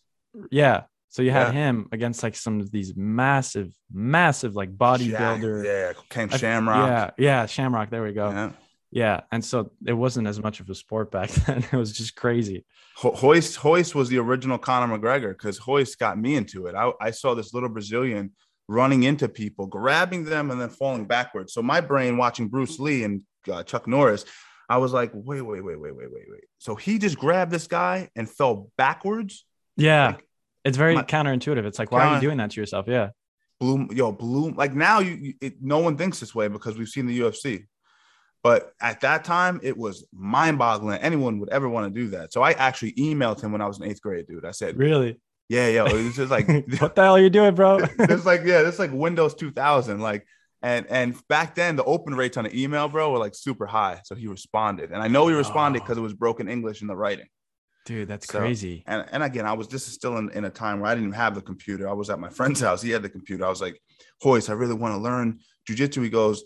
Yeah. 0.51 0.83
So 1.09 1.21
you 1.21 1.29
had 1.29 1.53
Yeah. 1.53 1.67
him 1.69 1.89
against 1.91 2.23
like 2.23 2.35
some 2.35 2.59
of 2.59 2.71
these 2.71 2.95
massive, 2.95 3.71
massive 3.91 4.55
like 4.55 4.75
bodybuilder. 4.75 5.63
Yeah, 5.63 5.93
Ken 6.09 6.27
I- 6.31 6.37
Shamrock. 6.37 6.87
Yeah, 6.87 7.09
yeah, 7.23 7.45
Shamrock. 7.45 7.91
There 7.91 8.01
we 8.01 8.13
go. 8.13 8.29
Yeah. 8.31 8.51
Yeah, 8.95 9.21
and 9.31 9.43
so 9.43 9.71
it 9.87 9.93
wasn't 9.93 10.27
as 10.27 10.39
much 10.39 10.59
of 10.59 10.69
a 10.69 10.75
sport 10.75 11.11
back 11.11 11.29
then. 11.47 11.63
It 11.71 11.75
was 11.75 11.91
just 11.93 12.15
crazy. 12.15 12.63
Ho- 12.97 13.17
Royce 13.23 13.57
Royce 13.63 13.95
was 13.95 14.09
the 14.09 14.19
original 14.19 14.59
Conor 14.59 14.95
McGregor 14.97 15.31
because 15.31 15.59
Royce 15.67 15.95
got 15.95 16.19
me 16.19 16.35
into 16.35 16.67
it. 16.67 16.75
I, 16.75 16.91
I 17.01 17.09
saw 17.11 17.33
this 17.33 17.53
little 17.55 17.69
Brazilian 17.69 18.33
running 18.67 19.01
into 19.03 19.27
people, 19.27 19.65
grabbing 19.65 20.25
them, 20.25 20.51
and 20.51 20.61
then 20.61 20.69
falling 20.69 21.05
backwards. 21.05 21.53
So 21.53 21.63
my 21.63 21.81
brain 21.81 22.17
watching 22.17 22.49
Bruce 22.49 22.79
Lee 22.79 23.03
and 23.03 23.23
uh, 23.51 23.63
Chuck 23.63 23.87
Norris, 23.87 24.25
I 24.69 24.77
was 24.77 24.93
like, 24.93 25.09
wait, 25.13 25.41
wait, 25.41 25.63
wait, 25.63 25.79
wait, 25.79 25.95
wait, 25.95 26.11
wait, 26.11 26.25
wait. 26.29 26.43
So 26.59 26.75
he 26.75 26.99
just 26.99 27.17
grabbed 27.17 27.51
this 27.51 27.65
guy 27.67 28.09
and 28.15 28.29
fell 28.29 28.69
backwards. 28.77 29.43
Yeah, 29.75 30.09
Like, 30.09 30.23
it's 30.65 30.77
very 30.77 30.93
my- 30.93 31.03
counterintuitive. 31.03 31.65
It's 31.65 31.79
like, 31.79 31.91
why 31.91 32.05
are 32.05 32.15
you 32.15 32.21
doing 32.21 32.37
that 32.37 32.51
to 32.51 32.61
yourself? 32.61 32.85
Yeah, 32.87 33.09
Bloom, 33.59 33.89
yo, 33.91 34.11
Bloom. 34.11 34.53
Like 34.53 34.75
now, 34.75 34.99
you, 34.99 35.15
you 35.15 35.33
it, 35.41 35.55
no 35.61 35.79
one 35.79 35.97
thinks 35.97 36.19
this 36.19 36.35
way 36.35 36.47
because 36.47 36.77
we've 36.77 36.87
seen 36.87 37.07
the 37.07 37.19
UFC. 37.19 37.65
But 38.43 38.73
at 38.81 38.99
that 39.01 39.23
time, 39.23 39.59
it 39.63 39.77
was 39.77 40.05
mind-boggling. 40.13 40.99
Anyone 40.99 41.39
would 41.39 41.49
ever 41.49 41.69
want 41.69 41.93
to 41.93 41.99
do 42.01 42.09
that. 42.09 42.33
So 42.33 42.41
I 42.41 42.51
actually 42.51 42.91
emailed 42.93 43.41
him 43.41 43.53
when 43.53 43.61
I 43.61 43.67
was 43.67 43.79
in 43.79 43.85
eighth 43.89 44.01
grade, 44.01 44.27
dude. 44.27 44.43
I 44.45 44.51
said, 44.51 44.77
really. 44.77 45.17
"Yeah, 45.47 45.67
yo, 45.69 45.83
was 45.85 46.15
just 46.15 46.29
like 46.31 46.47
what 46.79 46.95
the 46.95 47.03
hell 47.03 47.15
are 47.15 47.21
you 47.21 47.29
doing, 47.29 47.55
bro? 47.55 47.77
it's 47.99 48.25
like 48.25 48.41
yeah, 48.43 48.67
it's 48.67 48.79
like 48.79 48.91
Windows 48.91 49.33
2000. 49.35 49.99
Like 50.01 50.25
And 50.61 50.85
and 50.89 51.15
back 51.29 51.55
then 51.55 51.75
the 51.77 51.83
open 51.85 52.15
rates 52.15 52.35
on 52.37 52.43
the 52.43 52.53
email, 52.63 52.87
bro, 52.89 53.11
were 53.11 53.17
like 53.19 53.33
super 53.35 53.65
high. 53.65 54.01
So 54.03 54.13
he 54.15 54.27
responded. 54.27 54.91
And 54.91 55.01
I 55.01 55.07
know 55.07 55.27
he 55.29 55.35
responded 55.35 55.79
Oh. 55.81 55.83
because 55.85 55.97
it 55.97 56.01
was 56.01 56.13
broken 56.13 56.49
English 56.49 56.81
in 56.81 56.87
the 56.87 56.95
writing. 56.97 57.27
Dude, 57.85 58.07
that's 58.09 58.27
So- 58.27 58.39
crazy. 58.39 58.83
And 58.87 59.05
and 59.13 59.23
again, 59.23 59.45
I 59.45 59.53
was 59.53 59.67
this 59.69 59.87
is 59.87 59.93
still 59.93 60.17
in, 60.17 60.29
in 60.31 60.43
a 60.45 60.49
time 60.49 60.79
where 60.81 60.89
I 60.91 60.95
didn't 60.95 61.07
even 61.09 61.17
have 61.19 61.35
the 61.35 61.41
computer. 61.41 61.87
I 61.87 61.93
was 61.93 62.09
at 62.09 62.19
my 62.19 62.29
friend's 62.29 62.59
house. 62.67 62.81
He 62.81 62.89
had 62.91 63.03
the 63.03 63.09
computer. 63.09 63.45
I 63.45 63.49
was 63.49 63.61
like, 63.61 63.79
Royce, 64.25 64.49
I 64.49 64.53
really 64.53 64.73
want 64.75 64.93
to 64.95 64.99
learn 64.99 65.39
jujitsu. 65.69 66.03
He 66.03 66.09
goes, 66.09 66.43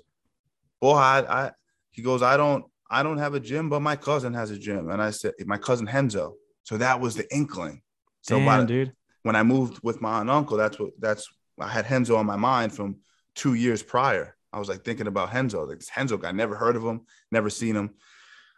Boy, 0.81 0.93
I, 0.95 1.45
I 1.45 1.51
he 1.97 2.03
goes, 2.03 2.21
I 2.21 2.37
don't 2.37 2.63
I 2.89 3.03
don't 3.03 3.17
have 3.17 3.33
a 3.33 3.39
gym, 3.41 3.67
but 3.69 3.81
my 3.81 3.97
cousin 3.97 4.33
has 4.35 4.49
a 4.51 4.57
gym. 4.57 4.89
And 4.89 5.01
I 5.01 5.09
said, 5.09 5.33
my 5.45 5.57
cousin 5.57 5.87
Renzo. 5.87 6.35
So 6.63 6.77
that 6.77 7.01
was 7.01 7.15
the 7.15 7.25
inkling. 7.35 7.81
So 8.21 8.37
Damn, 8.39 8.61
the- 8.61 8.65
dude. 8.67 8.93
when 9.23 9.35
I 9.35 9.43
moved 9.43 9.79
with 9.83 9.99
my 9.99 10.11
aunt 10.13 10.21
and 10.21 10.29
uncle, 10.31 10.55
that's 10.57 10.79
what 10.79 10.91
that's 10.99 11.27
I 11.59 11.67
had 11.67 11.89
Renzo 11.91 12.15
on 12.15 12.25
my 12.25 12.35
mind 12.37 12.71
from 12.73 12.97
two 13.35 13.55
years 13.55 13.81
prior. 13.83 14.35
I 14.53 14.59
was 14.59 14.69
like 14.69 14.83
thinking 14.85 15.07
about 15.07 15.33
Renzo. 15.33 15.65
Like 15.65 15.79
this 15.79 15.89
Renzo 15.97 16.17
guy, 16.17 16.31
never 16.31 16.55
heard 16.55 16.75
of 16.77 16.83
him, 16.83 17.01
never 17.31 17.49
seen 17.49 17.75
him. 17.75 17.95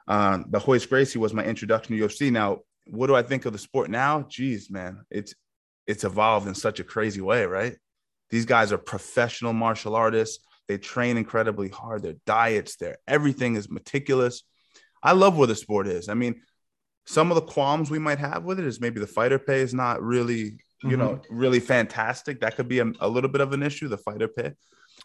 Um, 0.07 0.45
the 0.49 0.59
Royce 0.59 0.85
Gracie 0.85 1.17
was 1.19 1.33
my 1.33 1.43
introduction 1.43 1.95
to 1.97 2.03
UFC. 2.07 2.31
Now, 2.31 2.59
what 2.87 3.07
do 3.07 3.15
I 3.15 3.21
think 3.23 3.45
of 3.45 3.53
the 3.53 3.59
sport 3.59 3.89
now? 3.89 4.23
Jeez, 4.23 4.69
man, 4.69 5.05
it's 5.09 5.33
it's 5.87 6.03
evolved 6.03 6.47
in 6.47 6.55
such 6.55 6.79
a 6.79 6.83
crazy 6.83 7.21
way, 7.21 7.45
right? 7.45 7.75
These 8.29 8.45
guys 8.45 8.71
are 8.71 8.77
professional 8.77 9.53
martial 9.53 9.95
artists. 9.95 10.43
They 10.69 10.77
train 10.77 11.17
incredibly 11.17 11.67
hard. 11.69 12.03
Their 12.03 12.13
diets, 12.27 12.77
their 12.77 12.97
everything 13.07 13.55
is 13.55 13.69
meticulous. 13.69 14.43
I 15.01 15.13
love 15.13 15.35
where 15.35 15.47
the 15.47 15.55
sport 15.55 15.87
is. 15.87 16.07
I 16.07 16.13
mean, 16.13 16.41
some 17.07 17.31
of 17.31 17.35
the 17.35 17.41
qualms 17.41 17.89
we 17.89 17.97
might 17.97 18.19
have 18.19 18.43
with 18.43 18.59
it 18.59 18.65
is 18.65 18.79
maybe 18.79 18.99
the 18.99 19.07
fighter 19.07 19.39
pay 19.39 19.61
is 19.61 19.73
not 19.73 20.01
really, 20.03 20.59
you 20.83 20.95
know, 20.95 21.21
really 21.31 21.59
fantastic. 21.59 22.41
That 22.41 22.55
could 22.55 22.67
be 22.67 22.79
a, 22.79 22.85
a 22.99 23.09
little 23.09 23.31
bit 23.31 23.41
of 23.41 23.51
an 23.51 23.63
issue, 23.63 23.87
the 23.87 23.97
fighter 23.97 24.27
pay. 24.27 24.51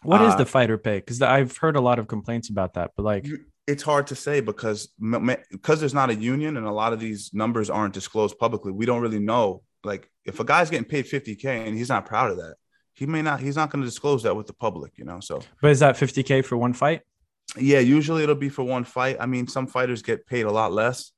What 0.03 0.21
is 0.21 0.33
uh, 0.33 0.37
the 0.37 0.45
fighter 0.45 0.77
pay? 0.77 0.97
Because 0.99 1.19
I've 1.23 1.57
heard 1.57 1.75
a 1.75 1.81
lot 1.81 1.97
of 1.97 2.07
complaints 2.07 2.49
about 2.49 2.75
that. 2.75 2.91
But 2.95 3.03
like, 3.03 3.25
You- 3.25 3.45
It's 3.65 3.81
hard 3.81 4.05
to 4.07 4.15
say 4.15 4.41
because 4.41 4.89
because 4.99 5.79
there's 5.79 5.95
not 5.95 6.11
a 6.11 6.15
union 6.15 6.57
and 6.57 6.67
a 6.67 6.71
lot 6.71 6.93
of 6.93 6.99
these 6.99 7.31
numbers 7.33 7.71
aren't 7.71 7.95
disclosed 7.95 8.37
publicly. 8.37 8.71
We 8.71 8.85
don't 8.85 9.01
really 9.01 9.23
know. 9.33 9.63
Like 9.83 10.11
if 10.25 10.39
a 10.39 10.43
guy's 10.43 10.69
getting 10.69 10.85
paid 10.87 11.05
50k 11.05 11.45
and 11.67 11.75
he's 11.75 11.89
not 11.89 12.05
proud 12.05 12.29
of 12.29 12.37
that, 12.37 12.55
he 12.95 13.05
may 13.05 13.21
not. 13.21 13.39
He's 13.39 13.55
not 13.55 13.69
going 13.69 13.81
to 13.83 13.87
disclose 13.87 14.23
that 14.23 14.35
with 14.35 14.47
the 14.47 14.53
public, 14.53 14.97
you 14.97 15.05
know. 15.05 15.19
So 15.19 15.41
but 15.61 15.71
is 15.71 15.79
that 15.81 15.95
50k 15.95 16.43
for 16.45 16.57
one 16.57 16.73
fight? 16.73 17.01
yeah, 17.57 17.79
usually 17.79 18.23
it'll 18.23 18.35
be 18.35 18.49
for 18.49 18.63
one 18.63 18.83
fight. 18.83 19.17
I 19.19 19.27
mean, 19.27 19.47
some 19.47 19.67
fighters 19.67 20.01
get 20.01 20.25
paid 20.25 20.45
a 20.45 20.51
lot 20.51 20.71
less. 20.73 21.11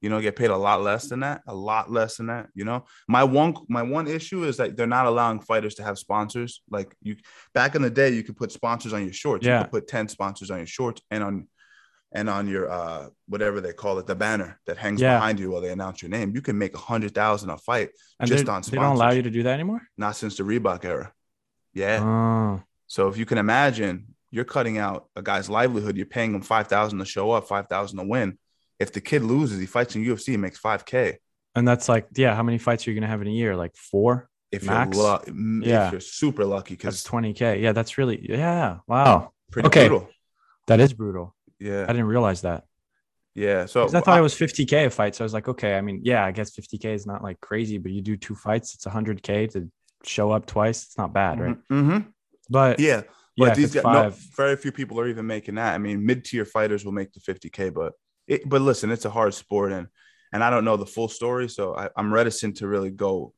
You 0.00 0.08
know, 0.08 0.18
get 0.22 0.34
paid 0.34 0.48
a 0.48 0.56
lot 0.56 0.80
less 0.80 1.08
than 1.10 1.20
that, 1.20 1.42
a 1.46 1.54
lot 1.54 1.90
less 1.92 2.16
than 2.16 2.28
that. 2.28 2.48
You 2.54 2.64
know, 2.64 2.86
my 3.06 3.22
one 3.24 3.54
my 3.68 3.82
one 3.82 4.06
issue 4.08 4.44
is 4.44 4.56
that 4.56 4.74
they're 4.76 4.86
not 4.86 5.04
allowing 5.04 5.40
fighters 5.40 5.74
to 5.74 5.82
have 5.82 5.98
sponsors. 5.98 6.62
Like 6.70 6.94
you, 7.02 7.16
back 7.52 7.74
in 7.74 7.82
the 7.82 7.90
day, 7.90 8.08
you 8.08 8.22
could 8.22 8.36
put 8.38 8.50
sponsors 8.50 8.94
on 8.94 9.04
your 9.04 9.12
shorts. 9.12 9.44
You 9.44 9.52
Yeah. 9.52 9.62
could 9.64 9.72
put 9.72 9.88
ten 9.88 10.08
sponsors 10.08 10.50
on 10.50 10.56
your 10.58 10.66
shorts 10.66 11.02
and 11.10 11.22
on 11.22 11.48
and 12.12 12.28
on 12.28 12.48
your 12.48 12.70
uh 12.70 13.08
whatever 13.28 13.60
they 13.60 13.72
call 13.72 13.98
it, 13.98 14.06
the 14.06 14.14
banner 14.14 14.58
that 14.66 14.76
hangs 14.76 15.00
Yeah. 15.00 15.16
behind 15.16 15.38
you 15.40 15.50
while 15.50 15.60
they 15.60 15.70
announce 15.70 16.02
your 16.02 16.10
name. 16.10 16.34
You 16.34 16.42
can 16.42 16.56
make 16.58 16.74
a 16.74 16.78
hundred 16.78 17.14
thousand 17.14 17.50
a 17.50 17.56
fight 17.56 17.90
And 18.18 18.28
Just 18.28 18.48
on 18.48 18.62
they 18.62 18.76
don't 18.76 18.96
allow 18.96 19.10
you 19.10 19.22
to 19.22 19.30
do 19.30 19.42
that 19.44 19.54
anymore. 19.54 19.82
not 19.96 20.16
since 20.16 20.36
the 20.36 20.42
Reebok 20.42 20.84
era. 20.84 21.12
Yeah. 21.72 22.00
Oh, 22.02 22.62
So 22.86 23.08
if 23.08 23.16
you 23.16 23.26
can 23.26 23.38
imagine, 23.38 24.14
you're 24.32 24.44
cutting 24.56 24.78
out 24.78 25.06
a 25.16 25.22
guy's 25.22 25.48
livelihood. 25.48 25.96
You're 25.96 26.06
paying 26.06 26.34
him 26.34 26.42
five 26.42 26.66
thousand 26.68 26.98
to 27.00 27.04
show 27.04 27.30
up, 27.32 27.46
five 27.48 27.66
thousand 27.68 27.98
to 27.98 28.04
win. 28.04 28.38
If 28.78 28.92
the 28.92 29.00
kid 29.00 29.22
loses, 29.22 29.58
he 29.60 29.66
fights 29.66 29.94
in 29.94 30.02
UFC, 30.04 30.26
he 30.32 30.36
makes 30.36 30.58
five 30.58 30.84
k. 30.84 31.18
and 31.56 31.66
that's 31.68 31.88
like, 31.88 32.06
yeah. 32.16 32.34
How 32.34 32.42
many 32.42 32.58
fights 32.58 32.86
are 32.86 32.90
you 32.90 32.96
gonna 32.98 33.06
have 33.14 33.22
in 33.22 33.28
a 33.28 33.32
year? 33.42 33.54
Like 33.56 33.74
four. 33.76 34.28
If 34.52 34.64
Max? 34.64 34.96
you're 34.96 35.20
lu- 35.28 35.62
Yeah. 35.64 35.86
if 35.86 35.92
you're 35.92 36.00
super 36.00 36.44
lucky, 36.44 36.74
because 36.74 37.04
20k. 37.04 37.60
Yeah, 37.60 37.72
that's 37.72 37.98
really 37.98 38.18
yeah. 38.28 38.78
Wow, 38.88 39.32
pretty 39.52 39.66
Okay. 39.68 39.86
brutal. 39.88 40.08
that 40.66 40.80
is 40.80 40.92
brutal. 40.92 41.34
I 41.60 41.86
didn't 41.92 42.06
realize 42.06 42.42
that. 42.42 42.64
yeah. 43.34 43.66
So 43.66 43.86
I 43.86 44.00
thought 44.00 44.18
it 44.18 44.22
was 44.22 44.34
50k 44.34 44.86
a 44.86 44.90
fight. 44.90 45.14
So 45.14 45.24
I 45.24 45.26
was 45.26 45.34
like, 45.34 45.48
okay. 45.48 45.76
I 45.76 45.80
mean, 45.80 46.00
yeah, 46.04 46.24
I 46.24 46.32
guess 46.32 46.50
50k 46.50 46.86
is 46.86 47.06
not 47.06 47.22
like 47.22 47.40
crazy, 47.40 47.78
but 47.78 47.92
you 47.92 48.00
do 48.02 48.16
two 48.16 48.34
fights, 48.34 48.74
it's 48.74 48.86
100k 48.86 49.50
to 49.52 49.70
show 50.04 50.30
up 50.32 50.46
twice. 50.46 50.84
It's 50.84 50.98
not 50.98 51.12
bad, 51.12 51.40
right? 51.40 51.56
hmm 51.68 51.98
But 52.48 52.80
Yeah, 52.80 53.02
yeah, 53.36 53.46
but 53.46 53.48
if 53.48 53.56
these 53.56 53.72
guys, 53.74 53.84
no, 53.84 54.10
very 54.36 54.56
few 54.56 54.72
people 54.72 54.98
are 55.00 55.08
even 55.08 55.26
making 55.26 55.56
that. 55.56 55.74
I 55.74 55.78
mean, 55.78 56.04
mid 56.04 56.24
tier 56.24 56.44
fighters 56.44 56.84
will 56.84 56.92
make 56.92 57.12
the 57.12 57.20
50k, 57.20 57.72
but 57.72 57.92
it, 58.26 58.48
but 58.48 58.60
listen, 58.62 58.90
it's 58.90 59.04
a 59.04 59.10
hard 59.10 59.34
sport, 59.34 59.72
and 59.72 59.88
and 60.32 60.44
I 60.44 60.50
don't 60.50 60.64
know 60.64 60.76
the 60.76 60.86
full 60.86 61.08
story, 61.08 61.48
so 61.48 61.74
I, 61.76 61.88
I'm 61.96 62.12
reticent 62.12 62.58
to 62.58 62.68
really 62.68 62.90
go 62.90 63.34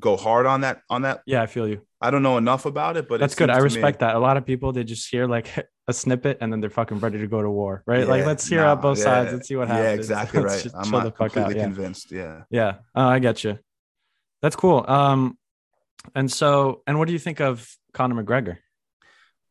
go 0.00 0.16
hard 0.16 0.46
on 0.46 0.62
that 0.62 0.82
on 0.88 1.02
that. 1.02 1.22
yeah, 1.26 1.42
I 1.42 1.46
feel 1.46 1.68
you. 1.68 1.82
I 2.00 2.10
don't 2.10 2.22
know 2.22 2.36
enough 2.36 2.66
about 2.66 2.96
it, 2.96 3.08
but 3.08 3.20
That's 3.20 3.34
good. 3.34 3.50
I 3.50 3.54
to 3.54 3.60
me- 3.60 3.64
respect 3.64 4.00
that. 4.00 4.16
A 4.16 4.18
lot 4.18 4.36
of 4.36 4.44
people 4.46 4.72
they 4.72 4.84
just 4.84 5.08
hear 5.10 5.26
like 5.26 5.48
a 5.88 5.92
snippet 5.92 6.38
and 6.40 6.52
then 6.52 6.60
they're 6.60 6.70
fucking 6.70 6.98
ready 6.98 7.18
to 7.18 7.26
go 7.26 7.42
to 7.42 7.50
war, 7.50 7.82
right? 7.86 8.06
like 8.06 8.24
let's 8.24 8.46
hear 8.46 8.60
nah, 8.60 8.72
out 8.72 8.82
both 8.82 8.98
yeah, 8.98 9.04
sides. 9.04 9.32
Let's 9.32 9.48
see 9.48 9.56
what 9.56 9.68
happens. 9.68 9.84
Yeah, 9.86 9.94
exactly 9.94 10.42
right. 10.42 10.66
I'm 10.74 10.90
not 10.90 11.16
completely 11.16 11.60
out. 11.60 11.64
Convinced. 11.64 12.12
Yeah. 12.12 12.42
Yeah. 12.50 12.76
Oh, 12.94 13.06
I 13.06 13.18
get 13.18 13.42
you. 13.44 13.58
That's 14.42 14.56
cool. 14.56 14.84
Um, 14.86 15.38
and 16.14 16.30
so, 16.30 16.82
and 16.86 16.98
what 16.98 17.06
do 17.06 17.12
you 17.12 17.18
think 17.18 17.40
of 17.40 17.68
Conor 17.92 18.22
McGregor? 18.22 18.58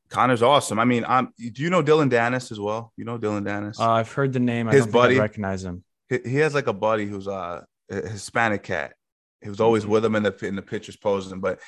Conor's 0.09 0.43
awesome. 0.43 0.79
I 0.79 0.85
mean, 0.85 1.05
I'm. 1.07 1.33
Do 1.37 1.63
you 1.63 1.69
know 1.69 1.81
Dillon 1.81 2.09
Danis 2.09 2.51
as 2.51 2.59
well? 2.59 2.91
You 2.97 3.05
know 3.05 3.17
Dillon 3.17 3.45
Danis. 3.45 3.79
Uh, 3.79 3.91
I've 3.91 4.11
heard 4.11 4.33
the 4.33 4.41
name. 4.41 4.67
I 4.67 4.73
His 4.73 4.85
buddy? 4.85 5.15
I 5.15 5.19
recognize 5.19 5.63
him. 5.63 5.83
he, 6.09 6.19
he 6.25 6.35
has 6.37 6.53
like 6.53 6.67
a 6.67 6.73
buddy 6.73 7.05
who's 7.05 7.27
uh, 7.27 7.61
a 7.89 7.95
Hispanic 8.09 8.63
cat. 8.63 8.93
He 9.41 9.49
was 9.49 9.61
always 9.61 9.85
with 9.87 10.03
him 10.03 10.15
in 10.15 10.23
the 10.23 10.37
in 10.45 10.57
the 10.57 10.61
pictures 10.61 10.97
posing. 10.97 11.39
But 11.39 11.59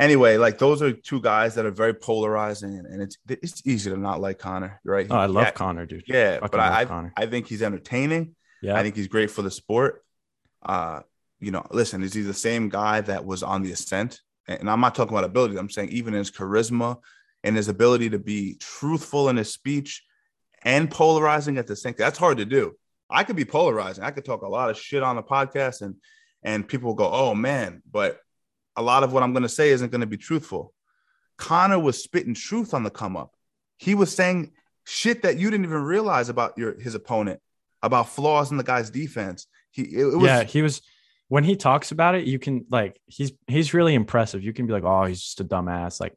anyway, 0.00 0.36
like 0.36 0.58
those 0.58 0.82
are 0.82 0.92
two 0.92 1.20
guys 1.20 1.54
that 1.54 1.66
are 1.66 1.70
very 1.70 1.94
polarizing, 1.94 2.78
and, 2.78 3.02
it's 3.02 3.18
it's 3.28 3.66
easy 3.66 3.90
to 3.90 3.96
not 3.96 4.20
like 4.20 4.38
Conor, 4.38 4.80
right? 4.84 5.06
Oh, 5.08 5.16
I 5.16 5.26
love 5.26 5.44
yeah, 5.44 5.50
Conor, 5.52 5.86
dude. 5.86 6.04
Yeah, 6.06 6.34
Fucking 6.40 6.48
but 6.50 6.60
I, 6.60 6.84
Conor. 6.86 7.12
I 7.16 7.26
think 7.26 7.46
he's 7.46 7.62
entertaining. 7.62 8.34
Yeah. 8.62 8.76
I 8.76 8.82
think 8.82 8.96
he's 8.96 9.08
great 9.08 9.30
for 9.30 9.42
the 9.42 9.50
sport. 9.50 10.04
Uh, 10.62 11.00
you 11.38 11.50
know, 11.50 11.64
listen, 11.70 12.02
is 12.02 12.12
he 12.12 12.22
the 12.22 12.34
same 12.34 12.68
guy 12.68 13.00
that 13.02 13.24
was 13.24 13.42
on 13.42 13.62
the 13.62 13.72
ascent? 13.72 14.20
And 14.46 14.68
I'm 14.68 14.80
not 14.80 14.94
talking 14.94 15.12
about 15.12 15.24
ability. 15.24 15.56
I'm 15.58 15.70
saying 15.70 15.90
even 15.90 16.12
his 16.12 16.30
charisma 16.30 16.98
and 17.44 17.56
his 17.56 17.68
ability 17.68 18.10
to 18.10 18.18
be 18.18 18.56
truthful 18.58 19.28
in 19.28 19.36
his 19.36 19.52
speech 19.52 20.04
and 20.62 20.90
polarizing 20.90 21.56
at 21.56 21.66
the 21.66 21.76
same. 21.76 21.94
That's 21.96 22.18
hard 22.18 22.38
to 22.38 22.44
do. 22.44 22.74
I 23.08 23.24
could 23.24 23.36
be 23.36 23.44
polarizing. 23.44 24.04
I 24.04 24.10
could 24.10 24.24
talk 24.24 24.42
a 24.42 24.48
lot 24.48 24.70
of 24.70 24.78
shit 24.78 25.02
on 25.02 25.16
the 25.16 25.22
podcast, 25.22 25.82
and 25.82 25.96
and 26.42 26.66
people 26.66 26.88
will 26.88 26.94
go, 26.94 27.10
"Oh 27.10 27.34
man," 27.34 27.82
but 27.90 28.20
a 28.80 28.82
lot 28.82 29.04
of 29.04 29.12
what 29.12 29.22
I'm 29.22 29.32
going 29.32 29.42
to 29.42 29.48
say 29.48 29.70
isn't 29.70 29.90
going 29.92 30.00
to 30.00 30.06
be 30.06 30.16
truthful. 30.16 30.72
Conor 31.36 31.78
was 31.78 32.02
spitting 32.02 32.34
truth 32.34 32.74
on 32.74 32.82
the 32.82 32.90
come 32.90 33.16
up. 33.16 33.34
He 33.76 33.94
was 33.94 34.14
saying 34.14 34.52
shit 34.84 35.22
that 35.22 35.38
you 35.38 35.50
didn't 35.50 35.66
even 35.66 35.82
realize 35.82 36.28
about 36.28 36.56
your 36.58 36.78
his 36.80 36.94
opponent, 36.94 37.40
about 37.82 38.08
flaws 38.08 38.50
in 38.50 38.56
the 38.56 38.64
guy's 38.64 38.90
defense. 38.90 39.46
He 39.70 39.82
it, 39.82 40.06
it 40.14 40.16
was 40.16 40.26
yeah, 40.30 40.44
he 40.44 40.62
was 40.62 40.82
when 41.28 41.44
he 41.44 41.56
talks 41.56 41.92
about 41.92 42.14
it, 42.14 42.26
you 42.26 42.38
can 42.38 42.64
like 42.70 42.98
he's 43.06 43.32
he's 43.46 43.72
really 43.74 43.94
impressive. 43.94 44.42
You 44.42 44.52
can 44.52 44.66
be 44.66 44.72
like, 44.72 44.84
oh, 44.84 45.04
he's 45.04 45.22
just 45.22 45.40
a 45.40 45.44
dumbass. 45.44 46.00
Like, 46.00 46.14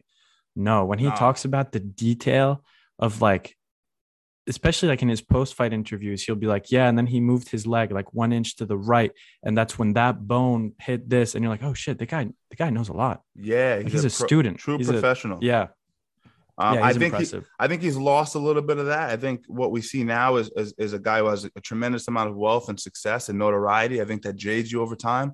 no, 0.55 0.85
when 0.85 0.99
he 0.99 1.07
No. 1.07 1.15
talks 1.15 1.45
about 1.45 1.71
the 1.71 1.79
detail 1.79 2.63
of 2.97 3.21
like, 3.21 3.55
especially 4.47 4.89
like 4.89 5.01
in 5.01 5.09
his 5.09 5.21
post 5.21 5.53
fight 5.55 5.71
interviews, 5.73 6.23
he'll 6.23 6.35
be 6.35 6.47
like, 6.47 6.71
yeah, 6.71 6.87
and 6.89 6.97
then 6.97 7.07
he 7.07 7.19
moved 7.21 7.49
his 7.49 7.65
leg 7.65 7.91
like 7.91 8.13
one 8.13 8.33
inch 8.33 8.55
to 8.57 8.65
the 8.65 8.77
right, 8.77 9.11
and 9.43 9.57
that's 9.57 9.77
when 9.79 9.93
that 9.93 10.27
bone 10.27 10.73
hit 10.79 11.09
this, 11.09 11.35
and 11.35 11.43
you're 11.43 11.51
like, 11.51 11.63
oh 11.63 11.73
shit, 11.73 11.97
the 11.99 12.05
guy 12.05 12.25
the 12.49 12.55
guy 12.55 12.69
knows 12.69 12.89
a 12.89 12.93
lot. 12.93 13.21
yeah, 13.35 13.79
He's, 13.79 14.05
a, 14.05 14.09
pro- 14.09 14.27
student, 14.27 14.57
true 14.57 14.77
He's 14.77 14.89
a- 14.89 14.93
professional. 14.93 15.39
yeah, 15.41 15.67
Um, 16.57 16.75
yeah, 16.75 16.85
I 16.85 16.93
think 16.93 17.15
he. 17.15 17.25
I 17.59 17.67
think 17.67 17.81
he's 17.81 17.97
lost 17.97 18.35
a 18.35 18.39
little 18.39 18.61
bit 18.61 18.77
of 18.77 18.87
that. 18.87 19.09
I 19.09 19.17
think 19.17 19.45
what 19.47 19.71
we 19.71 19.81
see 19.81 20.03
now 20.03 20.35
is, 20.35 20.51
is, 20.55 20.73
is 20.77 20.93
a 20.93 20.99
guy 20.99 21.19
who 21.19 21.27
has 21.27 21.45
a 21.45 21.61
tremendous 21.61 22.07
amount 22.07 22.29
of 22.29 22.35
wealth 22.35 22.69
and 22.69 22.79
success 22.79 23.29
and 23.29 23.39
notoriety. 23.39 24.01
I 24.01 24.05
think 24.05 24.21
that 24.23 24.35
jades 24.35 24.71
you 24.71 24.81
over 24.81 24.95
time. 24.95 25.33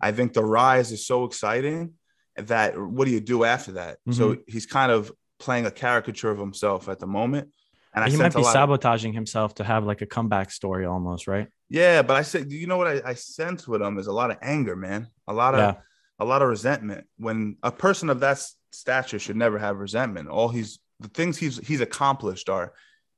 I 0.00 0.12
think 0.12 0.32
the 0.32 0.44
rise 0.44 0.92
is 0.92 1.06
so 1.06 1.24
exciting 1.24 1.94
that 2.36 2.78
what 2.78 3.04
do 3.06 3.10
you 3.12 3.20
do 3.20 3.44
after 3.44 3.72
that? 3.72 3.98
So 4.10 4.30
Mm-hmm. 4.32 4.40
he's 4.46 4.66
kind 4.66 4.90
of 4.92 5.12
playing 5.38 5.66
a 5.66 5.70
caricature 5.70 6.30
of 6.30 6.38
himself 6.38 6.88
at 6.88 6.98
the 6.98 7.06
moment. 7.06 7.50
And 7.92 8.04
I 8.04 8.08
he 8.10 8.16
might 8.16 8.34
be 8.34 8.44
sabotaging 8.44 9.12
himself 9.12 9.54
to 9.56 9.64
have 9.64 9.84
like 9.84 10.00
a 10.00 10.06
comeback 10.06 10.52
story 10.52 10.86
almost, 10.86 11.26
right? 11.26 11.48
Yeah, 11.68 12.02
but 12.02 12.16
I 12.16 12.22
said, 12.22 12.52
you 12.52 12.66
know 12.68 12.76
what 12.76 12.86
I, 12.86 13.02
I 13.04 13.14
sense 13.14 13.66
with 13.66 13.82
him 13.82 13.98
is 13.98 14.06
a 14.06 14.12
lot 14.12 14.30
of 14.30 14.36
anger, 14.42 14.76
man. 14.76 15.08
A 15.26 15.32
lot 15.32 15.54
of 15.54 15.60
Yeah. 15.60 15.74
a 16.20 16.24
lot 16.24 16.40
of 16.42 16.48
resentment. 16.48 17.06
When 17.18 17.56
a 17.62 17.72
person 17.72 18.08
of 18.10 18.20
that 18.20 18.40
stature 18.72 19.18
should 19.18 19.36
never 19.36 19.58
have 19.58 19.76
resentment. 19.78 20.28
All 20.28 20.48
he's 20.48 20.78
the 21.00 21.08
things 21.08 21.36
he's 21.36 21.58
he's 21.58 21.80
accomplished 21.80 22.48
are 22.48 22.72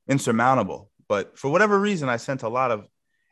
insurmountable. 0.07 0.89
But 1.07 1.37
for 1.37 1.49
whatever 1.51 1.79
reason, 1.79 2.09
I 2.09 2.17
sense 2.17 2.43
a 2.43 2.49
lot 2.49 2.71
of 2.71 2.87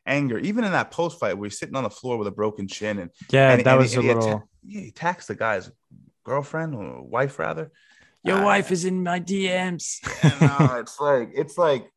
anger, 0.06 0.38
even 0.38 0.64
in 0.64 0.72
that 0.74 0.92
post 0.92 1.20
fight 1.20 1.38
where 1.38 1.48
he's 1.50 1.58
sitting 1.60 1.76
on 1.76 1.84
the 1.84 1.90
floor 1.90 2.18
with 2.18 2.28
a 2.28 2.32
broken 2.32 2.68
chin 2.68 3.00
and 3.00 3.10
Yeah, 3.32 3.52
and, 3.52 3.64
that 3.64 3.72
and 3.72 3.80
was 3.80 3.94
he, 3.94 4.00
a 4.00 4.02
he 4.02 4.08
little. 4.10 4.30
atta- 4.30 4.44
he 4.68 4.88
attacks 4.90 5.26
the 5.28 5.36
guy's 5.36 5.72
girlfriend 6.24 6.76
or 6.76 7.02
wife 7.04 7.40
rather. 7.40 7.72
Your 8.24 8.38
Uh, 8.40 8.46
wife 8.46 8.72
is 8.72 8.86
in 8.86 9.04
my 9.04 9.20
DMs. 9.20 10.00
and, 10.24 10.52
uh, 10.52 10.76
it's 10.80 11.00
like 11.00 11.30
it's 11.34 11.58
like 11.58 11.90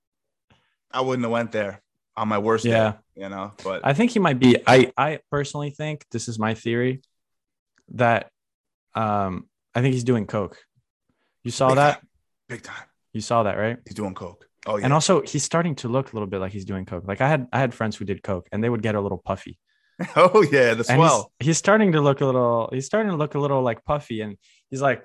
I 0.90 1.00
wouldn't 1.00 1.24
have 1.24 1.32
went 1.32 1.52
there 1.52 1.82
on 2.16 2.28
my 2.28 2.38
worst 2.38 2.64
Yeah. 2.64 2.92
day, 2.92 3.22
you 3.24 3.28
know. 3.28 3.52
But 3.62 3.82
I 3.84 3.92
think 3.94 4.12
he 4.12 4.18
might 4.18 4.38
be. 4.38 4.56
I 4.66 4.92
I 4.96 5.18
personally 5.30 5.70
think 5.70 6.04
this 6.10 6.28
is 6.28 6.38
my 6.38 6.54
theory 6.54 7.02
that 7.92 8.30
um 8.94 9.48
I 9.74 9.80
think 9.82 9.94
he's 9.94 10.04
doing 10.04 10.26
coke. 10.26 10.56
You 11.42 11.50
saw 11.50 11.74
that? 11.74 12.00
big 12.48 12.62
time. 12.62 12.86
You 13.12 13.20
saw 13.20 13.42
that, 13.42 13.56
right? 13.58 13.78
He's 13.86 13.94
doing 13.94 14.14
coke. 14.14 14.46
Oh 14.66 14.76
yeah. 14.78 14.84
And 14.84 14.92
also, 14.94 15.20
he's 15.22 15.44
starting 15.44 15.74
to 15.76 15.88
look 15.88 16.12
a 16.12 16.16
little 16.16 16.26
bit 16.26 16.40
like 16.40 16.52
he's 16.52 16.64
doing 16.64 16.86
coke. 16.86 17.04
Like 17.06 17.20
I 17.20 17.28
had, 17.28 17.46
I 17.52 17.58
had 17.58 17.74
friends 17.74 17.96
who 17.96 18.04
did 18.06 18.22
coke, 18.22 18.48
and 18.50 18.64
they 18.64 18.68
would 18.70 18.82
get 18.82 18.94
a 18.94 19.00
little 19.00 19.18
puffy. 19.18 19.58
oh 20.16 20.42
yeah, 20.50 20.72
the 20.74 20.84
swell. 20.84 21.32
he's, 21.38 21.48
he's 21.48 21.58
starting 21.58 21.92
to 21.92 22.00
look 22.00 22.20
a 22.22 22.26
little. 22.26 22.70
He's 22.72 22.86
starting 22.86 23.10
to 23.10 23.16
look 23.16 23.34
a 23.34 23.38
little 23.38 23.62
like 23.62 23.84
puffy, 23.84 24.22
and 24.22 24.36
he's 24.70 24.80
like, 24.80 25.04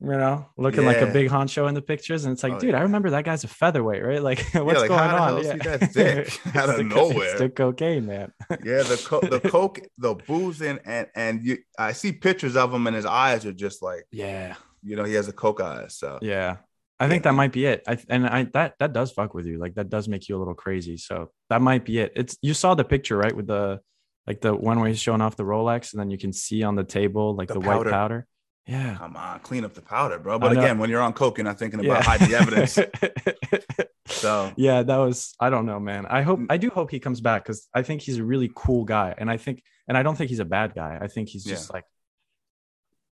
you 0.00 0.08
know, 0.08 0.46
looking 0.58 0.84
like 0.84 0.98
a 0.98 1.06
Yeah. 1.06 1.12
big 1.12 1.30
honcho 1.30 1.68
in 1.68 1.74
the 1.74 1.80
pictures. 1.82 2.24
And 2.24 2.32
it's 2.34 2.42
like, 2.42 2.52
Oh, 2.54 2.58
dude, 2.58 2.74
I 2.74 2.80
remember 2.80 3.10
that 3.10 3.24
guy's 3.24 3.44
a 3.44 3.48
featherweight, 3.48 4.04
right? 4.04 4.22
Like, 4.22 4.40
what's 4.52 4.80
like, 4.80 4.88
going 4.88 5.00
on? 5.00 5.38
is 5.38 5.48
that? 5.48 5.82
It's 6.26 6.56
Out 6.56 6.68
of 6.68 6.76
the 6.76 6.84
nowhere. 6.84 7.30
It's 7.30 7.40
the 7.40 7.48
cocaine, 7.48 8.06
man. 8.06 8.32
Yeah, 8.62 8.82
the 8.82 9.02
co- 9.04 9.20
the 9.20 9.40
coke, 9.40 9.80
the 9.98 10.14
booze, 10.14 10.60
and 10.60 10.80
and 10.84 11.06
and 11.14 11.44
you, 11.44 11.58
I 11.78 11.92
see 11.92 12.12
pictures 12.12 12.56
of 12.56 12.72
him, 12.74 12.86
and 12.86 12.94
his 12.94 13.06
eyes 13.06 13.46
are 13.46 13.52
just 13.52 13.82
like, 13.82 14.04
yeah, 14.12 14.56
you 14.82 14.96
know, 14.96 15.04
he 15.04 15.14
has 15.14 15.28
a 15.28 15.32
coke 15.32 15.60
eyes. 15.60 15.96
So 15.96 16.18
yeah. 16.20 16.56
I 16.98 17.08
think 17.08 17.24
that 17.24 17.32
might 17.32 17.52
be 17.52 17.66
it. 17.66 17.82
I 17.86 17.98
and 18.08 18.26
I 18.26 18.44
that 18.54 18.74
that 18.78 18.94
does 18.94 19.12
fuck 19.12 19.34
with 19.34 19.44
you. 19.44 19.58
Like 19.58 19.74
that 19.74 19.90
does 19.90 20.08
make 20.08 20.28
you 20.30 20.36
a 20.36 20.38
little 20.38 20.54
crazy. 20.54 20.96
So 20.96 21.30
that 21.50 21.60
might 21.60 21.84
be 21.84 21.98
it. 21.98 22.12
It's 22.16 22.38
you 22.40 22.54
saw 22.54 22.74
the 22.74 22.84
picture 22.84 23.18
right 23.18 23.36
with 23.36 23.46
the 23.46 23.80
like 24.26 24.40
the 24.40 24.54
one 24.54 24.80
where 24.80 24.88
he's 24.88 24.98
showing 24.98 25.20
off 25.20 25.36
the 25.36 25.42
Rolex, 25.44 25.92
and 25.92 26.00
then 26.00 26.10
you 26.10 26.16
can 26.16 26.32
see 26.32 26.62
on 26.62 26.74
the 26.74 26.84
table 26.84 27.34
like 27.34 27.48
The 27.48 27.54
the, 27.54 27.60
powder. 27.60 27.78
white 27.84 27.90
powder. 27.90 28.26
Yeah. 28.66 28.96
come 28.96 29.16
on, 29.16 29.38
clean 29.40 29.64
up 29.64 29.74
the 29.74 29.82
powder, 29.82 30.18
bro. 30.18 30.38
But 30.40 30.52
again, 30.52 30.78
when 30.78 30.90
you're 30.90 31.00
on 31.00 31.12
coke, 31.12 31.38
you're 31.38 31.44
not 31.44 31.58
thinking 31.58 31.80
Yeah. 31.84 31.92
about 31.92 32.04
hiding 32.04 32.28
the 32.30 32.36
evidence. 32.36 32.78
So 34.08 34.52
yeah, 34.56 34.82
that 34.84 34.96
was 34.98 35.34
I 35.40 35.50
don't 35.50 35.66
know, 35.66 35.80
man. 35.80 36.06
I 36.06 36.22
hope 36.22 36.38
Mm. 36.38 36.46
I 36.48 36.58
do 36.58 36.70
hope 36.70 36.92
he 36.92 37.00
comes 37.00 37.20
back 37.20 37.42
because 37.42 37.68
I 37.74 37.82
think 37.82 38.02
he's 38.02 38.18
a 38.18 38.24
really 38.24 38.50
cool 38.54 38.84
guy, 38.84 39.12
and 39.18 39.28
I 39.28 39.36
think 39.36 39.62
and 39.88 39.98
I 39.98 40.04
don't 40.04 40.14
think 40.16 40.30
he's 40.30 40.38
a 40.38 40.44
bad 40.44 40.74
guy. 40.76 40.96
I 41.00 41.08
think 41.08 41.28
he's 41.28 41.44
just 41.44 41.72
like 41.72 41.82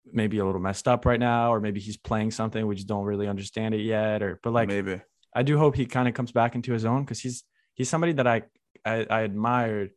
maybe 0.06 0.38
a 0.38 0.46
little 0.46 0.62
messed 0.62 0.88
up 0.88 1.06
right 1.06 1.20
now, 1.20 1.52
or 1.54 1.60
maybe 1.60 1.80
he's 1.80 1.98
playing 1.98 2.30
something 2.32 2.66
we 2.68 2.76
just 2.76 2.88
don't 2.88 3.06
really 3.06 3.28
understand 3.28 3.74
it 3.74 3.82
yet, 3.82 4.22
or 4.22 4.40
but 4.44 4.54
like 4.54 4.68
maybe 4.68 5.02
I 5.36 5.42
do 5.44 5.58
hope 5.58 5.76
he 5.76 5.88
kind 5.88 6.08
of 6.08 6.14
comes 6.14 6.32
back 6.32 6.54
into 6.56 6.74
his 6.74 6.86
own 6.86 7.04
because 7.04 7.20
he's 7.20 7.44
he's 7.74 7.90
somebody 7.90 8.14
that 8.14 8.28
I, 8.28 8.44
I 8.86 9.06
I 9.10 9.22
admired 9.22 9.92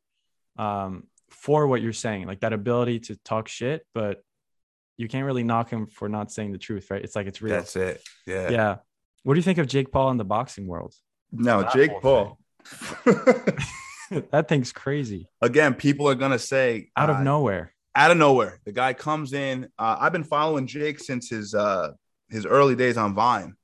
um 0.59 1.05
for 1.31 1.67
what 1.67 1.83
you're 1.83 1.93
saying, 1.93 2.27
like 2.27 2.41
that 2.41 2.55
ability 2.55 3.01
to 3.01 3.17
talk 3.17 3.49
shit, 3.49 3.85
but 3.95 4.23
you 4.97 5.09
can't 5.09 5.24
really 5.26 5.42
knock 5.44 5.70
him 5.70 5.86
for 5.86 6.09
not 6.09 6.30
saying 6.32 6.53
the 6.53 6.59
truth, 6.59 6.90
right? 6.90 7.03
It's 7.03 7.14
like 7.16 7.26
it's 7.26 7.42
real. 7.42 7.55
that's 7.55 7.76
it. 7.76 8.03
Yeah. 8.26 8.49
yeah. 8.51 8.76
What 9.24 9.34
do 9.34 9.38
you 9.38 9.42
think 9.44 9.59
of 9.59 9.66
Jake 9.66 9.90
Paul 9.92 10.11
in 10.11 10.16
the 10.16 10.24
boxing 10.24 10.66
world? 10.66 10.94
No, 11.32 11.62
That 11.62 11.72
Jake 11.72 11.90
whole 11.90 12.01
Paul. 12.01 12.38
that 14.30 14.47
thing's 14.49 14.72
crazy. 14.72 15.28
again, 15.40 15.74
people 15.74 16.09
are 16.09 16.14
gonna 16.14 16.38
say 16.38 16.90
Out 16.97 17.11
of 17.11 17.16
uh, 17.16 17.22
nowhere. 17.22 17.74
out 17.94 18.11
of 18.11 18.16
nowhere. 18.16 18.61
The 18.64 18.72
guy 18.72 18.92
comes 18.92 19.32
in. 19.32 19.68
Uh, 19.78 19.97
I've 20.01 20.12
been 20.12 20.24
following 20.24 20.66
Jake 20.66 20.99
since 21.01 21.28
his 21.30 21.55
uh, 21.55 21.92
his 22.28 22.47
early 22.47 22.74
days 22.76 22.97
on 22.97 23.14
Vine, 23.14 23.55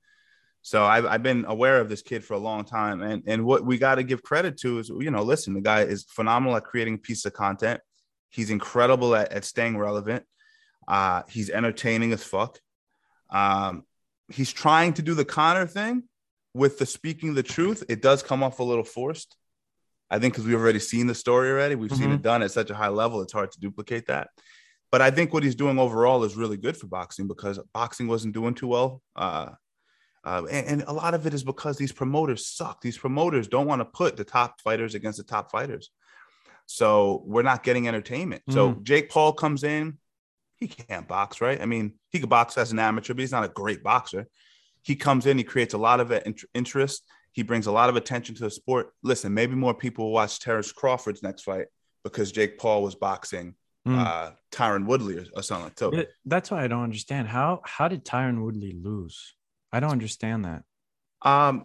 so 0.62 0.84
I've, 0.84 1.06
I've 1.06 1.22
been 1.22 1.44
aware 1.46 1.80
of 1.80 1.88
this 1.88 2.02
kid 2.02 2.24
for 2.24 2.34
a 2.34 2.38
long 2.38 2.64
time. 2.64 3.02
And 3.02 3.22
and 3.26 3.44
what 3.44 3.64
we 3.64 3.78
got 3.78 3.96
to 3.96 4.02
give 4.02 4.22
credit 4.22 4.56
to 4.58 4.78
is, 4.78 4.88
you 4.88 5.10
know, 5.10 5.22
listen, 5.22 5.54
the 5.54 5.60
guy 5.60 5.82
is 5.82 6.04
phenomenal 6.08 6.56
at 6.56 6.64
creating 6.64 6.94
a 6.94 6.98
piece 6.98 7.24
of 7.24 7.32
content. 7.32 7.80
He's 8.30 8.50
incredible 8.50 9.14
at, 9.14 9.30
at 9.32 9.44
staying 9.44 9.76
relevant. 9.78 10.24
Uh, 10.88 11.22
he's 11.28 11.50
entertaining 11.50 12.12
as 12.12 12.24
fuck. 12.24 12.58
Um, 13.30 13.84
he's 14.28 14.52
trying 14.52 14.94
to 14.94 15.02
do 15.02 15.14
the 15.14 15.24
Conor 15.24 15.66
thing 15.66 16.04
with 16.54 16.78
the 16.78 16.86
speaking 16.86 17.34
the 17.34 17.42
truth. 17.42 17.84
It 17.88 18.02
does 18.02 18.22
come 18.22 18.42
off 18.42 18.58
a 18.58 18.62
little 18.64 18.84
forced. 18.84 19.36
I 20.10 20.18
think 20.18 20.34
because 20.34 20.46
we've 20.46 20.60
already 20.60 20.78
seen 20.78 21.06
the 21.06 21.14
story 21.14 21.50
already. 21.50 21.74
We've 21.74 21.90
seen 21.90 22.10
Mhm. 22.10 22.16
it 22.16 22.22
done 22.22 22.42
at 22.42 22.50
such 22.50 22.68
a 22.68 22.74
high 22.74 22.88
level, 22.88 23.22
it's 23.22 23.32
hard 23.32 23.50
to 23.52 23.60
duplicate 23.60 24.06
that. 24.08 24.28
But 24.90 25.00
I 25.00 25.10
think 25.10 25.32
what 25.32 25.42
he's 25.42 25.54
doing 25.54 25.78
overall 25.78 26.22
is 26.24 26.36
really 26.36 26.58
good 26.58 26.76
for 26.76 26.86
boxing 26.86 27.26
because 27.26 27.58
boxing 27.72 28.08
wasn't 28.08 28.34
doing 28.34 28.52
too 28.54 28.66
well. 28.68 29.00
Uh, 29.16 29.52
uh, 30.22 30.42
and, 30.50 30.66
and 30.66 30.82
a 30.86 30.92
lot 30.92 31.14
of 31.14 31.26
it 31.26 31.32
is 31.32 31.42
because 31.42 31.78
these 31.78 31.92
promoters 31.92 32.46
suck. 32.46 32.82
These 32.82 32.98
promoters 32.98 33.48
don't 33.48 33.66
want 33.66 33.80
to 33.80 33.86
put 33.86 34.18
the 34.18 34.24
top 34.24 34.60
fighters 34.60 34.94
against 34.94 35.16
the 35.16 35.24
top 35.24 35.50
fighters. 35.50 35.90
So 36.66 37.22
we're 37.24 37.42
not 37.42 37.62
getting 37.62 37.88
entertainment. 37.88 38.42
So 38.50 38.74
Jake 38.82 39.08
Paul 39.10 39.32
comes 39.32 39.64
in, 39.64 39.98
he 40.68 40.82
can't 40.84 41.06
box, 41.08 41.40
right? 41.40 41.60
I 41.60 41.66
mean, 41.66 41.94
he 42.10 42.20
could 42.20 42.28
box 42.28 42.56
as 42.58 42.72
an 42.72 42.78
amateur, 42.78 43.14
but 43.14 43.20
he's 43.20 43.32
not 43.32 43.44
a 43.44 43.48
great 43.48 43.82
boxer. 43.82 44.26
He 44.82 44.96
comes 44.96 45.26
in, 45.26 45.38
he 45.38 45.44
creates 45.44 45.74
a 45.74 45.78
lot 45.78 46.00
of 46.00 46.12
interest. 46.54 47.04
He 47.32 47.42
brings 47.42 47.66
a 47.66 47.72
lot 47.72 47.88
of 47.88 47.96
attention 47.96 48.34
to 48.36 48.42
the 48.42 48.50
sport. 48.50 48.90
Listen, 49.02 49.32
maybe 49.34 49.54
more 49.54 49.74
people 49.74 50.06
will 50.06 50.12
watch 50.12 50.38
Terrence 50.40 50.70
Crawford's 50.72 51.22
next 51.22 51.42
fight 51.42 51.66
because 52.04 52.32
Jake 52.32 52.58
Paul 52.58 52.82
was 52.82 52.94
boxing 52.94 53.54
Mm. 53.86 53.98
uh, 53.98 54.30
Tyron 54.52 54.86
Woodley 54.86 55.18
or, 55.18 55.24
or 55.34 55.42
something. 55.42 55.72
So 55.76 55.90
It- 55.90 56.10
that's 56.24 56.52
why 56.52 56.62
I 56.62 56.68
don't 56.68 56.84
understand 56.84 57.26
how 57.26 57.62
how 57.64 57.88
did 57.88 58.04
Tyron 58.04 58.40
Woodley 58.44 58.72
lose? 58.80 59.34
I 59.72 59.80
don't 59.80 59.90
understand 59.90 60.44
that. 60.44 60.62
Um, 61.22 61.64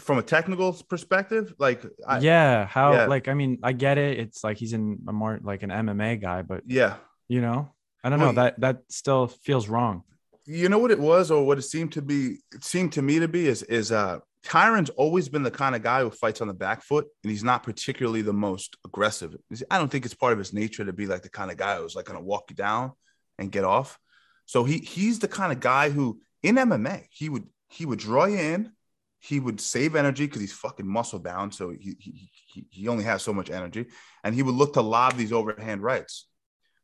from 0.00 0.16
a 0.16 0.22
technical 0.22 0.72
perspective, 0.88 1.52
like 1.58 1.84
I, 2.06 2.20
yeah, 2.20 2.64
how 2.66 2.94
yeah. 2.94 3.04
like 3.06 3.28
I 3.28 3.34
mean 3.34 3.58
I 3.62 3.72
get 3.72 3.98
it. 3.98 4.18
It's 4.18 4.42
like 4.42 4.56
he's 4.56 4.72
in 4.72 5.00
a 5.06 5.12
more 5.12 5.38
like 5.42 5.62
an 5.62 5.68
MMA 5.70 6.18
guy, 6.18 6.40
but 6.40 6.62
yeah, 6.66 6.96
you 7.28 7.42
know 7.42 7.74
I 8.02 8.08
don't 8.10 8.18
Well, 8.18 8.32
know 8.32 8.32
that 8.42 8.60
that 8.60 8.82
still 8.88 9.26
feels 9.28 9.68
wrong. 9.68 10.04
you 10.46 10.68
know 10.68 10.78
what 10.78 10.90
it 10.90 10.98
was, 10.98 11.30
or 11.30 11.46
what 11.46 11.58
it 11.58 11.62
seemed 11.62 11.92
to 11.92 12.02
be. 12.02 12.38
It 12.52 12.64
seemed 12.64 12.92
to 12.94 13.02
me 13.02 13.18
to 13.20 13.28
be 13.28 13.46
is 13.46 13.62
is 13.64 13.92
uh 13.92 14.18
Tyron's 14.42 14.88
always 14.90 15.28
been 15.28 15.42
the 15.42 15.50
kind 15.50 15.76
of 15.76 15.82
guy 15.82 16.00
who 16.00 16.10
fights 16.10 16.40
on 16.40 16.48
the 16.48 16.54
back 16.54 16.82
foot, 16.82 17.06
and 17.22 17.30
he's 17.30 17.44
not 17.44 17.62
particularly 17.62 18.22
the 18.22 18.32
most 18.32 18.76
aggressive. 18.86 19.36
I 19.70 19.76
don't 19.78 19.90
think 19.92 20.04
it's 20.06 20.14
part 20.14 20.32
of 20.32 20.38
his 20.38 20.52
nature 20.54 20.84
to 20.84 20.94
be 20.94 21.06
like 21.06 21.22
the 21.22 21.28
kind 21.28 21.50
of 21.50 21.58
guy 21.58 21.76
who's 21.76 21.94
like 21.94 22.06
going 22.06 22.18
to 22.18 22.24
walk 22.24 22.44
you 22.48 22.56
down 22.56 22.92
and 23.38 23.52
get 23.52 23.64
off. 23.64 23.98
So 24.46 24.64
he 24.64 24.78
he's 24.78 25.18
the 25.18 25.28
kind 25.28 25.52
of 25.52 25.60
guy 25.60 25.90
who 25.90 26.20
in 26.42 26.56
MMA 26.56 27.06
he 27.10 27.28
would 27.28 27.46
he 27.68 27.84
would 27.86 27.98
draw 27.98 28.24
you 28.24 28.38
in, 28.38 28.72
he 29.20 29.38
would 29.40 29.60
save 29.60 29.94
energy 29.94 30.24
because 30.26 30.40
he's 30.40 30.54
fucking 30.54 30.86
muscle 30.86 31.18
bound, 31.18 31.54
so 31.54 31.70
he, 31.70 31.94
he 32.00 32.30
he 32.46 32.64
he 32.70 32.88
only 32.88 33.04
has 33.04 33.22
so 33.22 33.34
much 33.34 33.50
energy, 33.50 33.86
and 34.24 34.34
he 34.34 34.42
would 34.42 34.54
look 34.54 34.72
to 34.74 34.80
lob 34.80 35.16
these 35.16 35.32
overhand 35.32 35.82
rights. 35.82 36.26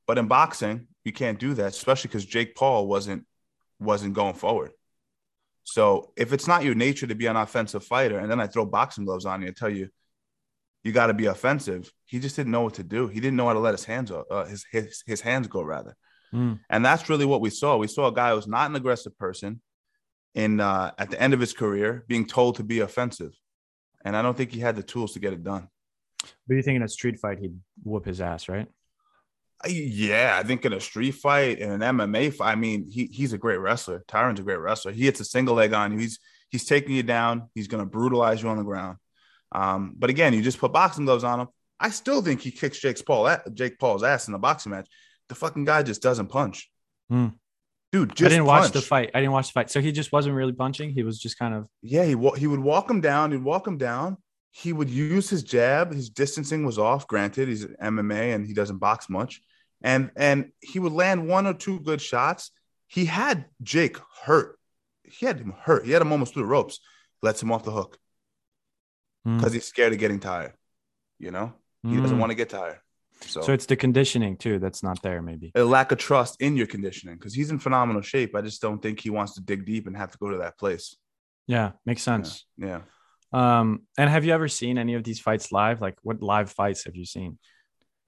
But 0.07 0.19
in 0.19 0.29
boxing, 0.29 0.87
you 1.07 1.13
can't 1.13 1.39
do 1.39 1.55
that, 1.55 1.69
especially 1.69 2.09
because 2.09 2.27
Jake 2.27 2.57
Paul 2.57 2.89
wasn't 2.89 3.25
wasn't 3.79 4.15
going 4.15 4.35
forward. 4.35 4.73
So 5.63 6.13
if 6.17 6.33
it's 6.33 6.49
not 6.49 6.65
your 6.65 6.75
nature 6.75 7.07
to 7.07 7.15
be 7.15 7.27
an 7.27 7.37
offensive 7.37 7.85
fighter, 7.85 8.19
and 8.19 8.29
then 8.29 8.41
I 8.41 8.49
throw 8.49 8.67
boxing 8.67 9.05
gloves 9.05 9.25
on 9.25 9.41
you 9.41 9.47
and 9.47 9.57
tell 9.57 9.71
you 9.71 9.89
you 10.83 10.91
got 10.91 11.07
to 11.07 11.15
be 11.15 11.27
offensive, 11.27 11.93
he 12.07 12.19
just 12.19 12.35
didn't 12.35 12.51
know 12.51 12.63
what 12.63 12.75
to 12.75 12.83
do. 12.83 13.07
He 13.07 13.21
didn't 13.21 13.37
know 13.37 13.47
how 13.47 13.53
to 13.53 13.61
let 13.61 13.75
his 13.75 13.85
hands 13.85 14.11
go, 14.11 14.25
uh, 14.29 14.47
his, 14.47 14.67
his 14.73 15.05
his 15.07 15.21
hands 15.21 15.47
go 15.47 15.63
rather. 15.63 15.97
Mm. 16.35 16.59
And 16.69 16.85
that's 16.85 17.09
really 17.09 17.25
what 17.25 17.41
we 17.41 17.51
saw. 17.51 17.77
We 17.77 17.87
saw 17.87 18.09
a 18.09 18.13
guy 18.13 18.31
who 18.31 18.37
was 18.37 18.49
not 18.49 18.69
an 18.69 18.75
aggressive 18.75 19.17
person 19.17 19.61
in 20.35 20.59
uh, 20.59 20.91
at 20.99 21.11
the 21.11 21.23
end 21.23 21.35
of 21.35 21.41
his 21.41 21.53
career 21.53 22.05
being 22.09 22.27
told 22.27 22.57
to 22.57 22.65
be 22.65 22.81
offensive, 22.81 23.33
and 24.05 24.17
I 24.17 24.23
don't 24.23 24.37
think 24.37 24.51
he 24.51 24.59
had 24.59 24.75
the 24.75 24.83
tools 24.83 25.13
to 25.13 25.21
get 25.21 25.33
it 25.33 25.45
done. 25.45 25.69
But 26.49 26.57
you 26.57 26.63
think 26.63 26.77
in 26.77 26.83
a 26.83 26.89
street 26.89 27.21
fight 27.21 27.39
he'd 27.39 27.57
whoop 27.85 28.07
his 28.07 28.21
ass, 28.21 28.49
right? 28.49 28.67
Yeah, 29.67 30.37
I 30.39 30.47
think 30.47 30.65
in 30.65 30.73
a 30.73 30.81
street 30.81 31.13
fight, 31.13 31.59
in 31.59 31.71
an 31.71 31.81
MMA 31.81 32.35
fight, 32.35 32.53
I 32.53 32.55
mean, 32.57 32.89
he 32.91 33.07
he's 33.07 33.33
a 33.33 33.39
great 33.39 33.57
wrestler. 33.59 34.05
Tyron's 34.07 34.41
a 34.41 34.43
great 34.43 34.59
wrestler. 34.61 34.93
He 34.93 35.05
hits 35.05 35.21
a 35.21 35.25
single 35.25 35.55
leg 35.55 35.73
on 35.73 35.93
you. 35.93 35.99
He's 35.99 36.19
he's 36.51 36.65
taking 36.65 36.95
you 36.95 37.03
down. 37.03 37.49
He's 37.55 37.69
going 37.69 37.83
to 37.83 37.89
brutalize 37.91 38.43
you 38.43 38.49
on 38.49 38.59
the 38.59 38.63
ground. 38.65 38.99
Um, 39.53 39.95
but 39.97 40.11
again, 40.11 40.35
you 40.35 40.43
just 40.43 40.59
put 40.59 40.73
boxing 40.73 41.05
gloves 41.07 41.25
on 41.25 41.41
him. 41.41 41.49
I 41.81 41.91
still 41.91 42.23
think 42.23 42.41
he 42.41 42.51
kicks 42.51 42.79
Jake 42.79 43.05
Paul 43.05 43.29
at 43.29 43.53
Jake 43.55 43.79
Paul's 43.79 44.03
ass 44.03 44.29
in 44.29 44.35
a 44.35 44.39
boxing 44.39 44.73
match. 44.73 44.89
The 45.29 45.35
fucking 45.35 45.65
guy 45.65 45.83
just 45.83 46.03
doesn't 46.03 46.29
punch. 46.29 46.71
Hmm. 47.11 47.29
Dude, 47.93 48.15
just 48.15 48.27
I 48.27 48.29
didn't 48.31 48.47
watch 48.47 48.73
the 48.73 48.83
fight. 48.83 49.11
I 49.15 49.21
didn't 49.21 49.33
watch 49.33 49.49
the 49.49 49.53
fight. 49.53 49.71
So 49.71 49.81
he 49.81 49.91
just 49.93 50.13
wasn't 50.13 50.35
really 50.35 50.53
punching. 50.53 50.91
He 50.91 51.03
was 51.03 51.19
just 51.19 51.39
kind 51.39 51.55
of 51.55 51.67
Yeah, 51.83 52.05
he 52.05 52.15
wa- 52.15 52.35
he 52.35 52.47
would 52.47 52.61
walk 52.61 52.91
him 52.91 53.01
down. 53.01 53.33
He'd 53.33 53.43
walk 53.43 53.67
him 53.67 53.79
down. 53.79 54.19
He 54.63 54.73
would 54.73 54.89
use 54.89 55.29
his 55.29 55.43
jab. 55.43 55.93
His 55.93 56.09
distancing 56.09 56.65
was 56.65 56.79
off. 56.79 57.07
Granted, 57.07 57.49
he's 57.49 57.67
MMA 57.67 58.35
and 58.35 58.47
he 58.47 58.55
doesn't 58.55 58.79
box 58.79 59.09
much. 59.11 59.43
And 59.83 60.11
and 60.17 60.51
he 60.61 60.79
would 60.79 60.93
land 60.93 61.29
one 61.29 61.47
or 61.47 61.53
two 61.53 61.79
good 61.81 62.01
shots. 62.01 62.51
He 62.87 63.05
had 63.05 63.45
Jake 63.63 63.99
hurt. 64.25 64.59
He 65.05 65.27
had 65.27 65.39
him 65.39 65.53
hurt. 65.61 65.85
He 65.85 65.93
had 65.93 66.01
him 66.01 66.11
almost 66.13 66.33
through 66.33 66.45
the 66.45 66.49
ropes. 66.49 66.81
Lets 67.23 67.43
him 67.43 67.53
off 67.53 67.65
the 67.65 67.71
hook 67.73 67.99
Mm. 69.27 69.39
because 69.39 69.53
he's 69.53 69.67
scared 69.67 69.93
of 69.93 69.99
getting 69.99 70.21
tired. 70.21 70.55
You 71.19 71.31
know, 71.33 71.53
he 71.83 71.97
doesn't 72.01 72.17
Mm. 72.17 72.21
want 72.21 72.31
to 72.31 72.35
get 72.37 72.49
tired. 72.49 72.79
So, 73.23 73.41
So 73.43 73.53
it's 73.53 73.67
the 73.67 73.77
conditioning 73.77 74.37
too 74.37 74.59
that's 74.59 74.83
not 74.83 75.03
there, 75.03 75.21
maybe. 75.23 75.51
a 75.55 75.65
lack 75.65 75.91
of 75.93 75.99
trust 75.99 76.41
in 76.41 76.57
your 76.57 76.67
conditioning 76.67 77.17
because 77.17 77.35
he's 77.35 77.51
in 77.51 77.59
phenomenal 77.59 78.03
shape. 78.03 78.35
I 78.35 78.43
just 78.43 78.61
don't 78.63 78.81
think 78.81 79.01
he 79.01 79.11
wants 79.11 79.35
to 79.35 79.41
dig 79.41 79.65
deep 79.67 79.87
and 79.87 79.97
have 79.97 80.13
to 80.13 80.19
go 80.19 80.31
to 80.31 80.39
that 80.39 80.59
place. 80.59 80.97
Yeah, 81.47 81.73
makes 81.85 82.03
sense. 82.03 82.45
Yeah. 82.57 82.83
Um, 83.33 83.83
and 83.99 84.09
have 84.09 84.25
you 84.25 84.33
ever 84.33 84.49
seen 84.49 84.79
any 84.79 84.95
of 84.95 85.05
these 85.05 85.21
fights 85.21 85.53
live? 85.53 85.81
Like, 85.81 85.97
what 86.03 86.23
live 86.23 86.51
fights 86.51 86.85
have 86.85 86.97
you 86.97 87.05
seen? 87.05 87.39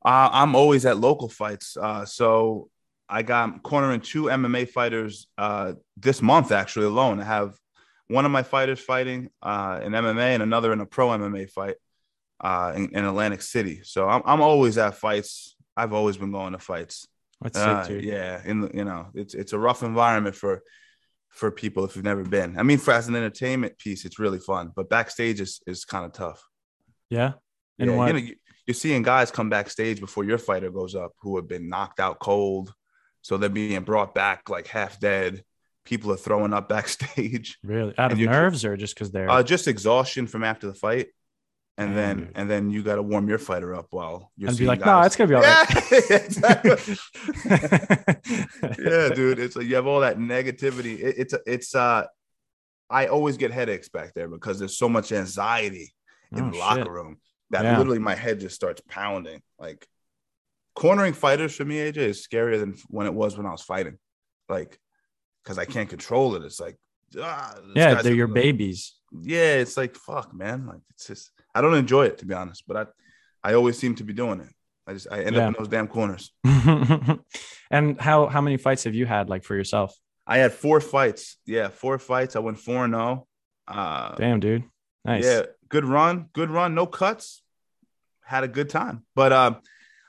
Uh, 0.05 0.29
I'm 0.33 0.55
always 0.55 0.87
at 0.87 0.97
local 0.99 1.29
fights. 1.29 1.77
Uh, 1.77 2.05
so 2.05 2.71
I 3.09 3.23
got 3.23 3.63
cornering 3.63 4.01
two 4.01 4.25
MMA 4.25 4.69
fighters 4.69 5.27
uh, 5.37 5.73
this 5.97 6.23
month, 6.23 6.53
actually, 6.53 6.87
alone. 6.87 7.21
I 7.21 7.25
have 7.25 7.57
one 8.07 8.25
of 8.25 8.31
my 8.31 8.43
fighters 8.43 8.81
fighting 8.81 9.29
uh, 9.43 9.81
in 9.83 9.93
MMA 9.93 10.35
and 10.35 10.43
another 10.43 10.73
in 10.73 10.81
a 10.81 10.87
pro 10.87 11.09
MMA 11.09 11.51
fight 11.51 11.77
uh, 12.41 12.73
in, 12.77 12.91
in 12.97 13.05
Atlantic 13.05 13.43
City. 13.43 13.81
So 13.83 14.09
I'm, 14.09 14.23
I'm 14.25 14.41
always 14.41 14.79
at 14.79 14.95
fights. 14.95 15.57
I've 15.77 15.93
always 15.93 16.17
been 16.17 16.33
going 16.33 16.53
to 16.53 16.59
fights. 16.59 17.07
That's 17.41 17.59
Uh, 17.59 17.85
sick, 17.85 17.89
dude. 17.97 18.05
yeah, 18.05 18.41
in 18.45 18.71
you 18.75 18.85
know, 18.85 19.09
it's 19.15 19.35
it's 19.35 19.53
a 19.53 19.59
rough 19.59 19.83
environment 19.83 20.35
for 20.35 20.63
for 21.39 21.51
people 21.53 21.85
if 21.85 21.95
you've 21.95 22.05
never 22.05 22.25
been. 22.25 22.59
I 22.59 22.63
mean, 22.65 22.79
for 22.79 22.93
as 22.93 23.07
an 23.09 23.15
entertainment 23.15 23.79
piece, 23.79 24.05
it's 24.05 24.19
really 24.19 24.41
fun, 24.41 24.73
but 24.75 24.91
backstage 24.91 25.41
is 25.41 25.61
is 25.67 25.85
kind 25.85 26.05
of 26.05 26.13
tough. 26.13 26.43
Yeah. 27.11 27.33
And 27.79 27.91
yeah, 27.91 28.07
you 28.07 28.13
know, 28.13 28.19
you, 28.19 28.35
you're 28.67 28.75
seeing 28.75 29.03
guys 29.03 29.31
come 29.31 29.49
backstage 29.49 30.01
before 30.01 30.25
your 30.25 30.39
fighter 30.39 30.71
goes 30.71 30.95
up 30.97 31.13
who 31.23 31.37
have 31.37 31.49
been 31.49 31.69
knocked 31.69 32.01
out 32.01 32.19
cold, 32.19 32.75
so 33.23 33.37
they're 33.37 33.49
being 33.49 33.83
brought 33.85 34.15
back 34.15 34.51
like 34.51 34.67
half 34.67 34.99
dead. 34.99 35.43
People 35.85 36.13
are 36.13 36.17
throwing 36.17 36.53
up 36.53 36.69
backstage. 36.75 37.57
really 37.63 37.95
out 37.97 38.13
of 38.13 38.19
nerves 38.19 38.65
or 38.65 38.77
just 38.77 38.95
because 38.95 39.11
they're 39.13 39.31
Uh, 39.31 39.43
just 39.43 39.69
exhaustion 39.69 40.27
from 40.27 40.43
after 40.45 40.67
the 40.67 40.75
fight, 40.75 41.07
and 41.79 41.97
then 41.97 42.17
dude. 42.19 42.33
and 42.35 42.51
then 42.51 42.71
you 42.71 42.83
got 42.83 42.97
to 42.97 43.03
warm 43.03 43.29
your 43.29 43.39
fighter 43.39 43.75
up 43.75 43.87
while 43.91 44.31
you're 44.37 44.51
and 44.51 44.59
be 44.59 44.67
like, 44.67 44.81
no, 44.81 44.85
guys- 44.87 45.07
it's 45.07 45.17
gonna 45.17 45.29
be 45.29 45.35
all 45.35 45.43
right. 45.43 45.91
Yeah, 46.11 46.17
exactly. 46.17 46.95
yeah, 48.79 49.09
dude. 49.15 49.39
It's 49.39 49.57
like 49.57 49.67
you 49.67 49.75
have 49.77 49.87
all 49.87 50.01
that 50.01 50.19
negativity. 50.19 50.99
It, 51.01 51.15
it's 51.19 51.35
it's 51.47 51.75
uh, 51.75 52.05
I 52.91 53.07
always 53.07 53.37
get 53.37 53.51
headaches 53.53 53.89
back 53.89 54.15
there 54.15 54.29
because 54.29 54.59
there's 54.59 54.77
so 54.79 54.89
much 54.89 55.13
anxiety 55.13 55.95
in 56.33 56.45
Oh, 56.45 56.51
the 56.51 56.59
locker 56.59 56.81
shit. 56.83 56.91
room 56.91 57.19
that 57.51 57.65
Yeah. 57.65 57.79
literally 57.79 57.99
my 57.99 58.15
head 58.15 58.41
just 58.41 58.55
starts 58.55 58.83
pounding. 58.89 59.43
Like 59.59 59.87
cornering 60.75 61.13
fighters 61.15 61.55
for 61.55 61.65
me, 61.65 61.77
AJ, 61.77 61.97
is 61.99 62.27
scarier 62.27 62.59
than 62.59 62.75
when 62.89 63.07
it 63.07 63.15
was 63.15 63.37
when 63.37 63.47
I 63.47 63.51
was 63.53 63.63
fighting. 63.63 63.99
Like, 64.49 64.79
because 65.45 65.59
I 65.59 65.65
can't 65.65 65.89
control 65.89 66.35
it. 66.37 66.45
It's 66.45 66.61
like, 66.61 66.77
ah, 67.21 67.55
Yeah, 67.75 68.01
they're 68.03 68.15
your 68.15 68.27
gonna- 68.27 68.41
babies. 68.41 68.95
Yeah, 69.23 69.55
it's 69.55 69.77
like 69.79 69.95
fuck, 69.97 70.35
man. 70.35 70.67
Like 70.67 70.81
it's 70.91 71.07
just 71.07 71.31
I 71.59 71.61
don't 71.61 71.75
enjoy 71.75 72.05
it 72.07 72.19
to 72.19 72.27
be 72.27 72.35
honest, 72.35 72.65
but 72.69 72.77
I 72.77 73.51
I 73.51 73.55
always 73.55 73.77
seem 73.79 73.95
to 73.97 74.05
be 74.05 74.13
doing 74.13 74.41
it. 74.41 74.53
I 74.87 74.93
just 74.95 75.09
I 75.11 75.23
end 75.23 75.35
Yeah. 75.37 75.43
up 75.43 75.49
in 75.49 75.55
those 75.59 75.69
damn 75.69 75.89
corners. 75.89 76.33
and 77.71 78.01
how 78.01 78.27
how 78.27 78.41
many 78.41 78.57
fights 78.57 78.85
have 78.85 78.95
you 78.95 79.07
had 79.07 79.29
like 79.29 79.45
for 79.45 79.55
yourself? 79.55 79.95
I 80.27 80.39
had 80.39 80.53
four 80.53 80.81
fights. 80.81 81.39
Yeah, 81.47 81.69
four 81.69 81.99
fights. 81.99 82.37
I 82.37 82.41
went 82.41 82.59
four 82.59 82.85
and 82.85 82.95
zero. 82.95 83.27
Uh, 83.67 84.15
Damn, 84.17 84.41
dude. 84.41 84.65
Nice. 85.05 85.25
Yeah, 85.25 85.43
good 85.69 85.85
run, 85.85 86.29
good 86.33 86.51
run. 86.51 86.75
No 86.75 86.87
cuts. 86.87 87.43
Had 88.25 88.45
a 88.45 88.49
good 88.49 88.69
time, 88.69 89.07
but 89.15 89.33
um, 89.33 89.57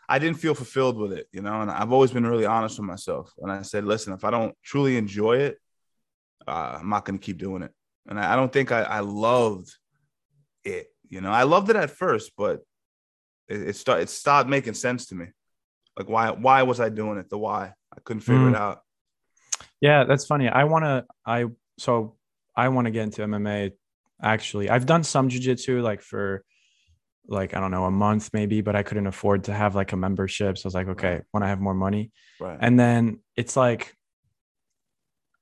I 0.09 0.19
didn't 0.19 0.39
feel 0.39 0.53
fulfilled 0.53 0.97
with 0.97 1.13
it. 1.13 1.27
You 1.31 1.41
know, 1.41 1.61
and 1.61 1.71
I've 1.71 1.93
always 1.93 2.11
been 2.11 2.25
really 2.27 2.45
honest 2.45 2.77
with 2.77 2.85
myself. 2.87 3.31
And 3.41 3.49
I 3.49 3.61
said, 3.61 3.85
listen, 3.85 4.11
if 4.13 4.25
I 4.25 4.29
don't 4.31 4.53
truly 4.61 4.97
enjoy 4.97 5.37
it, 5.37 5.57
uh, 6.45 6.79
I'm 6.81 6.89
not 6.89 7.05
going 7.05 7.17
to 7.17 7.25
keep 7.25 7.37
doing 7.37 7.61
it. 7.63 7.71
And 8.07 8.19
I, 8.19 8.33
I 8.33 8.35
don't 8.35 8.51
think 8.51 8.73
I, 8.73 8.81
I 8.81 8.99
loved 8.99 9.73
it. 10.65 10.87
You 11.09 11.21
know, 11.21 11.31
I 11.31 11.43
loved 11.43 11.69
it 11.69 11.75
at 11.75 11.91
first, 11.91 12.31
but 12.37 12.61
it, 13.47 13.69
it 13.69 13.75
started 13.75 14.03
it 14.03 14.09
stopped 14.09 14.49
making 14.49 14.75
sense 14.75 15.07
to 15.07 15.15
me. 15.15 15.25
Like 15.97 16.07
why 16.07 16.31
why 16.31 16.63
was 16.63 16.79
I 16.79 16.89
doing 16.89 17.17
it? 17.17 17.29
The 17.29 17.37
why 17.37 17.73
I 17.95 17.99
couldn't 18.03 18.21
figure 18.21 18.45
Mm. 18.47 18.49
it 18.51 18.55
out. 18.55 18.81
Yeah, 19.81 20.03
that's 20.03 20.25
funny. 20.25 20.47
I 20.49 20.65
want 20.65 20.85
to 20.85 21.05
I 21.25 21.45
so 21.77 22.15
I 22.55 22.69
want 22.69 22.85
to 22.85 22.91
get 22.91 23.03
into 23.03 23.21
MMA 23.21 23.71
actually. 24.21 24.69
I've 24.69 24.85
done 24.85 25.03
some 25.03 25.29
jujitsu 25.29 25.81
like 25.81 26.01
for 26.01 26.43
like 27.27 27.55
I 27.55 27.59
don't 27.59 27.71
know, 27.71 27.85
a 27.85 27.91
month 27.91 28.29
maybe, 28.33 28.61
but 28.61 28.75
I 28.75 28.83
couldn't 28.83 29.07
afford 29.07 29.45
to 29.45 29.53
have 29.53 29.75
like 29.75 29.91
a 29.93 29.97
membership. 29.97 30.57
So 30.57 30.65
I 30.65 30.67
was 30.67 30.75
like, 30.75 30.87
okay, 30.89 31.13
Right. 31.13 31.23
when 31.31 31.43
I 31.43 31.47
have 31.49 31.59
more 31.61 31.73
money. 31.75 32.11
Right. 32.39 32.57
And 32.61 32.79
then 32.79 33.19
it's 33.35 33.55
like 33.57 33.95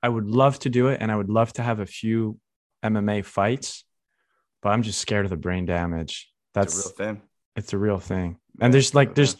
I 0.02 0.08
would 0.08 0.26
love 0.26 0.58
to 0.60 0.70
do 0.70 0.88
it 0.88 0.98
and 1.00 1.10
I 1.10 1.16
would 1.16 1.28
love 1.30 1.52
to 1.54 1.62
have 1.62 1.80
a 1.80 1.86
few 1.86 2.38
MMA 2.84 3.24
fights, 3.24 3.84
but 4.62 4.70
I'm 4.70 4.82
just 4.82 5.00
scared 5.00 5.24
of 5.26 5.30
the 5.30 5.36
brain 5.36 5.66
damage. 5.66 6.30
That's 6.54 6.76
it's 6.76 6.86
a 6.86 6.88
real 6.88 6.96
thing. 6.96 7.22
it's 7.56 7.72
a 7.72 7.78
real 7.78 7.98
thing. 7.98 8.38
And 8.60 8.72
there's 8.74 8.94
like 8.94 9.14
there's 9.14 9.36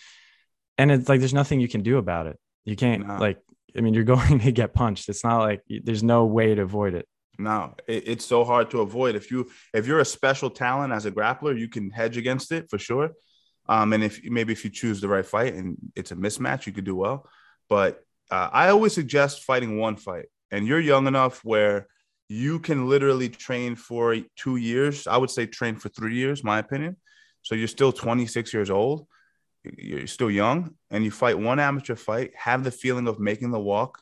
and 0.76 0.90
it's 0.92 1.08
like 1.08 1.20
there's 1.20 1.34
nothing 1.34 1.60
you 1.60 1.68
can 1.68 1.82
do 1.82 1.98
about 1.98 2.26
it. 2.26 2.38
You 2.64 2.76
can't 2.76 3.06
No. 3.06 3.16
like 3.18 3.38
I 3.76 3.80
mean 3.80 3.94
you're 3.94 4.04
going 4.04 4.38
to 4.46 4.52
get 4.52 4.74
punched. 4.74 5.08
It's 5.08 5.24
not 5.24 5.38
like 5.38 5.62
there's 5.68 6.02
no 6.02 6.26
way 6.26 6.54
to 6.54 6.62
avoid 6.62 6.94
it. 6.94 7.06
No, 7.38 7.74
it, 7.86 8.08
it's 8.08 8.24
so 8.24 8.44
hard 8.44 8.70
to 8.70 8.80
avoid. 8.80 9.14
If 9.14 9.30
you 9.30 9.50
if 9.72 9.86
you're 9.86 10.00
a 10.00 10.04
special 10.04 10.50
talent 10.50 10.92
as 10.92 11.06
a 11.06 11.10
grappler, 11.12 11.58
you 11.58 11.68
can 11.68 11.90
hedge 11.90 12.16
against 12.16 12.52
it 12.52 12.68
for 12.70 12.78
sure. 12.78 13.10
Um, 13.68 13.92
and 13.92 14.02
if 14.02 14.20
maybe 14.24 14.52
if 14.52 14.64
you 14.64 14.70
choose 14.70 15.00
the 15.00 15.08
right 15.08 15.26
fight 15.26 15.54
and 15.54 15.76
it's 15.94 16.10
a 16.10 16.16
mismatch, 16.16 16.66
you 16.66 16.72
could 16.72 16.84
do 16.84 16.96
well. 16.96 17.28
But 17.68 18.02
uh, 18.30 18.48
I 18.52 18.70
always 18.70 18.94
suggest 18.94 19.44
fighting 19.44 19.78
one 19.78 19.96
fight, 19.96 20.26
and 20.50 20.66
you're 20.66 20.80
young 20.80 21.06
enough 21.06 21.44
where 21.44 21.86
you 22.28 22.58
can 22.58 22.88
literally 22.88 23.28
train 23.28 23.74
for 23.74 24.16
two 24.36 24.56
years. 24.56 25.06
I 25.06 25.16
would 25.16 25.30
say 25.30 25.46
train 25.46 25.76
for 25.76 25.88
three 25.88 26.14
years, 26.14 26.44
my 26.44 26.58
opinion. 26.58 26.96
So 27.42 27.54
you're 27.54 27.68
still 27.68 27.92
26 27.92 28.52
years 28.52 28.70
old. 28.70 29.06
You're 29.64 30.06
still 30.06 30.30
young, 30.30 30.74
and 30.90 31.04
you 31.04 31.10
fight 31.10 31.38
one 31.38 31.58
amateur 31.58 31.96
fight. 31.96 32.32
Have 32.36 32.64
the 32.64 32.70
feeling 32.70 33.08
of 33.08 33.18
making 33.18 33.50
the 33.50 33.58
walk, 33.60 34.00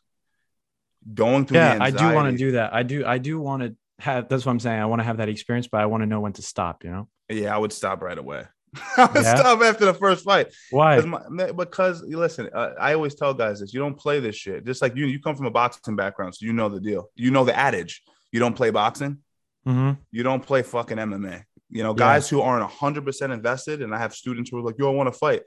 going 1.14 1.46
through. 1.46 1.58
Yeah, 1.58 1.78
I 1.80 1.90
do 1.90 2.12
want 2.12 2.30
to 2.30 2.36
do 2.36 2.52
that. 2.52 2.74
I 2.74 2.82
do 2.82 3.06
I 3.06 3.18
do 3.18 3.40
want 3.40 3.62
to 3.62 3.76
have 3.98 4.28
that's 4.28 4.44
what 4.44 4.52
I'm 4.52 4.60
saying. 4.60 4.80
I 4.80 4.86
want 4.86 5.00
to 5.00 5.04
have 5.04 5.16
that 5.18 5.28
experience, 5.28 5.66
but 5.66 5.80
I 5.80 5.86
want 5.86 6.02
to 6.02 6.06
know 6.06 6.20
when 6.20 6.32
to 6.34 6.42
stop, 6.42 6.84
you 6.84 6.90
know? 6.90 7.08
Yeah, 7.28 7.54
I 7.54 7.58
would 7.58 7.72
stop 7.72 8.02
right 8.02 8.18
away. 8.18 8.44
I 8.96 9.06
would 9.06 9.22
Yeah? 9.22 9.36
stop 9.36 9.62
after 9.62 9.86
the 9.86 9.94
first 9.94 10.24
fight. 10.24 10.52
Why? 10.70 11.00
my- 11.00 11.52
because 11.52 12.02
listen, 12.02 12.50
uh, 12.54 12.72
I 12.78 12.94
always 12.94 13.14
tell 13.14 13.32
guys 13.34 13.60
this: 13.60 13.72
you 13.72 13.80
don't 13.80 13.96
play 13.96 14.20
this 14.20 14.36
shit. 14.36 14.64
Just 14.66 14.82
like 14.82 14.94
you, 14.96 15.06
you 15.06 15.20
come 15.20 15.36
from 15.36 15.46
a 15.46 15.50
boxing 15.50 15.96
background, 15.96 16.34
so 16.34 16.44
you 16.44 16.52
know 16.52 16.68
the 16.68 16.80
deal. 16.80 17.10
You 17.14 17.30
know 17.30 17.44
the 17.44 17.56
adage: 17.56 18.02
you 18.32 18.40
don't 18.40 18.54
play 18.54 18.70
boxing, 18.70 19.18
hmm 19.64 19.92
you 20.10 20.22
don't 20.22 20.44
play 20.46 20.62
fucking 20.62 20.98
MMA. 20.98 21.44
You 21.70 21.82
know, 21.82 21.90
Yeah. 21.90 22.06
guys 22.06 22.28
who 22.28 22.40
aren't 22.40 22.70
hundred 22.70 23.04
percent 23.04 23.32
invested, 23.32 23.82
and 23.82 23.94
I 23.94 23.98
have 23.98 24.14
students 24.14 24.50
who 24.50 24.58
are 24.58 24.62
like, 24.62 24.78
"Yo, 24.78 24.90
I 24.90 24.94
want 24.94 25.12
to 25.12 25.18
fight." 25.18 25.42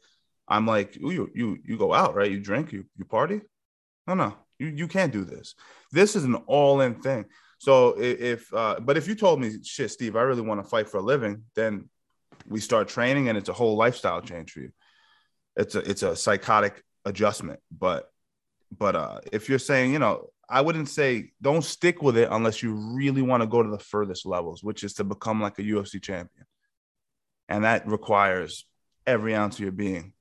I'm 0.48 0.66
like, 0.66 0.96
"You, 0.96 1.30
you, 1.34 1.58
you 1.64 1.78
go 1.78 1.94
out, 1.94 2.16
right? 2.16 2.30
You 2.32 2.40
drink, 2.40 2.72
you, 2.72 2.86
you 2.98 3.06
party." 3.06 3.42
No, 4.08 4.16
no, 4.16 4.36
you, 4.58 4.68
you 4.68 4.88
can't 4.88 5.14
do 5.14 5.24
this. 5.24 5.56
This 5.92 6.16
is 6.16 6.24
an 6.24 6.36
all-in 6.48 6.96
thing. 7.02 7.26
So 7.60 7.96
if, 8.00 8.52
uh, 8.54 8.80
but 8.80 8.98
if 8.98 9.08
you 9.08 9.16
told 9.16 9.40
me, 9.40 9.52
shit, 9.64 9.92
Steve, 9.92 10.16
I 10.16 10.22
really 10.22 10.42
want 10.42 10.64
to 10.64 10.68
fight 10.68 10.90
for 10.90 10.98
a 10.98 11.02
living, 11.02 11.44
then 11.56 11.90
we 12.48 12.60
start 12.60 12.88
training, 12.88 13.30
and 13.30 13.38
it's 13.38 13.50
a 13.50 13.54
whole 13.54 13.76
lifestyle 13.78 14.22
change 14.22 14.52
for 14.52 14.62
you. 14.62 14.72
It's 15.56 15.76
a, 15.76 15.80
it's 15.80 16.04
a 16.04 16.16
psychotic 16.16 16.84
adjustment, 17.06 17.60
but, 17.70 18.10
but 18.76 18.96
uh, 18.96 19.20
if 19.32 19.50
you're 19.50 19.60
saying, 19.60 19.92
you 19.94 20.00
know, 20.00 20.30
I 20.50 20.62
wouldn't 20.62 20.90
say 20.90 21.32
don't 21.42 21.64
stick 21.64 22.02
with 22.02 22.18
it 22.18 22.30
unless 22.32 22.64
you 22.64 22.74
really 22.74 23.22
want 23.22 23.42
to 23.42 23.48
go 23.48 23.62
to 23.62 23.70
the 23.70 23.80
furthest 23.80 24.26
levels, 24.26 24.64
which 24.64 24.84
is 24.84 24.94
to 24.96 25.04
become 25.04 25.42
like 25.42 25.60
a 25.60 25.64
UFC 25.64 26.02
champion, 26.02 26.46
and 27.48 27.64
that 27.64 27.88
requires 27.88 28.66
every 29.06 29.36
ounce 29.36 29.56
of 29.56 29.62
your 29.62 29.72
being. 29.72 30.14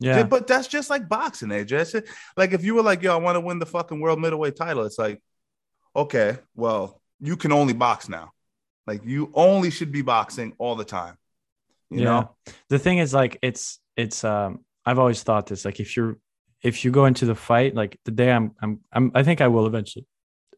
Yeah. 0.00 0.22
But 0.22 0.46
that's 0.46 0.66
just 0.66 0.88
like 0.88 1.08
boxing, 1.08 1.50
AJ. 1.50 2.06
Like 2.36 2.52
if 2.52 2.64
you 2.64 2.74
were 2.74 2.82
like, 2.82 3.02
yo, 3.02 3.12
I 3.12 3.16
want 3.16 3.36
to 3.36 3.40
win 3.40 3.58
the 3.58 3.66
fucking 3.66 4.00
world 4.00 4.20
middleweight 4.20 4.56
title, 4.56 4.84
it's 4.84 4.98
like, 4.98 5.22
okay, 5.94 6.38
well, 6.54 7.00
you 7.20 7.36
can 7.36 7.52
only 7.52 7.74
box 7.74 8.08
now. 8.08 8.32
Like 8.86 9.04
you 9.04 9.30
only 9.34 9.70
should 9.70 9.92
be 9.92 10.02
boxing 10.02 10.54
all 10.58 10.74
the 10.74 10.84
time. 10.84 11.16
You 11.90 12.04
know? 12.04 12.36
the 12.68 12.78
thing 12.78 12.98
is 12.98 13.12
like 13.12 13.36
it's 13.42 13.80
it's 13.96 14.22
um 14.22 14.64
i've 14.86 15.00
always 15.00 15.24
thought 15.24 15.46
this 15.46 15.64
like 15.64 15.80
if 15.80 15.96
you're 15.96 16.18
if 16.62 16.84
you 16.84 16.90
go 16.90 17.06
into 17.06 17.24
the 17.26 17.34
fight 17.34 17.74
like 17.74 17.98
the 18.04 18.10
day 18.10 18.30
i'm 18.30 18.52
i'm, 18.62 18.80
I'm 18.92 19.12
i 19.14 19.22
think 19.22 19.40
i 19.40 19.48
will 19.48 19.66
eventually 19.66 20.06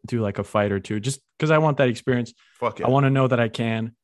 do 0.07 0.21
like 0.21 0.39
a 0.39 0.45
fight 0.45 0.73
or 0.73 0.81
two 0.81 1.01
just 1.01 1.21
because 1.39 1.51
i 1.51 1.59
want 1.59 1.77
that 1.77 1.89
experience. 1.89 2.35
Fuck 2.59 2.81
it. 2.81 2.87
i 2.87 2.89
want 2.89 3.05
to 3.05 3.11
know 3.11 3.29
that 3.29 3.41
i 3.41 3.49
can. 3.49 3.95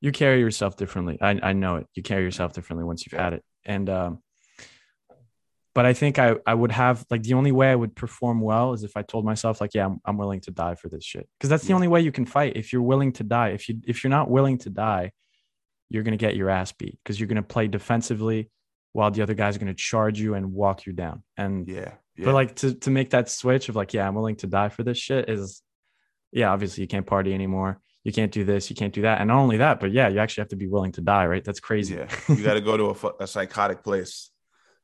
You 0.00 0.12
carry 0.12 0.40
yourself 0.40 0.76
differently. 0.76 1.16
I, 1.18 1.38
I 1.42 1.52
know 1.54 1.76
it. 1.76 1.86
You 1.94 2.02
carry 2.02 2.24
yourself 2.24 2.52
differently 2.52 2.84
once 2.84 3.06
you've 3.06 3.18
had 3.18 3.32
it. 3.32 3.42
And 3.64 3.88
um 3.88 4.18
but 5.74 5.86
i 5.86 5.92
think 5.92 6.18
i 6.18 6.36
i 6.46 6.54
would 6.54 6.72
have 6.72 7.04
like 7.10 7.22
the 7.22 7.34
only 7.34 7.52
way 7.52 7.70
i 7.70 7.74
would 7.74 7.94
perform 7.96 8.40
well 8.40 8.74
is 8.74 8.84
if 8.84 8.96
i 8.96 9.02
told 9.02 9.24
myself 9.24 9.60
like 9.60 9.74
yeah 9.74 9.86
i'm, 9.86 10.00
I'm 10.04 10.18
willing 10.18 10.40
to 10.42 10.50
die 10.50 10.74
for 10.74 10.88
this 10.88 11.04
shit. 11.04 11.28
Because 11.38 11.50
that's 11.50 11.66
the 11.66 11.72
only 11.72 11.88
way 11.88 12.00
you 12.00 12.12
can 12.12 12.26
fight. 12.26 12.56
If 12.56 12.72
you're 12.72 12.82
willing 12.82 13.12
to 13.14 13.24
die 13.24 13.50
if 13.50 13.68
you 13.68 13.80
if 13.86 14.02
you're 14.02 14.10
not 14.10 14.30
willing 14.30 14.58
to 14.58 14.70
die 14.70 15.12
you're 15.90 16.02
going 16.02 16.18
to 16.18 16.24
get 16.26 16.36
your 16.36 16.50
ass 16.50 16.72
beat 16.72 16.98
because 17.02 17.18
you're 17.18 17.28
going 17.28 17.36
to 17.36 17.42
play 17.42 17.68
defensively 17.68 18.50
while 18.94 19.10
the 19.10 19.20
other 19.22 19.34
guy's 19.34 19.58
going 19.58 19.66
to 19.66 19.74
charge 19.74 20.18
you 20.20 20.34
and 20.34 20.52
walk 20.52 20.86
you 20.86 20.92
down. 20.94 21.22
And 21.36 21.68
yeah. 21.68 21.94
yeah. 22.16 22.24
but 22.24 22.32
like 22.34 22.54
to 22.56 22.74
to 22.74 22.90
make 22.90 23.10
that 23.10 23.28
switch 23.28 23.68
of 23.68 23.74
like, 23.76 23.92
yeah, 23.92 24.06
I'm 24.08 24.14
willing 24.14 24.36
to 24.36 24.46
die 24.46 24.68
for 24.70 24.84
this 24.84 24.96
shit 24.98 25.28
is, 25.28 25.60
yeah, 26.32 26.50
obviously 26.52 26.82
you 26.82 26.88
can't 26.88 27.04
party 27.04 27.34
anymore. 27.34 27.80
You 28.04 28.12
can't 28.12 28.30
do 28.30 28.44
this. 28.44 28.70
You 28.70 28.76
can't 28.76 28.92
do 28.94 29.02
that. 29.02 29.20
And 29.20 29.28
not 29.28 29.38
only 29.40 29.56
that, 29.58 29.80
but 29.80 29.90
yeah, 29.90 30.08
you 30.08 30.20
actually 30.20 30.42
have 30.42 30.50
to 30.50 30.56
be 30.56 30.68
willing 30.68 30.92
to 30.92 31.00
die, 31.00 31.26
right? 31.26 31.42
That's 31.44 31.60
crazy. 31.60 31.94
yeah. 31.96 32.08
You 32.28 32.44
got 32.44 32.54
to 32.54 32.60
go 32.60 32.76
to 32.76 32.86
a, 33.08 33.24
a 33.24 33.26
psychotic 33.26 33.82
place. 33.82 34.30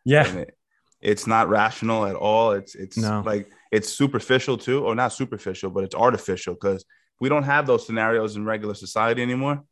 yeah. 0.04 0.26
and 0.26 0.38
it, 0.40 0.56
it's 1.00 1.26
not 1.26 1.48
rational 1.48 2.04
at 2.04 2.16
all. 2.16 2.50
It's 2.52 2.74
it's 2.74 2.96
No. 2.98 3.22
like 3.24 3.50
it's 3.70 3.88
superficial 3.90 4.58
too, 4.58 4.84
or 4.84 4.94
not 4.94 5.12
superficial, 5.12 5.70
but 5.70 5.84
it's 5.84 5.94
artificial 5.94 6.54
because 6.54 6.84
we 7.20 7.28
don't 7.28 7.44
have 7.44 7.66
those 7.66 7.86
scenarios 7.86 8.36
in 8.36 8.44
regular 8.44 8.74
society 8.74 9.22
anymore. 9.22 9.62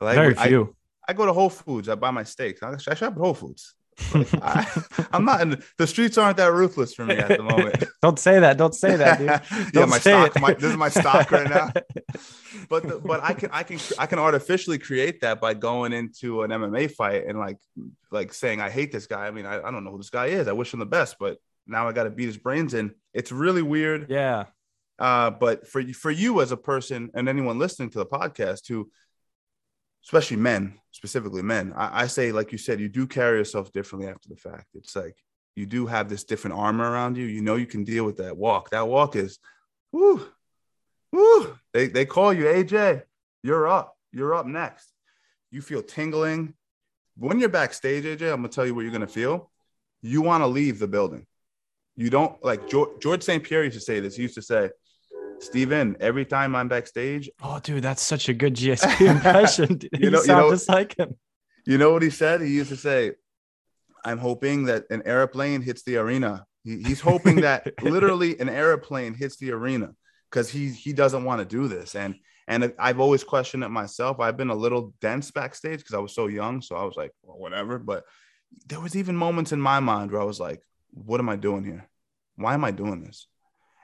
Like 0.00 0.14
Very 0.14 0.34
few. 0.34 0.62
I 0.62 0.72
go 1.12 1.26
to 1.26 1.32
Whole 1.32 1.50
Foods. 1.50 1.88
I 1.88 1.94
buy 1.94 2.10
my 2.10 2.22
steaks. 2.22 2.62
I, 2.62 2.72
I 2.72 2.94
shop 2.94 3.12
at 3.14 3.18
Whole 3.18 3.34
Foods. 3.34 3.74
Like, 4.14 4.28
I, 4.42 4.82
I'm 5.12 5.24
not 5.24 5.40
in 5.40 5.50
the, 5.50 5.64
the 5.78 5.86
streets 5.86 6.16
aren't 6.16 6.38
that 6.38 6.52
ruthless 6.52 6.94
for 6.94 7.04
me 7.04 7.16
at 7.16 7.28
the 7.28 7.42
moment. 7.42 7.84
Don't 8.02 8.18
say 8.18 8.40
that. 8.40 8.56
Don't 8.56 8.74
say 8.74 8.96
that, 8.96 9.18
dude. 9.18 9.74
yeah, 9.74 9.84
my 9.84 9.98
stock. 9.98 10.40
My, 10.40 10.54
this 10.54 10.70
is 10.70 10.76
my 10.76 10.88
stock 10.88 11.30
right 11.30 11.48
now. 11.48 11.72
But 12.68 12.88
the, 12.88 13.00
but 13.04 13.22
I 13.22 13.34
can 13.34 13.50
I 13.52 13.62
can 13.62 13.78
I 13.98 14.06
can 14.06 14.18
artificially 14.18 14.78
create 14.78 15.20
that 15.20 15.40
by 15.40 15.54
going 15.54 15.92
into 15.92 16.42
an 16.42 16.50
MMA 16.50 16.90
fight 16.92 17.26
and 17.26 17.38
like 17.38 17.58
like 18.10 18.32
saying 18.32 18.60
I 18.60 18.70
hate 18.70 18.92
this 18.92 19.06
guy. 19.06 19.26
I 19.26 19.30
mean 19.30 19.46
I, 19.46 19.58
I 19.58 19.70
don't 19.70 19.84
know 19.84 19.90
who 19.90 19.98
this 19.98 20.10
guy 20.10 20.26
is. 20.26 20.48
I 20.48 20.52
wish 20.52 20.72
him 20.72 20.80
the 20.80 20.86
best, 20.86 21.16
but 21.18 21.38
now 21.66 21.88
I 21.88 21.92
got 21.92 22.04
to 22.04 22.10
beat 22.10 22.26
his 22.26 22.38
brains 22.38 22.74
in. 22.74 22.94
It's 23.12 23.32
really 23.32 23.62
weird. 23.62 24.10
yeah. 24.10 24.44
Uh, 24.98 25.30
but 25.30 25.66
for 25.66 25.82
for 25.94 26.10
you 26.10 26.40
as 26.40 26.52
a 26.52 26.56
person 26.56 27.10
and 27.14 27.28
anyone 27.28 27.58
listening 27.58 27.90
to 27.90 27.98
the 27.98 28.06
podcast 28.06 28.68
who 28.68 28.88
especially 30.04 30.36
men, 30.36 30.78
specifically 30.90 31.42
men, 31.42 31.72
I, 31.76 32.02
I, 32.02 32.06
say, 32.06 32.32
like 32.32 32.52
you 32.52 32.58
said, 32.58 32.80
you 32.80 32.88
do 32.88 33.06
carry 33.06 33.38
yourself 33.38 33.72
differently 33.72 34.08
after 34.10 34.28
the 34.28 34.36
fact. 34.36 34.66
It's 34.74 34.96
like 34.96 35.16
you 35.54 35.66
do 35.66 35.86
have 35.86 36.08
this 36.08 36.24
different 36.24 36.56
armor 36.56 36.90
around 36.90 37.16
you. 37.16 37.26
You 37.26 37.42
know 37.42 37.56
you 37.56 37.66
can 37.66 37.84
deal 37.84 38.04
with 38.04 38.16
that 38.16 38.36
walk. 38.36 38.70
That 38.70 38.88
walk 38.88 39.16
is, 39.16 39.38
whoo, 39.92 40.26
whoo. 41.12 41.56
They 41.72 41.88
they 41.88 42.04
call 42.04 42.32
you 42.32 42.44
AJ. 42.44 43.02
You're 43.42 43.68
up. 43.68 43.96
You're 44.12 44.34
up 44.34 44.46
next. 44.46 44.92
You 45.50 45.62
feel 45.62 45.82
tingling. 45.82 46.54
When 47.16 47.38
you're 47.38 47.48
backstage, 47.48 48.04
AJ, 48.04 48.32
I'm 48.32 48.36
gonna 48.36 48.48
tell 48.48 48.66
you 48.66 48.74
what 48.74 48.82
you're 48.82 48.92
gonna 48.92 49.06
feel. 49.06 49.50
You 50.02 50.22
want 50.22 50.42
to 50.42 50.48
leave 50.48 50.78
the 50.78 50.88
building. 50.88 51.26
You 51.94 52.10
don't 52.10 52.42
like 52.42 52.68
George, 52.68 53.00
George 53.00 53.22
St. 53.22 53.44
Pierre 53.44 53.64
used 53.64 53.78
to 53.78 53.80
say 53.80 54.00
this. 54.00 54.16
He 54.16 54.22
used 54.22 54.34
to 54.34 54.42
say, 54.42 54.70
Steven, 55.42 55.96
every 56.00 56.24
time 56.24 56.54
I'm 56.54 56.68
backstage. 56.68 57.28
Oh, 57.42 57.58
dude, 57.60 57.82
that's 57.82 58.02
such 58.02 58.28
a 58.28 58.34
good 58.34 58.54
GSP 58.54 59.08
impression. 59.08 59.80
you 59.92 60.10
know, 60.10 60.22
you 60.22 60.28
know, 60.28 60.50
just 60.50 60.68
like 60.68 60.96
him. 60.96 61.16
You 61.66 61.78
know 61.78 61.92
what 61.92 62.02
he 62.02 62.10
said? 62.10 62.40
He 62.40 62.48
used 62.48 62.70
to 62.70 62.76
say, 62.76 63.12
I'm 64.04 64.18
hoping 64.18 64.64
that 64.66 64.84
an 64.90 65.02
airplane 65.04 65.60
hits 65.60 65.82
the 65.82 65.96
arena. 65.96 66.46
He, 66.64 66.82
he's 66.82 67.00
hoping 67.00 67.40
that 67.42 67.72
literally 67.82 68.38
an 68.38 68.48
airplane 68.48 69.14
hits 69.14 69.36
the 69.36 69.50
arena 69.50 69.94
because 70.30 70.48
he 70.48 70.70
he 70.70 70.92
doesn't 70.92 71.24
want 71.24 71.40
to 71.40 71.44
do 71.44 71.68
this. 71.68 71.94
And 71.94 72.14
and 72.46 72.72
I've 72.78 73.00
always 73.00 73.24
questioned 73.24 73.64
it 73.64 73.68
myself. 73.68 74.20
I've 74.20 74.36
been 74.36 74.50
a 74.50 74.54
little 74.54 74.94
dense 75.00 75.30
backstage 75.30 75.80
because 75.80 75.94
I 75.94 75.98
was 75.98 76.14
so 76.14 76.26
young. 76.28 76.62
So 76.62 76.76
I 76.76 76.84
was 76.84 76.96
like, 76.96 77.12
well, 77.22 77.38
whatever. 77.38 77.78
But 77.78 78.04
there 78.66 78.80
was 78.80 78.96
even 78.96 79.16
moments 79.16 79.52
in 79.52 79.60
my 79.60 79.80
mind 79.80 80.12
where 80.12 80.20
I 80.20 80.24
was 80.24 80.40
like, 80.40 80.60
what 80.92 81.20
am 81.20 81.28
I 81.28 81.36
doing 81.36 81.64
here? 81.64 81.88
Why 82.36 82.54
am 82.54 82.64
I 82.64 82.70
doing 82.70 83.02
this? 83.02 83.26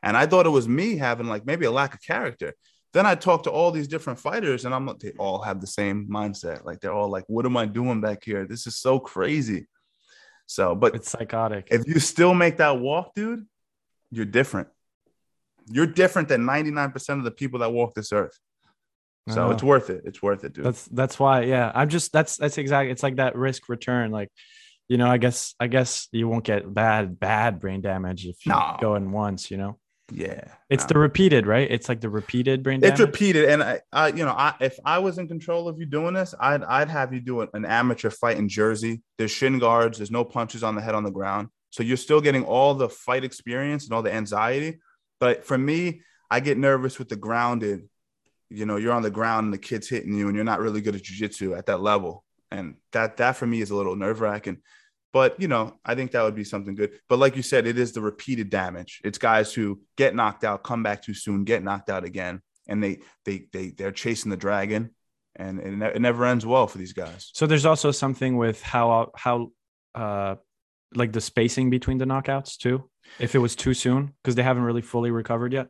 And 0.02 0.16
I 0.16 0.26
thought 0.26 0.46
it 0.46 0.50
was 0.50 0.68
me 0.68 0.96
having 0.96 1.26
like 1.26 1.46
maybe 1.46 1.66
a 1.66 1.70
lack 1.70 1.94
of 1.94 2.02
character. 2.02 2.54
Then 2.94 3.04
I 3.04 3.14
talked 3.14 3.44
to 3.44 3.50
all 3.50 3.70
these 3.70 3.88
different 3.88 4.18
fighters, 4.18 4.64
and 4.64 4.74
I'm 4.74 4.86
like, 4.86 4.98
they 4.98 5.12
all 5.18 5.42
have 5.42 5.60
the 5.60 5.66
same 5.66 6.08
mindset. 6.10 6.64
Like 6.64 6.80
they're 6.80 6.92
all 6.92 7.10
like, 7.10 7.24
what 7.26 7.44
am 7.44 7.56
I 7.56 7.66
doing 7.66 8.00
back 8.00 8.24
here? 8.24 8.46
This 8.46 8.66
is 8.66 8.76
so 8.76 8.98
crazy. 8.98 9.66
So, 10.46 10.74
but 10.74 10.94
it's 10.94 11.10
psychotic. 11.10 11.68
If 11.70 11.86
you 11.86 12.00
still 12.00 12.32
make 12.32 12.56
that 12.56 12.80
walk, 12.80 13.14
dude, 13.14 13.46
you're 14.10 14.24
different. 14.24 14.68
You're 15.70 15.86
different 15.86 16.28
than 16.28 16.46
99% 16.46 17.18
of 17.18 17.24
the 17.24 17.30
people 17.30 17.60
that 17.60 17.70
walk 17.70 17.94
this 17.94 18.12
earth. 18.12 18.38
So 19.30 19.50
it's 19.50 19.62
worth 19.62 19.90
it. 19.90 20.02
It's 20.06 20.22
worth 20.22 20.44
it, 20.44 20.54
dude. 20.54 20.64
That's 20.64 20.86
that's 20.86 21.18
why, 21.18 21.42
yeah. 21.42 21.70
I'm 21.74 21.90
just 21.90 22.12
that's 22.12 22.38
that's 22.38 22.56
exactly 22.56 22.90
it's 22.90 23.02
like 23.02 23.16
that 23.16 23.36
risk 23.36 23.68
return. 23.68 24.10
Like 24.10 24.30
you 24.88 24.96
know, 24.96 25.06
I 25.06 25.18
guess 25.18 25.54
I 25.60 25.66
guess 25.66 26.08
you 26.12 26.28
won't 26.28 26.44
get 26.44 26.72
bad 26.72 27.20
bad 27.20 27.60
brain 27.60 27.82
damage 27.82 28.24
if 28.24 28.46
you 28.46 28.52
no. 28.52 28.76
go 28.80 28.94
in 28.94 29.12
once, 29.12 29.50
you 29.50 29.58
know. 29.58 29.78
Yeah, 30.10 30.44
it's 30.70 30.86
the 30.86 30.98
repeated, 30.98 31.46
right? 31.46 31.70
It's 31.70 31.88
like 31.88 32.00
the 32.00 32.08
repeated 32.08 32.62
brain 32.62 32.80
damage. 32.80 32.94
It's 32.94 33.00
repeated, 33.00 33.44
and 33.50 33.62
I, 33.62 33.80
I, 33.92 34.08
you 34.08 34.24
know, 34.24 34.32
I 34.32 34.54
if 34.58 34.78
I 34.82 34.98
was 35.00 35.18
in 35.18 35.28
control 35.28 35.68
of 35.68 35.78
you 35.78 35.84
doing 35.84 36.14
this, 36.14 36.34
I'd 36.40 36.62
I'd 36.64 36.88
have 36.88 37.12
you 37.12 37.20
do 37.20 37.42
an 37.42 37.66
amateur 37.66 38.08
fight 38.08 38.38
in 38.38 38.48
Jersey. 38.48 39.02
There's 39.18 39.30
shin 39.30 39.58
guards. 39.58 39.98
There's 39.98 40.10
no 40.10 40.24
punches 40.24 40.64
on 40.64 40.74
the 40.74 40.80
head 40.80 40.94
on 40.94 41.04
the 41.04 41.10
ground, 41.10 41.48
so 41.70 41.82
you're 41.82 41.98
still 41.98 42.22
getting 42.22 42.44
all 42.44 42.74
the 42.74 42.88
fight 42.88 43.22
experience 43.22 43.84
and 43.84 43.92
all 43.92 44.02
the 44.02 44.12
anxiety. 44.12 44.78
But 45.20 45.44
for 45.44 45.58
me, 45.58 46.02
I 46.30 46.40
get 46.40 46.56
nervous 46.56 46.98
with 46.98 47.10
the 47.10 47.16
grounded. 47.16 47.86
You 48.48 48.64
know, 48.64 48.76
you're 48.76 48.94
on 48.94 49.02
the 49.02 49.10
ground 49.10 49.44
and 49.44 49.52
the 49.52 49.58
kid's 49.58 49.90
hitting 49.90 50.14
you, 50.14 50.28
and 50.28 50.34
you're 50.34 50.44
not 50.44 50.60
really 50.60 50.80
good 50.80 50.94
at 50.94 51.02
jujitsu 51.02 51.56
at 51.56 51.66
that 51.66 51.82
level, 51.82 52.24
and 52.50 52.76
that 52.92 53.18
that 53.18 53.36
for 53.36 53.46
me 53.46 53.60
is 53.60 53.70
a 53.70 53.76
little 53.76 53.94
nerve 53.94 54.22
wracking. 54.22 54.62
But 55.12 55.40
you 55.40 55.48
know, 55.48 55.74
I 55.84 55.94
think 55.94 56.12
that 56.12 56.22
would 56.22 56.34
be 56.34 56.44
something 56.44 56.74
good. 56.74 56.92
But 57.08 57.18
like 57.18 57.36
you 57.36 57.42
said, 57.42 57.66
it 57.66 57.78
is 57.78 57.92
the 57.92 58.00
repeated 58.00 58.50
damage. 58.50 59.00
It's 59.04 59.18
guys 59.18 59.52
who 59.52 59.80
get 59.96 60.14
knocked 60.14 60.44
out, 60.44 60.64
come 60.64 60.82
back 60.82 61.02
too 61.02 61.14
soon, 61.14 61.44
get 61.44 61.62
knocked 61.62 61.88
out 61.90 62.04
again, 62.04 62.42
and 62.66 62.82
they 62.82 63.00
they 63.24 63.46
they 63.52 63.70
they're 63.70 63.92
chasing 63.92 64.30
the 64.30 64.36
dragon, 64.36 64.90
and 65.36 65.60
it, 65.60 65.70
ne- 65.70 65.94
it 65.94 66.00
never 66.00 66.26
ends 66.26 66.44
well 66.44 66.66
for 66.66 66.78
these 66.78 66.92
guys. 66.92 67.30
So 67.34 67.46
there's 67.46 67.66
also 67.66 67.90
something 67.90 68.36
with 68.36 68.62
how 68.62 69.10
how 69.16 69.52
uh 69.94 70.36
like 70.94 71.12
the 71.12 71.20
spacing 71.20 71.70
between 71.70 71.98
the 71.98 72.04
knockouts 72.04 72.56
too. 72.56 72.88
If 73.18 73.34
it 73.34 73.38
was 73.38 73.56
too 73.56 73.74
soon, 73.74 74.12
because 74.22 74.34
they 74.34 74.42
haven't 74.42 74.64
really 74.64 74.82
fully 74.82 75.10
recovered 75.10 75.52
yet. 75.52 75.68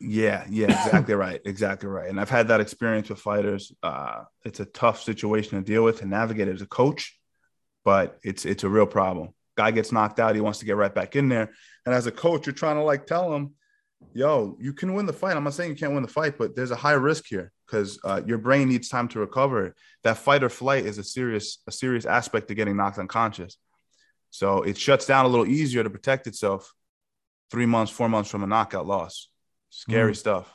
Yeah, 0.00 0.46
yeah, 0.48 0.84
exactly 0.86 1.14
right, 1.14 1.40
exactly 1.44 1.88
right. 1.88 2.08
And 2.08 2.18
I've 2.18 2.30
had 2.30 2.48
that 2.48 2.60
experience 2.60 3.10
with 3.10 3.18
fighters. 3.18 3.72
Uh, 3.82 4.22
it's 4.44 4.60
a 4.60 4.64
tough 4.64 5.02
situation 5.02 5.58
to 5.58 5.64
deal 5.64 5.84
with 5.84 6.00
and 6.00 6.10
navigate 6.10 6.48
as 6.48 6.62
a 6.62 6.66
coach 6.66 7.19
but 7.84 8.18
it's 8.22 8.44
it's 8.44 8.64
a 8.64 8.68
real 8.68 8.86
problem. 8.86 9.30
Guy 9.56 9.70
gets 9.70 9.92
knocked 9.92 10.20
out, 10.20 10.34
he 10.34 10.40
wants 10.40 10.60
to 10.60 10.64
get 10.64 10.76
right 10.76 10.94
back 10.94 11.16
in 11.16 11.28
there. 11.28 11.52
And 11.84 11.94
as 11.94 12.06
a 12.06 12.12
coach, 12.12 12.46
you're 12.46 12.54
trying 12.54 12.76
to 12.76 12.82
like 12.82 13.06
tell 13.06 13.34
him, 13.34 13.54
yo, 14.12 14.56
you 14.60 14.72
can 14.72 14.94
win 14.94 15.06
the 15.06 15.12
fight. 15.12 15.36
I'm 15.36 15.44
not 15.44 15.54
saying 15.54 15.70
you 15.70 15.76
can't 15.76 15.92
win 15.92 16.02
the 16.02 16.08
fight, 16.08 16.38
but 16.38 16.56
there's 16.56 16.70
a 16.70 16.76
high 16.76 16.92
risk 16.92 17.24
here 17.28 17.52
because 17.66 17.98
uh, 18.04 18.22
your 18.26 18.38
brain 18.38 18.68
needs 18.68 18.88
time 18.88 19.08
to 19.08 19.20
recover. 19.20 19.74
That 20.02 20.18
fight 20.18 20.42
or 20.42 20.48
flight 20.48 20.86
is 20.86 20.98
a 20.98 21.04
serious 21.04 21.58
a 21.66 21.72
serious 21.72 22.06
aspect 22.06 22.48
to 22.48 22.54
getting 22.54 22.76
knocked 22.76 22.98
unconscious. 22.98 23.56
So 24.30 24.62
it 24.62 24.78
shuts 24.78 25.06
down 25.06 25.24
a 25.24 25.28
little 25.28 25.46
easier 25.46 25.82
to 25.82 25.90
protect 25.90 26.26
itself 26.26 26.72
three 27.50 27.66
months, 27.66 27.92
four 27.92 28.08
months 28.08 28.30
from 28.30 28.44
a 28.44 28.46
knockout 28.46 28.86
loss. 28.86 29.28
Scary 29.70 30.12
mm. 30.12 30.16
stuff. 30.16 30.52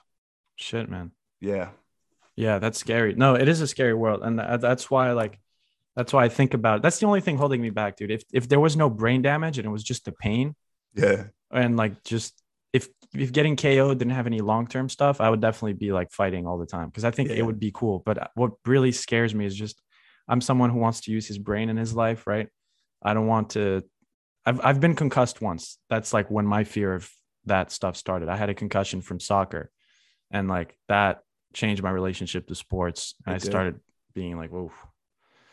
Shit, 0.55 0.89
man. 0.89 1.11
Yeah. 1.39 1.69
Yeah, 2.35 2.59
that's 2.59 2.77
scary. 2.77 3.13
No, 3.15 3.35
it 3.35 3.47
is 3.47 3.61
a 3.61 3.67
scary 3.67 3.93
world. 3.93 4.21
And 4.23 4.39
that's 4.39 4.89
why, 4.89 5.11
like, 5.11 5.39
that's 5.95 6.11
why 6.11 6.25
I 6.25 6.29
think 6.29 6.53
about 6.53 6.77
it. 6.77 6.81
That's 6.81 6.99
the 6.99 7.05
only 7.05 7.21
thing 7.21 7.37
holding 7.37 7.61
me 7.61 7.69
back, 7.69 7.97
dude. 7.97 8.11
If 8.11 8.23
if 8.33 8.49
there 8.49 8.59
was 8.59 8.75
no 8.75 8.89
brain 8.89 9.21
damage 9.21 9.57
and 9.57 9.65
it 9.65 9.71
was 9.71 9.83
just 9.83 10.05
the 10.05 10.11
pain, 10.11 10.55
yeah, 10.93 11.25
and 11.51 11.77
like 11.77 12.03
just 12.03 12.41
if 12.73 12.89
if 13.13 13.31
getting 13.31 13.55
KO 13.55 13.93
didn't 13.93 14.13
have 14.13 14.27
any 14.27 14.41
long 14.41 14.67
term 14.67 14.89
stuff, 14.89 15.21
I 15.21 15.29
would 15.29 15.41
definitely 15.41 15.73
be 15.73 15.91
like 15.91 16.11
fighting 16.11 16.45
all 16.45 16.57
the 16.57 16.65
time 16.65 16.89
because 16.89 17.05
I 17.05 17.11
think 17.11 17.29
yeah. 17.29 17.37
it 17.37 17.45
would 17.45 17.59
be 17.59 17.71
cool. 17.73 18.03
But 18.05 18.21
uh, 18.21 18.27
what 18.35 18.51
really 18.65 18.91
scares 18.91 19.33
me 19.33 19.45
is 19.45 19.55
just 19.55 19.81
I'm 20.27 20.41
someone 20.41 20.69
who 20.69 20.79
wants 20.79 21.01
to 21.01 21.11
use 21.11 21.27
his 21.27 21.37
brain 21.37 21.69
in 21.69 21.77
his 21.77 21.93
life, 21.93 22.27
right? 22.27 22.49
I 23.01 23.13
don't 23.13 23.27
want 23.27 23.51
to. 23.51 23.83
I've 24.45 24.59
I've 24.63 24.79
been 24.81 24.95
concussed 24.95 25.41
once. 25.41 25.77
That's 25.89 26.13
like 26.13 26.29
when 26.29 26.45
my 26.45 26.65
fear 26.65 26.93
of 26.93 27.09
that 27.45 27.71
stuff 27.71 27.95
started. 27.95 28.27
I 28.27 28.35
had 28.35 28.49
a 28.49 28.53
concussion 28.53 29.01
from 29.01 29.19
soccer, 29.19 29.71
and 30.31 30.49
like 30.49 30.77
that 30.89 31.21
changed 31.53 31.81
my 31.81 31.91
relationship 31.91 32.47
to 32.47 32.55
sports. 32.55 33.15
And 33.25 33.35
I 33.35 33.37
started 33.37 33.79
being 34.13 34.37
like, 34.37 34.51
whoa, 34.51 34.71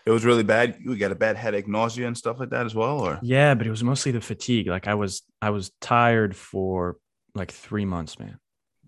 it 0.05 0.11
was 0.11 0.25
really 0.25 0.43
bad. 0.43 0.79
You 0.81 0.97
got 0.97 1.13
a 1.13 1.17
bad 1.17 1.37
headache, 1.37 1.69
nausea, 1.69 2.07
and 2.07 2.17
stuff 2.17 2.41
like 2.41 2.51
that 2.51 2.67
as 2.67 2.75
well, 2.75 3.01
or 3.01 3.19
yeah, 3.23 3.55
but 3.55 3.67
it 3.67 3.71
was 3.71 3.85
mostly 3.85 4.13
the 4.13 4.21
fatigue. 4.21 4.67
Like 4.67 4.89
I 4.89 4.95
was, 4.95 5.23
I 5.41 5.51
was 5.51 5.71
tired 5.81 6.35
for 6.35 6.97
like 7.35 7.51
three 7.51 7.85
months, 7.85 8.19
man. 8.19 8.39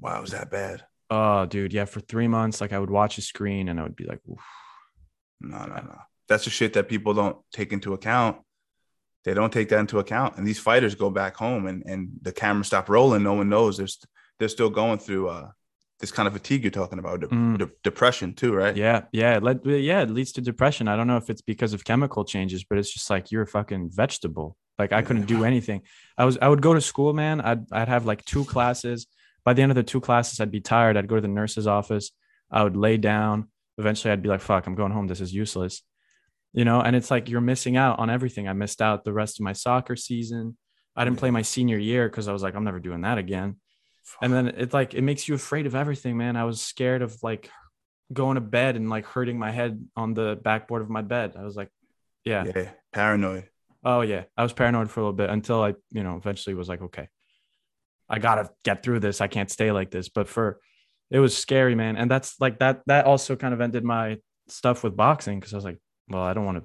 Wow, 0.01 0.21
was 0.21 0.33
that 0.33 0.51
bad? 0.51 0.85
Oh, 1.11 1.47
dude, 1.47 1.73
yeah, 1.73 1.85
for 1.85 2.01
three 2.01 2.29
months, 2.29 2.61
like 2.61 2.73
I 2.73 2.79
would 2.79 2.91
watch 2.91 3.19
a 3.19 3.23
screen 3.23 3.69
and 3.69 3.79
I 3.79 3.85
would 3.85 3.97
be 3.97 4.05
like, 4.05 4.21
Oof. 4.29 4.41
no, 5.41 5.59
no, 5.59 5.75
no. 5.77 5.99
That's 6.29 6.45
the 6.45 6.51
shit 6.51 6.73
that 6.73 6.89
people 6.89 7.15
don't 7.15 7.37
take 7.53 7.73
into 7.73 7.93
account. 7.93 8.39
They 9.25 9.35
don't 9.35 9.53
take 9.53 9.69
that 9.71 9.79
into 9.79 10.01
account, 10.01 10.37
and 10.37 10.47
these 10.47 10.59
fighters 10.59 10.95
go 10.95 11.11
back 11.11 11.37
home, 11.37 11.67
and 11.67 11.83
and 11.87 12.11
the 12.21 12.33
camera 12.33 12.65
stop 12.65 12.89
rolling. 12.89 13.23
No 13.23 13.35
one 13.35 13.49
knows 13.49 13.77
they're 13.79 13.87
st- 13.87 14.09
they're 14.39 14.49
still 14.49 14.71
going 14.71 14.99
through 14.99 15.29
uh 15.29 15.51
this 16.05 16.13
kind 16.13 16.27
of 16.27 16.35
fatigue 16.35 16.63
you're 16.63 16.71
talking 16.71 16.99
about, 16.99 17.21
de- 17.21 17.29
mm. 17.29 17.57
de- 17.57 17.71
depression 17.83 18.35
too, 18.35 18.53
right? 18.53 18.77
Yeah, 18.77 19.05
yeah, 19.11 19.39
it 19.43 19.65
yeah, 19.65 20.03
it 20.03 20.11
leads 20.11 20.33
to 20.33 20.43
depression. 20.43 20.87
I 20.87 20.97
don't 20.97 21.07
know 21.07 21.17
if 21.17 21.31
it's 21.31 21.41
because 21.41 21.73
of 21.73 21.83
chemical 21.83 22.27
changes, 22.27 22.63
but 22.63 22.77
it's 22.77 22.93
just 22.93 23.09
like 23.09 23.33
you're 23.33 23.45
a 23.45 23.47
fucking 23.47 23.91
vegetable. 23.91 24.59
Like 24.79 24.93
I 24.93 25.01
couldn't 25.01 25.27
do 25.27 25.45
anything. 25.45 25.81
I 26.19 26.27
was 26.27 26.37
I 26.43 26.49
would 26.49 26.61
go 26.61 26.75
to 26.75 26.81
school, 26.83 27.15
man. 27.15 27.41
I'd 27.41 27.73
I'd 27.73 27.89
have 27.89 28.05
like 28.05 28.23
two 28.27 28.45
classes. 28.45 29.07
By 29.47 29.55
the 29.55 29.63
end 29.63 29.73
of 29.73 29.77
the 29.77 29.83
two 29.83 30.01
classes, 30.01 30.41
I'd 30.41 30.51
be 30.51 30.61
tired. 30.61 30.99
I'd 30.99 31.09
go 31.09 31.15
to 31.15 31.23
the 31.23 31.29
nurse's 31.29 31.67
office. 31.67 32.11
I 32.51 32.63
would 32.63 32.77
lay 32.77 32.99
down. 32.99 33.49
Eventually, 33.79 34.13
I'd 34.13 34.23
be 34.23 34.29
like, 34.29 34.43
"Fuck, 34.43 34.67
I'm 34.67 34.75
going 34.75 34.93
home. 34.93 35.07
This 35.07 35.23
is 35.23 35.33
useless." 35.33 35.83
You 36.53 36.67
know, 36.67 36.83
and 36.83 36.95
it's 36.95 37.11
like 37.11 37.31
you're 37.31 37.41
missing 37.41 37.79
out 37.79 37.99
on 37.99 38.11
everything. 38.11 38.47
I 38.47 38.53
missed 38.53 38.83
out 38.83 39.05
the 39.05 39.13
rest 39.13 39.41
of 39.41 39.45
my 39.45 39.55
soccer 39.55 39.97
season. 39.97 40.59
I 40.95 41.05
didn't 41.05 41.19
play 41.19 41.31
my 41.31 41.43
senior 41.43 41.79
year 41.79 42.09
because 42.09 42.29
I 42.29 42.33
was 42.33 42.43
like, 42.43 42.55
I'm 42.55 42.63
never 42.63 42.79
doing 42.79 43.01
that 43.01 43.19
again 43.19 43.57
and 44.23 44.33
then 44.33 44.49
it's 44.49 44.75
like 44.75 44.95
it 44.95 45.03
makes 45.03 45.29
you 45.29 45.35
afraid 45.35 45.67
of 45.67 45.75
everything 45.75 46.17
man. 46.17 46.37
I 46.37 46.45
was 46.45 46.61
scared 46.61 47.03
of 47.03 47.23
like 47.23 47.51
going 48.13 48.37
to 48.37 48.41
bed 48.41 48.77
and 48.77 48.91
like 48.91 49.07
hurting 49.07 49.39
my 49.39 49.51
head 49.51 49.85
on 49.97 50.15
the 50.15 50.39
backboard 50.43 50.83
of 50.83 50.91
my 50.91 51.03
bed. 51.03 51.35
I 51.39 51.43
was 51.43 51.57
like 51.57 51.71
yeah. 52.25 52.45
Yeah 52.55 52.71
paranoid. 52.93 53.49
Oh 53.85 54.01
yeah. 54.01 54.25
I 54.37 54.43
was 54.43 54.53
paranoid 54.53 54.91
for 54.91 55.01
a 55.01 55.03
little 55.03 55.17
bit 55.17 55.31
until 55.31 55.63
i 55.63 55.75
you 55.91 56.03
know 56.03 56.17
eventually 56.17 56.55
was 56.55 56.69
like 56.69 56.83
okay 56.83 57.09
i 58.09 58.19
gotta 58.19 58.51
get 58.65 58.83
through 58.83 59.01
this. 59.01 59.21
I 59.21 59.29
can't 59.29 59.51
stay 59.51 59.73
like 59.73 59.91
this. 59.91 60.09
But 60.09 60.29
for 60.29 60.61
it 61.11 61.19
was 61.19 61.37
scary 61.37 61.75
man. 61.75 61.97
And 61.97 62.11
that's 62.11 62.41
like 62.41 62.59
that 62.61 62.83
that 62.87 63.07
also 63.07 63.37
kind 63.37 63.55
of 63.55 63.61
ended 63.61 63.85
my 63.85 64.19
stuff 64.49 64.85
with 64.85 64.95
boxing 64.95 65.41
because 65.41 65.55
i 65.55 65.57
was 65.57 65.65
like 65.65 65.79
well 66.09 66.23
i 66.23 66.35
don't 66.35 66.45
want 66.45 66.59
to 66.59 66.65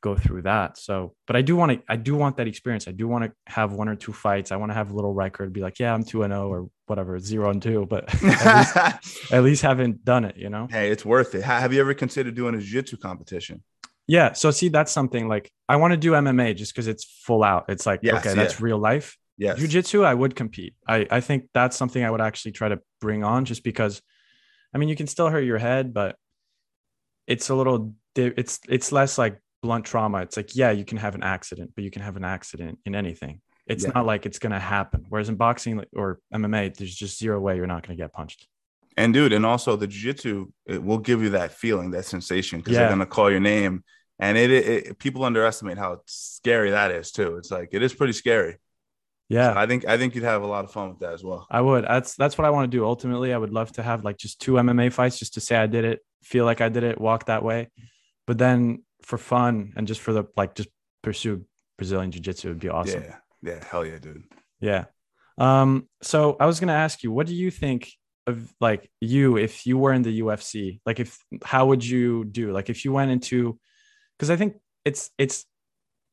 go 0.00 0.16
through 0.16 0.42
that. 0.42 0.78
So, 0.78 1.14
but 1.26 1.36
I 1.36 1.42
do 1.42 1.56
want 1.56 1.72
to, 1.72 1.82
I 1.88 1.96
do 1.96 2.14
want 2.14 2.36
that 2.36 2.46
experience. 2.46 2.88
I 2.88 2.92
do 2.92 3.08
want 3.08 3.24
to 3.24 3.32
have 3.46 3.72
one 3.72 3.88
or 3.88 3.96
two 3.96 4.12
fights. 4.12 4.52
I 4.52 4.56
want 4.56 4.70
to 4.70 4.74
have 4.74 4.90
a 4.90 4.94
little 4.94 5.12
record, 5.12 5.52
be 5.52 5.60
like, 5.60 5.78
yeah, 5.78 5.92
I'm 5.92 6.04
two 6.04 6.22
and 6.22 6.32
zero 6.32 6.44
oh 6.44 6.50
or 6.50 6.70
whatever, 6.86 7.18
zero 7.18 7.50
and 7.50 7.62
two, 7.62 7.86
but 7.86 8.12
at 8.24 8.56
least, 8.56 8.76
at 9.32 9.44
least 9.44 9.62
haven't 9.62 10.04
done 10.04 10.24
it, 10.24 10.36
you 10.36 10.48
know? 10.48 10.68
Hey, 10.70 10.90
it's 10.90 11.04
worth 11.04 11.34
it. 11.34 11.42
Have 11.42 11.72
you 11.72 11.80
ever 11.80 11.94
considered 11.94 12.34
doing 12.34 12.54
a 12.54 12.58
jiu-jitsu 12.58 12.98
competition? 12.98 13.62
Yeah. 14.06 14.32
So 14.34 14.50
see, 14.50 14.68
that's 14.68 14.92
something 14.92 15.28
like 15.28 15.50
I 15.68 15.76
want 15.76 15.92
to 15.92 15.96
do 15.96 16.12
MMA 16.12 16.56
just 16.56 16.72
because 16.72 16.86
it's 16.86 17.04
full 17.04 17.42
out. 17.42 17.64
It's 17.68 17.86
like, 17.86 18.00
yes, 18.02 18.24
okay, 18.24 18.34
that's 18.34 18.60
real 18.60 18.78
life. 18.78 19.16
Yes. 19.38 19.58
Jiu-jitsu, 19.58 20.02
I 20.02 20.14
would 20.14 20.34
compete. 20.34 20.74
I, 20.86 21.06
I 21.10 21.20
think 21.20 21.48
that's 21.52 21.76
something 21.76 22.02
I 22.02 22.10
would 22.10 22.20
actually 22.20 22.52
try 22.52 22.68
to 22.68 22.80
bring 23.00 23.24
on 23.24 23.44
just 23.44 23.64
because 23.64 24.00
I 24.74 24.78
mean 24.78 24.88
you 24.88 24.96
can 24.96 25.06
still 25.06 25.28
hurt 25.28 25.40
your 25.40 25.58
head, 25.58 25.92
but 25.92 26.16
it's 27.26 27.48
a 27.48 27.54
little 27.54 27.94
it's 28.14 28.60
it's 28.68 28.92
less 28.92 29.18
like 29.18 29.40
blunt 29.62 29.84
trauma. 29.84 30.18
It's 30.22 30.36
like, 30.36 30.54
yeah, 30.54 30.70
you 30.70 30.84
can 30.84 30.98
have 30.98 31.14
an 31.14 31.22
accident, 31.22 31.72
but 31.74 31.84
you 31.84 31.90
can 31.90 32.02
have 32.02 32.16
an 32.16 32.24
accident 32.24 32.78
in 32.84 32.94
anything. 32.94 33.40
It's 33.66 33.84
Yeah. 33.84 33.90
not 33.94 34.06
like 34.06 34.26
it's 34.26 34.38
gonna 34.38 34.60
happen. 34.60 35.04
Whereas 35.08 35.28
in 35.28 35.36
boxing 35.36 35.82
or 35.94 36.20
MMA, 36.32 36.68
there's 36.76 36.94
just 36.94 37.18
zero 37.18 37.40
way 37.40 37.56
you're 37.56 37.66
not 37.66 37.84
gonna 37.86 37.96
get 37.96 38.12
punched. 38.12 38.46
And 38.96 39.12
dude, 39.12 39.32
and 39.32 39.44
also 39.44 39.76
the 39.76 39.86
jiu-jitsu, 39.86 40.46
it 40.66 40.82
will 40.82 40.98
give 40.98 41.22
you 41.22 41.30
that 41.30 41.52
feeling, 41.52 41.90
that 41.90 42.04
sensation, 42.04 42.60
because 42.60 42.74
Yeah. 42.74 42.80
they're 42.80 42.88
gonna 42.90 43.06
call 43.06 43.30
your 43.30 43.40
name. 43.40 43.82
And 44.18 44.38
it, 44.38 44.50
it, 44.50 44.66
it- 44.86 44.98
people 44.98 45.24
underestimate 45.24 45.76
how 45.78 46.00
scary 46.06 46.70
that 46.70 46.90
is 46.90 47.10
too. 47.12 47.36
It's 47.36 47.50
like 47.50 47.70
it 47.72 47.82
is 47.82 47.92
pretty 47.92 48.14
scary. 48.14 48.56
Yeah. 49.28 49.52
So 49.52 49.58
I 49.58 49.66
think 49.66 49.84
I 49.84 49.98
think 49.98 50.14
you'd 50.14 50.24
have 50.24 50.42
a 50.42 50.46
lot 50.46 50.64
of 50.64 50.70
fun 50.70 50.88
with 50.90 51.00
that 51.00 51.12
as 51.12 51.22
well. 51.24 51.46
I 51.50 51.60
would. 51.60 51.84
That's 51.84 52.14
that's 52.14 52.38
what 52.38 52.44
I 52.46 52.50
want 52.50 52.70
to 52.70 52.74
do. 52.76 52.84
Ultimately, 52.86 53.34
I 53.34 53.36
would 53.38 53.52
love 53.52 53.72
to 53.72 53.82
have 53.82 54.04
like 54.04 54.16
just 54.16 54.40
two 54.40 54.52
MMA 54.52 54.90
fights 54.92 55.18
just 55.18 55.34
to 55.34 55.40
say 55.40 55.56
I 55.56 55.66
did 55.66 55.84
it, 55.84 56.00
feel 56.22 56.44
like 56.44 56.60
I 56.60 56.68
did 56.68 56.84
it, 56.84 56.98
walk 57.00 57.26
that 57.26 57.42
way. 57.42 57.68
But 58.26 58.38
then 58.38 58.84
for 59.06 59.18
fun 59.18 59.72
and 59.76 59.86
just 59.86 60.00
for 60.00 60.12
the 60.12 60.24
like 60.36 60.54
just 60.54 60.68
pursue 61.02 61.44
Brazilian 61.78 62.10
jiu-jitsu 62.10 62.48
would 62.48 62.58
be 62.58 62.68
awesome. 62.68 63.04
Yeah, 63.04 63.16
yeah, 63.40 63.64
hell 63.64 63.86
yeah, 63.86 63.98
dude. 63.98 64.24
Yeah. 64.60 64.86
Um, 65.38 65.88
so 66.02 66.36
I 66.40 66.46
was 66.46 66.58
gonna 66.58 66.72
ask 66.72 67.02
you, 67.02 67.12
what 67.12 67.28
do 67.28 67.34
you 67.34 67.50
think 67.50 67.92
of 68.26 68.52
like 68.60 68.90
you 69.00 69.36
if 69.36 69.64
you 69.64 69.78
were 69.78 69.92
in 69.92 70.02
the 70.02 70.20
UFC? 70.20 70.80
Like 70.84 70.98
if 70.98 71.18
how 71.44 71.66
would 71.66 71.84
you 71.86 72.24
do? 72.24 72.52
Like 72.52 72.68
if 72.68 72.84
you 72.84 72.92
went 72.92 73.12
into 73.12 73.58
because 74.18 74.30
I 74.30 74.36
think 74.36 74.56
it's 74.84 75.10
it's 75.18 75.46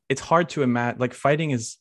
it's 0.08 0.20
hard 0.20 0.50
to 0.50 0.62
imagine 0.62 1.00
like 1.00 1.14
fighting 1.14 1.50
is 1.50 1.78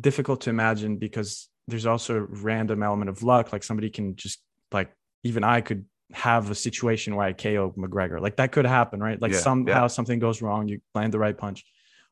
difficult 0.00 0.40
to 0.42 0.50
imagine 0.50 0.96
because 0.96 1.48
there's 1.68 1.86
also 1.86 2.16
a 2.16 2.22
random 2.22 2.82
element 2.82 3.08
of 3.08 3.22
luck. 3.22 3.52
Like 3.52 3.62
somebody 3.62 3.90
can 3.90 4.16
just 4.16 4.40
like 4.72 4.92
even 5.22 5.44
I 5.44 5.60
could 5.60 5.84
have 6.12 6.50
a 6.50 6.54
situation 6.54 7.16
where 7.16 7.26
I 7.26 7.32
KO 7.32 7.72
McGregor. 7.76 8.20
Like 8.20 8.36
that 8.36 8.52
could 8.52 8.66
happen, 8.66 9.00
right? 9.00 9.20
Like 9.20 9.32
Yeah, 9.32 9.38
somehow 9.38 9.82
yeah. 9.82 9.86
something 9.86 10.18
goes 10.18 10.42
wrong, 10.42 10.68
you 10.68 10.80
land 10.94 11.12
the 11.12 11.18
right 11.18 11.36
punch. 11.36 11.64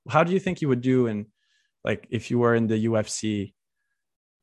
How 0.09 0.25
do 0.25 0.33
you 0.33 0.41
think 0.41 0.61
you 0.61 0.69
would 0.69 0.81
do 0.81 1.07
in 1.07 1.27
like 1.85 2.07
if 2.11 2.31
you 2.31 2.39
were 2.39 2.55
in 2.55 2.67
the 2.67 2.87
UFC 2.87 3.55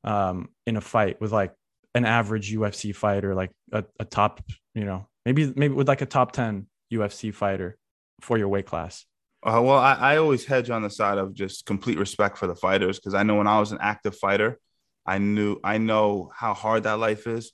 um 0.04 0.50
in 0.66 0.78
a 0.78 0.82
fight 0.82 1.20
with 1.20 1.32
like 1.32 1.54
an 1.96 2.06
average 2.06 2.54
UFC 2.54 2.96
fighter, 2.96 3.36
like 3.36 3.52
a, 3.72 3.84
a 4.00 4.06
top, 4.06 4.42
you 4.74 4.86
know, 4.86 5.08
maybe 5.26 5.52
maybe 5.56 5.74
with 5.74 5.88
like 5.88 6.02
a 6.02 6.06
top 6.06 6.32
10 6.32 6.68
UFC 6.94 7.34
fighter 7.34 7.78
for 8.22 8.38
your 8.38 8.48
weight 8.48 8.66
class. 8.66 9.06
Uh, 9.44 9.62
well, 9.62 9.78
I, 9.78 9.94
I 9.94 10.18
always 10.18 10.46
hedge 10.46 10.70
on 10.70 10.82
the 10.82 10.90
side 10.90 11.18
of 11.18 11.34
just 11.34 11.66
complete 11.66 12.00
respect 12.00 12.38
for 12.38 12.48
the 12.48 12.56
fighters 12.56 13.00
because 13.00 13.14
I 13.14 13.24
know 13.24 13.36
when 13.36 13.48
I 13.48 13.60
was 13.60 13.72
an 13.72 13.78
active 13.82 14.16
fighter, 14.16 14.60
I 15.06 15.20
knew 15.20 15.58
I 15.64 15.78
know 15.78 16.32
how 16.36 16.54
hard 16.54 16.84
that 16.84 17.00
life 17.00 17.28
is, 17.28 17.52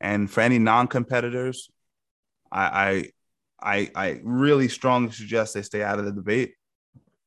and 0.00 0.30
for 0.30 0.40
any 0.40 0.58
non-competitors, 0.58 1.70
I 2.50 2.62
I 2.62 3.10
I, 3.60 3.90
I 3.94 4.20
really 4.22 4.68
strongly 4.68 5.12
suggest 5.12 5.54
they 5.54 5.62
stay 5.62 5.82
out 5.82 5.98
of 5.98 6.04
the 6.04 6.12
debate. 6.12 6.54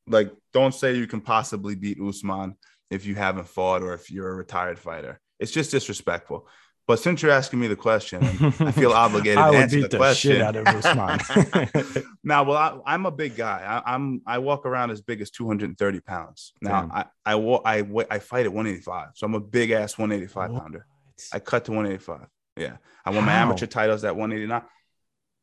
Like, 0.08 0.32
don't 0.54 0.74
say 0.74 0.96
you 0.96 1.08
can 1.08 1.22
possibly 1.22 1.76
beat 1.76 2.00
Usman 2.00 2.56
if 2.90 3.06
you 3.06 3.16
haven't 3.16 3.48
fought 3.48 3.84
or 3.84 3.94
if 3.94 4.10
you're 4.10 4.30
a 4.30 4.36
retired 4.36 4.80
fighter. 4.80 5.20
It's 5.40 5.52
just 5.52 5.72
disrespectful. 5.72 6.48
But 6.88 7.00
since 7.00 7.22
you're 7.22 7.32
asking 7.32 7.60
me 7.60 7.68
the 7.68 7.76
question, 7.76 8.24
I 8.24 8.72
feel 8.72 8.92
obligated 8.92 9.38
I 9.38 9.52
to 9.52 9.58
answer 9.58 9.78
beat 9.78 9.82
the 9.84 9.88
the 9.90 9.98
question. 9.98 10.32
shit 10.34 10.42
out 10.42 10.56
of 10.56 10.68
Usman. 10.68 12.06
now, 12.24 12.44
well, 12.44 12.58
I, 12.58 12.94
I'm 12.94 13.06
a 13.06 13.12
big 13.12 13.36
guy. 13.36 13.82
I, 13.86 13.94
I'm 13.94 14.22
I 14.26 14.40
walk 14.40 14.66
around 14.66 14.92
as 14.92 15.02
big 15.02 15.22
as 15.22 15.30
230 15.32 16.00
pounds. 16.02 16.54
Now, 16.62 16.82
Damn. 16.82 16.92
I 16.92 17.06
I, 17.26 17.80
I 17.80 18.06
I 18.10 18.20
fight 18.20 18.46
at 18.46 18.52
185, 18.52 19.10
so 19.16 19.26
I'm 19.26 19.36
a 19.36 19.40
big 19.40 19.72
ass 19.72 19.98
185 19.98 20.60
pounder. 20.60 20.86
I 21.32 21.40
cut 21.40 21.66
to 21.66 21.72
185. 21.72 22.28
Yeah, 22.62 22.78
I 23.06 23.10
won 23.10 23.26
my 23.26 23.34
amateur 23.34 23.66
titles 23.66 24.04
at 24.04 24.16
189. 24.16 24.62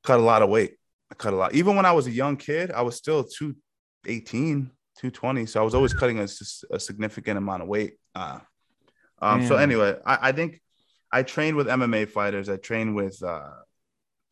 Cut 0.05 0.21
a 0.21 0.23
lot 0.23 0.43
of 0.43 0.49
weight. 0.49 0.77
I 1.11 1.15
cut 1.15 1.33
a 1.33 1.37
lot. 1.37 1.55
Even 1.55 1.75
when 1.75 1.85
I 1.85 1.93
was 1.93 2.07
a 2.07 2.11
young 2.11 2.37
kid, 2.37 2.71
I 2.71 2.83
was 2.83 2.97
still 2.97 3.25
218, 3.25 4.71
220. 4.99 5.47
So 5.47 5.61
I 5.61 5.65
was 5.65 5.75
always 5.75 5.93
cutting 5.93 6.21
a 6.21 6.29
significant 6.29 7.39
amount 7.39 7.63
of 7.63 7.69
weight. 7.69 7.95
Uh, 8.15 8.39
um, 9.21 9.47
so 9.47 9.57
anyway, 9.57 9.97
I, 10.07 10.29
I 10.29 10.33
think 10.33 10.61
I 11.11 11.23
trained 11.23 11.57
with 11.57 11.67
MMA 11.67 12.09
fighters. 12.09 12.49
I 12.49 12.57
trained 12.57 12.95
with 12.95 13.21
uh, 13.23 13.51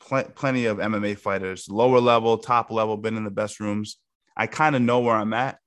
pl- 0.00 0.30
plenty 0.34 0.66
of 0.66 0.78
MMA 0.78 1.18
fighters, 1.18 1.68
lower 1.68 2.00
level, 2.00 2.38
top 2.38 2.70
level, 2.70 2.96
been 2.96 3.16
in 3.16 3.24
the 3.24 3.30
best 3.30 3.58
rooms. 3.58 3.96
I 4.36 4.46
kind 4.46 4.76
of 4.76 4.82
know 4.82 5.00
where 5.00 5.16
I'm 5.16 5.32
at. 5.32 5.58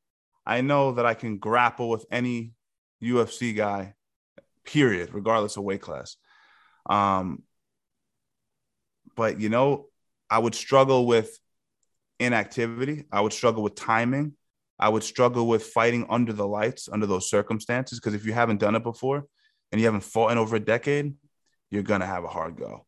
I 0.45 0.61
know 0.61 0.93
that 0.93 1.05
I 1.05 1.15
can 1.15 1.37
grapple 1.37 1.89
with 1.89 2.05
any 2.11 2.53
UFC 3.03 3.55
guy, 3.55 3.93
period, 4.63 5.13
regardless 5.13 5.57
of 5.57 5.63
weight 5.63 5.81
class. 5.81 6.15
Um, 6.89 7.43
but 9.15 9.39
you 9.39 9.49
know, 9.49 9.85
I 10.29 10.39
would 10.39 10.55
struggle 10.55 11.05
with 11.05 11.37
inactivity. 12.19 13.05
I 13.11 13.21
would 13.21 13.33
struggle 13.33 13.63
with 13.63 13.75
timing. 13.75 14.33
I 14.79 14.89
would 14.89 15.03
struggle 15.03 15.47
with 15.47 15.63
fighting 15.63 16.05
under 16.09 16.33
the 16.33 16.47
lights 16.47 16.89
under 16.91 17.05
those 17.05 17.29
circumstances. 17.29 17.99
Because 17.99 18.13
if 18.13 18.25
you 18.25 18.33
haven't 18.33 18.59
done 18.59 18.75
it 18.75 18.83
before 18.83 19.25
and 19.71 19.79
you 19.79 19.87
haven't 19.87 20.03
fought 20.03 20.31
in 20.31 20.37
over 20.37 20.55
a 20.55 20.59
decade, 20.59 21.13
you're 21.69 21.83
gonna 21.83 22.05
have 22.05 22.23
a 22.23 22.27
hard 22.29 22.57
go. 22.57 22.85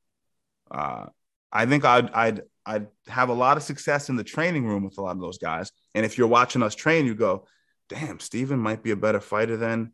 Uh, 0.70 1.08
I 1.52 1.66
think 1.66 1.86
I'd 1.86 2.10
I'd 2.12 2.42
I'd 2.66 2.88
have 3.08 3.30
a 3.30 3.34
lot 3.34 3.58
of 3.58 3.64
success 3.64 4.10
in 4.10 4.16
the 4.16 4.24
training 4.24 4.66
room 4.66 4.84
with 4.84 4.98
a 4.98 5.02
lot 5.02 5.16
of 5.16 5.22
those 5.22 5.38
guys. 5.38 5.72
And 5.94 6.06
if 6.06 6.18
you're 6.18 6.28
watching 6.28 6.64
us 6.64 6.76
train, 6.76 7.06
you 7.06 7.16
go, 7.16 7.46
"Damn, 7.90 8.20
Steven 8.20 8.60
might 8.60 8.84
be 8.84 8.92
a 8.92 8.96
better 8.96 9.20
fighter 9.20 9.58
than." 9.58 9.94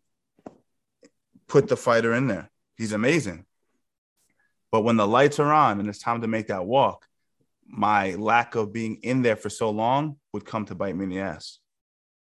Put 1.47 1.69
the 1.69 1.77
fighter 1.77 2.13
in 2.13 2.27
there. 2.27 2.51
He's 2.75 2.91
amazing. 2.91 3.45
But 4.71 4.81
when 4.81 4.97
the 4.97 5.07
lights 5.07 5.39
are 5.39 5.51
on 5.51 5.79
and 5.79 5.87
it's 5.89 5.99
time 5.99 6.21
to 6.21 6.27
make 6.27 6.47
that 6.47 6.65
walk, 6.65 7.05
my 7.65 8.15
lack 8.15 8.55
of 8.55 8.71
being 8.73 8.95
in 9.03 9.21
there 9.21 9.35
for 9.35 9.49
so 9.49 9.69
long 9.69 10.17
would 10.33 10.45
come 10.45 10.65
to 10.65 10.75
bite 10.75 10.95
me 10.95 11.03
in 11.05 11.09
the 11.09 11.19
ass. 11.19 11.59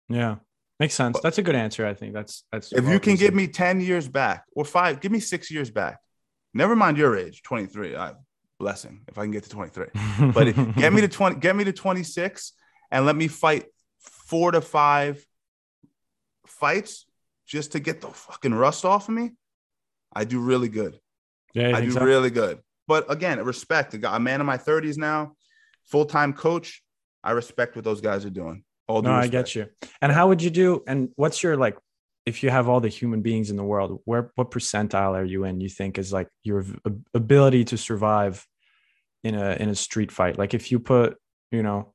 Yeah. 0.09 0.35
Makes 0.79 0.95
sense. 0.95 1.19
That's 1.21 1.37
a 1.37 1.43
good 1.43 1.55
answer. 1.55 1.85
I 1.85 1.93
think 1.93 2.13
that's 2.13 2.43
that's 2.51 2.71
If 2.73 2.85
you 2.85 2.99
can 2.99 3.15
give 3.15 3.35
me 3.35 3.47
10 3.47 3.81
years 3.81 4.07
back 4.07 4.45
or 4.55 4.65
five, 4.65 4.99
give 4.99 5.11
me 5.11 5.19
six 5.19 5.51
years 5.51 5.69
back. 5.69 5.99
Never 6.53 6.75
mind 6.75 6.97
your 6.97 7.15
age, 7.15 7.43
23. 7.43 7.95
I 7.95 8.13
blessing 8.59 9.01
if 9.07 9.17
I 9.17 9.23
can 9.23 9.31
get 9.31 9.43
to 9.43 9.49
23. 9.49 9.87
But 10.33 10.47
it- 10.49 10.75
get 10.75 10.91
me 10.93 11.01
to 11.01 11.07
20, 11.07 11.39
get 11.39 11.55
me 11.55 11.63
to 11.65 11.73
26 11.73 12.53
and 12.91 13.05
let 13.05 13.15
me 13.15 13.27
fight 13.27 13.65
four 13.99 14.51
to 14.51 14.61
five 14.61 15.23
fights 16.45 17.05
just 17.47 17.73
to 17.73 17.79
get 17.79 18.01
the 18.01 18.07
fucking 18.07 18.53
rust 18.53 18.85
off 18.85 19.07
of 19.09 19.15
me. 19.15 19.31
I 20.13 20.23
do 20.25 20.39
really 20.39 20.69
good. 20.69 20.99
Yeah, 21.53 21.75
I 21.75 21.81
do 21.81 21.91
so? 21.91 22.01
really 22.03 22.29
good. 22.29 22.59
But 22.87 23.11
again, 23.11 23.43
respect. 23.43 23.93
A 23.93 24.19
man 24.19 24.39
in 24.39 24.45
my 24.45 24.57
30s 24.57 24.97
now, 24.97 25.33
full 25.85 26.05
time 26.05 26.33
coach. 26.33 26.81
I 27.23 27.31
respect 27.31 27.75
what 27.75 27.85
those 27.85 28.01
guys 28.01 28.25
are 28.25 28.29
doing. 28.31 28.63
All 28.87 29.01
No, 29.01 29.11
I 29.11 29.27
get 29.27 29.55
you. 29.55 29.67
And 30.01 30.11
how 30.11 30.27
would 30.27 30.41
you 30.41 30.49
do? 30.49 30.83
And 30.87 31.09
what's 31.15 31.41
your 31.43 31.55
like? 31.57 31.77
If 32.25 32.43
you 32.43 32.51
have 32.51 32.69
all 32.69 32.79
the 32.79 32.87
human 32.87 33.21
beings 33.21 33.49
in 33.49 33.55
the 33.55 33.63
world, 33.63 33.99
where 34.05 34.31
what 34.35 34.51
percentile 34.51 35.13
are 35.13 35.23
you 35.23 35.43
in? 35.43 35.59
You 35.59 35.69
think 35.69 35.97
is 35.97 36.13
like 36.13 36.27
your 36.43 36.65
ability 37.15 37.65
to 37.65 37.77
survive 37.77 38.45
in 39.23 39.33
a 39.35 39.55
in 39.59 39.69
a 39.69 39.75
street 39.75 40.11
fight? 40.11 40.37
Like 40.37 40.53
if 40.53 40.71
you 40.71 40.79
put, 40.79 41.17
you 41.51 41.63
know, 41.63 41.93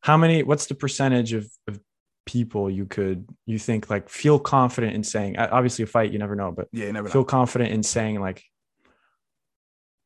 how 0.00 0.16
many? 0.16 0.42
What's 0.42 0.66
the 0.66 0.74
percentage 0.74 1.32
of, 1.34 1.46
of 1.68 1.78
people 2.24 2.70
you 2.70 2.86
could 2.86 3.28
you 3.44 3.58
think 3.58 3.90
like 3.90 4.08
feel 4.08 4.38
confident 4.38 4.94
in 4.94 5.04
saying? 5.04 5.36
Obviously, 5.38 5.82
a 5.82 5.86
fight 5.86 6.10
you 6.12 6.18
never 6.18 6.36
know, 6.36 6.52
but 6.52 6.68
Yeah, 6.72 6.86
you 6.86 6.92
never 6.92 7.08
know. 7.08 7.12
feel 7.12 7.24
confident 7.24 7.70
in 7.72 7.82
saying 7.82 8.18
like, 8.20 8.42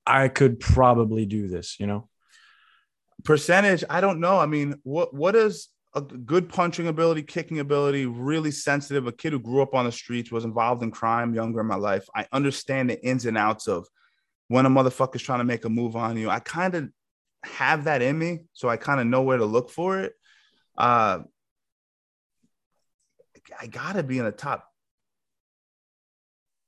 I 0.07 0.28
could 0.28 0.61
probably 0.61 1.26
do 1.26 1.48
this. 1.48 1.78
You 1.78 1.86
know? 1.86 2.09
Percentage, 3.24 3.84
I 3.88 4.01
don't 4.01 4.20
know. 4.20 4.38
I 4.38 4.46
mean, 4.46 4.76
what 4.82 5.14
what 5.14 5.36
is 5.36 5.68
a 5.94 6.01
good 6.01 6.48
punching 6.48 6.86
ability, 6.86 7.22
kicking 7.22 7.59
ability, 7.59 8.07
really 8.07 8.51
sensitive, 8.51 9.07
a 9.07 9.12
kid 9.12 9.32
who 9.32 9.40
grew 9.40 9.61
up 9.61 9.74
on 9.74 9.84
the 9.84 9.92
streets, 9.92 10.30
was 10.30 10.44
involved 10.44 10.82
in 10.82 10.90
crime 10.90 11.34
younger 11.34 11.61
in 11.61 11.66
my 11.66 11.76
life. 11.76 12.07
I 12.14 12.26
understand 12.32 12.90
the 12.90 13.05
ins 13.05 13.26
and 13.26 13.36
outs 13.36 13.66
of 13.66 13.88
when 14.48 14.66
a 14.66 14.70
motherfucker's 14.70 15.22
trying 15.22 15.40
to 15.40 15.44
make 15.44 15.64
a 15.64 15.68
move 15.68 15.96
on 15.96 16.16
you. 16.16 16.30
I 16.30 16.38
kind 16.40 16.74
of 16.74 16.90
have 17.42 17.84
that 17.84 18.03
in 18.03 18.18
me, 18.18 18.40
so 18.53 18.68
I 18.68 18.76
kind 18.76 19.01
of 19.01 19.07
know 19.07 19.22
where 19.22 19.38
to 19.38 19.44
look 19.44 19.70
for 19.70 20.01
it. 20.01 20.12
Uh 20.76 21.20
I 23.61 23.66
gotta 23.66 24.03
be 24.03 24.18
in 24.18 24.24
the 24.24 24.32
top 24.32 24.64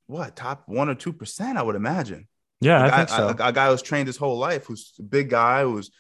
what 0.07 0.37
top 0.37 0.64
one 0.66 0.89
or 0.89 0.95
two 0.95 1.12
percent, 1.12 1.57
I 1.57 1.62
would 1.62 1.76
imagine. 1.76 2.28
Yeah, 2.63 2.81
a 2.81 2.85
I 2.85 2.91
guy, 2.91 2.97
think 2.97 3.09
so. 3.11 3.29
a, 3.29 3.49
a 3.49 3.53
guy 3.53 3.71
who's 3.71 3.83
trained 3.83 4.07
his 4.07 4.17
whole 4.17 4.39
life, 4.39 4.67
who's 4.67 4.93
a 4.99 5.03
big 5.03 5.29
guy, 5.31 5.63
who's 5.65 5.91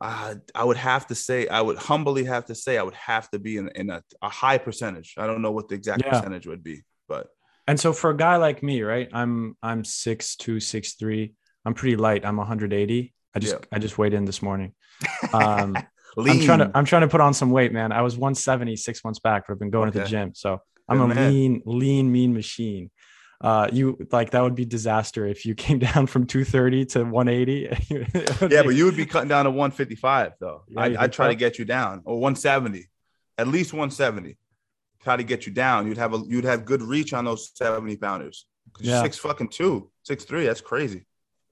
uh, 0.00 0.34
I 0.54 0.64
would 0.64 0.76
have 0.76 1.06
to 1.08 1.14
say, 1.14 1.48
I 1.48 1.60
would 1.62 1.78
humbly 1.78 2.24
have 2.24 2.44
to 2.46 2.54
say, 2.54 2.76
I 2.76 2.82
would 2.82 2.94
have 2.94 3.30
to 3.30 3.38
be 3.38 3.56
in, 3.56 3.68
in 3.74 3.88
a, 3.90 4.02
a 4.20 4.28
high 4.28 4.58
percentage. 4.58 5.14
I 5.16 5.26
don't 5.26 5.40
know 5.40 5.52
what 5.52 5.68
the 5.68 5.74
exact 5.74 6.02
Yeah. 6.04 6.10
percentage 6.10 6.46
would 6.46 6.62
be, 6.62 6.82
but 7.08 7.28
And 7.66 7.80
so 7.80 7.92
for 7.92 8.10
a 8.10 8.16
guy 8.16 8.36
like 8.36 8.62
me, 8.62 8.82
right? 8.82 9.08
I'm 9.12 9.56
I'm 9.62 9.84
six 9.84 10.36
two, 10.36 10.60
six 10.60 10.94
three. 10.94 11.32
I'm 11.64 11.74
pretty 11.74 11.96
light. 11.96 12.24
I'm 12.24 12.36
180. 12.36 13.14
I 13.34 13.38
just 13.38 13.54
Yeah. 13.54 13.60
I 13.72 13.78
just 13.78 13.98
weighed 13.98 14.14
in 14.14 14.24
this 14.24 14.42
morning. 14.42 14.72
Um. 15.32 15.76
I'm 16.18 16.40
trying 16.40 16.60
to 16.60 16.70
I'm 16.74 16.86
trying 16.86 17.02
to 17.02 17.08
put 17.08 17.20
on 17.20 17.34
some 17.34 17.50
weight, 17.50 17.72
man. 17.74 17.92
I 17.92 18.00
was 18.00 18.16
170 18.16 18.74
six 18.76 19.04
months 19.04 19.18
back. 19.20 19.44
I've 19.50 19.58
been 19.58 19.68
going 19.68 19.92
to 19.92 19.98
the 19.98 20.06
gym, 20.06 20.32
so 20.34 20.60
I'm 20.88 20.96
Good 20.98 21.10
a 21.10 21.14
man. 21.14 21.30
lean, 21.30 21.62
lean, 21.66 22.10
mean 22.10 22.32
machine. 22.32 22.90
Uh, 23.40 23.68
you 23.70 23.98
like 24.12 24.30
that 24.30 24.42
would 24.42 24.54
be 24.54 24.64
disaster 24.64 25.26
if 25.26 25.44
you 25.44 25.54
came 25.66 25.78
down 25.78 26.06
from 26.06 26.26
230 26.26 26.86
to 26.86 27.04
180. 27.04 28.48
Yeah, 28.50 28.62
but 28.62 28.74
you 28.74 28.84
would 28.84 28.96
be 28.96 29.06
cutting 29.06 29.28
down 29.28 29.44
to 29.44 29.50
155 29.50 30.32
though. 30.40 30.62
Yeah, 30.68 30.80
I, 30.80 30.84
I'd 31.04 31.12
try 31.12 31.26
so? 31.26 31.30
to 31.30 31.34
get 31.34 31.58
you 31.58 31.64
down 31.64 32.02
or 32.04 32.14
170, 32.20 32.86
at 33.38 33.48
least 33.48 33.72
170. 33.72 34.36
Try 35.02 35.16
to 35.16 35.22
get 35.22 35.46
you 35.46 35.52
down. 35.52 35.86
You'd 35.86 35.98
have 35.98 36.14
a 36.14 36.22
you'd 36.26 36.44
have 36.44 36.64
good 36.64 36.82
reach 36.82 37.12
on 37.12 37.24
those 37.24 37.52
70 37.54 37.96
pounders. 37.96 38.46
Yeah. 38.80 39.02
Six 39.02 39.18
fucking 39.18 39.48
two, 39.48 39.90
six 40.02 40.24
three. 40.24 40.46
That's 40.46 40.60
crazy. 40.60 41.06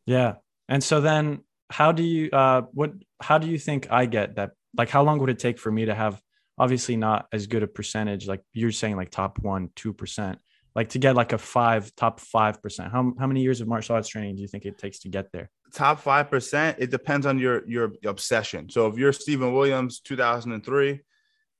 Yeah. 0.06 0.34
And 0.68 0.82
so 0.82 1.00
then 1.00 1.40
how 1.70 1.92
do 1.92 2.02
you 2.02 2.30
uh 2.30 2.62
what 2.72 2.92
how 3.20 3.38
do 3.38 3.48
you 3.48 3.58
think 3.58 3.90
I 3.90 4.06
get 4.06 4.36
that 4.36 4.52
like 4.76 4.90
how 4.90 5.02
long 5.02 5.18
would 5.20 5.30
it 5.30 5.38
take 5.38 5.58
for 5.58 5.70
me 5.70 5.86
to 5.86 5.94
have 5.94 6.20
obviously 6.58 6.96
not 6.96 7.26
as 7.32 7.46
good 7.46 7.62
a 7.62 7.66
percentage 7.66 8.28
like 8.28 8.42
you're 8.52 8.70
saying 8.70 8.96
like 8.96 9.10
top 9.10 9.38
1 9.40 9.70
2% 9.74 10.36
like 10.74 10.88
to 10.90 10.98
get 10.98 11.14
like 11.14 11.32
a 11.32 11.38
5 11.38 11.94
top 11.94 12.20
5% 12.20 12.90
how 12.90 13.12
how 13.18 13.26
many 13.26 13.42
years 13.42 13.60
of 13.60 13.68
martial 13.68 13.94
arts 13.94 14.08
training 14.08 14.36
do 14.36 14.42
you 14.42 14.48
think 14.48 14.64
it 14.64 14.78
takes 14.78 14.98
to 15.00 15.08
get 15.08 15.30
there 15.32 15.50
Top 15.72 15.98
five 15.98 16.30
percent. 16.30 16.76
It 16.78 16.92
depends 16.92 17.26
on 17.26 17.36
your 17.40 17.68
your 17.68 17.92
obsession. 18.06 18.70
So 18.70 18.86
if 18.86 18.96
you're 18.96 19.12
Steven 19.12 19.52
Williams, 19.52 19.98
2003, 19.98 21.00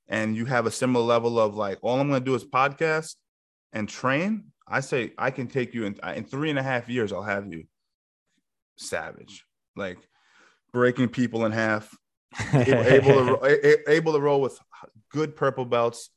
and 0.07 0.37
you 0.37 0.45
have 0.45 0.67
a 0.67 0.71
similar 0.71 1.05
level 1.05 1.37
of 1.41 1.57
like, 1.57 1.79
all 1.83 1.99
I'm 1.99 2.09
going 2.09 2.21
to 2.21 2.25
do 2.25 2.37
is 2.37 2.45
podcast 2.45 3.17
and 3.73 3.89
train. 3.89 4.53
I 4.69 4.79
say 4.81 5.15
I 5.19 5.33
can 5.33 5.49
take 5.49 5.75
you 5.75 5.87
in 5.87 5.99
in 6.15 6.23
three 6.23 6.49
and 6.51 6.61
a 6.61 6.62
half 6.62 6.89
years. 6.89 7.12
I'll 7.12 7.25
have 7.25 7.53
you 7.53 7.65
savage, 8.77 9.45
like 9.75 9.99
breaking 10.73 11.09
people 11.09 11.45
in 11.45 11.51
half, 11.51 11.93
able, 12.55 12.83
able 12.85 13.15
to 13.15 13.25
ro- 13.33 13.41
a- 13.43 13.67
a- 13.67 13.91
able 13.97 14.12
to 14.12 14.21
roll 14.21 14.41
with 14.41 14.57
good 15.11 15.35
purple 15.35 15.65
belts 15.65 16.11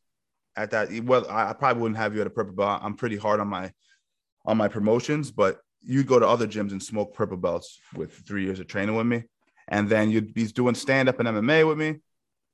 at 0.58 0.72
that 0.72 0.90
well 1.06 1.26
I, 1.30 1.52
I 1.52 1.54
probably 1.54 1.82
wouldn't 1.82 1.98
have 1.98 2.14
you 2.16 2.22
at 2.22 2.28
a 2.28 2.32
purple 2.32 2.54
belt. 2.56 2.82
I'm 2.84 2.96
pretty 2.96 3.16
hard 3.18 3.40
on 3.40 3.48
my 3.48 3.72
on 4.46 4.58
my 4.58 4.68
promotions 4.68 5.32
but 5.32 5.60
you'd 5.84 6.08
go 6.08 6.20
to 6.20 6.28
other 6.28 6.48
gyms 6.48 6.72
and 6.72 6.82
smoke 6.84 7.14
purple 7.14 7.38
belts 7.38 7.80
with 7.96 8.12
three 8.28 8.44
years 8.44 8.60
of 8.60 8.68
training 8.68 8.96
with 8.96 9.06
me. 9.06 9.24
And 9.70 9.88
then 9.88 10.10
you'd 10.12 10.34
be 10.34 10.46
doing 10.48 10.76
stand-up 10.76 11.20
and 11.20 11.30
mma 11.30 11.68
with 11.68 11.78
me. 11.78 11.90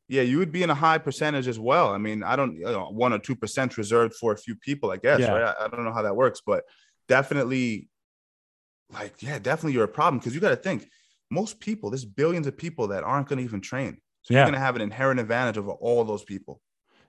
Yeah 0.10 0.24
you 0.24 0.38
would 0.39 0.51
be 0.51 0.64
in 0.64 0.70
a 0.70 0.76
high 0.76 0.97
percentage 0.97 1.47
as 1.47 1.58
well. 1.60 1.88
I 1.93 1.97
mean 1.97 2.22
i 2.24 2.36
don't 2.36 2.56
you 2.58 2.64
know, 2.66 2.89
one 2.91 3.14
or 3.14 3.20
two 3.20 3.36
percent 3.36 3.78
reserved 3.78 4.14
for 4.20 4.34
a 4.34 4.38
few 4.38 4.56
people 4.68 4.91
i 4.91 4.97
guess 4.97 5.20
Yeah. 5.22 5.32
right? 5.32 5.56
I, 5.60 5.66
I 5.66 5.68
don't 5.70 5.86
know 5.86 5.93
how 5.93 6.01
that 6.04 6.16
works 6.16 6.41
but 6.45 6.64
definitely 7.08 7.88
like 8.91 9.22
yeah 9.22 9.39
definitely 9.39 9.74
you're 9.74 9.86
a 9.93 9.97
problem. 9.99 10.20
Because 10.20 10.34
you 10.36 10.41
got 10.41 10.49
to 10.49 10.56
think 10.68 10.88
most 11.32 11.60
people 11.60 11.89
there's 11.89 12.06
billions 12.06 12.47
of 12.47 12.58
people 12.58 12.88
that 12.89 13.04
aren't 13.04 13.28
going 13.30 13.38
to 13.39 13.43
even 13.45 13.62
train. 13.62 13.97
So 14.24 14.34
Yeah. 14.34 14.39
you're 14.39 14.45
going 14.51 14.54
to 14.62 14.66
have 14.68 14.76
an 14.76 14.82
inherent 14.82 15.20
advantage 15.20 15.58
over 15.58 15.72
all 15.72 16.04
those 16.04 16.24
people 16.24 16.62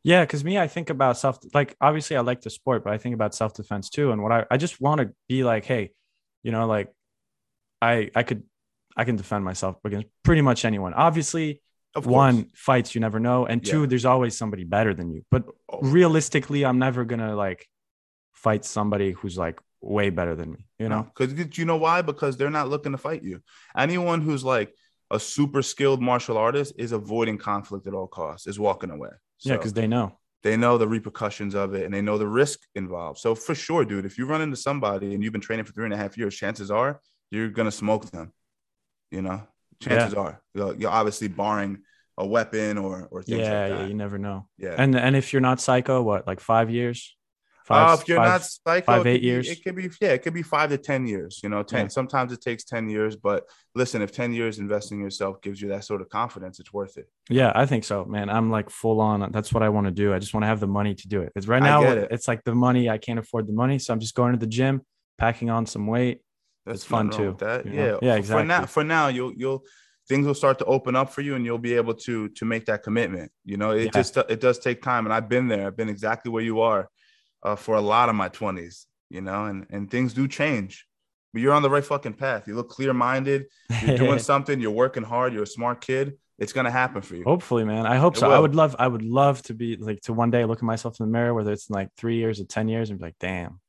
Yeah, 0.05 0.23
because 0.23 0.45
me, 0.45 0.59
I 0.59 0.69
think 0.69 0.91
about 0.91 1.17
self 1.19 1.39
like 1.55 1.75
obviously 1.81 2.17
I 2.17 2.21
like 2.21 2.43
the 2.43 2.51
sport, 2.51 2.85
but 2.85 2.93
I 2.93 2.99
think 2.99 3.15
about 3.15 3.35
self 3.35 3.55
defense 3.55 3.89
too. 3.89 4.13
And 4.13 4.23
what 4.23 4.33
I, 4.33 4.45
I 4.51 4.57
just 4.59 4.81
want 4.81 5.01
to 5.01 5.11
be 5.29 5.43
like, 5.45 5.65
hey, 5.65 5.91
you 6.43 6.53
know, 6.53 6.67
like 6.67 6.93
I 7.81 8.11
I 8.15 8.23
could 8.23 8.43
I 8.97 9.05
can 9.05 9.17
defend 9.17 9.45
myself 9.45 9.77
against 9.85 10.07
pretty 10.23 10.43
much 10.43 10.65
anyone. 10.65 10.93
Obviously, 10.95 11.63
of 11.95 12.07
one 12.07 12.51
fights 12.55 12.95
you 12.95 13.01
never 13.01 13.19
know, 13.19 13.47
and 13.47 13.65
two, 13.65 13.81
Yeah. 13.81 13.87
there's 13.87 14.05
always 14.05 14.37
somebody 14.37 14.65
better 14.65 14.93
than 14.95 15.11
you. 15.11 15.25
But 15.31 15.45
Oh, 15.73 15.81
realistically, 15.81 16.65
I'm 16.67 16.79
never 16.79 17.05
gonna 17.05 17.35
like 17.35 17.67
fight 18.33 18.65
somebody 18.67 19.13
who's 19.13 19.39
like 19.39 19.59
way 19.81 20.11
better 20.11 20.35
than 20.37 20.53
me. 20.53 20.67
You 20.79 20.91
know? 20.91 21.09
because 21.17 21.59
you 21.59 21.65
know 21.65 21.77
why 21.77 22.03
because 22.03 22.37
they're 22.37 22.51
not 22.51 22.69
looking 22.69 22.93
to 22.93 22.99
fight 22.99 23.23
you 23.23 23.41
anyone 23.77 24.21
who's 24.21 24.45
like 24.45 24.75
a 25.11 25.19
super 25.19 25.63
skilled 25.63 26.03
martial 26.03 26.37
artist 26.37 26.75
is 26.79 26.93
avoiding 26.93 27.39
conflict 27.39 27.87
at 27.87 27.95
all 27.95 28.07
costs 28.07 28.47
is 28.47 28.59
walking 28.59 28.91
away 28.91 29.11
Yeah, 29.41 29.57
because 29.57 29.73
they 29.73 29.87
know. 29.87 30.19
they 30.43 30.57
know 30.57 30.79
the 30.79 30.89
repercussions 30.89 31.55
of 31.55 31.75
it 31.75 31.85
and 31.85 31.93
they 31.93 32.01
know 32.03 32.19
the 32.19 32.27
risk 32.29 32.61
involved. 32.75 33.19
So 33.19 33.35
for 33.35 33.55
sure, 33.55 33.85
dude, 33.85 34.05
if 34.07 34.17
you 34.19 34.27
run 34.27 34.41
into 34.41 34.57
somebody 34.57 35.15
and 35.15 35.23
you've 35.23 35.33
been 35.33 35.41
training 35.43 35.65
for 35.65 35.73
three 35.73 35.85
and 35.85 35.95
a 35.95 35.97
half 35.97 36.17
years, 36.17 36.35
chances 36.35 36.71
are 36.71 37.01
you're 37.31 37.49
gonna 37.49 37.71
smoke 37.71 38.11
them. 38.11 38.33
You 39.11 39.23
know, 39.23 39.43
chances 39.81 40.15
are 40.15 40.43
you're, 40.55 40.91
obviously 40.91 41.29
barring 41.29 41.79
a 42.17 42.27
weapon 42.27 42.79
or 42.79 43.09
or 43.11 43.23
things 43.23 43.41
Yeah, 43.41 43.63
like 43.63 43.71
yeah, 43.71 43.77
that. 43.79 43.89
you 43.89 43.95
never 43.95 44.19
know. 44.19 44.47
Yeah. 44.59 44.75
And 44.79 44.95
and 44.97 45.17
if 45.17 45.33
you're 45.33 45.43
not 45.43 45.61
psycho, 45.61 46.03
what 46.03 46.27
like 46.27 46.41
five 46.41 46.71
years? 46.71 47.17
Uh, 47.71 47.97
if 47.99 48.07
you're 48.09 48.19
five- 48.19 48.29
not 48.29 48.43
psycho, 48.45 48.85
five, 48.87 49.07
it 49.07 49.11
eight 49.11 49.21
be- 49.23 49.27
years? 49.27 49.49
it 49.49 49.65
could 49.65 49.75
be 49.75 49.89
yeah, 50.01 50.11
it 50.11 50.23
could 50.23 50.35
be 50.35 50.43
five 50.43 50.71
to 50.71 50.79
ten 50.79 51.07
years. 51.07 51.41
You 51.43 51.49
know, 51.49 51.63
ten. 51.63 51.83
Yeah. 51.87 51.89
Sometimes 51.89 52.33
it 52.33 52.41
takes 52.43 52.65
ten 52.65 52.89
years, 52.91 53.17
but 53.17 53.45
listen, 53.75 54.03
if 54.03 54.13
ten 54.13 54.33
years 54.33 54.59
investing 54.59 54.99
in 54.99 55.05
yourself 55.05 55.41
gives 55.41 55.61
you 55.63 55.69
that 55.69 55.85
sort 55.85 56.03
of 56.03 56.09
confidence, 56.11 56.61
it's 56.61 56.73
worth 56.73 56.99
it. 56.99 57.09
Yeah, 57.31 57.53
I 57.55 57.65
think 57.67 57.85
so, 57.85 58.05
man. 58.05 58.29
I'm 58.29 58.51
like 58.51 58.69
full 58.71 59.01
on. 59.01 59.31
That's 59.33 59.53
what 59.53 59.63
I 59.63 59.71
want 59.71 59.87
to 59.87 59.91
do. 59.93 60.13
I 60.13 60.19
just 60.19 60.35
want 60.35 60.43
to 60.45 60.49
have 60.49 60.61
the 60.61 60.67
money 60.67 60.95
to 60.95 61.09
do 61.09 61.23
it. 61.23 61.33
Because 61.35 61.49
right 61.49 61.63
now, 61.63 61.83
it. 61.85 62.09
it's 62.11 62.29
like 62.29 62.45
the 62.45 62.55
money. 62.55 62.91
I 62.91 62.99
can't 62.99 63.19
afford 63.19 63.47
the 63.47 63.53
money, 63.55 63.79
so 63.79 63.93
I'm 63.95 64.01
just 64.01 64.15
going 64.15 64.33
to 64.33 64.39
the 64.39 64.47
gym, 64.47 64.83
packing 65.17 65.49
on 65.51 65.65
some 65.67 65.87
weight. 65.87 66.21
That's 66.67 66.77
It's 66.81 66.85
fun 66.85 67.11
too, 67.11 67.37
That 67.41 67.67
you 67.67 67.73
yeah, 67.73 67.87
know? 67.93 67.99
Yeah, 68.03 68.21
For 68.23 68.45
now, 68.45 68.67
for 68.67 68.85
now, 68.85 69.09
you'll 69.09 69.33
you'll 69.35 69.65
things 70.07 70.27
will 70.27 70.35
start 70.35 70.59
to 70.59 70.67
open 70.67 70.95
up 70.97 71.11
for 71.11 71.23
you, 71.23 71.35
and 71.35 71.45
you'll 71.47 71.57
be 71.59 71.75
able 71.75 71.95
to 71.95 72.29
to 72.29 72.45
make 72.45 72.67
that 72.67 72.83
commitment. 72.83 73.33
You 73.45 73.57
know, 73.57 73.71
it 73.71 73.85
Yeah. 73.87 73.91
just 73.93 74.17
it 74.17 74.41
does 74.41 74.59
take 74.59 74.83
time, 74.83 75.07
and 75.07 75.15
I've 75.15 75.29
been 75.31 75.49
there. 75.49 75.67
I've 75.67 75.77
been 75.79 75.89
exactly 75.89 76.31
where 76.31 76.43
you 76.43 76.61
are 76.61 76.89
uh, 77.45 77.57
for 77.57 77.75
a 77.77 77.81
lot 77.81 78.09
of 78.09 78.15
my 78.15 78.29
twenties. 78.29 78.87
You 79.11 79.21
know, 79.21 79.45
and 79.45 79.67
and 79.71 79.91
things 79.91 80.13
do 80.15 80.27
change, 80.27 80.87
but 81.33 81.43
you're 81.43 81.53
on 81.53 81.63
the 81.63 81.71
right 81.71 81.85
fucking 81.85 82.15
path. 82.15 82.49
You 82.49 82.55
look 82.57 82.69
clear 82.71 82.93
minded. 82.93 83.45
You're 83.87 83.97
doing 83.99 84.19
something. 84.31 84.61
You're 84.61 84.71
working 84.73 85.03
hard. 85.05 85.33
You're 85.33 85.45
a 85.45 85.47
smart 85.47 85.81
kid. 85.81 86.19
It's 86.39 86.53
gonna 86.53 86.71
happen 86.71 87.01
for 87.01 87.15
you. 87.15 87.23
Hopefully, 87.23 87.65
man. 87.65 87.87
I 87.87 87.97
hope 87.97 88.17
It 88.17 88.21
so. 88.21 88.31
I 88.33 88.41
would 88.41 88.57
love. 88.57 88.75
I 88.79 88.89
would 88.89 89.03
love 89.05 89.41
to 89.43 89.55
be 89.55 89.77
like 89.77 90.01
to 90.03 90.13
one 90.13 90.31
day 90.33 90.45
look 90.47 90.59
at 90.59 90.65
myself 90.65 90.99
in 90.99 91.07
the 91.07 91.13
mirror, 91.13 91.33
whether 91.33 91.53
it's 91.53 91.69
in 91.69 91.75
like 91.75 91.91
three 91.97 92.17
years 92.17 92.41
or 92.41 92.45
ten 92.45 92.67
years, 92.67 92.91
and 92.91 92.99
be 92.99 93.05
like, 93.05 93.15
damn, 93.21 93.61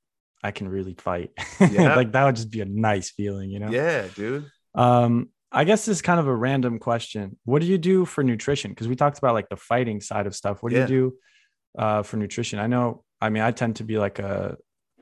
I 0.44 0.50
can 0.50 0.68
really 0.68 0.96
fight. 0.96 1.30
Yeah. 1.60 1.96
like 1.96 2.14
that 2.14 2.24
would 2.26 2.38
just 2.38 2.50
be 2.50 2.62
a 2.62 2.66
nice 2.66 3.12
feeling, 3.12 3.52
you 3.52 3.60
know. 3.60 3.70
Yeah, 3.70 4.08
dude. 4.16 4.50
Um, 4.74 5.30
I 5.52 5.64
guess 5.64 5.86
this 5.86 5.98
is 5.98 6.02
kind 6.02 6.20
of 6.20 6.28
a 6.28 6.36
random 6.36 6.80
question. 6.80 7.38
What 7.46 7.62
do 7.62 7.68
you 7.68 7.78
do 7.78 8.04
for 8.06 8.24
nutrition? 8.24 8.72
Because 8.72 8.88
we 8.88 8.96
talked 8.96 9.20
about 9.20 9.36
like 9.36 9.48
the 9.50 9.56
fighting 9.58 10.02
side 10.02 10.26
of 10.26 10.36
stuff. 10.36 10.64
What 10.64 10.72
do 10.72 10.78
Yeah. 10.78 10.82
you 10.84 10.88
do 10.88 11.14
uh, 11.78 12.04
for 12.04 12.18
nutrition? 12.18 12.58
I 12.58 12.66
know. 12.68 13.04
I 13.22 13.30
mean, 13.30 13.44
I 13.44 13.52
tend 13.52 13.78
to 13.78 13.84
be 13.84 13.98
like 13.98 14.20
a, 14.20 14.58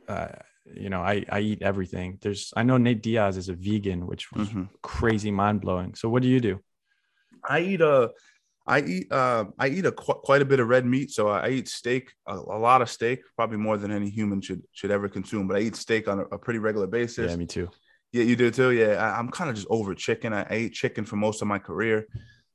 uh, 0.08 0.28
you 0.66 0.90
know, 0.90 1.02
I 1.02 1.26
I 1.30 1.40
eat 1.42 1.62
everything. 1.62 2.20
There's. 2.22 2.54
I 2.56 2.64
know 2.64 2.78
Nate 2.78 3.02
Diaz 3.02 3.38
is 3.38 3.50
a 3.50 3.54
vegan, 3.54 4.08
which 4.08 4.32
was 4.32 4.50
Mhm. 4.50 4.70
crazy 4.82 5.32
mind 5.32 5.62
blowing. 5.62 5.96
So 5.96 6.10
what 6.10 6.22
do 6.22 6.30
you 6.30 6.40
do? 6.40 6.60
I 7.48 7.60
eat 7.60 7.82
a, 7.82 8.12
I 8.66 8.82
eat 8.82 9.12
uh, 9.12 9.46
I 9.60 9.68
eat 9.68 9.86
a 9.86 9.92
qu- 9.92 10.22
quite 10.24 10.42
a 10.42 10.46
bit 10.46 10.60
of 10.62 10.68
red 10.70 10.86
meat. 10.86 11.12
So 11.12 11.28
I 11.28 11.50
eat 11.50 11.68
steak, 11.68 12.14
a, 12.28 12.36
a 12.36 12.60
lot 12.60 12.82
of 12.82 12.90
steak, 12.90 13.20
probably 13.36 13.58
more 13.58 13.78
than 13.78 13.92
any 13.92 14.10
human 14.10 14.40
should 14.42 14.62
should 14.72 14.92
ever 14.92 15.10
consume. 15.10 15.48
But 15.48 15.58
I 15.58 15.62
eat 15.62 15.76
steak 15.76 16.08
on 16.08 16.20
a, 16.20 16.24
a 16.32 16.38
pretty 16.38 16.60
regular 16.60 16.88
basis. 16.88 17.30
Yeah, 17.32 17.36
me 17.36 17.46
too. 17.46 17.70
Yeah, 18.14 18.24
you 18.24 18.36
do 18.36 18.52
too. 18.52 18.72
Yeah, 18.72 19.04
I, 19.04 19.18
I'm 19.20 19.30
kind 19.30 19.50
of 19.50 19.56
just 19.56 19.68
over 19.70 19.94
chicken. 19.96 20.32
I, 20.34 20.44
I 20.44 20.48
ate 20.52 20.74
chicken 20.74 21.04
for 21.04 21.18
most 21.18 21.42
of 21.42 21.48
my 21.48 21.60
career. 21.60 22.08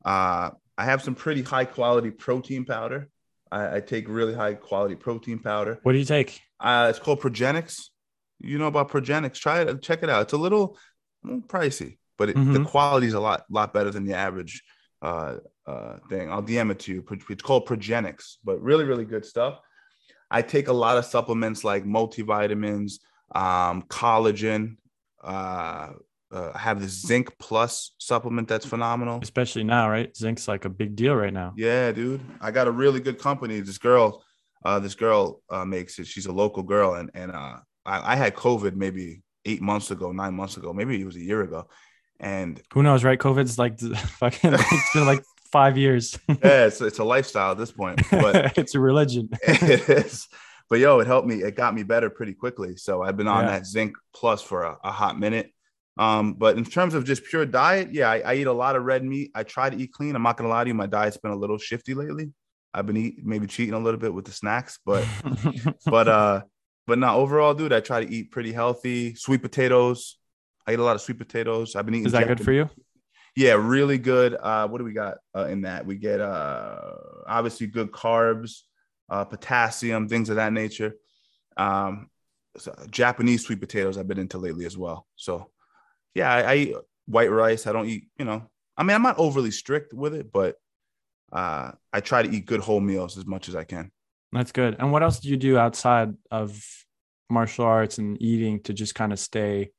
Uh, 0.04 0.50
I 0.78 0.84
have 0.84 1.02
some 1.02 1.14
pretty 1.16 1.42
high 1.42 1.64
quality 1.66 2.10
protein 2.10 2.64
powder. 2.64 3.08
I, 3.50 3.76
I 3.76 3.80
take 3.80 4.08
really 4.08 4.34
high 4.34 4.54
quality 4.54 4.94
protein 4.94 5.38
powder. 5.38 5.78
What 5.82 5.92
do 5.92 5.98
you 5.98 6.04
take? 6.04 6.40
Uh, 6.60 6.86
it's 6.90 6.98
called 6.98 7.20
Progenics. 7.20 7.88
You 8.40 8.58
know 8.58 8.66
about 8.66 8.90
Progenics? 8.90 9.34
Try 9.34 9.60
it. 9.62 9.82
Check 9.82 10.02
it 10.02 10.10
out. 10.10 10.22
It's 10.22 10.32
a 10.32 10.36
little, 10.38 10.76
little 11.24 11.40
pricey, 11.42 11.98
but 12.16 12.28
it, 12.30 12.34
the 12.36 12.40
Mhm. 12.60 12.66
quality 12.66 13.06
is 13.06 13.14
a 13.14 13.20
lot 13.20 13.44
lot 13.50 13.72
better 13.72 13.90
than 13.90 14.04
the 14.04 14.14
average 14.14 14.62
uh, 15.02 15.36
uh, 15.66 15.98
thing. 16.08 16.30
I'll 16.30 16.42
DM 16.42 16.70
it 16.72 16.80
to 16.80 16.92
you. 16.92 17.04
It's 17.30 17.42
called 17.42 17.66
Progenics, 17.66 18.36
but 18.44 18.60
really 18.60 18.84
really 18.84 19.04
good 19.04 19.24
stuff. 19.24 19.60
I 20.30 20.42
take 20.42 20.68
a 20.68 20.72
lot 20.72 20.98
of 20.98 21.04
supplements 21.04 21.64
like 21.64 21.84
multivitamins, 21.84 22.94
um, 23.34 23.82
collagen. 23.82 24.76
Uh, 25.22 25.90
uh, 26.32 26.52
I 26.54 26.58
have 26.58 26.80
the 26.80 26.88
Zinc 26.88 27.30
Plus 27.38 27.92
supplement 27.98 28.48
that's 28.48 28.66
phenomenal. 28.66 29.18
Especially 29.22 29.64
now, 29.64 29.88
right? 29.88 30.14
Zinc's 30.16 30.46
like 30.48 30.64
a 30.64 30.68
big 30.68 30.94
deal 30.96 31.14
right 31.14 31.32
now. 31.32 31.54
Yeah, 31.56 31.92
dude. 31.92 32.20
I 32.40 32.50
got 32.50 32.66
a 32.68 32.70
really 32.70 33.00
good 33.00 33.18
company. 33.18 33.60
This 33.60 33.78
girl, 33.78 34.22
uh, 34.64 34.78
this 34.78 34.94
girl 34.94 35.42
uh, 35.50 35.64
makes 35.64 35.98
it. 35.98 36.06
She's 36.06 36.26
a 36.26 36.32
local 36.32 36.62
girl, 36.62 36.94
and 36.94 37.10
and 37.14 37.32
uh, 37.32 37.56
I, 37.86 38.12
I 38.12 38.16
had 38.16 38.34
COVID 38.34 38.74
maybe 38.74 39.22
eight 39.44 39.62
months 39.62 39.90
ago, 39.90 40.12
nine 40.12 40.34
months 40.34 40.56
ago, 40.58 40.72
maybe 40.72 41.00
it 41.00 41.04
was 41.06 41.16
a 41.16 41.20
year 41.22 41.40
ago, 41.42 41.68
and 42.20 42.60
Who 42.74 42.82
knows, 42.82 43.04
right? 43.04 43.18
COVID's 43.18 43.58
like 43.58 43.78
fucking. 44.20 44.52
it's 44.54 44.92
been 44.92 45.06
like 45.06 45.22
five 45.50 45.78
years. 45.78 46.18
yeah, 46.28 46.66
it's 46.66 46.80
it's 46.82 46.98
a 46.98 47.04
lifestyle 47.04 47.52
at 47.52 47.58
this 47.58 47.72
point, 47.72 48.02
but 48.10 48.58
it's 48.58 48.74
a 48.74 48.80
religion. 48.80 49.30
it 49.42 49.88
is. 49.88 50.28
But 50.68 50.80
yo, 50.80 50.98
it 51.00 51.06
helped 51.06 51.26
me. 51.26 51.36
It 51.36 51.54
got 51.56 51.74
me 51.74 51.82
better 51.82 52.10
pretty 52.10 52.34
quickly. 52.34 52.76
So 52.76 53.02
I've 53.02 53.16
been 53.16 53.28
on 53.28 53.44
Yeah. 53.44 53.52
that 53.52 53.64
Zinc 53.66 53.96
Plus 54.14 54.42
for 54.42 54.64
a, 54.64 54.76
a 54.84 54.92
hot 54.92 55.18
minute. 55.18 55.50
Um, 55.98 56.34
but 56.34 56.56
in 56.56 56.64
terms 56.64 56.94
of 56.94 57.04
just 57.04 57.24
pure 57.24 57.44
diet, 57.44 57.92
yeah, 57.92 58.10
I, 58.10 58.20
I 58.20 58.34
eat 58.36 58.46
a 58.46 58.52
lot 58.52 58.76
of 58.76 58.84
red 58.84 59.04
meat. 59.04 59.32
I 59.34 59.42
try 59.42 59.68
to 59.68 59.76
eat 59.76 59.92
clean. 59.92 60.14
I'm 60.14 60.22
not 60.22 60.36
gonna 60.36 60.48
lie 60.48 60.64
to 60.64 60.68
you, 60.68 60.74
my 60.74 60.86
diet's 60.86 61.16
been 61.16 61.32
a 61.32 61.36
little 61.36 61.58
shifty 61.58 61.94
lately. 61.94 62.32
I've 62.72 62.86
been 62.86 62.96
eating 62.96 63.24
maybe 63.24 63.46
cheating 63.46 63.74
a 63.74 63.78
little 63.78 63.98
bit 63.98 64.14
with 64.14 64.24
the 64.24 64.32
snacks, 64.32 64.78
but 64.84 65.06
but 65.86 66.08
uh 66.08 66.42
but 66.86 66.98
no 66.98 67.16
overall 67.16 67.52
dude 67.52 67.72
i 67.72 67.80
try 67.80 68.02
to 68.02 68.10
eat 68.10 68.30
pretty 68.30 68.50
healthy 68.50 69.14
sweet 69.14 69.42
potatoes 69.42 70.16
i 70.66 70.72
eat 70.72 70.78
a 70.78 70.82
lot 70.82 70.96
of 70.96 71.02
sweet 71.02 71.18
potatoes 71.18 71.76
i've 71.76 71.84
been 71.84 71.94
eating 71.94 72.06
is 72.06 72.12
that 72.12 72.26
good 72.26 72.42
for 72.42 72.50
you? 72.50 72.66
yeah 73.36 73.52
really 73.52 73.98
good 73.98 74.34
uh 74.34 74.66
what 74.66 74.78
do 74.78 74.84
we 74.84 74.94
got 74.94 75.18
uh, 75.36 75.44
in 75.44 75.60
that 75.60 75.84
we 75.84 75.96
get 75.96 76.18
uh 76.18 76.80
obviously 77.26 77.66
good 77.66 77.90
carbs 77.90 78.62
uh, 79.10 79.24
potassium, 79.24 80.08
things 80.08 80.30
of 80.30 80.36
that 80.36 80.52
nature. 80.52 80.96
Um, 81.56 82.08
so 82.56 82.74
Japanese 82.90 83.44
sweet 83.44 83.60
potatoes 83.60 83.98
I've 83.98 84.08
been 84.08 84.18
into 84.18 84.38
lately 84.38 84.64
as 84.64 84.76
well. 84.76 85.06
So 85.16 85.50
yeah, 86.14 86.32
I, 86.32 86.40
I, 86.40 86.54
eat 86.56 86.76
white 87.06 87.30
rice. 87.30 87.66
I 87.66 87.72
don't 87.72 87.88
eat, 87.88 88.08
you 88.18 88.24
know, 88.24 88.48
I 88.76 88.82
mean, 88.82 88.94
I'm 88.94 89.02
not 89.02 89.18
overly 89.18 89.50
strict 89.50 89.92
with 89.92 90.14
it, 90.14 90.32
but 90.32 90.56
uh, 91.32 91.72
I 91.92 92.00
try 92.00 92.22
to 92.22 92.30
eat 92.30 92.46
good 92.46 92.60
whole 92.60 92.80
meals 92.80 93.18
as 93.18 93.26
much 93.26 93.48
as 93.48 93.56
I 93.56 93.64
can. 93.64 93.90
That's 94.32 94.52
good. 94.52 94.76
And 94.78 94.92
what 94.92 95.02
else 95.02 95.20
do 95.20 95.28
you 95.28 95.36
do 95.36 95.58
outside 95.58 96.14
of 96.30 96.62
martial 97.30 97.64
arts 97.64 97.98
and 97.98 98.20
eating 98.22 98.60
to 98.62 98.72
just 98.72 98.94
kind 98.94 99.12
of 99.12 99.18
stay 99.18 99.70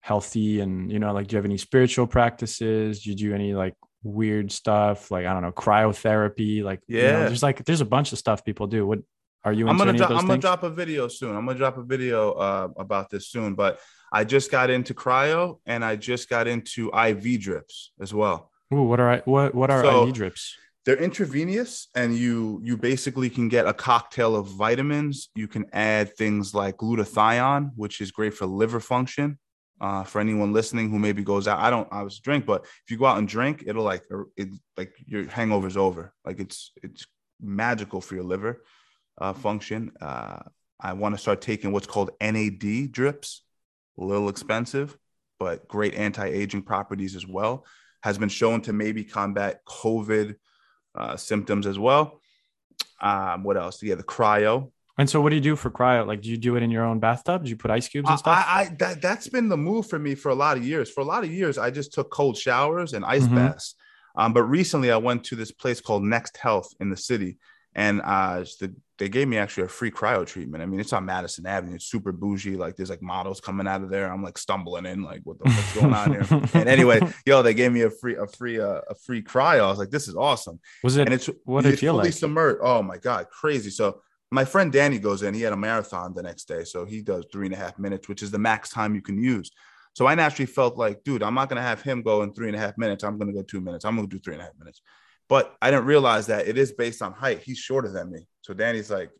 healthy? 0.00 0.60
And, 0.60 0.90
you 0.90 0.98
know, 0.98 1.12
like, 1.12 1.28
do 1.28 1.34
you 1.34 1.38
have 1.38 1.44
any 1.44 1.56
spiritual 1.56 2.06
practices? 2.06 3.02
Do 3.02 3.10
you 3.10 3.16
do 3.16 3.34
any 3.34 3.54
like 3.54 3.74
weird 4.02 4.50
stuff? 4.52 5.10
Like, 5.10 5.26
I 5.26 5.32
don't 5.32 5.42
know, 5.42 5.52
cryotherapy? 5.52 6.62
Like, 6.62 6.80
yeah, 6.88 7.00
you 7.00 7.12
know, 7.12 7.20
there's 7.26 7.42
like, 7.42 7.64
there's 7.64 7.80
a 7.80 7.86
bunch 7.86 8.12
of 8.12 8.18
stuff 8.18 8.44
people 8.44 8.66
do. 8.66 8.86
What 8.86 9.00
are 9.44 9.52
you? 9.52 9.68
I'm 9.68 9.78
gonna 9.78 9.92
drop. 9.92 10.10
I'm 10.10 10.26
gonna 10.26 10.38
drop 10.38 10.62
a 10.62 10.70
video 10.70 11.08
soon. 11.08 11.34
I'm 11.34 11.46
gonna 11.46 11.58
drop 11.58 11.78
a 11.78 11.82
video 11.82 12.32
uh, 12.32 12.68
about 12.76 13.08
this 13.08 13.28
soon. 13.28 13.54
But 13.54 13.80
I 14.12 14.24
just 14.24 14.50
got 14.50 14.70
into 14.70 14.94
cryo 14.94 15.58
and 15.66 15.84
I 15.84 15.96
just 15.96 16.28
got 16.28 16.46
into 16.46 16.90
IV 16.94 17.40
drips 17.40 17.92
as 18.00 18.12
well. 18.12 18.50
Ooh, 18.72 18.82
what 18.82 19.00
are 19.00 19.10
I, 19.10 19.18
what 19.24 19.54
what 19.54 19.70
are 19.70 19.82
so, 19.82 20.08
IV 20.08 20.14
drips? 20.14 20.56
they're 20.86 20.96
intravenous 20.96 21.88
and 21.94 22.16
you 22.16 22.60
you 22.64 22.76
basically 22.76 23.28
can 23.28 23.48
get 23.48 23.66
a 23.66 23.74
cocktail 23.74 24.34
of 24.34 24.46
vitamins. 24.46 25.28
You 25.34 25.48
can 25.48 25.66
add 25.72 26.16
things 26.16 26.54
like 26.54 26.78
glutathione 26.78 27.72
which 27.76 28.00
is 28.00 28.10
great 28.10 28.34
for 28.34 28.46
liver 28.46 28.80
function. 28.80 29.38
Uh, 29.80 30.04
for 30.04 30.20
anyone 30.20 30.52
listening 30.52 30.90
who 30.90 30.98
maybe 30.98 31.24
goes 31.24 31.48
out 31.48 31.58
i 31.58 31.70
don't 31.70 31.88
i 31.90 32.02
was 32.02 32.18
drink 32.18 32.44
but 32.44 32.66
if 32.84 32.90
you 32.90 32.98
go 32.98 33.06
out 33.06 33.16
and 33.16 33.26
drink 33.26 33.64
it'll 33.66 33.82
like 33.82 34.02
it 34.36 34.50
like 34.76 34.92
your 35.06 35.26
hangover's 35.26 35.78
over. 35.78 36.12
Like 36.22 36.38
it's 36.38 36.72
it's 36.82 37.06
magical 37.40 38.02
for 38.02 38.14
your 38.14 38.24
liver 38.24 38.62
uh, 39.18 39.32
function. 39.32 39.92
Uh, 40.00 40.40
i 40.78 40.92
want 40.92 41.14
to 41.14 41.20
start 41.20 41.40
taking 41.40 41.72
what's 41.72 41.86
called 41.86 42.10
nad 42.20 42.58
drips 42.92 43.42
a 43.98 44.04
little 44.04 44.28
expensive 44.28 44.96
but 45.40 45.66
great 45.66 45.94
anti-aging 45.94 46.62
properties 46.62 47.16
as 47.16 47.26
well 47.26 47.64
has 48.02 48.18
been 48.18 48.28
shown 48.28 48.60
to 48.60 48.72
maybe 48.72 49.02
combat 49.02 49.64
covid 49.66 50.36
uh, 50.94 51.16
symptoms 51.16 51.66
as 51.66 51.78
well. 51.78 52.20
Um, 53.00 53.42
what 53.42 53.56
else? 53.56 53.82
Yeah, 53.82 53.94
the 53.94 54.02
cryo. 54.02 54.70
And 54.98 55.08
so, 55.08 55.20
what 55.20 55.30
do 55.30 55.36
you 55.36 55.40
do 55.40 55.56
for 55.56 55.70
cryo? 55.70 56.06
Like, 56.06 56.20
do 56.20 56.28
you 56.28 56.36
do 56.36 56.56
it 56.56 56.62
in 56.62 56.70
your 56.70 56.84
own 56.84 57.00
bathtub? 57.00 57.44
Do 57.44 57.50
you 57.50 57.56
put 57.56 57.70
ice 57.70 57.88
cubes 57.88 58.08
and 58.10 58.18
stuff? 58.18 58.44
I, 58.46 58.60
I 58.60 58.76
that 58.78 59.00
that's 59.00 59.28
been 59.28 59.48
the 59.48 59.56
move 59.56 59.88
for 59.88 59.98
me 59.98 60.14
for 60.14 60.28
a 60.28 60.34
lot 60.34 60.56
of 60.56 60.64
years. 60.64 60.90
For 60.90 61.00
a 61.00 61.04
lot 61.04 61.24
of 61.24 61.32
years, 61.32 61.56
I 61.56 61.70
just 61.70 61.94
took 61.94 62.10
cold 62.10 62.36
showers 62.36 62.92
and 62.92 63.04
ice 63.04 63.24
mm-hmm. 63.24 63.36
baths. 63.36 63.74
Um, 64.16 64.32
but 64.32 64.42
recently, 64.42 64.90
I 64.90 64.98
went 64.98 65.24
to 65.24 65.36
this 65.36 65.52
place 65.52 65.80
called 65.80 66.02
Next 66.02 66.36
Health 66.36 66.74
in 66.80 66.90
the 66.90 66.96
city, 66.96 67.38
and 67.74 68.00
uh, 68.02 68.44
the, 68.58 68.74
they 68.98 69.08
gave 69.08 69.28
me 69.28 69.38
actually 69.38 69.64
a 69.64 69.68
free 69.68 69.90
cryo 69.90 70.26
treatment. 70.26 70.62
I 70.62 70.66
mean, 70.66 70.80
it's 70.80 70.92
on 70.92 71.04
Madison 71.04 71.46
Avenue. 71.46 71.76
It's 71.76 71.86
super 71.86 72.12
bougie. 72.12 72.56
Like 72.56 72.76
there's 72.76 72.90
like 72.90 73.00
models 73.00 73.40
coming 73.40 73.66
out 73.66 73.82
of 73.82 73.90
there. 73.90 74.12
I'm 74.12 74.22
like 74.22 74.36
stumbling 74.36 74.86
in, 74.86 75.02
like 75.02 75.20
what 75.24 75.38
the 75.38 75.44
what's 75.44 75.74
going 75.74 75.94
on 75.94 76.12
here? 76.12 76.26
and 76.54 76.68
anyway, 76.68 77.00
yo, 77.24 77.42
they 77.42 77.54
gave 77.54 77.72
me 77.72 77.82
a 77.82 77.90
free 77.90 78.16
a 78.16 78.26
free 78.26 78.60
uh, 78.60 78.80
a 78.88 78.94
free 78.94 79.22
cryo. 79.22 79.60
I 79.60 79.68
was 79.68 79.78
like, 79.78 79.90
this 79.90 80.08
is 80.08 80.16
awesome. 80.16 80.60
Was 80.82 80.96
it? 80.96 81.06
And 81.06 81.14
it's 81.14 81.30
what 81.44 81.64
did 81.64 81.74
it 81.74 81.78
feel 81.78 81.94
like? 81.94 82.12
Submerged. 82.12 82.60
Oh 82.62 82.82
my 82.82 82.98
god, 82.98 83.28
crazy. 83.30 83.70
So 83.70 84.02
my 84.30 84.44
friend 84.44 84.72
Danny 84.72 84.98
goes 84.98 85.22
in. 85.22 85.34
He 85.34 85.42
had 85.42 85.52
a 85.52 85.56
marathon 85.56 86.12
the 86.14 86.22
next 86.22 86.44
day, 86.44 86.64
so 86.64 86.84
he 86.84 87.02
does 87.02 87.24
three 87.32 87.46
and 87.46 87.54
a 87.54 87.58
half 87.58 87.78
minutes, 87.78 88.08
which 88.08 88.22
is 88.22 88.30
the 88.30 88.38
max 88.38 88.68
time 88.70 88.94
you 88.94 89.02
can 89.02 89.22
use. 89.22 89.50
So 89.94 90.06
I 90.06 90.14
naturally 90.14 90.46
felt 90.46 90.76
like, 90.76 91.02
dude, 91.04 91.22
I'm 91.22 91.34
not 91.34 91.48
gonna 91.48 91.62
have 91.62 91.82
him 91.82 92.02
go 92.02 92.22
in 92.22 92.32
three 92.32 92.48
and 92.48 92.56
a 92.56 92.60
half 92.60 92.76
minutes. 92.78 93.02
I'm 93.02 93.18
gonna 93.18 93.32
go 93.32 93.42
two 93.42 93.60
minutes. 93.60 93.84
I'm 93.84 93.96
gonna 93.96 94.08
do 94.08 94.18
three 94.18 94.34
and 94.34 94.42
a 94.42 94.46
half 94.46 94.58
minutes. 94.58 94.82
But 95.30 95.56
I 95.62 95.70
didn't 95.70 95.86
realize 95.86 96.26
that 96.26 96.48
it 96.48 96.58
is 96.58 96.72
based 96.72 97.00
on 97.00 97.12
height. 97.12 97.38
He's 97.38 97.56
shorter 97.56 97.88
than 97.88 98.10
me. 98.10 98.26
So 98.42 98.52
Danny's 98.52 98.90
like 98.90 99.12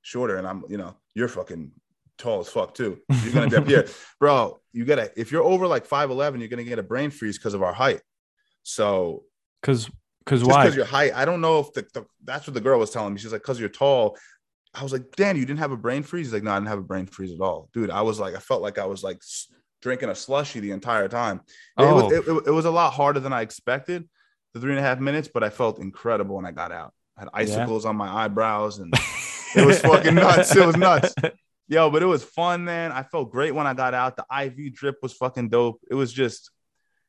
shorter, 0.00 0.38
and 0.38 0.46
I'm, 0.46 0.64
you 0.70 0.78
know, 0.78 0.96
you're 1.14 1.28
fucking 1.28 1.70
tall 2.16 2.40
as 2.40 2.48
fuck 2.48 2.74
too. 2.74 2.98
You're 3.22 3.34
gonna 3.34 3.50
dip 3.50 3.66
here, 3.66 3.86
bro. 4.18 4.58
You 4.72 4.86
gotta 4.86 5.12
if 5.20 5.30
you're 5.30 5.42
over 5.42 5.66
like 5.66 5.84
five 5.84 6.10
eleven, 6.10 6.40
you're 6.40 6.48
gonna 6.48 6.64
get 6.64 6.78
a 6.78 6.82
brain 6.82 7.10
freeze 7.10 7.36
because 7.36 7.52
of 7.52 7.62
our 7.62 7.74
height. 7.74 8.00
So, 8.62 9.24
because 9.60 9.90
because 10.24 10.42
why? 10.42 10.64
Because 10.64 10.76
your 10.76 10.86
height. 10.86 11.12
I 11.14 11.26
don't 11.26 11.42
know 11.42 11.60
if 11.60 11.74
the, 11.74 11.86
the, 11.92 12.06
that's 12.24 12.46
what 12.46 12.54
the 12.54 12.62
girl 12.62 12.78
was 12.78 12.90
telling 12.90 13.12
me. 13.12 13.20
She's 13.20 13.32
like, 13.32 13.42
because 13.42 13.60
you're 13.60 13.68
tall. 13.68 14.16
I 14.72 14.82
was 14.82 14.92
like, 14.92 15.14
Dan, 15.14 15.36
you 15.36 15.44
didn't 15.44 15.58
have 15.58 15.72
a 15.72 15.76
brain 15.76 16.02
freeze. 16.02 16.28
He's 16.28 16.32
like, 16.32 16.42
no, 16.42 16.52
I 16.52 16.56
didn't 16.56 16.68
have 16.68 16.78
a 16.78 16.82
brain 16.82 17.04
freeze 17.04 17.34
at 17.34 17.40
all, 17.42 17.68
dude. 17.74 17.90
I 17.90 18.00
was 18.00 18.18
like, 18.18 18.34
I 18.34 18.38
felt 18.38 18.62
like 18.62 18.78
I 18.78 18.86
was 18.86 19.02
like 19.02 19.20
drinking 19.82 20.08
a 20.08 20.14
slushy 20.14 20.60
the 20.60 20.70
entire 20.70 21.08
time. 21.08 21.42
Oh. 21.76 21.84
It, 21.84 21.92
was, 21.92 22.12
it, 22.12 22.48
it 22.48 22.50
was 22.50 22.64
a 22.64 22.70
lot 22.70 22.94
harder 22.94 23.20
than 23.20 23.34
I 23.34 23.42
expected 23.42 24.08
the 24.54 24.60
three 24.60 24.70
and 24.70 24.78
a 24.78 24.82
half 24.82 25.00
minutes, 25.00 25.28
but 25.32 25.42
I 25.42 25.50
felt 25.50 25.78
incredible 25.78 26.36
when 26.36 26.46
I 26.46 26.52
got 26.52 26.72
out. 26.72 26.92
I 27.16 27.20
had 27.20 27.28
icicles 27.32 27.84
yeah. 27.84 27.90
on 27.90 27.96
my 27.96 28.08
eyebrows 28.08 28.78
and 28.78 28.92
it 29.56 29.66
was 29.66 29.80
fucking 29.80 30.14
nuts. 30.14 30.54
It 30.54 30.66
was 30.66 30.76
nuts. 30.76 31.14
Yo, 31.68 31.88
but 31.88 32.02
it 32.02 32.06
was 32.06 32.24
fun, 32.24 32.64
man. 32.64 32.90
I 32.90 33.04
felt 33.04 33.30
great 33.30 33.54
when 33.54 33.66
I 33.66 33.74
got 33.74 33.94
out. 33.94 34.16
The 34.16 34.24
IV 34.42 34.74
drip 34.74 34.96
was 35.02 35.12
fucking 35.12 35.50
dope. 35.50 35.80
It 35.88 35.94
was 35.94 36.12
just, 36.12 36.50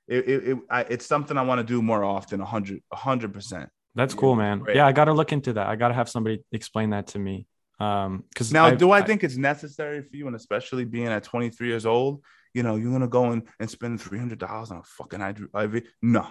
it, 0.08 0.30
it, 0.30 0.48
it 0.50 0.58
I, 0.70 0.82
it's 0.82 1.06
something 1.06 1.38
I 1.38 1.42
want 1.42 1.60
to 1.60 1.64
do 1.64 1.82
more 1.82 2.04
often. 2.04 2.42
A 2.42 2.46
hundred, 2.46 2.84
a 2.92 2.96
hundred 2.96 3.34
percent. 3.34 3.70
That's 3.96 4.14
cool, 4.14 4.36
man. 4.36 4.60
Great. 4.60 4.76
Yeah, 4.76 4.86
I 4.86 4.92
got 4.92 5.06
to 5.06 5.14
look 5.14 5.32
into 5.32 5.54
that. 5.54 5.68
I 5.68 5.76
got 5.76 5.88
to 5.88 5.94
have 5.94 6.10
somebody 6.10 6.44
explain 6.52 6.92
that 6.92 7.08
to 7.08 7.20
me. 7.20 7.48
Um, 7.80 8.24
because 8.30 8.54
now, 8.54 8.66
I've, 8.66 8.78
do 8.78 8.92
I, 8.92 9.00
I 9.00 9.02
think 9.02 9.24
it's 9.24 9.38
necessary 9.38 10.04
for 10.04 10.16
you, 10.16 10.28
and 10.28 10.36
especially 10.36 10.86
being 10.86 11.08
at 11.08 11.24
23 11.24 11.68
years 11.68 11.88
old, 11.88 12.24
you 12.54 12.62
know, 12.62 12.76
you're 12.76 12.92
gonna 12.92 13.08
go 13.08 13.32
and, 13.32 13.48
and 13.60 13.70
spend 13.70 14.00
three 14.00 14.20
hundred 14.20 14.38
dollars 14.38 14.70
on 14.70 14.78
a 14.78 14.84
fucking 14.84 15.22
IV? 15.22 15.84
No, 16.02 16.28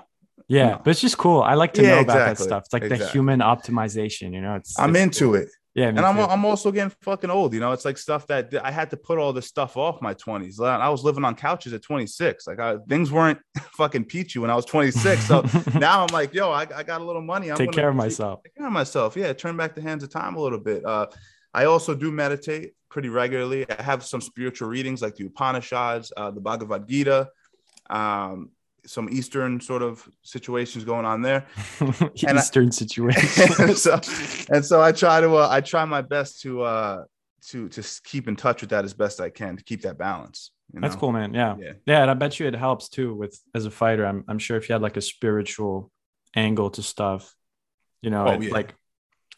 yeah, 0.48 0.70
no. 0.70 0.80
but 0.84 0.90
it's 0.90 1.00
just 1.00 1.18
cool. 1.18 1.42
I 1.42 1.54
like 1.54 1.72
to 1.74 1.82
yeah, 1.82 1.88
know 1.88 2.00
about 2.00 2.16
exactly. 2.16 2.34
that 2.34 2.42
stuff. 2.42 2.62
It's 2.64 2.72
like 2.72 2.82
exactly. 2.82 3.06
the 3.06 3.12
human 3.12 3.40
optimization, 3.40 4.32
you 4.32 4.40
know. 4.40 4.54
It's 4.54 4.78
I'm 4.78 4.90
it's 4.90 5.00
into 5.00 5.24
cool. 5.26 5.34
it. 5.36 5.48
Yeah, 5.74 5.86
and 5.88 6.00
I'm 6.00 6.18
I'm 6.18 6.44
also 6.44 6.72
getting 6.72 6.92
fucking 7.02 7.30
old. 7.30 7.54
You 7.54 7.60
know, 7.60 7.70
it's 7.70 7.84
like 7.84 7.96
stuff 7.96 8.26
that 8.26 8.52
I 8.64 8.72
had 8.72 8.90
to 8.90 8.96
put 8.96 9.18
all 9.18 9.32
this 9.32 9.46
stuff 9.46 9.76
off 9.76 10.02
my 10.02 10.14
20s. 10.14 10.60
I 10.60 10.88
was 10.88 11.04
living 11.04 11.24
on 11.24 11.36
couches 11.36 11.72
at 11.72 11.82
26. 11.82 12.48
Like 12.48 12.58
I, 12.58 12.76
things 12.88 13.12
weren't 13.12 13.38
fucking 13.76 14.06
peachy 14.06 14.40
when 14.40 14.50
I 14.50 14.56
was 14.56 14.64
26. 14.64 15.24
So 15.28 15.42
now 15.78 16.02
I'm 16.02 16.12
like, 16.12 16.34
yo, 16.34 16.50
I, 16.50 16.62
I 16.74 16.82
got 16.82 17.00
a 17.00 17.04
little 17.04 17.22
money. 17.22 17.50
I'm 17.50 17.56
take 17.56 17.70
care 17.70 17.88
of 17.88 17.94
myself. 17.94 18.42
Take 18.42 18.56
care 18.56 18.66
of 18.66 18.72
myself. 18.72 19.16
Yeah, 19.16 19.32
turn 19.32 19.56
back 19.56 19.76
the 19.76 19.80
hands 19.80 20.02
of 20.02 20.10
time 20.10 20.34
a 20.34 20.40
little 20.40 20.58
bit. 20.58 20.84
Uh, 20.84 21.06
I 21.54 21.66
also 21.66 21.94
do 21.94 22.10
meditate 22.10 22.74
pretty 22.88 23.08
regularly. 23.08 23.64
I 23.70 23.80
have 23.80 24.04
some 24.04 24.20
spiritual 24.20 24.68
readings 24.68 25.00
like 25.02 25.14
the 25.14 25.26
Upanishads, 25.26 26.12
uh, 26.16 26.32
the 26.32 26.40
Bhagavad 26.40 26.88
Gita. 26.88 27.28
Um, 27.88 28.50
some 28.86 29.08
Eastern 29.10 29.60
sort 29.60 29.82
of 29.82 30.08
situations 30.22 30.84
going 30.84 31.04
on 31.04 31.22
there. 31.22 31.46
Eastern 32.14 32.68
I, 32.68 32.70
situations. 32.70 33.58
and 33.58 33.76
so, 33.86 34.00
and 34.52 34.64
so 34.64 34.80
I 34.80 34.92
try 34.92 35.20
to, 35.20 35.36
uh, 35.36 35.48
I 35.50 35.60
try 35.60 35.84
my 35.84 36.02
best 36.02 36.42
to, 36.42 36.62
uh, 36.62 37.04
to, 37.48 37.68
to 37.68 38.00
keep 38.04 38.28
in 38.28 38.36
touch 38.36 38.60
with 38.60 38.70
that 38.70 38.84
as 38.84 38.94
best 38.94 39.20
I 39.20 39.30
can 39.30 39.56
to 39.56 39.64
keep 39.64 39.82
that 39.82 39.98
balance. 39.98 40.50
You 40.72 40.80
know? 40.80 40.88
That's 40.88 40.98
cool, 40.98 41.12
man. 41.12 41.34
Yeah. 41.34 41.56
yeah. 41.58 41.72
Yeah. 41.86 42.02
And 42.02 42.10
I 42.10 42.14
bet 42.14 42.38
you 42.38 42.46
it 42.46 42.54
helps 42.54 42.88
too 42.88 43.14
with, 43.14 43.38
as 43.54 43.66
a 43.66 43.70
fighter, 43.70 44.06
I'm, 44.06 44.24
I'm 44.28 44.38
sure 44.38 44.56
if 44.56 44.68
you 44.68 44.74
had 44.74 44.82
like 44.82 44.96
a 44.96 45.02
spiritual 45.02 45.90
angle 46.34 46.70
to 46.70 46.82
stuff, 46.82 47.34
you 48.02 48.10
know, 48.10 48.26
oh, 48.26 48.32
it, 48.32 48.42
yeah. 48.42 48.52
like 48.52 48.74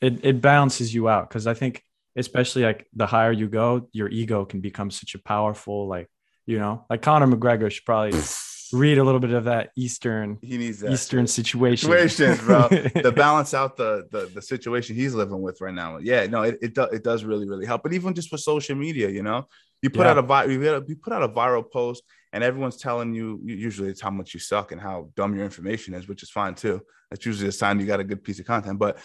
it, 0.01 0.25
it 0.25 0.41
balances 0.41 0.93
you 0.95 1.09
out. 1.09 1.31
Cause 1.31 1.47
I 1.47 1.55
think, 1.55 1.83
especially 2.17 2.63
like 2.65 2.87
the 2.95 3.07
higher 3.07 3.33
you 3.33 3.49
go, 3.49 3.89
your 3.93 4.09
ego 4.09 4.45
can 4.45 4.61
become 4.61 4.91
such 4.91 5.15
a 5.15 5.19
powerful, 5.19 5.89
like, 5.89 6.11
you 6.45 6.59
know, 6.59 6.85
like 6.91 7.03
Conor 7.03 7.27
McGregor 7.27 7.71
should 7.71 7.85
probably 7.85 8.13
read 8.73 8.99
a 8.99 9.05
little 9.05 9.21
bit 9.21 9.31
of 9.31 9.45
that 9.45 9.71
Eastern 9.77 10.39
he 10.43 10.59
needs 10.59 10.81
that 10.81 10.93
Eastern 10.93 11.27
situation. 11.27 11.89
Situations, 11.89 12.41
bro. 12.41 12.69
to 13.03 13.13
balance 13.13 13.55
out 13.55 13.77
the, 13.77 14.07
the 14.11 14.31
the 14.35 14.43
situation 14.43 14.97
he's 14.97 15.15
living 15.15 15.41
with 15.41 15.61
right 15.61 15.75
now. 15.75 15.99
Yeah, 15.99 16.27
no, 16.27 16.43
it 16.43 16.59
it, 16.63 16.75
do, 16.75 16.83
it 16.85 17.05
does 17.05 17.25
really 17.25 17.49
really 17.49 17.67
help. 17.67 17.83
But 17.83 17.93
even 17.93 18.15
just 18.15 18.29
for 18.29 18.39
social 18.39 18.77
media, 18.77 19.09
you 19.09 19.23
know, 19.23 19.47
you 19.83 19.91
put 19.91 20.07
yeah. 20.07 20.13
out 20.13 20.49
a 20.49 20.51
you 20.51 20.97
put 20.97 21.13
out 21.13 21.23
a 21.23 21.29
viral 21.29 21.69
post 21.71 22.03
and 22.33 22.43
everyone's 22.43 22.77
telling 22.77 23.15
you 23.15 23.41
usually 23.45 23.91
it's 23.91 24.01
how 24.01 24.11
much 24.11 24.33
you 24.33 24.41
suck 24.41 24.73
and 24.73 24.81
how 24.81 25.11
dumb 25.17 25.35
your 25.35 25.45
information 25.45 25.93
is, 25.95 26.09
which 26.09 26.23
is 26.23 26.31
fine 26.31 26.55
too. 26.55 26.81
That's 27.11 27.27
usually 27.27 27.49
a 27.49 27.53
sign 27.53 27.79
you 27.79 27.87
got 27.87 28.01
a 28.01 28.05
good 28.05 28.25
piece 28.25 28.39
of 28.39 28.47
content. 28.47 28.79
But 28.79 28.99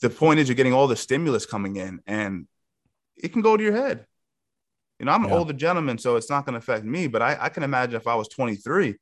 the 0.00 0.10
point 0.10 0.40
is 0.40 0.48
you're 0.48 0.56
getting 0.56 0.72
all 0.72 0.88
the 0.88 0.96
stimulus 0.96 1.46
coming 1.46 1.76
in 1.76 2.00
and 2.06 2.46
it 3.16 3.32
can 3.32 3.42
go 3.42 3.56
to 3.56 3.62
your 3.62 3.74
head. 3.74 4.06
You 4.98 5.06
know, 5.06 5.12
I'm 5.12 5.22
yeah. 5.22 5.28
an 5.28 5.34
older 5.34 5.52
gentleman, 5.52 5.98
so 5.98 6.16
it's 6.16 6.30
not 6.30 6.44
going 6.44 6.54
to 6.54 6.58
affect 6.58 6.84
me. 6.84 7.06
But 7.06 7.22
I, 7.22 7.36
I, 7.40 7.48
can 7.48 7.62
imagine 7.62 7.96
if 7.96 8.06
I 8.06 8.14
was 8.14 8.28
23 8.28 8.96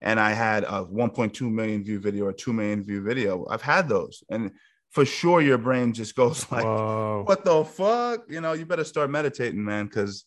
and 0.00 0.20
I 0.20 0.32
had 0.32 0.64
a 0.64 0.84
1.2 0.84 1.50
million 1.50 1.84
view 1.84 1.98
video 1.98 2.26
or 2.26 2.32
2 2.32 2.52
million 2.52 2.84
view 2.84 3.02
video. 3.02 3.46
I've 3.48 3.62
had 3.62 3.88
those. 3.88 4.22
And 4.28 4.52
for 4.90 5.04
sure, 5.04 5.40
your 5.40 5.58
brain 5.58 5.92
just 5.92 6.14
goes 6.16 6.50
like, 6.50 6.64
Whoa. 6.64 7.24
what 7.26 7.44
the 7.44 7.64
fuck? 7.64 8.24
You 8.28 8.40
know, 8.40 8.52
you 8.52 8.66
better 8.66 8.84
start 8.84 9.10
meditating, 9.10 9.64
man, 9.64 9.86
because 9.86 10.24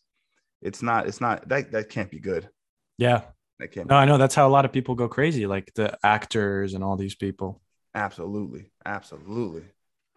it's 0.61 0.82
not, 0.82 1.07
it's 1.07 1.22
not, 1.22 1.47
that, 1.49 1.72
that 1.72 1.89
can't 1.89 2.09
be 2.09 2.20
good. 2.20 2.49
Yeah. 2.97 3.22
That 3.59 3.72
can't 3.72 3.88
no, 3.89 3.95
I 3.95 4.05
know. 4.05 4.18
That's 4.18 4.36
how 4.36 4.47
a 4.47 4.49
lot 4.49 4.65
of 4.65 4.72
people 4.72 4.95
go 4.95 5.07
crazy, 5.07 5.47
like 5.47 5.72
the 5.76 5.97
actors 6.03 6.74
and 6.74 6.84
all 6.84 6.95
these 6.95 7.15
people. 7.15 7.61
Absolutely. 7.95 8.72
Absolutely. 8.86 9.63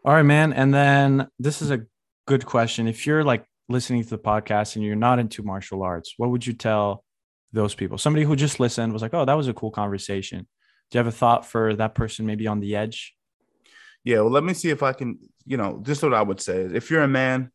All 0.05 0.15
right, 0.15 0.23
man. 0.23 0.53
And 0.53 0.73
then 0.73 1.29
this 1.39 1.63
is 1.63 1.71
a 1.71 1.85
good 2.27 2.47
question. 2.47 2.89
If 2.89 3.07
you're 3.07 3.25
like 3.25 3.45
listening 3.69 4.03
to 4.03 4.11
the 4.11 4.19
podcast 4.19 4.77
and 4.77 4.85
you're 4.85 4.97
not 4.97 5.19
into 5.19 5.43
martial 5.43 5.83
arts, 5.83 6.15
what 6.17 6.31
would 6.31 6.47
you 6.47 6.53
tell 6.53 7.05
those 7.53 7.75
people. 7.75 7.99
Somebody 7.99 8.25
who 8.25 8.37
just 8.37 8.61
listened 8.61 8.93
was 8.93 9.03
like, 9.03 9.15
"Oh, 9.15 9.25
that 9.25 9.37
was 9.37 9.49
a 9.49 9.55
cool 9.55 9.71
conversation." 9.71 10.47
Do 10.91 10.99
you 10.99 11.05
have 11.05 11.07
a 11.07 11.17
thought 11.17 11.47
for 11.47 11.75
that 11.77 11.95
person 11.95 12.27
maybe 12.27 12.47
on 12.47 12.61
the 12.61 12.75
edge? 12.75 13.15
Yeah, 14.03 14.21
well, 14.21 14.31
let 14.31 14.45
me 14.45 14.55
see 14.55 14.71
if 14.71 14.83
I 14.83 14.93
can 14.93 15.19
you 15.51 15.57
know, 15.57 15.83
is 15.85 16.01
what 16.01 16.15
I 16.15 16.23
would 16.23 16.41
say 16.41 16.59
is 16.63 16.73
if 16.73 16.91
you're 16.91 17.03
a 17.03 17.09
man 17.09 17.51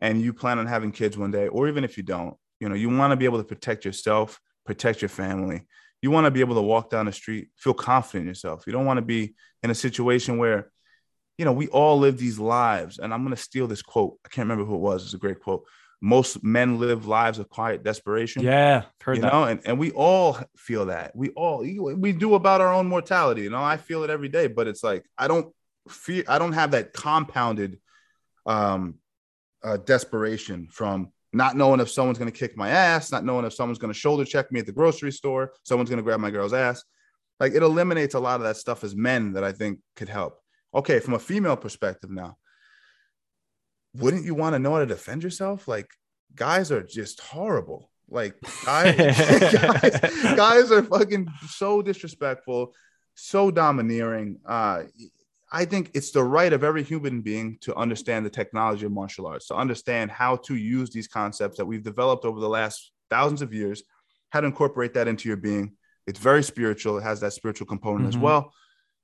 and 0.00 0.22
you 0.22 0.32
plan 0.32 0.60
on 0.60 0.66
having 0.66 0.92
kids 0.92 1.18
one 1.18 1.32
day, 1.32 1.48
or 1.48 1.68
even 1.68 1.82
if 1.82 1.96
you 1.96 2.04
don't, 2.04 2.36
you 2.60 2.68
know, 2.68 2.76
you 2.76 2.88
want 2.88 3.10
to 3.10 3.16
be 3.16 3.24
able 3.24 3.38
to 3.38 3.44
protect 3.44 3.84
yourself, 3.84 4.40
protect 4.64 5.02
your 5.02 5.08
family. 5.08 5.66
You 6.00 6.12
want 6.12 6.26
to 6.26 6.30
be 6.30 6.40
able 6.40 6.54
to 6.54 6.62
walk 6.62 6.90
down 6.90 7.06
the 7.06 7.12
street, 7.12 7.48
feel 7.56 7.74
confident 7.74 8.22
in 8.22 8.28
yourself. 8.28 8.64
You 8.68 8.72
don't 8.72 8.86
want 8.86 8.98
to 8.98 9.04
be 9.04 9.34
in 9.64 9.70
a 9.70 9.74
situation 9.74 10.38
where, 10.38 10.70
you 11.38 11.44
know, 11.44 11.52
we 11.52 11.66
all 11.68 11.98
live 11.98 12.18
these 12.18 12.38
lives. 12.38 12.98
And 12.98 13.12
I'm 13.12 13.24
going 13.24 13.34
to 13.34 13.42
steal 13.42 13.66
this 13.66 13.82
quote. 13.82 14.16
I 14.24 14.28
can't 14.28 14.48
remember 14.48 14.64
who 14.64 14.76
it 14.76 14.80
was. 14.80 15.04
It's 15.04 15.14
a 15.14 15.18
great 15.18 15.40
quote. 15.40 15.66
Most 16.00 16.42
men 16.42 16.78
live 16.78 17.06
lives 17.06 17.38
of 17.38 17.48
quiet 17.50 17.82
desperation. 17.82 18.42
Yeah, 18.42 18.84
heard 19.02 19.16
you 19.16 19.22
that. 19.22 19.32
know, 19.32 19.44
and, 19.44 19.60
and 19.66 19.78
we 19.78 19.90
all 19.90 20.38
feel 20.56 20.86
that. 20.86 21.14
We 21.14 21.28
all 21.30 21.58
we 21.58 22.12
do 22.12 22.34
about 22.34 22.60
our 22.60 22.72
own 22.72 22.88
mortality. 22.88 23.42
You 23.42 23.50
know, 23.50 23.62
I 23.62 23.76
feel 23.76 24.02
it 24.02 24.10
every 24.10 24.28
day, 24.28 24.46
but 24.46 24.66
it's 24.66 24.82
like 24.82 25.04
I 25.18 25.28
don't 25.28 25.54
feel 25.88 26.24
I 26.26 26.38
don't 26.38 26.52
have 26.52 26.70
that 26.70 26.92
compounded 26.92 27.78
um 28.46 28.94
uh, 29.62 29.76
desperation 29.76 30.68
from 30.70 31.12
not 31.32 31.56
knowing 31.56 31.80
if 31.80 31.90
someone's 31.90 32.18
going 32.18 32.30
to 32.30 32.38
kick 32.38 32.56
my 32.56 32.70
ass, 32.70 33.12
not 33.12 33.24
knowing 33.24 33.44
if 33.44 33.52
someone's 33.52 33.78
going 33.78 33.92
to 33.92 33.98
shoulder 33.98 34.24
check 34.24 34.50
me 34.50 34.60
at 34.60 34.66
the 34.66 34.72
grocery 34.72 35.12
store, 35.12 35.52
someone's 35.62 35.90
going 35.90 35.98
to 35.98 36.02
grab 36.02 36.18
my 36.18 36.30
girl's 36.30 36.52
ass. 36.52 36.82
Like 37.38 37.54
it 37.54 37.62
eliminates 37.62 38.14
a 38.14 38.20
lot 38.20 38.40
of 38.40 38.42
that 38.44 38.56
stuff 38.56 38.84
as 38.84 38.96
men 38.96 39.34
that 39.34 39.44
I 39.44 39.52
think 39.52 39.78
could 39.96 40.08
help. 40.08 40.38
Okay, 40.74 41.00
from 41.00 41.14
a 41.14 41.18
female 41.18 41.56
perspective 41.56 42.10
now, 42.10 42.36
wouldn't 43.94 44.24
you 44.24 44.34
want 44.34 44.54
to 44.54 44.58
know 44.58 44.72
how 44.72 44.80
to 44.80 44.86
defend 44.86 45.22
yourself? 45.22 45.66
Like 45.68 45.88
guys 46.34 46.70
are 46.70 46.82
just 46.82 47.20
horrible. 47.20 47.90
Like 48.08 48.34
guys, 48.64 48.96
guys, 49.52 50.00
guys 50.36 50.72
are 50.72 50.82
fucking 50.82 51.28
so 51.48 51.80
disrespectful, 51.82 52.74
so 53.14 53.50
domineering. 53.50 54.38
Uh, 54.46 54.84
I 55.52 55.64
think 55.64 55.90
it's 55.94 56.12
the 56.12 56.22
right 56.22 56.52
of 56.52 56.62
every 56.62 56.82
human 56.84 57.22
being 57.22 57.58
to 57.62 57.74
understand 57.74 58.24
the 58.24 58.30
technology 58.30 58.86
of 58.86 58.92
martial 58.92 59.26
arts, 59.26 59.48
to 59.48 59.54
understand 59.56 60.10
how 60.12 60.36
to 60.36 60.54
use 60.54 60.90
these 60.90 61.08
concepts 61.08 61.56
that 61.58 61.66
we've 61.66 61.82
developed 61.82 62.24
over 62.24 62.38
the 62.38 62.48
last 62.48 62.92
thousands 63.10 63.42
of 63.42 63.52
years, 63.52 63.82
how 64.30 64.40
to 64.40 64.46
incorporate 64.46 64.94
that 64.94 65.08
into 65.08 65.28
your 65.28 65.36
being. 65.36 65.72
It's 66.06 66.20
very 66.20 66.42
spiritual. 66.44 66.98
It 66.98 67.02
has 67.02 67.20
that 67.20 67.32
spiritual 67.32 67.66
component 67.66 68.04
Mhm. 68.04 68.08
as 68.10 68.18
well. 68.18 68.52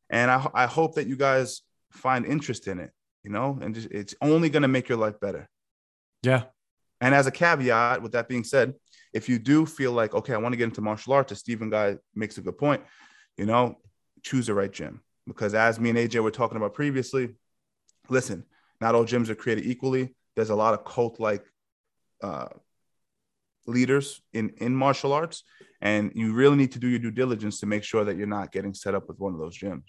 And 0.09 0.31
I, 0.31 0.49
I 0.55 0.67
hope 0.67 0.95
that 0.95 1.09
you 1.09 1.17
guys 1.17 1.63
find 1.91 2.25
interest 2.25 2.69
in 2.69 2.79
it, 2.79 2.93
you 3.27 3.33
know, 3.33 3.59
and 3.61 3.75
just, 3.75 3.89
it's 3.91 4.15
only 4.23 4.49
going 4.49 4.63
to 4.63 4.69
make 4.69 4.89
your 4.89 4.99
life 4.99 5.19
better. 5.19 5.49
Yeah. 6.23 6.45
And 7.01 7.13
as 7.13 7.27
a 7.27 7.33
caveat, 7.33 8.01
with 8.01 8.13
that 8.13 8.29
being 8.29 8.45
said, 8.45 8.75
if 9.13 9.29
you 9.29 9.41
do 9.41 9.67
feel 9.67 9.91
like, 9.91 10.15
okay, 10.15 10.33
I 10.33 10.37
want 10.37 10.53
to 10.53 10.57
get 10.57 10.65
into 10.65 10.81
martial 10.81 11.13
arts, 11.13 11.33
as 11.33 11.41
Steven 11.41 11.69
Guy 11.69 11.97
makes 12.15 12.39
a 12.39 12.41
good 12.41 12.57
point, 12.57 12.83
you 13.37 13.45
know, 13.45 13.79
choose 14.23 14.47
the 14.47 14.55
right 14.55 14.73
gym. 14.73 15.03
Because 15.27 15.55
as 15.55 15.81
me 15.81 15.91
and 15.91 15.99
AJ 15.99 16.23
were 16.23 16.31
talking 16.31 16.57
about 16.57 16.73
previously, 16.73 17.35
listen, 18.09 18.45
not 18.81 18.95
all 18.95 19.05
gyms 19.05 19.29
are 19.29 19.35
created 19.35 19.67
equally. 19.67 20.15
There's 20.37 20.51
a 20.51 20.55
lot 20.55 20.75
of 20.75 20.85
cult 20.85 21.19
like 21.19 21.45
uh, 22.23 22.47
leaders 23.67 24.23
in, 24.33 24.51
in 24.59 24.77
martial 24.77 25.13
arts. 25.13 25.43
And 25.81 26.13
you 26.15 26.33
really 26.33 26.57
need 26.57 26.73
to 26.73 26.79
do 26.79 26.87
your 26.87 27.01
due 27.01 27.11
diligence 27.11 27.59
to 27.59 27.67
make 27.67 27.83
sure 27.83 28.05
that 28.05 28.17
you're 28.17 28.29
not 28.29 28.53
getting 28.53 28.73
set 28.73 28.95
up 28.95 29.09
with 29.09 29.19
one 29.19 29.35
of 29.35 29.41
those 29.41 29.59
gyms. 29.59 29.83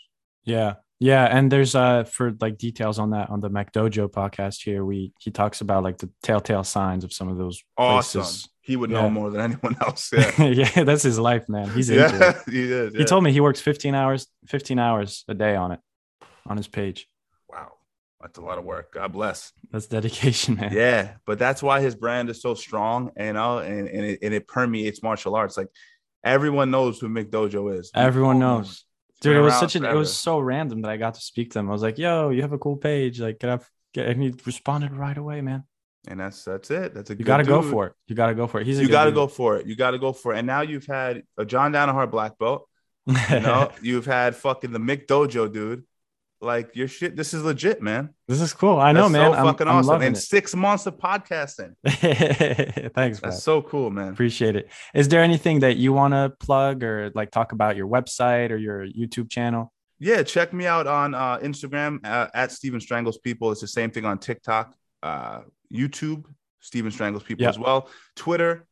Yeah. 0.44 0.76
Yeah. 1.00 1.26
And 1.26 1.52
there's 1.52 1.76
uh 1.76 2.04
for 2.06 2.34
like 2.42 2.58
details 2.58 2.98
on 3.00 3.12
that 3.12 3.30
on 3.30 3.40
the 3.40 3.50
McDojo 3.50 4.10
podcast 4.10 4.64
here, 4.64 4.84
we 4.84 5.14
he 5.20 5.30
talks 5.32 5.62
about 5.62 5.84
like 5.84 5.98
the 6.00 6.10
telltale 6.24 6.64
signs 6.64 7.04
of 7.04 7.14
some 7.14 7.28
of 7.30 7.38
those 7.38 7.64
Awesome. 7.78 8.22
places. 8.22 8.50
He 8.62 8.76
would 8.76 8.90
Yeah. 8.92 9.02
know 9.04 9.10
more 9.10 9.30
than 9.30 9.42
anyone 9.42 9.78
else. 9.82 10.12
Yeah. 10.12 10.44
yeah, 10.44 10.84
that's 10.84 11.04
his 11.04 11.20
life, 11.20 11.48
man. 11.50 11.70
He's 11.70 11.90
it. 11.90 11.98
yeah, 11.98 12.40
he 12.50 12.64
is. 12.72 12.96
He 12.96 13.06
told 13.06 13.24
me 13.24 13.32
he 13.32 13.40
works 13.42 13.62
15 13.62 13.94
hours, 13.96 14.28
15 14.48 14.78
hours 14.80 15.24
a 15.28 15.34
day 15.34 15.56
on 15.56 15.72
it, 15.72 15.80
on 16.46 16.58
his 16.58 16.68
page. 16.68 17.08
wow, 17.48 17.72
that's 18.20 18.38
a 18.40 18.42
lot 18.42 18.58
of 18.58 18.66
work. 18.66 18.92
God 18.94 19.14
bless. 19.14 19.54
That's 19.72 19.86
dedication, 19.86 20.56
man. 20.60 20.74
Yeah, 20.74 21.14
but 21.26 21.40
that's 21.40 21.62
why 21.64 21.80
his 21.80 21.96
brand 21.96 22.30
is 22.30 22.42
so 22.42 22.56
strong, 22.56 23.12
you 23.18 23.34
know, 23.34 23.60
and, 23.60 23.88
and, 23.88 24.04
it, 24.06 24.20
and 24.22 24.34
it 24.34 24.48
permeates 24.48 25.02
martial 25.02 25.36
arts. 25.36 25.56
Like 25.56 25.70
everyone 26.24 26.70
knows 26.72 27.00
who 27.00 27.08
McDojo 27.08 27.78
is. 27.80 27.90
Everyone 27.96 28.42
All 28.44 28.58
knows. 28.58 28.84
Dude, 29.22 29.36
it 29.36 29.42
was 29.42 29.58
such 29.60 29.76
an 29.76 29.86
it 29.86 29.94
was 29.96 30.16
so 30.16 30.40
random 30.40 30.82
that 30.84 30.92
I 30.92 30.98
got 30.98 31.16
to 31.16 31.22
speak 31.22 31.52
to 31.54 31.60
him. 31.60 31.70
I 31.70 31.72
was 31.72 31.82
like, 31.82 31.98
yo, 31.98 32.30
you 32.30 32.42
have 32.44 32.54
a 32.54 32.58
cool 32.60 32.78
page. 32.78 33.20
Like, 33.20 33.40
get 33.40 33.50
up 33.50 33.64
get 33.94 34.08
and 34.08 34.22
he 34.22 34.34
responded 34.46 34.94
right 34.94 35.18
away, 35.18 35.42
man. 35.42 35.64
and 36.08 36.20
that's 36.20 36.44
that's 36.44 36.70
it. 36.72 36.94
That's 36.94 37.10
a 37.10 37.16
You 37.18 37.26
gotta 37.26 37.44
go 37.44 37.62
for 37.62 37.88
it. 37.88 37.94
You 38.08 38.16
gotta 38.16 38.36
go 38.36 38.48
for 38.48 38.62
it. 38.62 38.68
He's 38.68 38.80
You 38.80 38.88
got 38.88 39.06
to 39.06 39.12
dude. 39.12 39.16
go 39.16 39.28
for 39.28 39.58
it. 39.58 39.66
You 39.68 39.76
got 39.76 39.92
to 39.92 40.00
go 40.00 40.14
for 40.14 40.34
it. 40.34 40.38
And 40.40 40.48
now 40.48 40.62
you've 40.62 40.86
had 40.86 41.24
a 41.38 41.46
John 41.46 41.74
Danaher 41.74 42.10
black 42.10 42.38
belt. 42.38 42.68
You 43.32 43.40
know, 43.40 43.72
you've 43.82 44.06
had 44.06 44.36
fucking 44.36 44.72
the 44.72 44.80
McDojo 44.80 45.52
dude. 45.52 45.84
Like 46.40 46.76
your 46.76 46.88
shit, 46.88 47.16
this 47.16 47.34
is 47.34 47.44
legit, 47.44 47.82
man. 47.82 48.10
this 48.28 48.42
is 48.42 48.54
cool. 48.54 48.80
I 48.80 48.92
know, 48.92 49.04
That's 49.04 49.14
man. 49.14 49.32
So 49.34 49.38
I'm, 49.40 49.46
fucking 49.48 49.68
I'm 49.68 49.76
awesome. 49.78 50.02
In 50.04 50.14
six 50.14 50.56
months 50.56 50.86
of 50.86 50.98
podcasting. 50.98 51.74
Thanks, 51.88 52.94
man. 53.22 53.32
that's 53.32 53.42
so 53.44 53.62
cool, 53.64 53.90
man. 53.90 54.10
Appreciate 54.10 54.56
it. 54.56 54.70
Is 54.94 55.08
there 55.08 55.24
anything 55.24 55.62
that 55.62 55.78
you 55.78 55.94
want 55.94 56.14
to 56.14 56.32
plug 56.40 56.84
or 56.84 57.12
like 57.16 57.32
talk 57.32 57.54
about 57.54 57.76
your 57.76 57.88
website 57.88 58.52
or 58.52 58.58
your 58.58 58.86
YouTube 58.86 59.30
channel? 59.32 59.74
yeah, 60.00 60.22
check 60.22 60.54
me 60.54 60.68
out 60.68 60.86
on 60.86 61.16
uh, 61.16 61.40
Instagram 61.40 62.00
uh, 62.06 62.28
at 62.36 62.52
Steven 62.52 62.80
Strangles 62.80 63.18
People. 63.18 63.52
It's 63.52 63.62
the 63.62 63.68
same 63.68 63.90
thing 63.90 64.06
on 64.06 64.20
TikTok, 64.20 64.76
uh, 65.02 65.42
YouTube, 65.74 66.26
Steven 66.60 66.92
Strangles 66.92 67.24
People 67.24 67.44
Yeah. 67.44 67.50
as 67.50 67.58
well. 67.58 67.90
Twitter, 68.16 68.68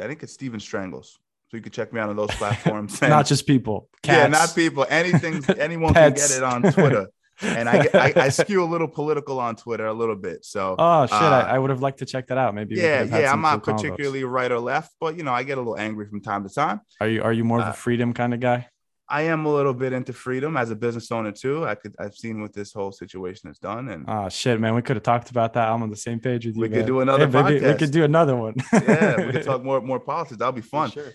I 0.00 0.08
think 0.08 0.24
it's 0.24 0.32
Steven 0.32 0.58
Strangles. 0.58 1.20
So 1.52 1.58
you 1.58 1.62
can 1.62 1.70
check 1.70 1.92
me 1.92 2.00
out 2.00 2.08
on 2.08 2.16
those 2.16 2.30
platforms. 2.38 3.02
Not 3.02 3.26
just 3.26 3.46
people. 3.46 3.90
yeah, 4.06 4.26
not 4.26 4.54
people. 4.54 4.86
Anything, 4.88 5.44
anyone 5.58 5.92
can 5.92 6.14
get 6.14 6.30
it 6.30 6.42
on 6.42 6.62
Twitter. 6.62 7.08
And 7.42 7.68
I, 7.68 7.88
I, 7.92 8.12
I 8.16 8.28
skew 8.30 8.64
a 8.64 8.64
little 8.64 8.88
political 8.88 9.38
on 9.38 9.54
Twitter 9.56 9.84
a 9.84 9.92
little 9.92 10.16
bit. 10.16 10.46
So 10.46 10.76
Oh 10.78 11.04
shit! 11.04 11.12
uh, 11.12 11.44
I, 11.46 11.56
I 11.56 11.58
would 11.58 11.68
have 11.68 11.82
liked 11.82 11.98
to 11.98 12.06
check 12.06 12.28
that 12.28 12.38
out. 12.38 12.54
Maybe. 12.54 12.76
yeah, 12.76 13.02
yeah, 13.02 13.30
I'm 13.30 13.42
not 13.42 13.62
cool 13.62 13.74
particularly 13.74 14.24
right 14.24 14.50
or 14.50 14.60
left, 14.60 14.94
but 14.98 15.18
you 15.18 15.24
know, 15.24 15.32
I 15.32 15.42
get 15.42 15.58
a 15.58 15.60
little 15.60 15.76
angry 15.76 16.06
from 16.06 16.22
time 16.22 16.48
to 16.48 16.54
time. 16.54 16.80
Are 17.02 17.08
you 17.08 17.22
Are 17.22 17.34
you 17.34 17.44
more 17.44 17.60
of 17.60 17.66
a 17.66 17.70
uh, 17.70 17.72
freedom 17.72 18.14
kind 18.14 18.32
of 18.32 18.40
guy? 18.40 18.68
I 19.08 19.22
am 19.22 19.44
a 19.44 19.52
little 19.52 19.74
bit 19.74 19.92
into 19.92 20.14
freedom 20.14 20.56
as 20.56 20.70
a 20.70 20.76
business 20.76 21.12
owner 21.12 21.32
too. 21.32 21.66
I 21.66 21.74
could 21.74 21.94
I've 21.98 22.14
seen 22.14 22.40
what 22.40 22.54
this 22.54 22.72
whole 22.72 22.92
situation 22.92 23.50
has 23.50 23.58
done, 23.58 23.90
and 23.90 24.06
Oh 24.08 24.30
shit, 24.30 24.58
man! 24.58 24.74
We 24.74 24.80
could 24.80 24.96
have 24.96 25.02
talked 25.02 25.28
about 25.28 25.52
that. 25.52 25.68
I'm 25.68 25.82
on 25.82 25.90
the 25.90 25.96
same 25.96 26.18
page 26.18 26.46
with 26.46 26.56
you. 26.56 26.62
We 26.62 26.70
could 26.70 26.86
do 26.86 27.00
another 27.00 27.28
maybe 27.28 27.60
We 27.60 27.74
could 27.74 27.90
do 27.90 28.04
another 28.04 28.36
one. 28.36 28.54
yeah, 28.72 29.26
we 29.26 29.32
could 29.32 29.44
talk 29.44 29.62
more 29.62 29.82
more 29.82 30.00
politics. 30.00 30.38
That'll 30.38 30.52
be 30.52 30.62
For 30.62 30.68
fun. 30.68 30.90
sure. 30.92 31.12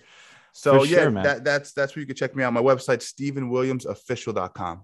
So 0.57 0.83
yeah, 0.83 1.07
man. 1.09 1.23
that, 1.23 1.43
that's 1.43 1.71
that's 1.73 1.95
where 1.95 2.01
you 2.01 2.07
can 2.07 2.15
check 2.15 2.35
me 2.35 2.43
out. 2.43 2.51
My 2.51 2.61
website, 2.61 3.03
StevenWilliamsOfficial.com. 3.03 4.81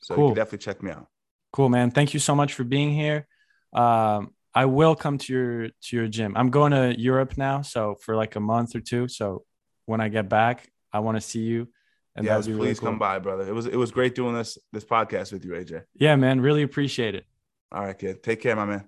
So 0.00 0.12
you 0.12 0.16
Cool. 0.16 0.28
can 0.28 0.36
definitely 0.36 0.58
check 0.58 0.82
me 0.82 0.90
out. 0.90 1.06
Cool, 1.54 1.70
man. 1.70 1.90
Thank 1.90 2.12
you 2.12 2.20
so 2.20 2.34
much 2.34 2.52
for 2.52 2.64
being 2.64 2.92
here. 2.92 3.26
Um, 3.72 4.34
I 4.54 4.66
will 4.66 4.94
come 4.94 5.16
to 5.16 5.32
your 5.32 5.68
to 5.68 5.96
your 5.96 6.06
gym. 6.06 6.34
I'm 6.36 6.50
going 6.50 6.72
to 6.72 6.94
Europe 7.00 7.38
now, 7.38 7.62
so 7.62 7.96
for 8.02 8.14
like 8.14 8.36
a 8.36 8.40
month 8.40 8.76
or 8.76 8.80
two. 8.80 9.08
So 9.08 9.44
when 9.86 10.02
I 10.02 10.10
get 10.10 10.28
back, 10.28 10.70
I 10.92 10.98
want 10.98 11.16
to 11.16 11.22
see 11.22 11.40
you. 11.40 11.68
And 12.14 12.26
yes, 12.26 12.44
please 12.44 12.54
really 12.54 12.74
cool. 12.74 12.88
come 12.88 12.98
by, 12.98 13.18
brother. 13.18 13.48
It 13.48 13.54
was 13.54 13.64
it 13.64 13.76
was 13.76 13.90
great 13.90 14.14
doing 14.14 14.34
this 14.34 14.58
this 14.70 14.84
podcast 14.84 15.32
with 15.32 15.46
you, 15.46 15.52
AJ. 15.52 15.84
Yeah, 15.94 16.16
man. 16.16 16.42
Really 16.42 16.62
appreciate 16.62 17.14
it. 17.14 17.24
All 17.72 17.82
right, 17.82 17.98
kid. 17.98 18.22
Take 18.22 18.42
care, 18.42 18.54
my 18.54 18.66
man. 18.66 18.84